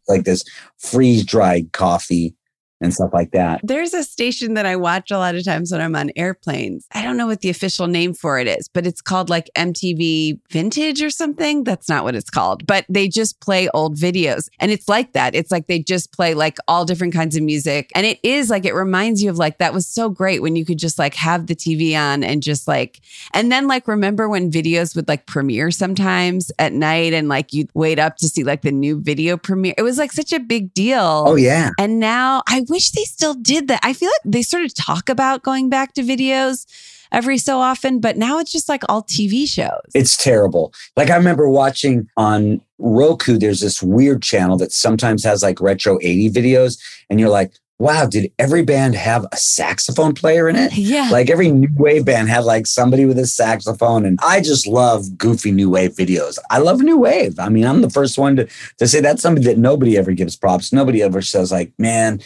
like, 0.08 0.24
this 0.24 0.44
freeze 0.80 1.24
dried 1.24 1.72
coffee 1.74 2.36
and 2.82 2.94
stuff 2.94 3.12
like 3.14 3.32
that. 3.32 3.62
There's 3.64 3.94
a 3.94 4.04
station 4.04 4.56
that 4.56 4.66
I 4.66 4.76
watch 4.76 5.12
a 5.12 5.18
lot 5.18 5.36
of 5.36 5.44
times 5.46 5.72
when 5.72 5.82
I'm 5.82 5.96
on 5.96 6.12
airplanes. 6.16 6.88
I 6.92 7.02
don't 7.02 7.18
know 7.18 7.28
what 7.28 7.42
the 7.42 7.50
official 7.50 7.88
name 7.88 8.14
for 8.14 8.40
it 8.40 8.48
is, 8.48 8.68
but 8.68 8.86
it's 8.86 9.02
called 9.02 9.30
like 9.30 9.50
MTV 9.56 10.40
Vintage 10.50 11.02
or 11.02 11.10
something. 11.10 11.64
That's 11.64 11.88
not 11.88 12.04
what 12.04 12.16
it's 12.16 12.30
called, 12.30 12.66
but 12.66 12.86
they 12.90 13.08
just 13.08 13.40
play 13.40 13.70
old 13.74 13.96
videos. 13.98 14.50
And 14.60 14.72
it's 14.72 14.90
like 14.90 15.14
that. 15.14 15.36
It's 15.36 15.52
like 15.52 15.68
they 15.68 15.80
just 15.80 16.12
play 16.12 16.34
like 16.34 16.58
all 16.68 16.86
different 16.86 17.14
kinds 17.14 17.36
of 17.36 17.44
music. 17.44 17.92
And 17.96 18.06
it 18.06 18.20
is 18.24 18.50
like, 18.50 18.66
it 18.66 18.74
reminds 18.74 19.22
you 19.22 19.30
of 19.30 19.38
like, 19.38 19.60
that 19.60 19.74
was 19.74 19.88
so 19.88 20.10
great 20.10 20.42
when 20.42 20.56
you 20.56 20.66
could 20.66 20.80
just 20.80 20.98
like 20.98 21.14
have 21.16 21.48
the 21.48 21.56
TV 21.56 21.96
on 21.96 22.24
and 22.24 22.42
just 22.42 22.68
like, 22.68 23.00
and 23.34 23.52
then 23.52 23.68
like 23.68 23.88
remember 23.88 24.28
when 24.28 24.52
videos 24.52 24.96
would 24.96 25.08
like 25.08 25.26
premiere 25.28 25.72
sometimes 25.72 26.52
at 26.60 26.74
night 26.74 27.14
and 27.14 27.30
like 27.30 27.54
you'd 27.54 27.70
wait 27.74 28.00
up 28.00 28.18
to 28.18 28.28
see 28.28 28.44
like 28.44 28.62
the 28.62 28.72
new 28.72 29.00
video 29.00 29.38
premiere. 29.38 29.76
It 29.78 29.84
was 29.84 29.98
like 29.98 30.12
such 30.12 30.34
a 30.34 30.40
big 30.40 30.74
deal. 30.74 31.26
Oh, 31.28 31.36
yeah. 31.36 31.70
And 31.80 32.00
now 32.00 32.42
I 32.48 32.62
wish 32.72 32.92
they 32.92 33.04
still 33.04 33.36
did 33.36 33.68
that. 33.68 33.82
I 33.84 33.94
feel 33.94 34.10
like 34.10 34.34
they 34.34 34.42
sort 34.42 34.64
of 34.64 34.74
talk 34.74 35.10
about 35.10 35.44
going 35.44 35.70
back 35.70 35.94
to 35.94 36.02
videos 36.02 36.66
every 37.12 37.38
so 37.38 37.60
often, 37.60 38.00
but 38.00 38.18
now 38.18 38.40
it's 38.40 38.52
just 38.52 38.70
like 38.70 38.84
all 38.90 39.04
TV 39.04 39.48
shows. 39.48 39.82
It's 39.94 40.16
terrible. 40.16 40.74
Like 40.96 41.10
I 41.10 41.18
remember 41.18 41.50
watching 41.50 42.08
on 42.18 42.62
Roku, 42.80 43.38
there's 43.38 43.60
this 43.60 43.84
weird 43.84 44.24
channel 44.24 44.58
that 44.58 44.72
sometimes 44.72 45.24
has 45.24 45.44
like 45.44 45.62
retro 45.62 46.00
80 46.02 46.32
videos, 46.32 46.80
and 47.10 47.20
you're 47.20 47.30
like, 47.30 47.54
wow, 47.82 48.06
did 48.06 48.32
every 48.38 48.64
band 48.64 48.96
have 48.96 49.26
a 49.32 49.38
saxophone 49.38 50.14
player 50.14 50.48
in 50.48 50.56
it? 50.56 50.74
Yeah. 50.74 51.10
Like 51.12 51.30
every 51.30 51.52
new 51.52 51.70
wave 51.76 52.06
band 52.06 52.30
had 52.30 52.44
like 52.44 52.68
somebody 52.68 53.06
with 53.06 53.18
a 53.18 53.26
saxophone. 53.26 54.06
And 54.06 54.20
I 54.22 54.40
just 54.40 54.68
love 54.68 55.18
goofy 55.18 55.52
new 55.52 55.70
wave 55.70 55.96
videos. 55.96 56.38
I 56.52 56.60
love 56.60 56.82
new 56.82 56.98
wave. 56.98 57.40
I 57.40 57.50
mean, 57.50 57.66
I'm 57.66 57.82
the 57.82 57.90
first 57.90 58.18
one 58.18 58.36
to, 58.36 58.48
to 58.78 58.88
say 58.88 59.02
that's 59.02 59.22
something 59.22 59.44
that 59.46 59.58
nobody 59.58 59.98
ever 59.98 60.12
gives 60.14 60.36
props. 60.36 60.72
Nobody 60.72 61.02
ever 61.02 61.22
says, 61.22 61.52
like, 61.52 61.74
man, 61.80 62.20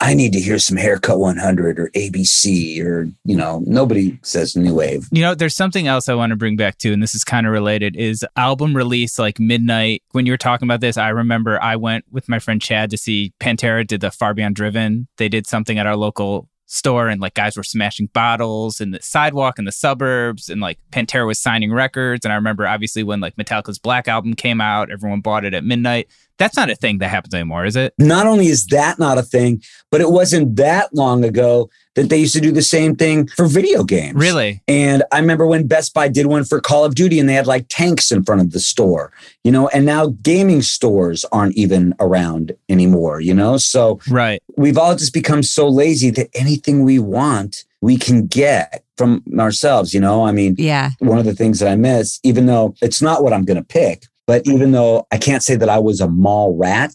I 0.00 0.14
need 0.14 0.32
to 0.34 0.40
hear 0.40 0.58
some 0.58 0.76
Haircut 0.76 1.18
100 1.18 1.78
or 1.78 1.88
ABC 1.90 2.84
or, 2.84 3.08
you 3.24 3.36
know, 3.36 3.62
nobody 3.66 4.18
says 4.22 4.54
new 4.54 4.74
wave. 4.74 5.08
You 5.10 5.22
know, 5.22 5.34
there's 5.34 5.56
something 5.56 5.86
else 5.86 6.08
I 6.08 6.14
want 6.14 6.30
to 6.30 6.36
bring 6.36 6.56
back 6.56 6.78
to, 6.78 6.92
and 6.92 7.02
this 7.02 7.14
is 7.14 7.24
kind 7.24 7.46
of 7.46 7.52
related, 7.52 7.96
is 7.96 8.24
album 8.36 8.76
release 8.76 9.18
like 9.18 9.40
midnight. 9.40 10.02
When 10.12 10.26
you 10.26 10.32
were 10.32 10.38
talking 10.38 10.66
about 10.66 10.80
this, 10.80 10.98
I 10.98 11.08
remember 11.08 11.62
I 11.62 11.76
went 11.76 12.04
with 12.10 12.28
my 12.28 12.38
friend 12.38 12.60
Chad 12.60 12.90
to 12.90 12.98
see 12.98 13.32
Pantera 13.40 13.86
did 13.86 14.02
the 14.02 14.10
Far 14.10 14.34
Beyond 14.34 14.56
Driven. 14.56 15.08
They 15.16 15.28
did 15.28 15.46
something 15.46 15.78
at 15.78 15.86
our 15.86 15.96
local 15.96 16.48
store 16.66 17.08
and 17.08 17.20
like 17.20 17.34
guys 17.34 17.56
were 17.56 17.62
smashing 17.62 18.08
bottles 18.12 18.80
in 18.80 18.90
the 18.90 19.00
sidewalk 19.00 19.58
in 19.58 19.64
the 19.64 19.72
suburbs 19.72 20.50
and 20.50 20.60
like 20.60 20.78
Pantera 20.90 21.26
was 21.26 21.40
signing 21.40 21.72
records. 21.72 22.26
And 22.26 22.32
I 22.32 22.36
remember 22.36 22.66
obviously 22.66 23.02
when 23.02 23.20
like 23.20 23.36
Metallica's 23.36 23.78
Black 23.78 24.08
album 24.08 24.34
came 24.34 24.60
out, 24.60 24.90
everyone 24.90 25.20
bought 25.20 25.44
it 25.44 25.54
at 25.54 25.64
midnight. 25.64 26.08
That's 26.38 26.56
not 26.56 26.70
a 26.70 26.74
thing 26.74 26.98
that 26.98 27.08
happens 27.08 27.32
anymore, 27.34 27.64
is 27.64 27.76
it? 27.76 27.94
not 27.98 28.26
only 28.26 28.46
is 28.48 28.66
that 28.66 28.98
not 28.98 29.18
a 29.18 29.22
thing, 29.22 29.62
but 29.90 30.00
it 30.00 30.10
wasn't 30.10 30.56
that 30.56 30.94
long 30.94 31.24
ago 31.24 31.70
that 31.94 32.10
they 32.10 32.18
used 32.18 32.34
to 32.34 32.40
do 32.42 32.52
the 32.52 32.60
same 32.62 32.94
thing 32.94 33.26
for 33.28 33.46
video 33.46 33.82
games. 33.82 34.14
Really? 34.16 34.60
And 34.68 35.02
I 35.12 35.18
remember 35.18 35.46
when 35.46 35.66
Best 35.66 35.94
Buy 35.94 36.08
did 36.08 36.26
one 36.26 36.44
for 36.44 36.60
Call 36.60 36.84
of 36.84 36.94
Duty 36.94 37.18
and 37.18 37.26
they 37.26 37.32
had 37.32 37.46
like 37.46 37.64
tanks 37.70 38.12
in 38.12 38.22
front 38.22 38.42
of 38.42 38.50
the 38.50 38.60
store, 38.60 39.12
you 39.44 39.50
know, 39.50 39.68
and 39.68 39.86
now 39.86 40.08
gaming 40.22 40.60
stores 40.60 41.24
aren't 41.32 41.56
even 41.56 41.94
around 42.00 42.52
anymore, 42.68 43.20
you 43.20 43.32
know? 43.32 43.56
So 43.56 43.98
Right. 44.10 44.42
we've 44.58 44.76
all 44.76 44.94
just 44.94 45.14
become 45.14 45.42
so 45.42 45.68
lazy 45.68 46.10
that 46.10 46.28
anything 46.34 46.84
we 46.84 46.98
want, 46.98 47.64
we 47.80 47.96
can 47.96 48.26
get 48.26 48.84
from 48.98 49.22
ourselves, 49.38 49.94
you 49.94 50.00
know? 50.00 50.26
I 50.26 50.32
mean, 50.32 50.54
Yeah. 50.58 50.90
one 50.98 51.18
of 51.18 51.24
the 51.24 51.34
things 51.34 51.60
that 51.60 51.68
I 51.70 51.76
miss, 51.76 52.20
even 52.22 52.44
though 52.44 52.74
it's 52.82 53.00
not 53.00 53.22
what 53.24 53.32
I'm 53.32 53.44
going 53.46 53.56
to 53.58 53.64
pick, 53.64 54.04
but 54.26 54.46
even 54.46 54.72
though 54.72 55.06
I 55.12 55.18
can't 55.18 55.42
say 55.42 55.56
that 55.56 55.68
I 55.68 55.78
was 55.78 56.00
a 56.00 56.08
mall 56.08 56.56
rat, 56.56 56.94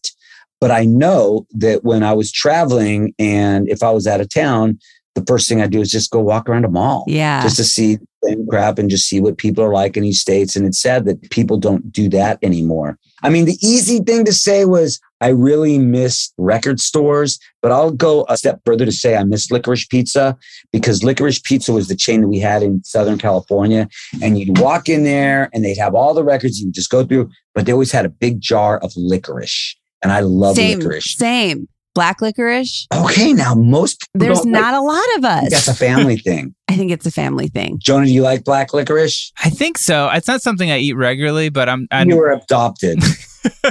but 0.59 0.71
I 0.71 0.85
know 0.85 1.47
that 1.51 1.83
when 1.83 2.03
I 2.03 2.13
was 2.13 2.31
traveling 2.31 3.13
and 3.17 3.67
if 3.67 3.81
I 3.81 3.91
was 3.91 4.05
out 4.05 4.21
of 4.21 4.29
town, 4.29 4.79
the 5.15 5.23
first 5.25 5.49
thing 5.49 5.61
I 5.61 5.67
do 5.67 5.81
is 5.81 5.91
just 5.91 6.11
go 6.11 6.19
walk 6.21 6.47
around 6.47 6.63
a 6.65 6.69
mall 6.69 7.03
Yeah. 7.07 7.43
just 7.43 7.57
to 7.57 7.63
see 7.63 7.95
the 7.95 8.07
same 8.23 8.47
crap 8.47 8.79
and 8.79 8.89
just 8.89 9.07
see 9.09 9.19
what 9.19 9.37
people 9.37 9.63
are 9.63 9.73
like 9.73 9.97
in 9.97 10.03
these 10.03 10.21
states. 10.21 10.55
And 10.55 10.65
it's 10.65 10.79
sad 10.81 11.05
that 11.05 11.29
people 11.31 11.57
don't 11.57 11.91
do 11.91 12.07
that 12.09 12.39
anymore. 12.41 12.97
I 13.23 13.29
mean, 13.29 13.45
the 13.45 13.57
easy 13.61 13.99
thing 13.99 14.23
to 14.25 14.31
say 14.33 14.63
was 14.65 14.99
I 15.19 15.27
really 15.27 15.77
miss 15.77 16.31
record 16.37 16.79
stores, 16.79 17.37
but 17.61 17.71
I'll 17.71 17.91
go 17.91 18.25
a 18.29 18.37
step 18.37 18.61
further 18.65 18.85
to 18.85 18.91
say 18.91 19.15
I 19.17 19.23
miss 19.23 19.51
licorice 19.51 19.85
pizza 19.85 20.37
because 20.71 21.03
licorice 21.03 21.39
pizza 21.39 21.73
was 21.73 21.87
the 21.89 21.95
chain 21.95 22.21
that 22.21 22.27
we 22.29 22.39
had 22.39 22.63
in 22.63 22.81
Southern 22.83 23.17
California. 23.17 23.89
And 24.23 24.39
you'd 24.39 24.59
walk 24.59 24.87
in 24.87 25.03
there 25.03 25.49
and 25.53 25.63
they'd 25.65 25.77
have 25.77 25.93
all 25.93 26.13
the 26.13 26.23
records 26.23 26.59
you 26.59 26.67
would 26.67 26.73
just 26.73 26.89
go 26.89 27.03
through, 27.05 27.29
but 27.53 27.65
they 27.65 27.73
always 27.73 27.91
had 27.91 28.05
a 28.05 28.09
big 28.09 28.39
jar 28.39 28.77
of 28.79 28.93
licorice. 28.95 29.75
And 30.01 30.11
I 30.11 30.21
love 30.21 30.55
same. 30.55 30.79
licorice. 30.79 31.15
Same. 31.15 31.67
Black 31.93 32.21
licorice. 32.21 32.87
Okay, 32.93 33.33
now 33.33 33.53
most 33.53 34.07
people 34.13 34.27
There's 34.27 34.41
don't 34.41 34.51
not 34.51 34.71
like- 34.73 34.81
a 34.81 34.83
lot 34.83 35.17
of 35.17 35.25
us. 35.25 35.49
That's 35.51 35.67
a 35.67 35.75
family 35.75 36.17
thing. 36.25 36.55
I 36.69 36.77
think 36.77 36.89
it's 36.91 37.05
a 37.05 37.11
family 37.11 37.47
thing. 37.49 37.79
Jonah, 37.79 38.05
do 38.05 38.13
you 38.13 38.21
like 38.21 38.45
black 38.45 38.73
licorice? 38.73 39.33
I 39.43 39.49
think 39.49 39.77
so. 39.77 40.09
It's 40.09 40.27
not 40.27 40.41
something 40.41 40.71
I 40.71 40.77
eat 40.77 40.93
regularly, 40.93 41.49
but 41.49 41.67
I'm. 41.67 41.87
I'm 41.91 42.09
you 42.09 42.15
were 42.15 42.31
adopted. 42.31 42.99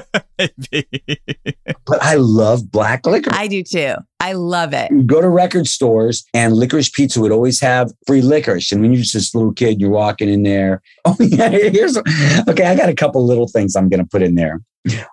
but 1.87 2.03
I 2.03 2.15
love 2.17 2.71
black 2.71 3.07
licorice. 3.07 3.37
I 3.39 3.47
do 3.47 3.63
too. 3.63 3.95
I 4.21 4.33
love 4.33 4.75
it. 4.75 4.91
You 4.91 5.03
go 5.03 5.21
to 5.23 5.29
record 5.29 5.67
stores 5.67 6.25
and 6.35 6.55
licorice 6.55 6.91
pizza 6.91 7.21
would 7.21 7.33
always 7.33 7.61
have 7.61 7.91
free 8.07 8.21
licorice. 8.23 8.71
And 8.73 8.81
when 8.83 8.93
you're 8.93 9.01
just 9.03 9.15
this 9.15 9.35
little 9.35 9.53
kid, 9.53 9.81
you're 9.81 9.91
walking 9.91 10.29
in 10.29 10.43
there. 10.43 10.83
Oh 11.07 11.17
yeah, 11.19 11.49
here's 11.49 11.97
okay. 11.97 12.67
I 12.67 12.77
got 12.77 12.91
a 12.91 12.95
couple 12.95 13.25
little 13.27 13.49
things 13.49 13.75
I'm 13.75 13.89
going 13.89 14.03
to 14.03 14.09
put 14.09 14.23
in 14.23 14.35
there. 14.35 14.61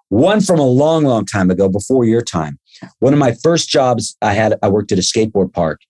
One 0.10 0.42
from 0.42 0.60
a 0.60 0.66
long, 0.66 1.04
long 1.06 1.26
time 1.26 1.50
ago, 1.50 1.70
before 1.70 2.04
your 2.04 2.22
time. 2.22 2.60
One 3.00 3.14
of 3.14 3.20
my 3.20 3.34
first 3.44 3.70
jobs 3.70 4.16
I 4.22 4.34
had, 4.34 4.58
I 4.62 4.70
worked 4.70 4.92
at 4.92 5.00
a 5.00 5.02
skateboard 5.02 5.54
park. 5.54 5.82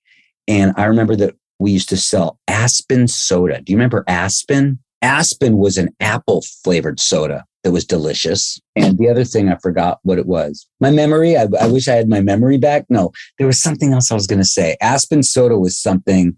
And 0.47 0.73
I 0.77 0.85
remember 0.85 1.15
that 1.17 1.35
we 1.59 1.71
used 1.71 1.89
to 1.89 1.97
sell 1.97 2.39
Aspen 2.47 3.07
soda. 3.07 3.61
Do 3.61 3.71
you 3.71 3.77
remember 3.77 4.03
Aspen? 4.07 4.79
Aspen 5.01 5.57
was 5.57 5.77
an 5.77 5.89
apple 5.99 6.43
flavored 6.63 6.99
soda 6.99 7.45
that 7.63 7.71
was 7.71 7.85
delicious. 7.85 8.59
And 8.75 8.97
the 8.97 9.09
other 9.09 9.23
thing, 9.23 9.49
I 9.49 9.57
forgot 9.57 9.99
what 10.03 10.17
it 10.17 10.25
was. 10.25 10.67
My 10.79 10.89
memory, 10.89 11.35
I, 11.35 11.47
I 11.59 11.67
wish 11.67 11.87
I 11.87 11.95
had 11.95 12.09
my 12.09 12.21
memory 12.21 12.57
back. 12.57 12.85
No, 12.89 13.11
there 13.37 13.47
was 13.47 13.61
something 13.61 13.93
else 13.93 14.11
I 14.11 14.15
was 14.15 14.27
going 14.27 14.39
to 14.39 14.45
say. 14.45 14.77
Aspen 14.81 15.23
soda 15.23 15.57
was 15.57 15.77
something 15.77 16.37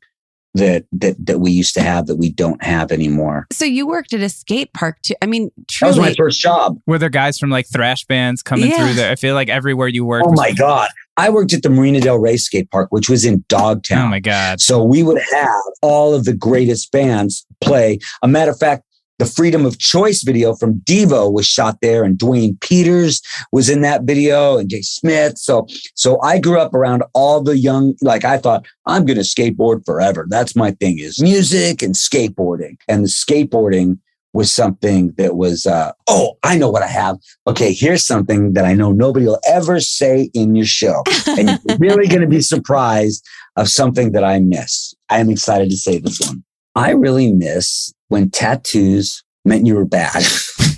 that 0.56 0.86
that 0.91 1.16
that 1.26 1.39
we 1.39 1.52
used 1.52 1.74
to 1.76 1.82
have 1.82 2.08
that 2.08 2.16
we 2.16 2.30
don't 2.32 2.62
have 2.64 2.91
anymore. 2.91 3.45
So 3.52 3.66
you 3.66 3.88
worked 3.88 4.14
at 4.14 4.22
a 4.22 4.30
skate 4.30 4.74
park 4.74 5.02
too. 5.02 5.14
I 5.22 5.26
mean, 5.26 5.52
That 5.80 5.88
was 5.88 5.97
my 5.97 6.14
first 6.14 6.39
job. 6.39 6.78
Were 6.88 6.97
there 6.97 7.10
guys 7.10 7.38
from 7.38 7.50
like 7.50 7.68
thrash 7.68 8.06
bands 8.06 8.41
coming 8.41 8.70
Yeah. 8.70 8.78
through 8.78 8.93
there? 8.95 9.12
I 9.12 9.16
feel 9.16 9.36
like 9.36 9.50
everywhere 9.50 9.88
you 9.88 10.06
work. 10.06 10.24
Oh 10.26 10.32
was- 10.32 10.38
my 10.39 10.52
God. 10.54 10.89
I 11.18 11.30
worked 11.30 11.52
at 11.52 11.64
the 11.64 11.70
Marina 11.70 12.00
Del 12.00 12.18
Rey 12.18 12.38
skate 12.38 12.72
park, 12.72 12.88
which 12.91 13.10
was 13.10 13.26
in 13.26 13.43
Dogtown. 13.50 14.06
Oh 14.06 14.10
my 14.10 14.22
god. 14.22 14.62
So 14.62 14.82
we 14.82 15.04
would 15.04 15.22
have 15.34 15.50
all 15.82 16.14
of 16.16 16.24
the 16.24 16.34
greatest 16.34 16.93
bands 16.93 17.45
play. 17.60 18.00
A 18.24 18.28
matter 18.28 18.52
of 18.52 18.58
fact, 18.58 18.84
the 19.20 19.26
Freedom 19.26 19.65
of 19.65 19.78
Choice 19.78 20.24
video 20.24 20.55
from 20.55 20.80
Devo 20.80 21.32
was 21.32 21.45
shot 21.45 21.78
there, 21.82 22.03
and 22.03 22.17
Duane 22.17 22.57
Peters 22.61 23.22
was 23.51 23.70
in 23.70 23.82
that 23.82 24.03
video, 24.03 24.57
and 24.57 24.70
Jay 24.70 24.82
Smith. 24.82 25.38
So, 25.38 25.67
so 25.93 26.20
I 26.22 26.39
grew 26.39 26.59
up 26.59 26.74
around 26.74 27.03
all 27.13 27.41
the 27.41 27.57
young. 27.57 27.95
Like 28.01 28.26
I 28.26 28.38
thought, 28.38 28.65
I'm 28.88 29.05
going 29.05 29.17
to 29.17 29.24
skateboard 29.24 29.86
forever. 29.86 30.26
That's 30.28 30.55
my 30.55 30.72
thing: 30.72 30.99
is 30.99 31.22
music 31.22 31.82
and 31.82 31.93
skateboarding. 31.93 32.78
And 32.88 33.03
the 33.03 33.09
skateboarding 33.09 33.99
was 34.32 34.51
something 34.51 35.11
that 35.17 35.36
was. 35.36 35.65
Uh, 35.65 35.91
oh, 36.07 36.38
I 36.43 36.57
know 36.57 36.70
what 36.70 36.84
I 36.84 36.88
have. 36.88 37.17
Okay, 37.45 37.74
here's 37.74 38.05
something 38.05 38.53
that 38.53 38.65
I 38.65 38.74
know 38.74 38.93
nobody 38.93 39.26
will 39.26 39.41
ever 39.47 39.82
say 39.82 40.30
in 40.34 40.55
your 40.55 40.65
show, 40.65 41.03
and 41.28 41.59
you're 41.65 41.78
really 41.78 42.07
going 42.07 42.22
to 42.22 42.28
be 42.28 42.41
surprised 42.55 43.28
of 43.57 43.67
something 43.67 44.13
that 44.13 44.24
I 44.24 44.39
miss. 44.39 44.93
I 45.09 45.20
am 45.20 45.30
excited 45.30 45.70
to 45.72 45.78
say 45.78 45.99
this 45.99 46.22
one. 46.22 46.43
I 46.76 46.91
really 46.91 47.32
miss 47.32 47.93
when 48.07 48.30
tattoos 48.30 49.24
meant 49.45 49.65
you 49.65 49.76
were 49.76 49.86
bad. 49.86 50.24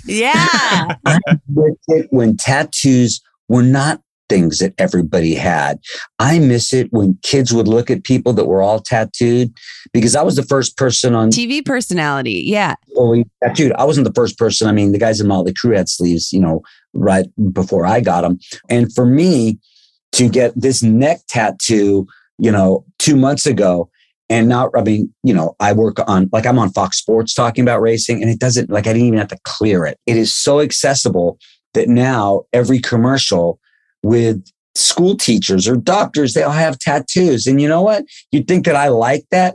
yeah. 0.06 0.94
I 1.06 1.18
miss 1.48 1.76
it 1.88 2.06
when 2.10 2.36
tattoos 2.36 3.20
were 3.48 3.62
not 3.62 4.00
things 4.28 4.60
that 4.60 4.72
everybody 4.78 5.34
had. 5.34 5.78
I 6.18 6.38
miss 6.38 6.72
it 6.72 6.88
when 6.90 7.18
kids 7.22 7.52
would 7.52 7.68
look 7.68 7.90
at 7.90 8.04
people 8.04 8.32
that 8.32 8.46
were 8.46 8.62
all 8.62 8.80
tattooed 8.80 9.52
because 9.92 10.16
I 10.16 10.22
was 10.22 10.36
the 10.36 10.42
first 10.42 10.78
person 10.78 11.14
on 11.14 11.30
TV 11.30 11.64
personality. 11.64 12.42
Yeah. 12.46 12.76
fully 12.94 13.26
tattooed. 13.42 13.72
I 13.72 13.84
wasn't 13.84 14.06
the 14.06 14.14
first 14.14 14.38
person. 14.38 14.68
I 14.68 14.72
mean, 14.72 14.92
the 14.92 14.98
guys 14.98 15.20
in 15.20 15.28
Motley 15.28 15.52
Crue 15.52 15.76
had 15.76 15.88
sleeves, 15.88 16.32
you 16.32 16.40
know, 16.40 16.62
right 16.94 17.26
before 17.52 17.84
I 17.84 18.00
got 18.00 18.22
them. 18.22 18.38
And 18.70 18.92
for 18.94 19.04
me 19.04 19.58
to 20.12 20.28
get 20.28 20.52
this 20.56 20.82
neck 20.82 21.20
tattoo, 21.28 22.06
you 22.38 22.50
know, 22.50 22.86
two 22.98 23.16
months 23.16 23.44
ago, 23.46 23.90
and 24.32 24.48
not 24.48 24.70
I 24.74 24.82
mean, 24.82 25.12
you 25.22 25.34
know, 25.34 25.54
I 25.60 25.72
work 25.72 25.98
on, 26.08 26.28
like, 26.32 26.46
I'm 26.46 26.58
on 26.58 26.72
Fox 26.72 26.98
Sports 26.98 27.34
talking 27.34 27.62
about 27.62 27.82
racing, 27.82 28.22
and 28.22 28.30
it 28.30 28.40
doesn't, 28.40 28.70
like, 28.70 28.86
I 28.86 28.92
didn't 28.92 29.08
even 29.08 29.18
have 29.18 29.28
to 29.28 29.38
clear 29.44 29.84
it. 29.84 29.98
It 30.06 30.16
is 30.16 30.34
so 30.34 30.60
accessible 30.60 31.38
that 31.74 31.88
now 31.88 32.44
every 32.52 32.78
commercial 32.78 33.60
with 34.02 34.42
school 34.74 35.16
teachers 35.16 35.68
or 35.68 35.76
doctors, 35.76 36.32
they 36.32 36.42
all 36.42 36.52
have 36.52 36.78
tattoos. 36.78 37.46
And 37.46 37.60
you 37.60 37.68
know 37.68 37.82
what? 37.82 38.04
You'd 38.30 38.48
think 38.48 38.64
that 38.64 38.76
I 38.76 38.88
like 38.88 39.24
that. 39.30 39.54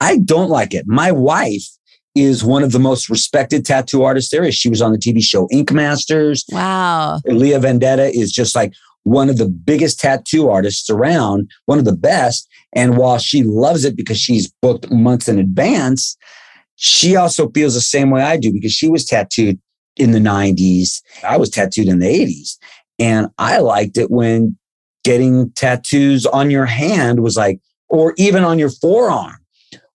I 0.00 0.18
don't 0.18 0.48
like 0.48 0.74
it. 0.74 0.86
My 0.86 1.12
wife 1.12 1.66
is 2.14 2.44
one 2.44 2.62
of 2.62 2.72
the 2.72 2.78
most 2.78 3.10
respected 3.10 3.64
tattoo 3.64 4.04
artists 4.04 4.30
there 4.30 4.44
is. 4.44 4.54
She 4.54 4.70
was 4.70 4.80
on 4.80 4.92
the 4.92 4.98
TV 4.98 5.22
show 5.22 5.48
Ink 5.50 5.72
Masters. 5.72 6.44
Wow. 6.50 7.20
Leah 7.26 7.58
Vendetta 7.58 8.06
is 8.16 8.32
just 8.32 8.54
like 8.54 8.72
one 9.02 9.28
of 9.28 9.36
the 9.36 9.48
biggest 9.48 10.00
tattoo 10.00 10.48
artists 10.48 10.88
around, 10.88 11.50
one 11.66 11.78
of 11.78 11.84
the 11.84 11.96
best. 11.96 12.48
And 12.74 12.96
while 12.96 13.18
she 13.18 13.42
loves 13.42 13.84
it 13.84 13.96
because 13.96 14.18
she's 14.18 14.52
booked 14.62 14.90
months 14.90 15.28
in 15.28 15.38
advance, 15.38 16.16
she 16.76 17.16
also 17.16 17.48
feels 17.50 17.74
the 17.74 17.80
same 17.80 18.10
way 18.10 18.22
I 18.22 18.36
do 18.36 18.52
because 18.52 18.72
she 18.72 18.88
was 18.88 19.04
tattooed 19.04 19.60
in 19.96 20.10
the 20.10 20.18
90s. 20.18 21.00
I 21.24 21.36
was 21.36 21.50
tattooed 21.50 21.88
in 21.88 22.00
the 22.00 22.06
80s. 22.06 22.56
And 22.98 23.28
I 23.38 23.58
liked 23.58 23.96
it 23.96 24.10
when 24.10 24.58
getting 25.04 25.50
tattoos 25.52 26.26
on 26.26 26.50
your 26.50 26.66
hand 26.66 27.20
was 27.20 27.36
like, 27.36 27.60
or 27.88 28.14
even 28.16 28.42
on 28.42 28.58
your 28.58 28.70
forearm 28.70 29.36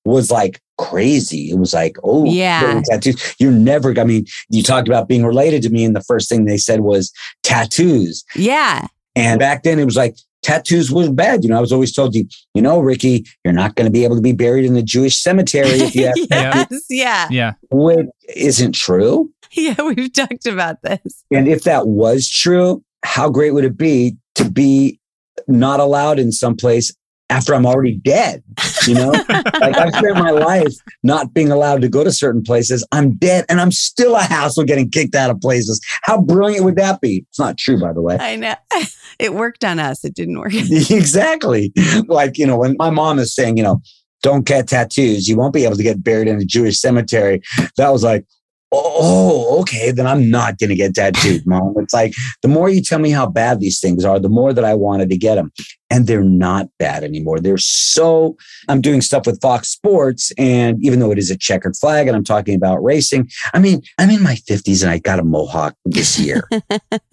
was 0.06 0.32
like 0.32 0.62
crazy. 0.78 1.50
It 1.52 1.58
was 1.60 1.74
like, 1.74 1.98
oh, 2.04 2.26
Yeah. 2.26 2.82
tattoos. 2.86 3.36
You're 3.40 3.52
never, 3.52 3.98
I 4.00 4.04
mean, 4.06 4.26
you 4.50 4.64
talked 4.64 4.88
about 4.88 5.10
being 5.10 5.26
related 5.26 5.62
to 5.64 5.70
me, 5.70 5.84
and 5.84 5.96
the 5.96 6.04
first 6.04 6.30
thing 6.30 6.46
they 6.46 6.58
said 6.58 6.82
was 6.82 7.12
tattoos. 7.44 8.24
Yeah. 8.36 8.88
And 9.16 9.40
back 9.40 9.64
then 9.64 9.80
it 9.80 9.86
was 9.86 9.98
like 9.98 10.16
tattoos 10.50 10.92
was 10.92 11.10
bad. 11.10 11.44
You 11.44 11.50
know, 11.50 11.58
I 11.58 11.62
was 11.62 11.72
always 11.72 11.94
told 11.94 12.16
you, 12.16 12.28
you 12.54 12.62
know, 12.62 12.80
Ricky, 12.80 13.26
you're 13.44 13.54
not 13.54 13.76
going 13.76 13.86
to 13.86 13.92
be 13.92 14.04
able 14.04 14.16
to 14.16 14.22
be 14.22 14.34
buried 14.34 14.66
in 14.66 14.74
the 14.74 14.84
Jewish 14.84 15.22
cemetery 15.22 15.70
if 15.70 15.96
you 15.96 16.06
have 16.08 16.16
yes. 16.72 16.86
Yeah. 16.90 17.28
Yeah. 17.30 17.54
Which 17.72 18.08
isn't 18.36 18.74
true. 18.74 19.32
Yeah. 19.52 19.76
We've 19.82 20.12
talked 20.12 20.48
about 20.48 20.82
this. 20.82 21.24
And 21.32 21.48
if 21.48 21.64
that 21.64 21.88
was 21.88 22.30
true, 22.30 22.84
how 23.04 23.30
great 23.30 23.52
would 23.52 23.64
it 23.64 23.78
be 23.78 24.18
to 24.36 24.50
be 24.50 25.00
not 25.48 25.80
allowed 25.80 26.20
in 26.20 26.32
some 26.32 26.56
place 26.56 26.94
after 27.30 27.54
I'm 27.54 27.66
already 27.66 27.96
dead? 27.98 28.44
You 28.88 28.96
know, 28.96 29.10
like 29.30 29.78
I've 29.78 29.94
spent 29.94 30.16
my 30.16 30.32
life 30.32 30.74
not 31.04 31.34
being 31.34 31.52
allowed 31.52 31.82
to 31.82 31.90
go 31.90 32.04
to 32.04 32.12
certain 32.12 32.44
places. 32.44 32.86
I'm 32.92 33.16
dead 33.16 33.46
and 33.50 33.62
I'm 33.62 33.72
still 33.72 34.16
a 34.16 34.22
hassle 34.22 34.64
getting 34.64 34.90
kicked 34.90 35.16
out 35.16 35.30
of 35.30 35.40
places. 35.40 35.82
How 36.04 36.22
brilliant 36.22 36.66
would 36.66 36.76
that 36.78 37.02
be? 37.02 37.26
It's 37.30 37.40
not 37.40 37.58
true, 37.58 37.80
by 37.80 37.94
the 37.94 38.02
way. 38.02 38.18
I 38.20 38.36
know. 38.36 38.56
It 39.20 39.34
worked 39.34 39.66
on 39.66 39.80
us. 39.80 40.06
It 40.06 40.16
didn't 40.16 40.40
work. 40.40 40.54
exactly. 40.54 41.74
Like, 42.08 42.38
you 42.38 42.48
know, 42.48 42.58
when 42.58 42.78
my 42.80 42.90
mom 42.90 43.20
is 43.20 43.36
saying, 43.36 43.58
you 43.58 43.64
know, 43.64 43.82
don't 44.24 44.46
get 44.46 44.70
tattoos, 44.70 45.28
you 45.28 45.36
won't 45.36 45.54
be 45.54 45.66
able 45.66 45.76
to 45.76 45.84
get 45.84 46.02
buried 46.02 46.30
in 46.30 46.40
a 46.40 46.46
Jewish 46.46 46.80
cemetery. 46.80 47.42
That 47.76 47.90
was 47.90 48.02
like, 48.02 48.26
oh, 48.72 49.60
okay, 49.62 49.92
then 49.92 50.06
I'm 50.06 50.30
not 50.30 50.58
going 50.60 50.70
to 50.70 50.76
get 50.76 50.94
tattooed, 50.94 51.46
mom. 51.46 51.74
It's 51.78 51.94
like 51.94 52.14
the 52.42 52.48
more 52.48 52.70
you 52.70 52.82
tell 52.82 53.00
me 53.00 53.10
how 53.10 53.28
bad 53.28 53.60
these 53.60 53.80
things 53.80 54.06
are, 54.06 54.20
the 54.20 54.30
more 54.30 54.54
that 54.54 54.66
I 54.66 54.74
wanted 54.74 55.10
to 55.10 55.18
get 55.18 55.36
them. 55.36 55.52
And 55.92 56.06
they're 56.06 56.24
not 56.24 56.68
bad 56.78 57.04
anymore. 57.04 57.40
They're 57.40 57.58
so, 57.58 58.38
I'm 58.68 58.80
doing 58.80 59.02
stuff 59.02 59.26
with 59.26 59.42
Fox 59.42 59.70
Sports. 59.70 60.32
And 60.38 60.78
even 60.86 61.00
though 61.00 61.12
it 61.12 61.18
is 61.18 61.32
a 61.32 61.38
checkered 61.38 61.76
flag 61.76 62.08
and 62.08 62.16
I'm 62.16 62.24
talking 62.24 62.54
about 62.54 62.84
racing, 62.84 63.30
I 63.56 63.60
mean, 63.60 63.82
I'm 63.98 64.12
in 64.12 64.22
my 64.22 64.36
50s 64.36 64.84
and 64.84 64.92
I 64.92 65.00
got 65.00 65.20
a 65.20 65.24
mohawk 65.24 65.76
this 65.86 66.20
year. 66.20 66.48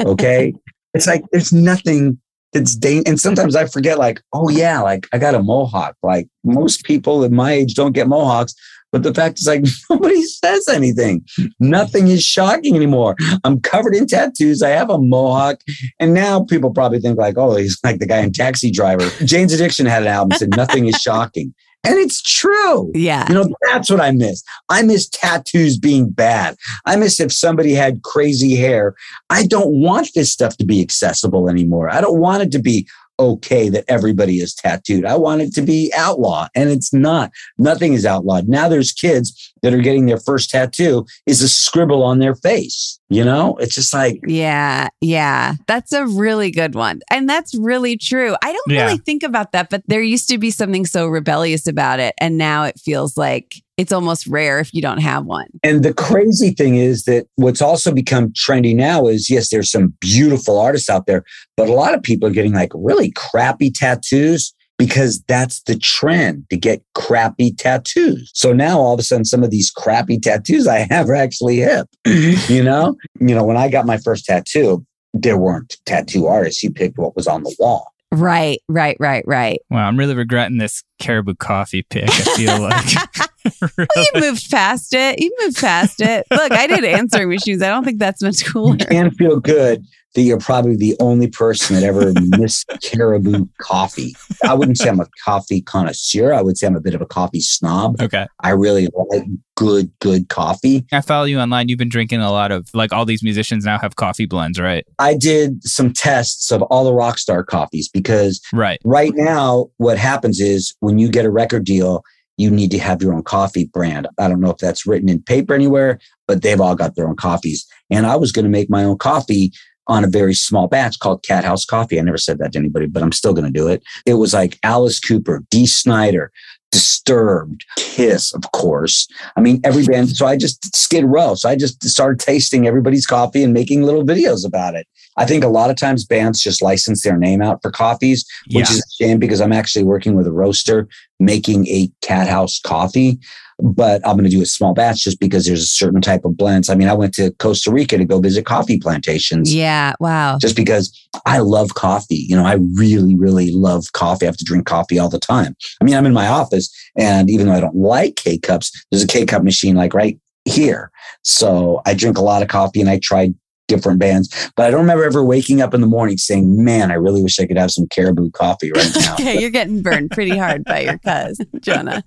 Okay. 0.04 0.52
It's 0.94 1.06
like 1.06 1.24
there's 1.32 1.52
nothing 1.52 2.18
that's 2.52 2.74
dang 2.74 3.06
and 3.06 3.18
sometimes 3.20 3.56
I 3.56 3.66
forget, 3.66 3.98
like, 3.98 4.20
oh 4.32 4.48
yeah, 4.48 4.80
like 4.80 5.06
I 5.12 5.18
got 5.18 5.34
a 5.34 5.42
mohawk. 5.42 5.94
Like 6.02 6.28
most 6.44 6.84
people 6.84 7.24
at 7.24 7.32
my 7.32 7.52
age 7.52 7.74
don't 7.74 7.92
get 7.92 8.08
mohawks. 8.08 8.54
But 8.96 9.02
the 9.02 9.12
fact 9.12 9.38
is, 9.38 9.46
like, 9.46 9.62
nobody 9.90 10.22
says 10.22 10.68
anything. 10.70 11.22
Nothing 11.60 12.08
is 12.08 12.24
shocking 12.24 12.74
anymore. 12.74 13.14
I'm 13.44 13.60
covered 13.60 13.94
in 13.94 14.06
tattoos. 14.06 14.62
I 14.62 14.70
have 14.70 14.88
a 14.88 14.96
mohawk. 14.96 15.60
And 16.00 16.14
now 16.14 16.44
people 16.44 16.72
probably 16.72 16.98
think, 16.98 17.18
like, 17.18 17.36
oh, 17.36 17.56
he's 17.56 17.78
like 17.84 17.98
the 17.98 18.06
guy 18.06 18.20
in 18.20 18.32
Taxi 18.32 18.70
Driver. 18.70 19.06
Jane's 19.22 19.52
Addiction 19.52 19.84
had 19.84 20.04
an 20.04 20.08
album 20.08 20.38
said, 20.38 20.56
nothing 20.56 20.86
is 20.86 20.94
shocking. 20.94 21.52
And 21.84 21.98
it's 21.98 22.22
true. 22.22 22.90
Yeah. 22.94 23.26
You 23.28 23.34
know, 23.34 23.54
that's 23.70 23.90
what 23.90 24.00
I 24.00 24.12
miss. 24.12 24.42
I 24.70 24.80
miss 24.80 25.10
tattoos 25.10 25.78
being 25.78 26.08
bad. 26.08 26.56
I 26.86 26.96
miss 26.96 27.20
if 27.20 27.32
somebody 27.32 27.74
had 27.74 28.02
crazy 28.02 28.56
hair. 28.56 28.94
I 29.28 29.46
don't 29.46 29.82
want 29.82 30.08
this 30.14 30.32
stuff 30.32 30.56
to 30.56 30.64
be 30.64 30.80
accessible 30.80 31.50
anymore. 31.50 31.90
I 31.90 32.00
don't 32.00 32.18
want 32.18 32.42
it 32.42 32.50
to 32.52 32.58
be 32.60 32.88
okay 33.18 33.68
that 33.68 33.84
everybody 33.88 34.36
is 34.36 34.54
tattooed. 34.54 35.04
I 35.04 35.16
want 35.16 35.42
it 35.42 35.54
to 35.54 35.62
be 35.62 35.92
outlaw, 35.96 36.48
and 36.54 36.70
it's 36.70 36.92
not. 36.92 37.30
Nothing 37.58 37.92
is 37.94 38.04
outlawed. 38.06 38.48
Now 38.48 38.68
there's 38.68 38.92
kids 38.92 39.52
that 39.62 39.72
are 39.74 39.78
getting 39.80 40.06
their 40.06 40.20
first 40.20 40.50
tattoo 40.50 41.06
is 41.26 41.42
a 41.42 41.48
scribble 41.48 42.02
on 42.02 42.18
their 42.18 42.34
face. 42.34 42.98
You 43.08 43.24
know, 43.24 43.56
it's 43.56 43.74
just 43.74 43.94
like, 43.94 44.20
Yeah, 44.26 44.88
yeah. 45.00 45.54
That's 45.66 45.92
a 45.92 46.06
really 46.06 46.50
good 46.50 46.74
one. 46.74 47.00
And 47.10 47.28
that's 47.28 47.54
really 47.54 47.96
true. 47.96 48.34
I 48.42 48.52
don't 48.52 48.62
Yeah. 48.68 48.86
really 48.86 48.98
think 48.98 49.22
about 49.22 49.52
that, 49.52 49.70
but 49.70 49.82
there 49.86 50.02
used 50.02 50.28
to 50.30 50.38
be 50.38 50.50
something 50.50 50.84
so 50.84 51.06
rebellious 51.06 51.66
about 51.66 52.00
it. 52.00 52.14
And 52.20 52.36
now 52.36 52.64
it 52.64 52.78
feels 52.80 53.16
like 53.16 53.62
it's 53.76 53.92
almost 53.92 54.26
rare 54.26 54.58
if 54.58 54.72
you 54.72 54.80
don't 54.80 54.98
have 55.00 55.24
one. 55.26 55.46
And 55.62 55.84
the 55.84 55.92
crazy 55.92 56.50
thing 56.50 56.76
is 56.76 57.04
that 57.04 57.26
what's 57.36 57.60
also 57.60 57.92
become 57.92 58.32
trendy 58.32 58.74
now 58.74 59.06
is 59.06 59.28
yes, 59.28 59.50
there's 59.50 59.70
some 59.70 59.94
beautiful 60.00 60.58
artists 60.58 60.88
out 60.88 61.06
there, 61.06 61.24
but 61.56 61.68
a 61.68 61.72
lot 61.72 61.94
of 61.94 62.02
people 62.02 62.28
are 62.28 62.32
getting 62.32 62.54
like 62.54 62.72
really 62.74 63.12
crappy 63.12 63.70
tattoos 63.70 64.54
because 64.78 65.22
that's 65.22 65.62
the 65.62 65.76
trend 65.76 66.44
to 66.50 66.56
get 66.56 66.82
crappy 66.94 67.52
tattoos. 67.52 68.30
So 68.34 68.52
now 68.52 68.78
all 68.78 68.94
of 68.94 69.00
a 69.00 69.02
sudden, 69.02 69.24
some 69.24 69.42
of 69.42 69.50
these 69.50 69.70
crappy 69.70 70.18
tattoos 70.18 70.66
I 70.66 70.86
have 70.90 71.08
are 71.08 71.14
actually 71.14 71.56
hip. 71.56 71.86
you 72.06 72.62
know, 72.62 72.96
you 73.20 73.34
know, 73.34 73.44
when 73.44 73.56
I 73.56 73.68
got 73.68 73.86
my 73.86 73.96
first 73.98 74.26
tattoo, 74.26 74.84
there 75.14 75.38
weren't 75.38 75.76
tattoo 75.86 76.26
artists. 76.26 76.62
You 76.62 76.70
picked 76.70 76.98
what 76.98 77.16
was 77.16 77.26
on 77.26 77.42
the 77.42 77.54
wall. 77.58 77.92
Right, 78.12 78.60
right, 78.68 78.96
right, 79.00 79.24
right. 79.26 79.60
Wow, 79.70 79.88
I'm 79.88 79.98
really 79.98 80.14
regretting 80.14 80.58
this 80.58 80.82
caribou 80.98 81.34
coffee 81.34 81.82
pick. 81.82 82.08
I 82.08 82.36
feel 82.36 82.60
like 82.60 83.30
Well, 83.76 83.86
you 84.14 84.20
moved 84.20 84.50
past 84.50 84.94
it. 84.94 85.20
You 85.20 85.34
moved 85.40 85.56
past 85.58 86.00
it. 86.00 86.26
Look, 86.30 86.52
I 86.52 86.66
did 86.66 86.84
answering 86.84 87.28
machines. 87.28 87.62
I 87.62 87.68
don't 87.68 87.84
think 87.84 87.98
that's 87.98 88.22
much 88.22 88.44
cooler. 88.44 88.76
You 88.76 88.86
can 88.86 89.10
feel 89.12 89.40
good 89.40 89.84
that 90.14 90.22
you're 90.22 90.38
probably 90.38 90.76
the 90.76 90.96
only 90.98 91.28
person 91.28 91.74
that 91.76 91.82
ever 91.84 92.12
missed 92.38 92.66
caribou 92.82 93.44
coffee. 93.60 94.14
I 94.44 94.54
wouldn't 94.54 94.78
say 94.78 94.88
I'm 94.88 94.98
a 94.98 95.06
coffee 95.22 95.60
connoisseur. 95.60 96.32
I 96.32 96.40
would 96.40 96.56
say 96.56 96.66
I'm 96.66 96.74
a 96.76 96.80
bit 96.80 96.94
of 96.94 97.02
a 97.02 97.06
coffee 97.06 97.40
snob. 97.40 98.00
Okay. 98.00 98.26
I 98.40 98.50
really 98.50 98.88
like 99.10 99.24
good, 99.56 99.90
good 100.00 100.30
coffee. 100.30 100.86
I 100.90 101.02
follow 101.02 101.24
you 101.26 101.38
online. 101.38 101.68
You've 101.68 101.78
been 101.78 101.90
drinking 101.90 102.20
a 102.20 102.30
lot 102.32 102.50
of 102.50 102.66
like 102.72 102.94
all 102.94 103.04
these 103.04 103.22
musicians 103.22 103.66
now 103.66 103.78
have 103.78 103.96
coffee 103.96 104.24
blends, 104.26 104.58
right? 104.58 104.86
I 104.98 105.14
did 105.16 105.62
some 105.64 105.92
tests 105.92 106.50
of 106.50 106.62
all 106.62 106.84
the 106.84 106.92
Rockstar 106.92 107.44
coffees 107.44 107.90
because 107.90 108.40
Right. 108.54 108.80
right 108.84 109.12
now, 109.14 109.66
what 109.76 109.98
happens 109.98 110.40
is 110.40 110.74
when 110.80 110.98
you 110.98 111.10
get 111.10 111.26
a 111.26 111.30
record 111.30 111.64
deal, 111.64 112.02
you 112.36 112.50
need 112.50 112.70
to 112.70 112.78
have 112.78 113.02
your 113.02 113.14
own 113.14 113.22
coffee 113.22 113.64
brand. 113.64 114.08
I 114.18 114.28
don't 114.28 114.40
know 114.40 114.50
if 114.50 114.58
that's 114.58 114.86
written 114.86 115.08
in 115.08 115.22
paper 115.22 115.54
anywhere, 115.54 115.98
but 116.26 116.42
they've 116.42 116.60
all 116.60 116.74
got 116.74 116.94
their 116.94 117.08
own 117.08 117.16
coffees. 117.16 117.66
And 117.90 118.06
I 118.06 118.16
was 118.16 118.32
going 118.32 118.44
to 118.44 118.50
make 118.50 118.70
my 118.70 118.84
own 118.84 118.98
coffee 118.98 119.52
on 119.88 120.04
a 120.04 120.08
very 120.08 120.34
small 120.34 120.66
batch 120.66 120.98
called 120.98 121.22
Cat 121.22 121.44
House 121.44 121.64
Coffee. 121.64 121.98
I 121.98 122.02
never 122.02 122.18
said 122.18 122.38
that 122.38 122.52
to 122.52 122.58
anybody, 122.58 122.86
but 122.86 123.02
I'm 123.02 123.12
still 123.12 123.32
going 123.32 123.44
to 123.44 123.50
do 123.50 123.68
it. 123.68 123.82
It 124.04 124.14
was 124.14 124.34
like 124.34 124.58
Alice 124.62 124.98
Cooper, 124.98 125.44
Dee 125.50 125.66
Snider, 125.66 126.32
Disturbed, 126.72 127.64
Kiss, 127.76 128.34
of 128.34 128.42
course. 128.52 129.06
I 129.36 129.40
mean, 129.40 129.60
every 129.64 129.84
band. 129.84 130.10
So 130.10 130.26
I 130.26 130.36
just 130.36 130.74
Skid 130.76 131.04
Row. 131.04 131.34
So 131.34 131.48
I 131.48 131.56
just 131.56 131.82
started 131.84 132.18
tasting 132.20 132.66
everybody's 132.66 133.06
coffee 133.06 133.42
and 133.42 133.52
making 133.52 133.82
little 133.82 134.04
videos 134.04 134.44
about 134.46 134.74
it. 134.74 134.86
I 135.16 135.24
think 135.24 135.44
a 135.44 135.48
lot 135.48 135.70
of 135.70 135.76
times 135.76 136.04
bands 136.04 136.42
just 136.42 136.60
license 136.60 137.02
their 137.02 137.16
name 137.16 137.40
out 137.40 137.62
for 137.62 137.70
coffees, 137.70 138.26
which 138.52 138.68
Yeah. 138.68 138.74
is 138.74 138.78
a 138.80 139.04
shame 139.04 139.18
because 139.18 139.40
I'm 139.40 139.52
actually 139.52 139.84
working 139.84 140.14
with 140.14 140.26
a 140.26 140.32
roaster 140.32 140.88
making 141.18 141.66
a 141.68 141.90
cat 142.02 142.28
house 142.28 142.60
coffee. 142.60 143.18
But 143.58 144.06
I'm 144.06 144.16
going 144.16 144.28
to 144.28 144.36
do 144.36 144.42
a 144.42 144.46
small 144.46 144.74
batch 144.74 145.04
just 145.04 145.18
because 145.18 145.46
there's 145.46 145.62
a 145.62 145.66
certain 145.66 146.02
type 146.02 146.24
of 146.26 146.36
blends. 146.36 146.68
I 146.68 146.74
mean, 146.74 146.88
I 146.88 146.92
went 146.92 147.14
to 147.14 147.30
Costa 147.38 147.70
Rica 147.70 147.96
to 147.96 148.04
go 148.04 148.20
visit 148.20 148.44
coffee 148.44 148.78
plantations 148.78 149.54
Yeah. 149.54 149.94
Wow. 149.98 150.36
just 150.38 150.56
because 150.56 150.92
I 151.24 151.38
love 151.38 151.72
coffee. 151.74 152.26
You 152.28 152.36
know, 152.36 152.44
I 152.44 152.58
really, 152.74 153.14
really 153.16 153.50
love 153.52 153.92
coffee. 153.92 154.26
I 154.26 154.28
have 154.28 154.36
to 154.36 154.44
drink 154.44 154.66
coffee 154.66 154.98
all 154.98 155.08
the 155.08 155.18
time. 155.18 155.56
I 155.80 155.84
mean, 155.84 155.94
I'm 155.94 156.04
in 156.06 156.12
my 156.12 156.28
office, 156.28 156.70
and 156.98 157.30
even 157.30 157.46
though 157.46 157.54
I 157.54 157.60
don't 157.60 157.76
like 157.76 158.16
K 158.16 158.38
cups, 158.38 158.70
there's 158.90 159.02
a 159.04 159.06
K 159.06 159.24
cup 159.24 159.42
machine 159.42 159.74
like 159.74 159.94
right 159.94 160.18
here. 160.44 160.90
So 161.22 161.80
I 161.86 161.94
drink 161.94 162.18
a 162.18 162.22
lot 162.22 162.42
of 162.42 162.48
coffee, 162.48 162.80
and 162.80 162.90
I 162.90 162.98
tried 163.02 163.34
different 163.68 163.98
bands, 163.98 164.50
but 164.56 164.66
I 164.66 164.70
don't 164.70 164.80
remember 164.80 165.04
ever 165.04 165.24
waking 165.24 165.60
up 165.60 165.74
in 165.74 165.80
the 165.80 165.86
morning 165.86 166.18
saying, 166.18 166.62
"Man, 166.64 166.90
I 166.90 166.94
really 166.94 167.22
wish 167.22 167.38
I 167.40 167.46
could 167.46 167.58
have 167.58 167.70
some 167.70 167.86
Caribou 167.88 168.30
coffee 168.30 168.72
right 168.72 168.90
now." 168.94 169.14
Okay, 169.26 169.40
you're 169.40 169.50
getting 169.50 169.82
burned 169.82 170.10
pretty 170.10 170.36
hard 170.36 170.62
by 170.64 170.80
your 170.80 170.98
cuz, 170.98 171.40
Jonah. 171.60 172.04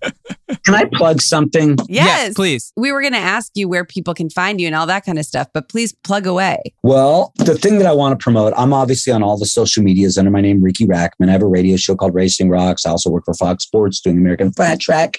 Can 0.65 0.75
I 0.75 0.85
plug 0.93 1.21
something? 1.21 1.77
Yes. 1.87 2.33
please. 2.33 2.71
We 2.77 2.91
were 2.91 3.01
going 3.01 3.13
to 3.13 3.19
ask 3.19 3.51
you 3.55 3.67
where 3.67 3.83
people 3.83 4.13
can 4.13 4.29
find 4.29 4.61
you 4.61 4.67
and 4.67 4.75
all 4.75 4.85
that 4.85 5.05
kind 5.05 5.17
of 5.19 5.25
stuff, 5.25 5.47
but 5.53 5.69
please 5.69 5.93
plug 6.03 6.25
away. 6.27 6.61
Well, 6.83 7.33
the 7.37 7.55
thing 7.55 7.79
that 7.79 7.87
I 7.87 7.93
want 7.93 8.17
to 8.17 8.23
promote, 8.23 8.53
I'm 8.55 8.73
obviously 8.73 9.11
on 9.11 9.23
all 9.23 9.37
the 9.37 9.45
social 9.45 9.83
medias 9.83 10.17
under 10.17 10.31
my 10.31 10.41
name, 10.41 10.61
Ricky 10.61 10.85
Rachtman. 10.85 11.29
I 11.29 11.31
have 11.31 11.41
a 11.41 11.47
radio 11.47 11.75
show 11.77 11.95
called 11.95 12.13
Racing 12.13 12.49
Rocks. 12.49 12.85
I 12.85 12.91
also 12.91 13.09
work 13.09 13.25
for 13.25 13.33
Fox 13.33 13.63
Sports 13.63 14.01
doing 14.01 14.17
American 14.17 14.51
Flat 14.51 14.79
Track. 14.79 15.17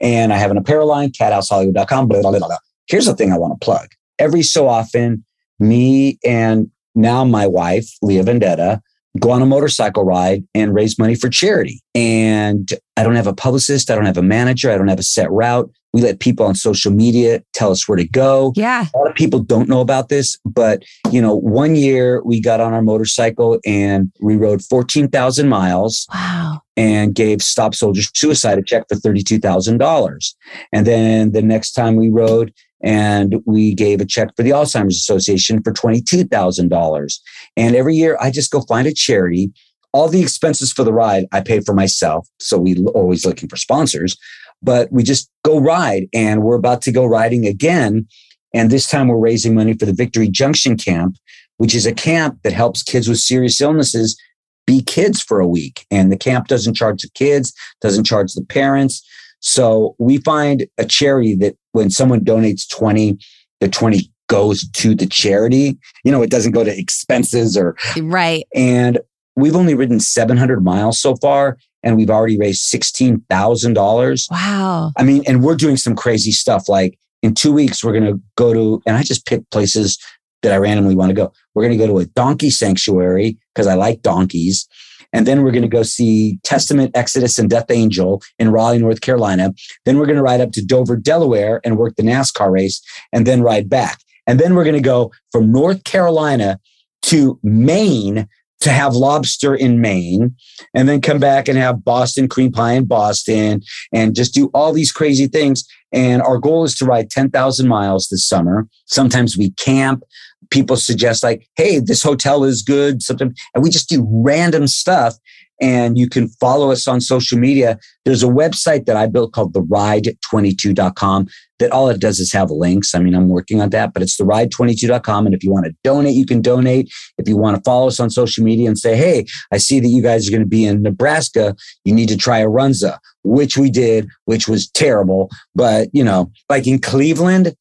And 0.00 0.32
I 0.32 0.36
have 0.36 0.50
an 0.50 0.56
apparel 0.56 0.88
line, 0.88 1.10
cathousehollywood.com. 1.10 2.08
Blah, 2.08 2.20
blah, 2.22 2.30
blah, 2.30 2.38
blah. 2.38 2.56
Here's 2.86 3.06
the 3.06 3.14
thing 3.14 3.32
I 3.32 3.38
want 3.38 3.58
to 3.58 3.64
plug. 3.64 3.88
Every 4.18 4.42
so 4.42 4.68
often, 4.68 5.24
me 5.62 6.18
and 6.24 6.70
now 6.94 7.24
my 7.24 7.46
wife, 7.46 7.88
Leah 8.02 8.22
Vendetta, 8.24 8.82
go 9.20 9.30
on 9.30 9.42
a 9.42 9.46
motorcycle 9.46 10.04
ride 10.04 10.44
and 10.54 10.74
raise 10.74 10.98
money 10.98 11.14
for 11.14 11.28
charity. 11.28 11.80
And 11.94 12.70
I 12.96 13.02
don't 13.02 13.14
have 13.14 13.26
a 13.26 13.34
publicist. 13.34 13.90
I 13.90 13.94
don't 13.94 14.06
have 14.06 14.16
a 14.18 14.22
manager. 14.22 14.70
I 14.70 14.76
don't 14.78 14.88
have 14.88 14.98
a 14.98 15.02
set 15.04 15.30
route. 15.30 15.70
We 15.94 16.00
let 16.00 16.20
people 16.20 16.46
on 16.46 16.54
social 16.54 16.90
media 16.90 17.42
tell 17.52 17.70
us 17.70 17.86
where 17.86 17.96
to 17.98 18.08
go. 18.08 18.54
Yeah. 18.56 18.86
A 18.94 18.98
lot 18.98 19.10
of 19.10 19.14
people 19.14 19.40
don't 19.40 19.68
know 19.68 19.82
about 19.82 20.08
this, 20.08 20.38
but 20.46 20.82
you 21.10 21.20
know, 21.20 21.36
one 21.36 21.76
year 21.76 22.22
we 22.24 22.40
got 22.40 22.60
on 22.60 22.72
our 22.72 22.80
motorcycle 22.80 23.58
and 23.66 24.10
we 24.22 24.36
rode 24.36 24.62
14,000 24.64 25.48
miles 25.50 26.06
Wow. 26.14 26.62
and 26.78 27.14
gave 27.14 27.42
Stop 27.42 27.74
Soldier 27.74 28.02
Suicide 28.14 28.58
a 28.58 28.62
check 28.62 28.84
for 28.88 28.94
$32,000. 28.94 30.34
And 30.72 30.86
then 30.86 31.32
the 31.32 31.42
next 31.42 31.72
time 31.72 31.96
we 31.96 32.08
rode 32.10 32.54
and 32.82 33.36
we 33.46 33.74
gave 33.74 34.00
a 34.00 34.04
check 34.04 34.34
for 34.36 34.42
the 34.42 34.50
Alzheimer's 34.50 34.96
Association 34.96 35.62
for 35.62 35.72
$22,000. 35.72 37.20
And 37.56 37.76
every 37.76 37.94
year 37.94 38.16
I 38.20 38.30
just 38.30 38.50
go 38.50 38.62
find 38.62 38.86
a 38.86 38.92
charity. 38.92 39.52
All 39.92 40.08
the 40.08 40.22
expenses 40.22 40.72
for 40.72 40.84
the 40.84 40.92
ride 40.92 41.26
I 41.32 41.40
pay 41.40 41.60
for 41.60 41.74
myself. 41.74 42.26
So 42.40 42.58
we 42.58 42.82
always 42.86 43.26
looking 43.26 43.48
for 43.48 43.56
sponsors, 43.56 44.16
but 44.62 44.90
we 44.90 45.02
just 45.02 45.30
go 45.44 45.58
ride 45.58 46.08
and 46.14 46.42
we're 46.42 46.56
about 46.56 46.82
to 46.82 46.92
go 46.92 47.04
riding 47.04 47.46
again. 47.46 48.06
And 48.54 48.70
this 48.70 48.88
time 48.88 49.08
we're 49.08 49.18
raising 49.18 49.54
money 49.54 49.74
for 49.74 49.86
the 49.86 49.92
Victory 49.92 50.28
Junction 50.28 50.76
Camp, 50.76 51.16
which 51.58 51.74
is 51.74 51.86
a 51.86 51.94
camp 51.94 52.38
that 52.42 52.52
helps 52.52 52.82
kids 52.82 53.08
with 53.08 53.18
serious 53.18 53.60
illnesses 53.60 54.18
be 54.66 54.82
kids 54.82 55.20
for 55.20 55.40
a 55.40 55.46
week. 55.46 55.86
And 55.90 56.10
the 56.10 56.16
camp 56.16 56.48
doesn't 56.48 56.74
charge 56.74 57.02
the 57.02 57.10
kids, 57.14 57.52
doesn't 57.80 58.04
charge 58.04 58.32
the 58.34 58.44
parents. 58.44 59.06
So 59.42 59.94
we 59.98 60.18
find 60.18 60.66
a 60.78 60.84
charity 60.84 61.34
that 61.36 61.56
when 61.72 61.90
someone 61.90 62.24
donates 62.24 62.66
20, 62.68 63.18
the 63.60 63.68
20 63.68 64.10
goes 64.28 64.68
to 64.70 64.94
the 64.94 65.06
charity. 65.06 65.76
You 66.04 66.12
know, 66.12 66.22
it 66.22 66.30
doesn't 66.30 66.52
go 66.52 66.64
to 66.64 66.76
expenses 66.78 67.56
or, 67.56 67.76
Right. 68.00 68.44
and 68.54 68.98
we've 69.36 69.56
only 69.56 69.74
ridden 69.74 70.00
700 70.00 70.64
miles 70.64 71.00
so 71.00 71.16
far 71.16 71.58
and 71.82 71.96
we've 71.96 72.10
already 72.10 72.38
raised 72.38 72.70
$16,000. 72.72 74.30
Wow. 74.30 74.92
I 74.96 75.02
mean, 75.02 75.22
and 75.26 75.42
we're 75.42 75.56
doing 75.56 75.76
some 75.76 75.96
crazy 75.96 76.30
stuff. 76.32 76.68
Like 76.68 76.98
in 77.22 77.34
two 77.34 77.52
weeks, 77.52 77.82
we're 77.84 77.98
going 77.98 78.12
to 78.12 78.20
go 78.36 78.52
to, 78.54 78.82
and 78.86 78.96
I 78.96 79.02
just 79.02 79.26
picked 79.26 79.50
places 79.50 79.98
that 80.42 80.52
I 80.52 80.56
randomly 80.56 80.94
want 80.94 81.10
to 81.10 81.14
go. 81.14 81.32
We're 81.54 81.62
going 81.64 81.78
to 81.78 81.84
go 81.84 81.92
to 81.92 81.98
a 81.98 82.06
donkey 82.06 82.50
sanctuary 82.50 83.38
because 83.54 83.66
I 83.66 83.74
like 83.74 84.02
donkeys. 84.02 84.66
And 85.12 85.26
then 85.26 85.42
we're 85.42 85.50
going 85.50 85.62
to 85.62 85.68
go 85.68 85.82
see 85.82 86.38
Testament, 86.42 86.96
Exodus, 86.96 87.38
and 87.38 87.50
Death 87.50 87.70
Angel 87.70 88.22
in 88.38 88.50
Raleigh, 88.50 88.78
North 88.78 89.00
Carolina. 89.00 89.52
Then 89.84 89.98
we're 89.98 90.06
going 90.06 90.16
to 90.16 90.22
ride 90.22 90.40
up 90.40 90.52
to 90.52 90.64
Dover, 90.64 90.96
Delaware 90.96 91.60
and 91.64 91.76
work 91.76 91.96
the 91.96 92.02
NASCAR 92.02 92.50
race 92.50 92.80
and 93.12 93.26
then 93.26 93.42
ride 93.42 93.68
back. 93.68 94.00
And 94.26 94.38
then 94.38 94.54
we're 94.54 94.64
going 94.64 94.76
to 94.76 94.80
go 94.80 95.12
from 95.30 95.52
North 95.52 95.84
Carolina 95.84 96.58
to 97.02 97.38
Maine 97.42 98.28
to 98.62 98.70
have 98.70 98.94
lobster 98.94 99.54
in 99.54 99.80
Maine 99.80 100.36
and 100.72 100.88
then 100.88 101.00
come 101.00 101.18
back 101.18 101.48
and 101.48 101.58
have 101.58 101.84
Boston 101.84 102.28
cream 102.28 102.52
pie 102.52 102.74
in 102.74 102.84
Boston 102.84 103.60
and 103.92 104.14
just 104.14 104.32
do 104.34 104.50
all 104.54 104.72
these 104.72 104.92
crazy 104.92 105.26
things. 105.26 105.64
And 105.92 106.22
our 106.22 106.38
goal 106.38 106.64
is 106.64 106.76
to 106.76 106.84
ride 106.84 107.10
10,000 107.10 107.68
miles 107.68 108.08
this 108.08 108.26
summer. 108.26 108.68
Sometimes 108.86 109.36
we 109.36 109.50
camp. 109.50 110.04
People 110.52 110.76
suggest 110.76 111.24
like, 111.24 111.48
Hey, 111.56 111.80
this 111.80 112.02
hotel 112.02 112.44
is 112.44 112.62
good. 112.62 113.02
Sometimes, 113.02 113.38
and 113.54 113.64
we 113.64 113.70
just 113.70 113.88
do 113.88 114.06
random 114.08 114.68
stuff. 114.68 115.16
And 115.60 115.96
you 115.96 116.08
can 116.08 116.28
follow 116.28 116.72
us 116.72 116.88
on 116.88 117.00
social 117.00 117.38
media. 117.38 117.78
There's 118.04 118.24
a 118.24 118.28
website 118.28 118.86
that 118.86 118.96
I 118.96 119.06
built 119.06 119.32
called 119.32 119.52
the 119.52 119.62
ride22.com 119.62 121.28
that 121.60 121.70
all 121.70 121.88
it 121.88 122.00
does 122.00 122.18
is 122.18 122.32
have 122.32 122.50
links. 122.50 122.96
I 122.96 122.98
mean, 122.98 123.14
I'm 123.14 123.28
working 123.28 123.60
on 123.60 123.70
that, 123.70 123.92
but 123.92 124.02
it's 124.02 124.16
the 124.16 124.24
ride22.com. 124.24 125.24
And 125.24 125.34
if 125.34 125.44
you 125.44 125.52
want 125.52 125.66
to 125.66 125.74
donate, 125.84 126.16
you 126.16 126.26
can 126.26 126.42
donate. 126.42 126.92
If 127.16 127.28
you 127.28 127.36
want 127.36 127.56
to 127.56 127.62
follow 127.62 127.86
us 127.86 128.00
on 128.00 128.10
social 128.10 128.42
media 128.42 128.66
and 128.66 128.76
say, 128.76 128.96
Hey, 128.96 129.24
I 129.52 129.58
see 129.58 129.78
that 129.78 129.88
you 129.88 130.02
guys 130.02 130.26
are 130.26 130.32
going 130.32 130.42
to 130.42 130.48
be 130.48 130.64
in 130.64 130.82
Nebraska. 130.82 131.54
You 131.84 131.94
need 131.94 132.08
to 132.08 132.16
try 132.16 132.38
a 132.38 132.48
Runza, 132.48 132.98
which 133.22 133.56
we 133.56 133.70
did, 133.70 134.08
which 134.24 134.48
was 134.48 134.68
terrible. 134.68 135.30
But, 135.54 135.88
you 135.92 136.02
know, 136.02 136.32
like 136.48 136.66
in 136.66 136.80
Cleveland, 136.80 137.54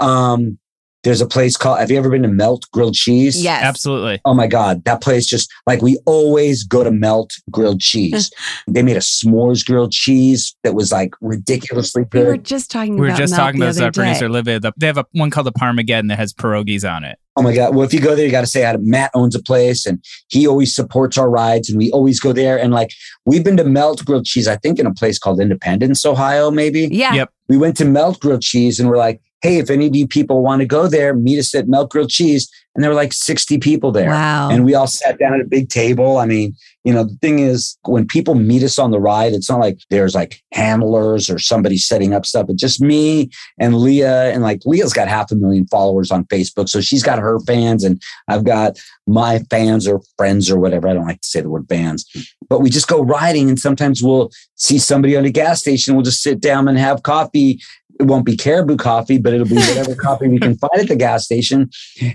um, 0.00 0.58
there's 1.06 1.20
a 1.20 1.26
place 1.26 1.56
called, 1.56 1.78
have 1.78 1.88
you 1.88 1.96
ever 1.96 2.10
been 2.10 2.22
to 2.22 2.28
Melt 2.28 2.68
Grilled 2.72 2.94
Cheese? 2.94 3.40
Yes. 3.40 3.62
Absolutely. 3.62 4.20
Oh 4.24 4.34
my 4.34 4.48
God, 4.48 4.82
that 4.86 5.00
place 5.00 5.24
just 5.24 5.48
like 5.64 5.80
we 5.80 6.00
always 6.04 6.64
go 6.64 6.82
to 6.82 6.90
Melt 6.90 7.32
Grilled 7.48 7.80
Cheese. 7.80 8.32
they 8.66 8.82
made 8.82 8.96
a 8.96 9.00
s'mores 9.00 9.64
grilled 9.64 9.92
cheese 9.92 10.56
that 10.64 10.74
was 10.74 10.90
like 10.90 11.12
ridiculously 11.20 12.04
good. 12.06 12.24
We 12.24 12.26
were 12.26 12.36
just 12.36 12.72
talking 12.72 12.94
We 12.94 13.02
were 13.02 13.06
about 13.06 13.18
just 13.18 13.30
Melt 13.30 13.40
talking 13.40 13.62
about 13.62 13.76
other 13.76 13.84
our 13.84 13.92
producer 13.92 14.42
day. 14.42 14.58
They 14.76 14.86
have 14.88 14.98
a, 14.98 15.06
one 15.12 15.30
called 15.30 15.46
the 15.46 15.52
Parmageddon 15.52 16.08
that 16.08 16.18
has 16.18 16.32
pierogies 16.32 16.84
on 16.84 17.04
it. 17.04 17.20
Oh 17.36 17.42
my 17.42 17.54
God. 17.54 17.76
Well, 17.76 17.84
if 17.84 17.94
you 17.94 18.00
go 18.00 18.16
there, 18.16 18.24
you 18.24 18.32
got 18.32 18.40
to 18.40 18.46
say 18.48 18.62
hi 18.62 18.72
to 18.72 18.78
Matt 18.78 19.12
owns 19.14 19.36
a 19.36 19.42
place 19.42 19.86
and 19.86 20.02
he 20.26 20.44
always 20.48 20.74
supports 20.74 21.16
our 21.16 21.30
rides 21.30 21.68
and 21.68 21.78
we 21.78 21.88
always 21.92 22.18
go 22.18 22.32
there. 22.32 22.58
And 22.58 22.72
like 22.72 22.90
we've 23.26 23.44
been 23.44 23.58
to 23.58 23.64
Melt 23.64 24.04
Grilled 24.04 24.24
Cheese, 24.24 24.48
I 24.48 24.56
think 24.56 24.80
in 24.80 24.86
a 24.86 24.94
place 24.94 25.20
called 25.20 25.38
Independence, 25.38 26.04
Ohio, 26.04 26.50
maybe. 26.50 26.88
Yeah. 26.90 27.14
Yep. 27.14 27.30
We 27.48 27.58
went 27.58 27.76
to 27.76 27.84
Melt 27.84 28.18
Grilled 28.18 28.42
Cheese 28.42 28.80
and 28.80 28.88
we're 28.88 28.96
like, 28.96 29.20
hey, 29.42 29.58
if 29.58 29.70
any 29.70 29.86
of 29.86 29.94
you 29.94 30.06
people 30.06 30.42
want 30.42 30.60
to 30.60 30.66
go 30.66 30.88
there, 30.88 31.14
meet 31.14 31.38
us 31.38 31.54
at 31.54 31.68
Melt 31.68 31.90
Grilled 31.90 32.10
Cheese. 32.10 32.50
And 32.74 32.82
there 32.82 32.90
were 32.90 32.96
like 32.96 33.14
60 33.14 33.58
people 33.58 33.90
there. 33.90 34.10
Wow. 34.10 34.50
And 34.50 34.64
we 34.64 34.74
all 34.74 34.86
sat 34.86 35.18
down 35.18 35.32
at 35.32 35.40
a 35.40 35.48
big 35.48 35.70
table. 35.70 36.18
I 36.18 36.26
mean, 36.26 36.54
you 36.84 36.92
know, 36.92 37.04
the 37.04 37.16
thing 37.22 37.38
is, 37.38 37.78
when 37.86 38.06
people 38.06 38.34
meet 38.34 38.62
us 38.62 38.78
on 38.78 38.90
the 38.90 39.00
ride, 39.00 39.32
it's 39.32 39.48
not 39.48 39.60
like 39.60 39.80
there's 39.88 40.14
like 40.14 40.42
handlers 40.52 41.30
or 41.30 41.38
somebody 41.38 41.78
setting 41.78 42.12
up 42.12 42.26
stuff. 42.26 42.46
It's 42.50 42.60
just 42.60 42.80
me 42.82 43.30
and 43.58 43.78
Leah. 43.78 44.30
And 44.30 44.42
like 44.42 44.60
Leah's 44.66 44.92
got 44.92 45.08
half 45.08 45.32
a 45.32 45.36
million 45.36 45.66
followers 45.68 46.10
on 46.10 46.26
Facebook. 46.26 46.68
So 46.68 46.82
she's 46.82 47.02
got 47.02 47.18
her 47.18 47.40
fans, 47.40 47.82
and 47.82 48.00
I've 48.28 48.44
got 48.44 48.78
my 49.06 49.38
fans 49.50 49.88
or 49.88 50.02
friends 50.18 50.50
or 50.50 50.58
whatever. 50.60 50.86
I 50.86 50.92
don't 50.92 51.06
like 51.06 51.22
to 51.22 51.28
say 51.28 51.40
the 51.40 51.48
word 51.50 51.66
fans, 51.68 52.04
but 52.48 52.60
we 52.60 52.68
just 52.68 52.88
go 52.88 53.02
riding. 53.02 53.48
And 53.48 53.58
sometimes 53.58 54.02
we'll 54.02 54.30
see 54.56 54.78
somebody 54.78 55.16
on 55.16 55.24
a 55.24 55.30
gas 55.30 55.60
station. 55.60 55.94
We'll 55.94 56.04
just 56.04 56.22
sit 56.22 56.40
down 56.40 56.68
and 56.68 56.78
have 56.78 57.02
coffee 57.02 57.60
it 57.98 58.04
won't 58.04 58.24
be 58.24 58.36
caribou 58.36 58.76
coffee, 58.76 59.18
but 59.18 59.32
it'll 59.32 59.46
be 59.46 59.54
whatever 59.68 59.94
coffee 59.94 60.28
we 60.28 60.38
can 60.38 60.56
find 60.56 60.80
at 60.80 60.88
the 60.88 60.96
gas 60.96 61.24
station. 61.24 61.70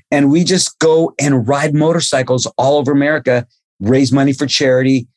And 0.09 0.31
we 0.31 0.43
just 0.43 0.77
go 0.79 1.13
and 1.19 1.47
ride 1.47 1.73
motorcycles 1.73 2.45
all 2.57 2.77
over 2.77 2.91
America, 2.91 3.47
raise 3.79 4.11
money 4.11 4.33
for 4.33 4.45
charity, 4.45 5.07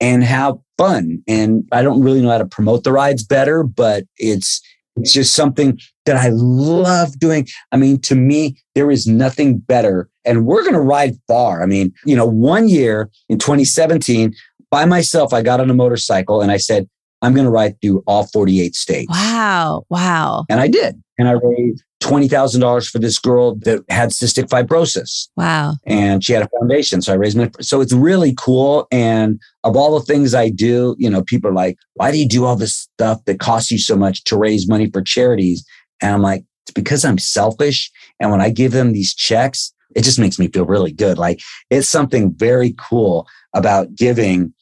and 0.00 0.24
have 0.24 0.56
fun. 0.78 1.22
And 1.28 1.64
I 1.72 1.82
don't 1.82 2.02
really 2.02 2.22
know 2.22 2.30
how 2.30 2.38
to 2.38 2.46
promote 2.46 2.84
the 2.84 2.92
rides 2.92 3.24
better, 3.24 3.62
but 3.62 4.04
it's 4.16 4.60
it's 4.96 5.12
just 5.12 5.34
something 5.34 5.78
that 6.04 6.16
I 6.16 6.28
love 6.32 7.18
doing. 7.18 7.46
I 7.70 7.76
mean, 7.76 7.98
to 8.02 8.14
me, 8.14 8.58
there 8.74 8.90
is 8.90 9.06
nothing 9.06 9.58
better. 9.58 10.10
And 10.24 10.44
we're 10.44 10.62
going 10.62 10.74
to 10.74 10.80
ride 10.80 11.16
far. 11.26 11.62
I 11.62 11.66
mean, 11.66 11.94
you 12.04 12.14
know, 12.14 12.26
one 12.26 12.68
year 12.68 13.10
in 13.30 13.38
2017, 13.38 14.34
by 14.70 14.84
myself, 14.84 15.32
I 15.32 15.42
got 15.42 15.60
on 15.60 15.70
a 15.70 15.74
motorcycle 15.74 16.42
and 16.42 16.50
I 16.50 16.58
said, 16.58 16.88
I'm 17.22 17.34
going 17.34 17.44
to 17.44 17.50
ride 17.50 17.80
through 17.80 18.02
all 18.06 18.26
48 18.26 18.74
states. 18.74 19.10
Wow. 19.10 19.84
Wow. 19.88 20.44
And 20.50 20.60
I 20.60 20.68
did. 20.68 21.00
And 21.18 21.28
I 21.28 21.32
raised 21.32 21.84
$20,000 22.02 22.90
for 22.90 22.98
this 22.98 23.18
girl 23.18 23.54
that 23.60 23.84
had 23.88 24.10
cystic 24.10 24.48
fibrosis. 24.48 25.28
Wow. 25.36 25.74
And 25.86 26.24
she 26.24 26.32
had 26.32 26.42
a 26.42 26.48
foundation. 26.58 27.00
So 27.00 27.12
I 27.12 27.16
raised 27.16 27.36
money. 27.36 27.50
So 27.60 27.80
it's 27.80 27.92
really 27.92 28.34
cool. 28.36 28.88
And 28.90 29.40
of 29.62 29.76
all 29.76 29.96
the 29.98 30.04
things 30.04 30.34
I 30.34 30.48
do, 30.48 30.96
you 30.98 31.08
know, 31.08 31.22
people 31.22 31.48
are 31.50 31.54
like, 31.54 31.78
why 31.94 32.10
do 32.10 32.18
you 32.18 32.28
do 32.28 32.44
all 32.44 32.56
this 32.56 32.74
stuff 32.74 33.24
that 33.26 33.38
costs 33.38 33.70
you 33.70 33.78
so 33.78 33.94
much 33.94 34.24
to 34.24 34.36
raise 34.36 34.68
money 34.68 34.90
for 34.90 35.00
charities? 35.00 35.64
And 36.00 36.12
I'm 36.12 36.22
like, 36.22 36.44
it's 36.66 36.72
because 36.72 37.04
I'm 37.04 37.18
selfish. 37.18 37.90
And 38.18 38.32
when 38.32 38.40
I 38.40 38.50
give 38.50 38.72
them 38.72 38.92
these 38.92 39.14
checks, 39.14 39.72
it 39.94 40.02
just 40.02 40.18
makes 40.18 40.38
me 40.38 40.48
feel 40.48 40.64
really 40.64 40.92
good. 40.92 41.18
Like 41.18 41.40
it's 41.70 41.88
something 41.88 42.34
very 42.34 42.74
cool 42.78 43.28
about 43.54 43.94
giving 43.94 44.52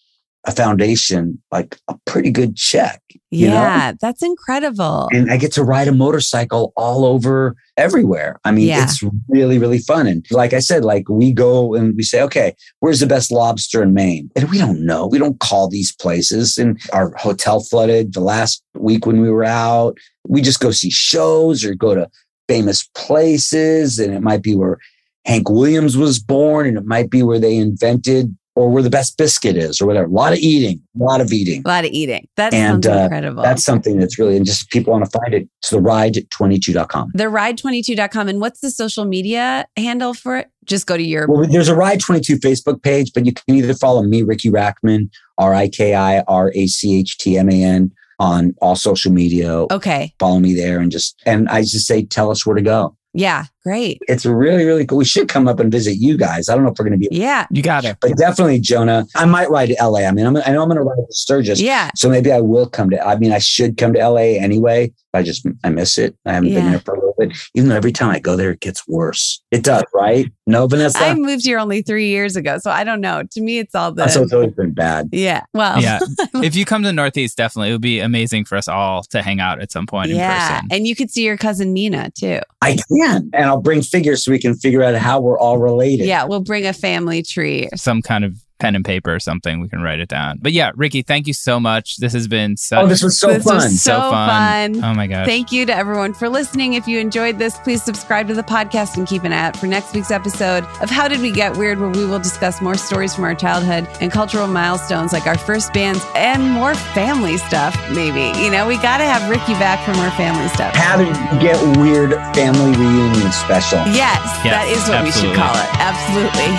a 0.44 0.52
foundation 0.52 1.40
like 1.52 1.76
a 1.88 1.94
pretty 2.06 2.30
good 2.30 2.56
check. 2.56 3.02
Yeah, 3.30 3.90
know? 3.90 3.96
that's 4.00 4.22
incredible. 4.22 5.08
And 5.12 5.30
I 5.30 5.36
get 5.36 5.52
to 5.52 5.62
ride 5.62 5.86
a 5.86 5.92
motorcycle 5.92 6.72
all 6.76 7.04
over 7.04 7.54
everywhere. 7.76 8.40
I 8.44 8.50
mean, 8.50 8.68
Yeah. 8.68 8.84
it's 8.84 9.04
really, 9.28 9.58
really 9.58 9.78
fun. 9.78 10.06
And 10.06 10.24
like 10.30 10.52
I 10.52 10.60
said, 10.60 10.84
like 10.84 11.08
we 11.08 11.32
go 11.32 11.74
and 11.74 11.94
we 11.94 12.02
say, 12.02 12.22
okay, 12.22 12.54
where's 12.80 13.00
the 13.00 13.06
best 13.06 13.30
lobster 13.30 13.82
in 13.82 13.92
Maine? 13.92 14.30
And 14.34 14.50
we 14.50 14.58
don't 14.58 14.84
know. 14.84 15.06
We 15.06 15.18
don't 15.18 15.38
call 15.40 15.68
these 15.68 15.94
places. 15.94 16.56
And 16.56 16.80
our 16.92 17.14
hotel 17.16 17.60
flooded 17.60 18.14
the 18.14 18.20
last 18.20 18.62
week 18.74 19.06
when 19.06 19.20
we 19.20 19.30
were 19.30 19.44
out. 19.44 19.98
We 20.26 20.40
just 20.40 20.60
go 20.60 20.70
see 20.70 20.90
shows 20.90 21.64
or 21.64 21.74
go 21.74 21.94
to 21.94 22.08
famous 22.48 22.88
places. 22.94 23.98
And 23.98 24.14
it 24.14 24.22
might 24.22 24.42
be 24.42 24.56
where 24.56 24.78
Hank 25.26 25.50
Williams 25.50 25.98
was 25.98 26.18
born, 26.18 26.66
and 26.66 26.78
it 26.78 26.86
might 26.86 27.10
be 27.10 27.22
where 27.22 27.38
they 27.38 27.56
invented 27.56 28.34
or 28.56 28.68
where 28.68 28.82
the 28.82 28.90
best 28.90 29.16
biscuit 29.16 29.56
is 29.56 29.80
or 29.80 29.86
whatever. 29.86 30.06
A 30.06 30.10
lot 30.10 30.32
of 30.32 30.38
eating, 30.38 30.82
a 30.98 31.02
lot 31.02 31.20
of 31.20 31.32
eating. 31.32 31.62
A 31.64 31.68
lot 31.68 31.84
of 31.84 31.90
eating. 31.92 32.26
That 32.36 32.52
and 32.52 32.84
sounds 32.84 32.86
uh, 32.86 33.02
incredible. 33.04 33.42
that's 33.42 33.64
something 33.64 33.98
that's 33.98 34.18
really, 34.18 34.36
and 34.36 34.44
just 34.44 34.70
people 34.70 34.92
want 34.92 35.04
to 35.04 35.10
find 35.10 35.34
it. 35.34 35.48
It's 35.60 35.70
the 35.70 35.78
ride22.com. 35.78 37.12
the 37.14 37.24
ride22.com. 37.24 38.28
And 38.28 38.40
what's 38.40 38.60
the 38.60 38.70
social 38.70 39.04
media 39.04 39.66
handle 39.76 40.14
for 40.14 40.36
it? 40.36 40.50
Just 40.64 40.86
go 40.86 40.96
to 40.96 41.02
your. 41.02 41.26
Well, 41.26 41.46
there's 41.46 41.68
a 41.68 41.74
Ride 41.74 42.00
22 42.00 42.36
Facebook 42.36 42.82
page, 42.82 43.12
but 43.14 43.24
you 43.26 43.32
can 43.32 43.56
either 43.56 43.74
follow 43.74 44.02
me, 44.02 44.22
Ricky 44.22 44.50
Rachtman, 44.50 45.10
R 45.38 45.54
I 45.54 45.68
K 45.68 45.94
I 45.94 46.20
R 46.20 46.52
A 46.54 46.66
C 46.66 46.98
H 47.00 47.18
T 47.18 47.38
M 47.38 47.48
A 47.50 47.62
N, 47.62 47.90
on 48.20 48.54
all 48.60 48.76
social 48.76 49.10
media. 49.10 49.66
Okay. 49.70 50.14
Follow 50.20 50.38
me 50.38 50.54
there 50.54 50.78
and 50.78 50.92
just, 50.92 51.20
and 51.26 51.48
I 51.48 51.62
just 51.62 51.86
say, 51.86 52.04
tell 52.04 52.30
us 52.30 52.46
where 52.46 52.54
to 52.54 52.62
go. 52.62 52.94
Yeah. 53.14 53.46
Great. 53.62 53.98
It's 54.08 54.24
really, 54.24 54.64
really 54.64 54.86
cool. 54.86 54.98
We 54.98 55.04
should 55.04 55.28
come 55.28 55.46
up 55.46 55.60
and 55.60 55.70
visit 55.70 55.96
you 55.98 56.16
guys. 56.16 56.48
I 56.48 56.54
don't 56.54 56.64
know 56.64 56.70
if 56.70 56.78
we're 56.78 56.86
going 56.88 56.98
to 57.00 57.08
be, 57.08 57.14
Yeah. 57.14 57.46
You 57.50 57.62
got 57.62 57.84
it. 57.84 57.98
but 58.00 58.16
definitely, 58.16 58.58
Jonah. 58.60 59.06
I 59.14 59.26
might 59.26 59.50
ride 59.50 59.66
to 59.68 59.76
LA. 59.84 60.00
I 60.00 60.12
mean, 60.12 60.26
I'm, 60.26 60.36
I 60.38 60.52
know 60.52 60.62
I'm 60.62 60.68
going 60.68 60.76
to 60.76 60.82
ride 60.82 60.96
to 60.96 61.06
Sturgis. 61.10 61.60
Yeah. 61.60 61.90
So 61.94 62.08
maybe 62.08 62.32
I 62.32 62.40
will 62.40 62.66
come 62.68 62.88
to, 62.90 63.06
I 63.06 63.16
mean, 63.16 63.32
I 63.32 63.38
should 63.38 63.76
come 63.76 63.92
to 63.92 64.08
LA 64.08 64.38
anyway. 64.40 64.92
I 65.12 65.22
just, 65.24 65.44
I 65.64 65.70
miss 65.70 65.98
it. 65.98 66.16
I 66.24 66.34
haven't 66.34 66.54
been 66.54 66.70
there 66.70 66.78
for 66.78 66.94
a 66.94 66.98
little 66.98 67.14
bit. 67.18 67.36
Even 67.54 67.68
though 67.68 67.74
every 67.74 67.90
time 67.90 68.10
I 68.10 68.20
go 68.20 68.36
there, 68.36 68.52
it 68.52 68.60
gets 68.60 68.86
worse. 68.86 69.42
It 69.50 69.64
does, 69.64 69.82
right? 69.92 70.30
No, 70.46 70.68
Vanessa? 70.68 70.98
I 71.00 71.14
moved 71.14 71.44
here 71.44 71.58
only 71.58 71.82
three 71.82 72.08
years 72.08 72.36
ago. 72.36 72.58
So 72.58 72.70
I 72.70 72.84
don't 72.84 73.00
know. 73.00 73.24
To 73.32 73.40
me, 73.40 73.58
it's 73.58 73.74
all 73.74 73.90
the. 73.90 74.04
Oh, 74.04 74.06
so 74.06 74.22
it's 74.22 74.32
always 74.32 74.52
been 74.52 74.72
bad. 74.72 75.08
yeah. 75.10 75.42
Well, 75.52 75.80
Yeah. 75.80 75.98
if 76.36 76.54
you 76.54 76.64
come 76.64 76.82
to 76.82 76.88
the 76.88 76.92
Northeast, 76.92 77.36
definitely 77.36 77.70
it 77.70 77.72
would 77.72 77.80
be 77.80 77.98
amazing 77.98 78.44
for 78.44 78.56
us 78.56 78.68
all 78.68 79.02
to 79.10 79.20
hang 79.20 79.40
out 79.40 79.60
at 79.60 79.72
some 79.72 79.86
point 79.86 80.10
in 80.12 80.16
yeah. 80.16 80.60
person. 80.60 80.68
And 80.70 80.86
you 80.86 80.94
could 80.94 81.10
see 81.10 81.24
your 81.24 81.36
cousin 81.36 81.72
Nina 81.72 82.10
too. 82.12 82.38
I 82.62 82.76
can. 82.88 83.30
And 83.32 83.49
I'll 83.50 83.60
bring 83.60 83.82
figures 83.82 84.24
so 84.24 84.30
we 84.30 84.38
can 84.38 84.54
figure 84.54 84.82
out 84.82 84.94
how 84.94 85.20
we're 85.20 85.38
all 85.38 85.58
related. 85.58 86.06
Yeah. 86.06 86.24
We'll 86.24 86.40
bring 86.40 86.66
a 86.66 86.72
family 86.72 87.22
tree. 87.22 87.68
Some 87.74 88.00
kind 88.00 88.24
of 88.24 88.36
pen 88.60 88.76
and 88.76 88.84
paper 88.84 89.12
or 89.14 89.18
something, 89.18 89.60
we 89.60 89.68
can 89.68 89.80
write 89.82 89.98
it 90.00 90.08
down. 90.08 90.38
But 90.40 90.52
yeah, 90.52 90.70
Ricky, 90.76 91.02
thank 91.02 91.26
you 91.26 91.32
so 91.34 91.58
much. 91.58 91.96
This 91.96 92.12
has 92.12 92.28
been 92.28 92.56
such 92.56 92.84
Oh, 92.84 92.86
this 92.86 93.02
was 93.02 93.18
so 93.18 93.28
This 93.28 93.44
was 93.44 93.64
fun. 93.64 93.70
so 93.72 93.98
fun. 94.10 94.84
Oh 94.84 94.94
my 94.94 95.06
gosh. 95.06 95.26
Thank 95.26 95.50
you 95.50 95.66
to 95.66 95.74
everyone 95.74 96.12
for 96.14 96.28
listening. 96.28 96.74
If 96.74 96.86
you 96.86 96.98
enjoyed 96.98 97.38
this, 97.38 97.56
please 97.58 97.82
subscribe 97.82 98.28
to 98.28 98.34
the 98.34 98.42
podcast 98.42 98.96
and 98.96 99.06
keep 99.08 99.24
an 99.24 99.32
eye 99.32 99.46
out 99.46 99.56
for 99.56 99.66
next 99.66 99.94
week's 99.94 100.10
episode 100.10 100.64
of 100.82 100.90
How 100.90 101.08
Did 101.08 101.20
We 101.20 101.32
Get 101.32 101.56
Weird, 101.56 101.80
where 101.80 101.88
we 101.90 102.04
will 102.04 102.18
discuss 102.18 102.60
more 102.60 102.76
stories 102.76 103.14
from 103.14 103.24
our 103.24 103.34
childhood 103.34 103.88
and 104.00 104.12
cultural 104.12 104.46
milestones 104.46 105.12
like 105.12 105.26
our 105.26 105.38
first 105.38 105.72
bands 105.72 106.04
and 106.14 106.42
more 106.50 106.74
family 106.74 107.38
stuff, 107.38 107.74
maybe. 107.90 108.30
You 108.40 108.50
know, 108.50 108.66
we 108.68 108.76
got 108.76 108.98
to 108.98 109.04
have 109.04 109.28
Ricky 109.30 109.54
back 109.54 109.82
for 109.84 109.94
more 109.94 110.10
family 110.12 110.48
stuff. 110.50 110.74
How 110.74 110.96
did 110.98 111.08
you 111.08 111.40
get 111.40 111.56
weird 111.78 112.12
family 112.36 112.72
reunion 112.78 113.32
special? 113.32 113.78
Yes, 113.88 114.20
Yes, 114.44 114.44
that 114.44 114.68
is 114.68 114.86
what 114.88 115.02
we 115.04 115.10
should 115.12 115.34
call 115.36 115.54
it. 115.54 115.68
Absolutely. 115.80 116.50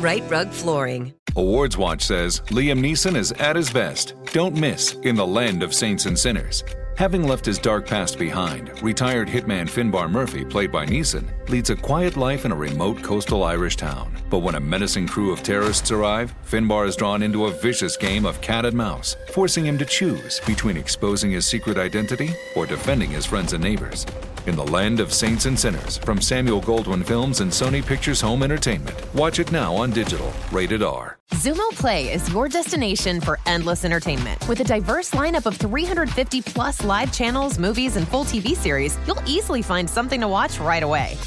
Rite 0.00 0.28
Rug 0.28 0.50
Flooring. 0.50 1.14
Awards 1.36 1.76
Watch 1.76 2.02
says 2.02 2.40
Liam 2.48 2.80
Neeson 2.80 3.16
is 3.16 3.32
at 3.32 3.56
his 3.56 3.70
best. 3.70 4.14
Don't 4.32 4.56
miss 4.56 4.94
In 5.02 5.16
the 5.16 5.26
Land 5.26 5.62
of 5.62 5.74
Saints 5.74 6.06
and 6.06 6.18
Sinners. 6.18 6.64
Having 6.96 7.26
left 7.26 7.44
his 7.44 7.58
dark 7.58 7.86
past 7.86 8.18
behind, 8.18 8.80
retired 8.82 9.28
hitman 9.28 9.68
Finbar 9.68 10.08
Murphy, 10.08 10.44
played 10.44 10.70
by 10.70 10.86
Neeson, 10.86 11.28
leads 11.48 11.70
a 11.70 11.76
quiet 11.76 12.16
life 12.16 12.44
in 12.44 12.52
a 12.52 12.56
remote 12.56 13.02
coastal 13.02 13.44
Irish 13.44 13.76
town. 13.76 14.14
But 14.30 14.38
when 14.38 14.54
a 14.54 14.60
menacing 14.60 15.08
crew 15.08 15.32
of 15.32 15.42
terrorists 15.42 15.90
arrive, 15.90 16.34
Finbar 16.44 16.86
is 16.86 16.96
drawn 16.96 17.22
into 17.22 17.46
a 17.46 17.50
vicious 17.50 17.96
game 17.96 18.24
of 18.24 18.40
cat 18.40 18.64
and 18.64 18.76
mouse, 18.76 19.16
forcing 19.32 19.66
him 19.66 19.78
to 19.78 19.84
choose 19.84 20.40
between 20.46 20.76
exposing 20.76 21.30
his 21.30 21.46
secret 21.46 21.78
identity 21.78 22.30
or 22.56 22.66
defending 22.66 23.10
his 23.10 23.26
friends 23.26 23.52
and 23.52 23.62
neighbors. 23.62 24.06
In 24.46 24.56
the 24.56 24.66
Land 24.66 25.00
of 25.00 25.12
Saints 25.12 25.46
and 25.46 25.58
Sinners 25.58 25.96
from 25.96 26.20
Samuel 26.20 26.60
Goldwyn 26.60 27.04
Films 27.04 27.40
and 27.40 27.50
Sony 27.50 27.84
Pictures 27.84 28.20
Home 28.20 28.42
Entertainment. 28.42 28.96
Watch 29.14 29.38
it 29.38 29.50
now 29.50 29.74
on 29.74 29.90
digital, 29.90 30.30
rated 30.52 30.82
R. 30.82 31.18
Xumo 31.32 31.68
Play 31.70 32.12
is 32.12 32.30
your 32.30 32.48
destination 32.48 33.20
for 33.20 33.40
endless 33.46 33.84
entertainment. 33.84 34.46
With 34.46 34.60
a 34.60 34.64
diverse 34.64 35.12
lineup 35.12 35.46
of 35.46 35.56
350 35.56 36.42
plus 36.42 36.84
live 36.84 37.12
channels, 37.12 37.58
movies, 37.58 37.96
and 37.96 38.06
full 38.06 38.24
TV 38.24 38.48
series, 38.50 38.98
you'll 39.06 39.22
easily 39.26 39.62
find 39.62 39.88
something 39.88 40.20
to 40.20 40.28
watch 40.28 40.60
right 40.60 40.82
away. 40.82 41.16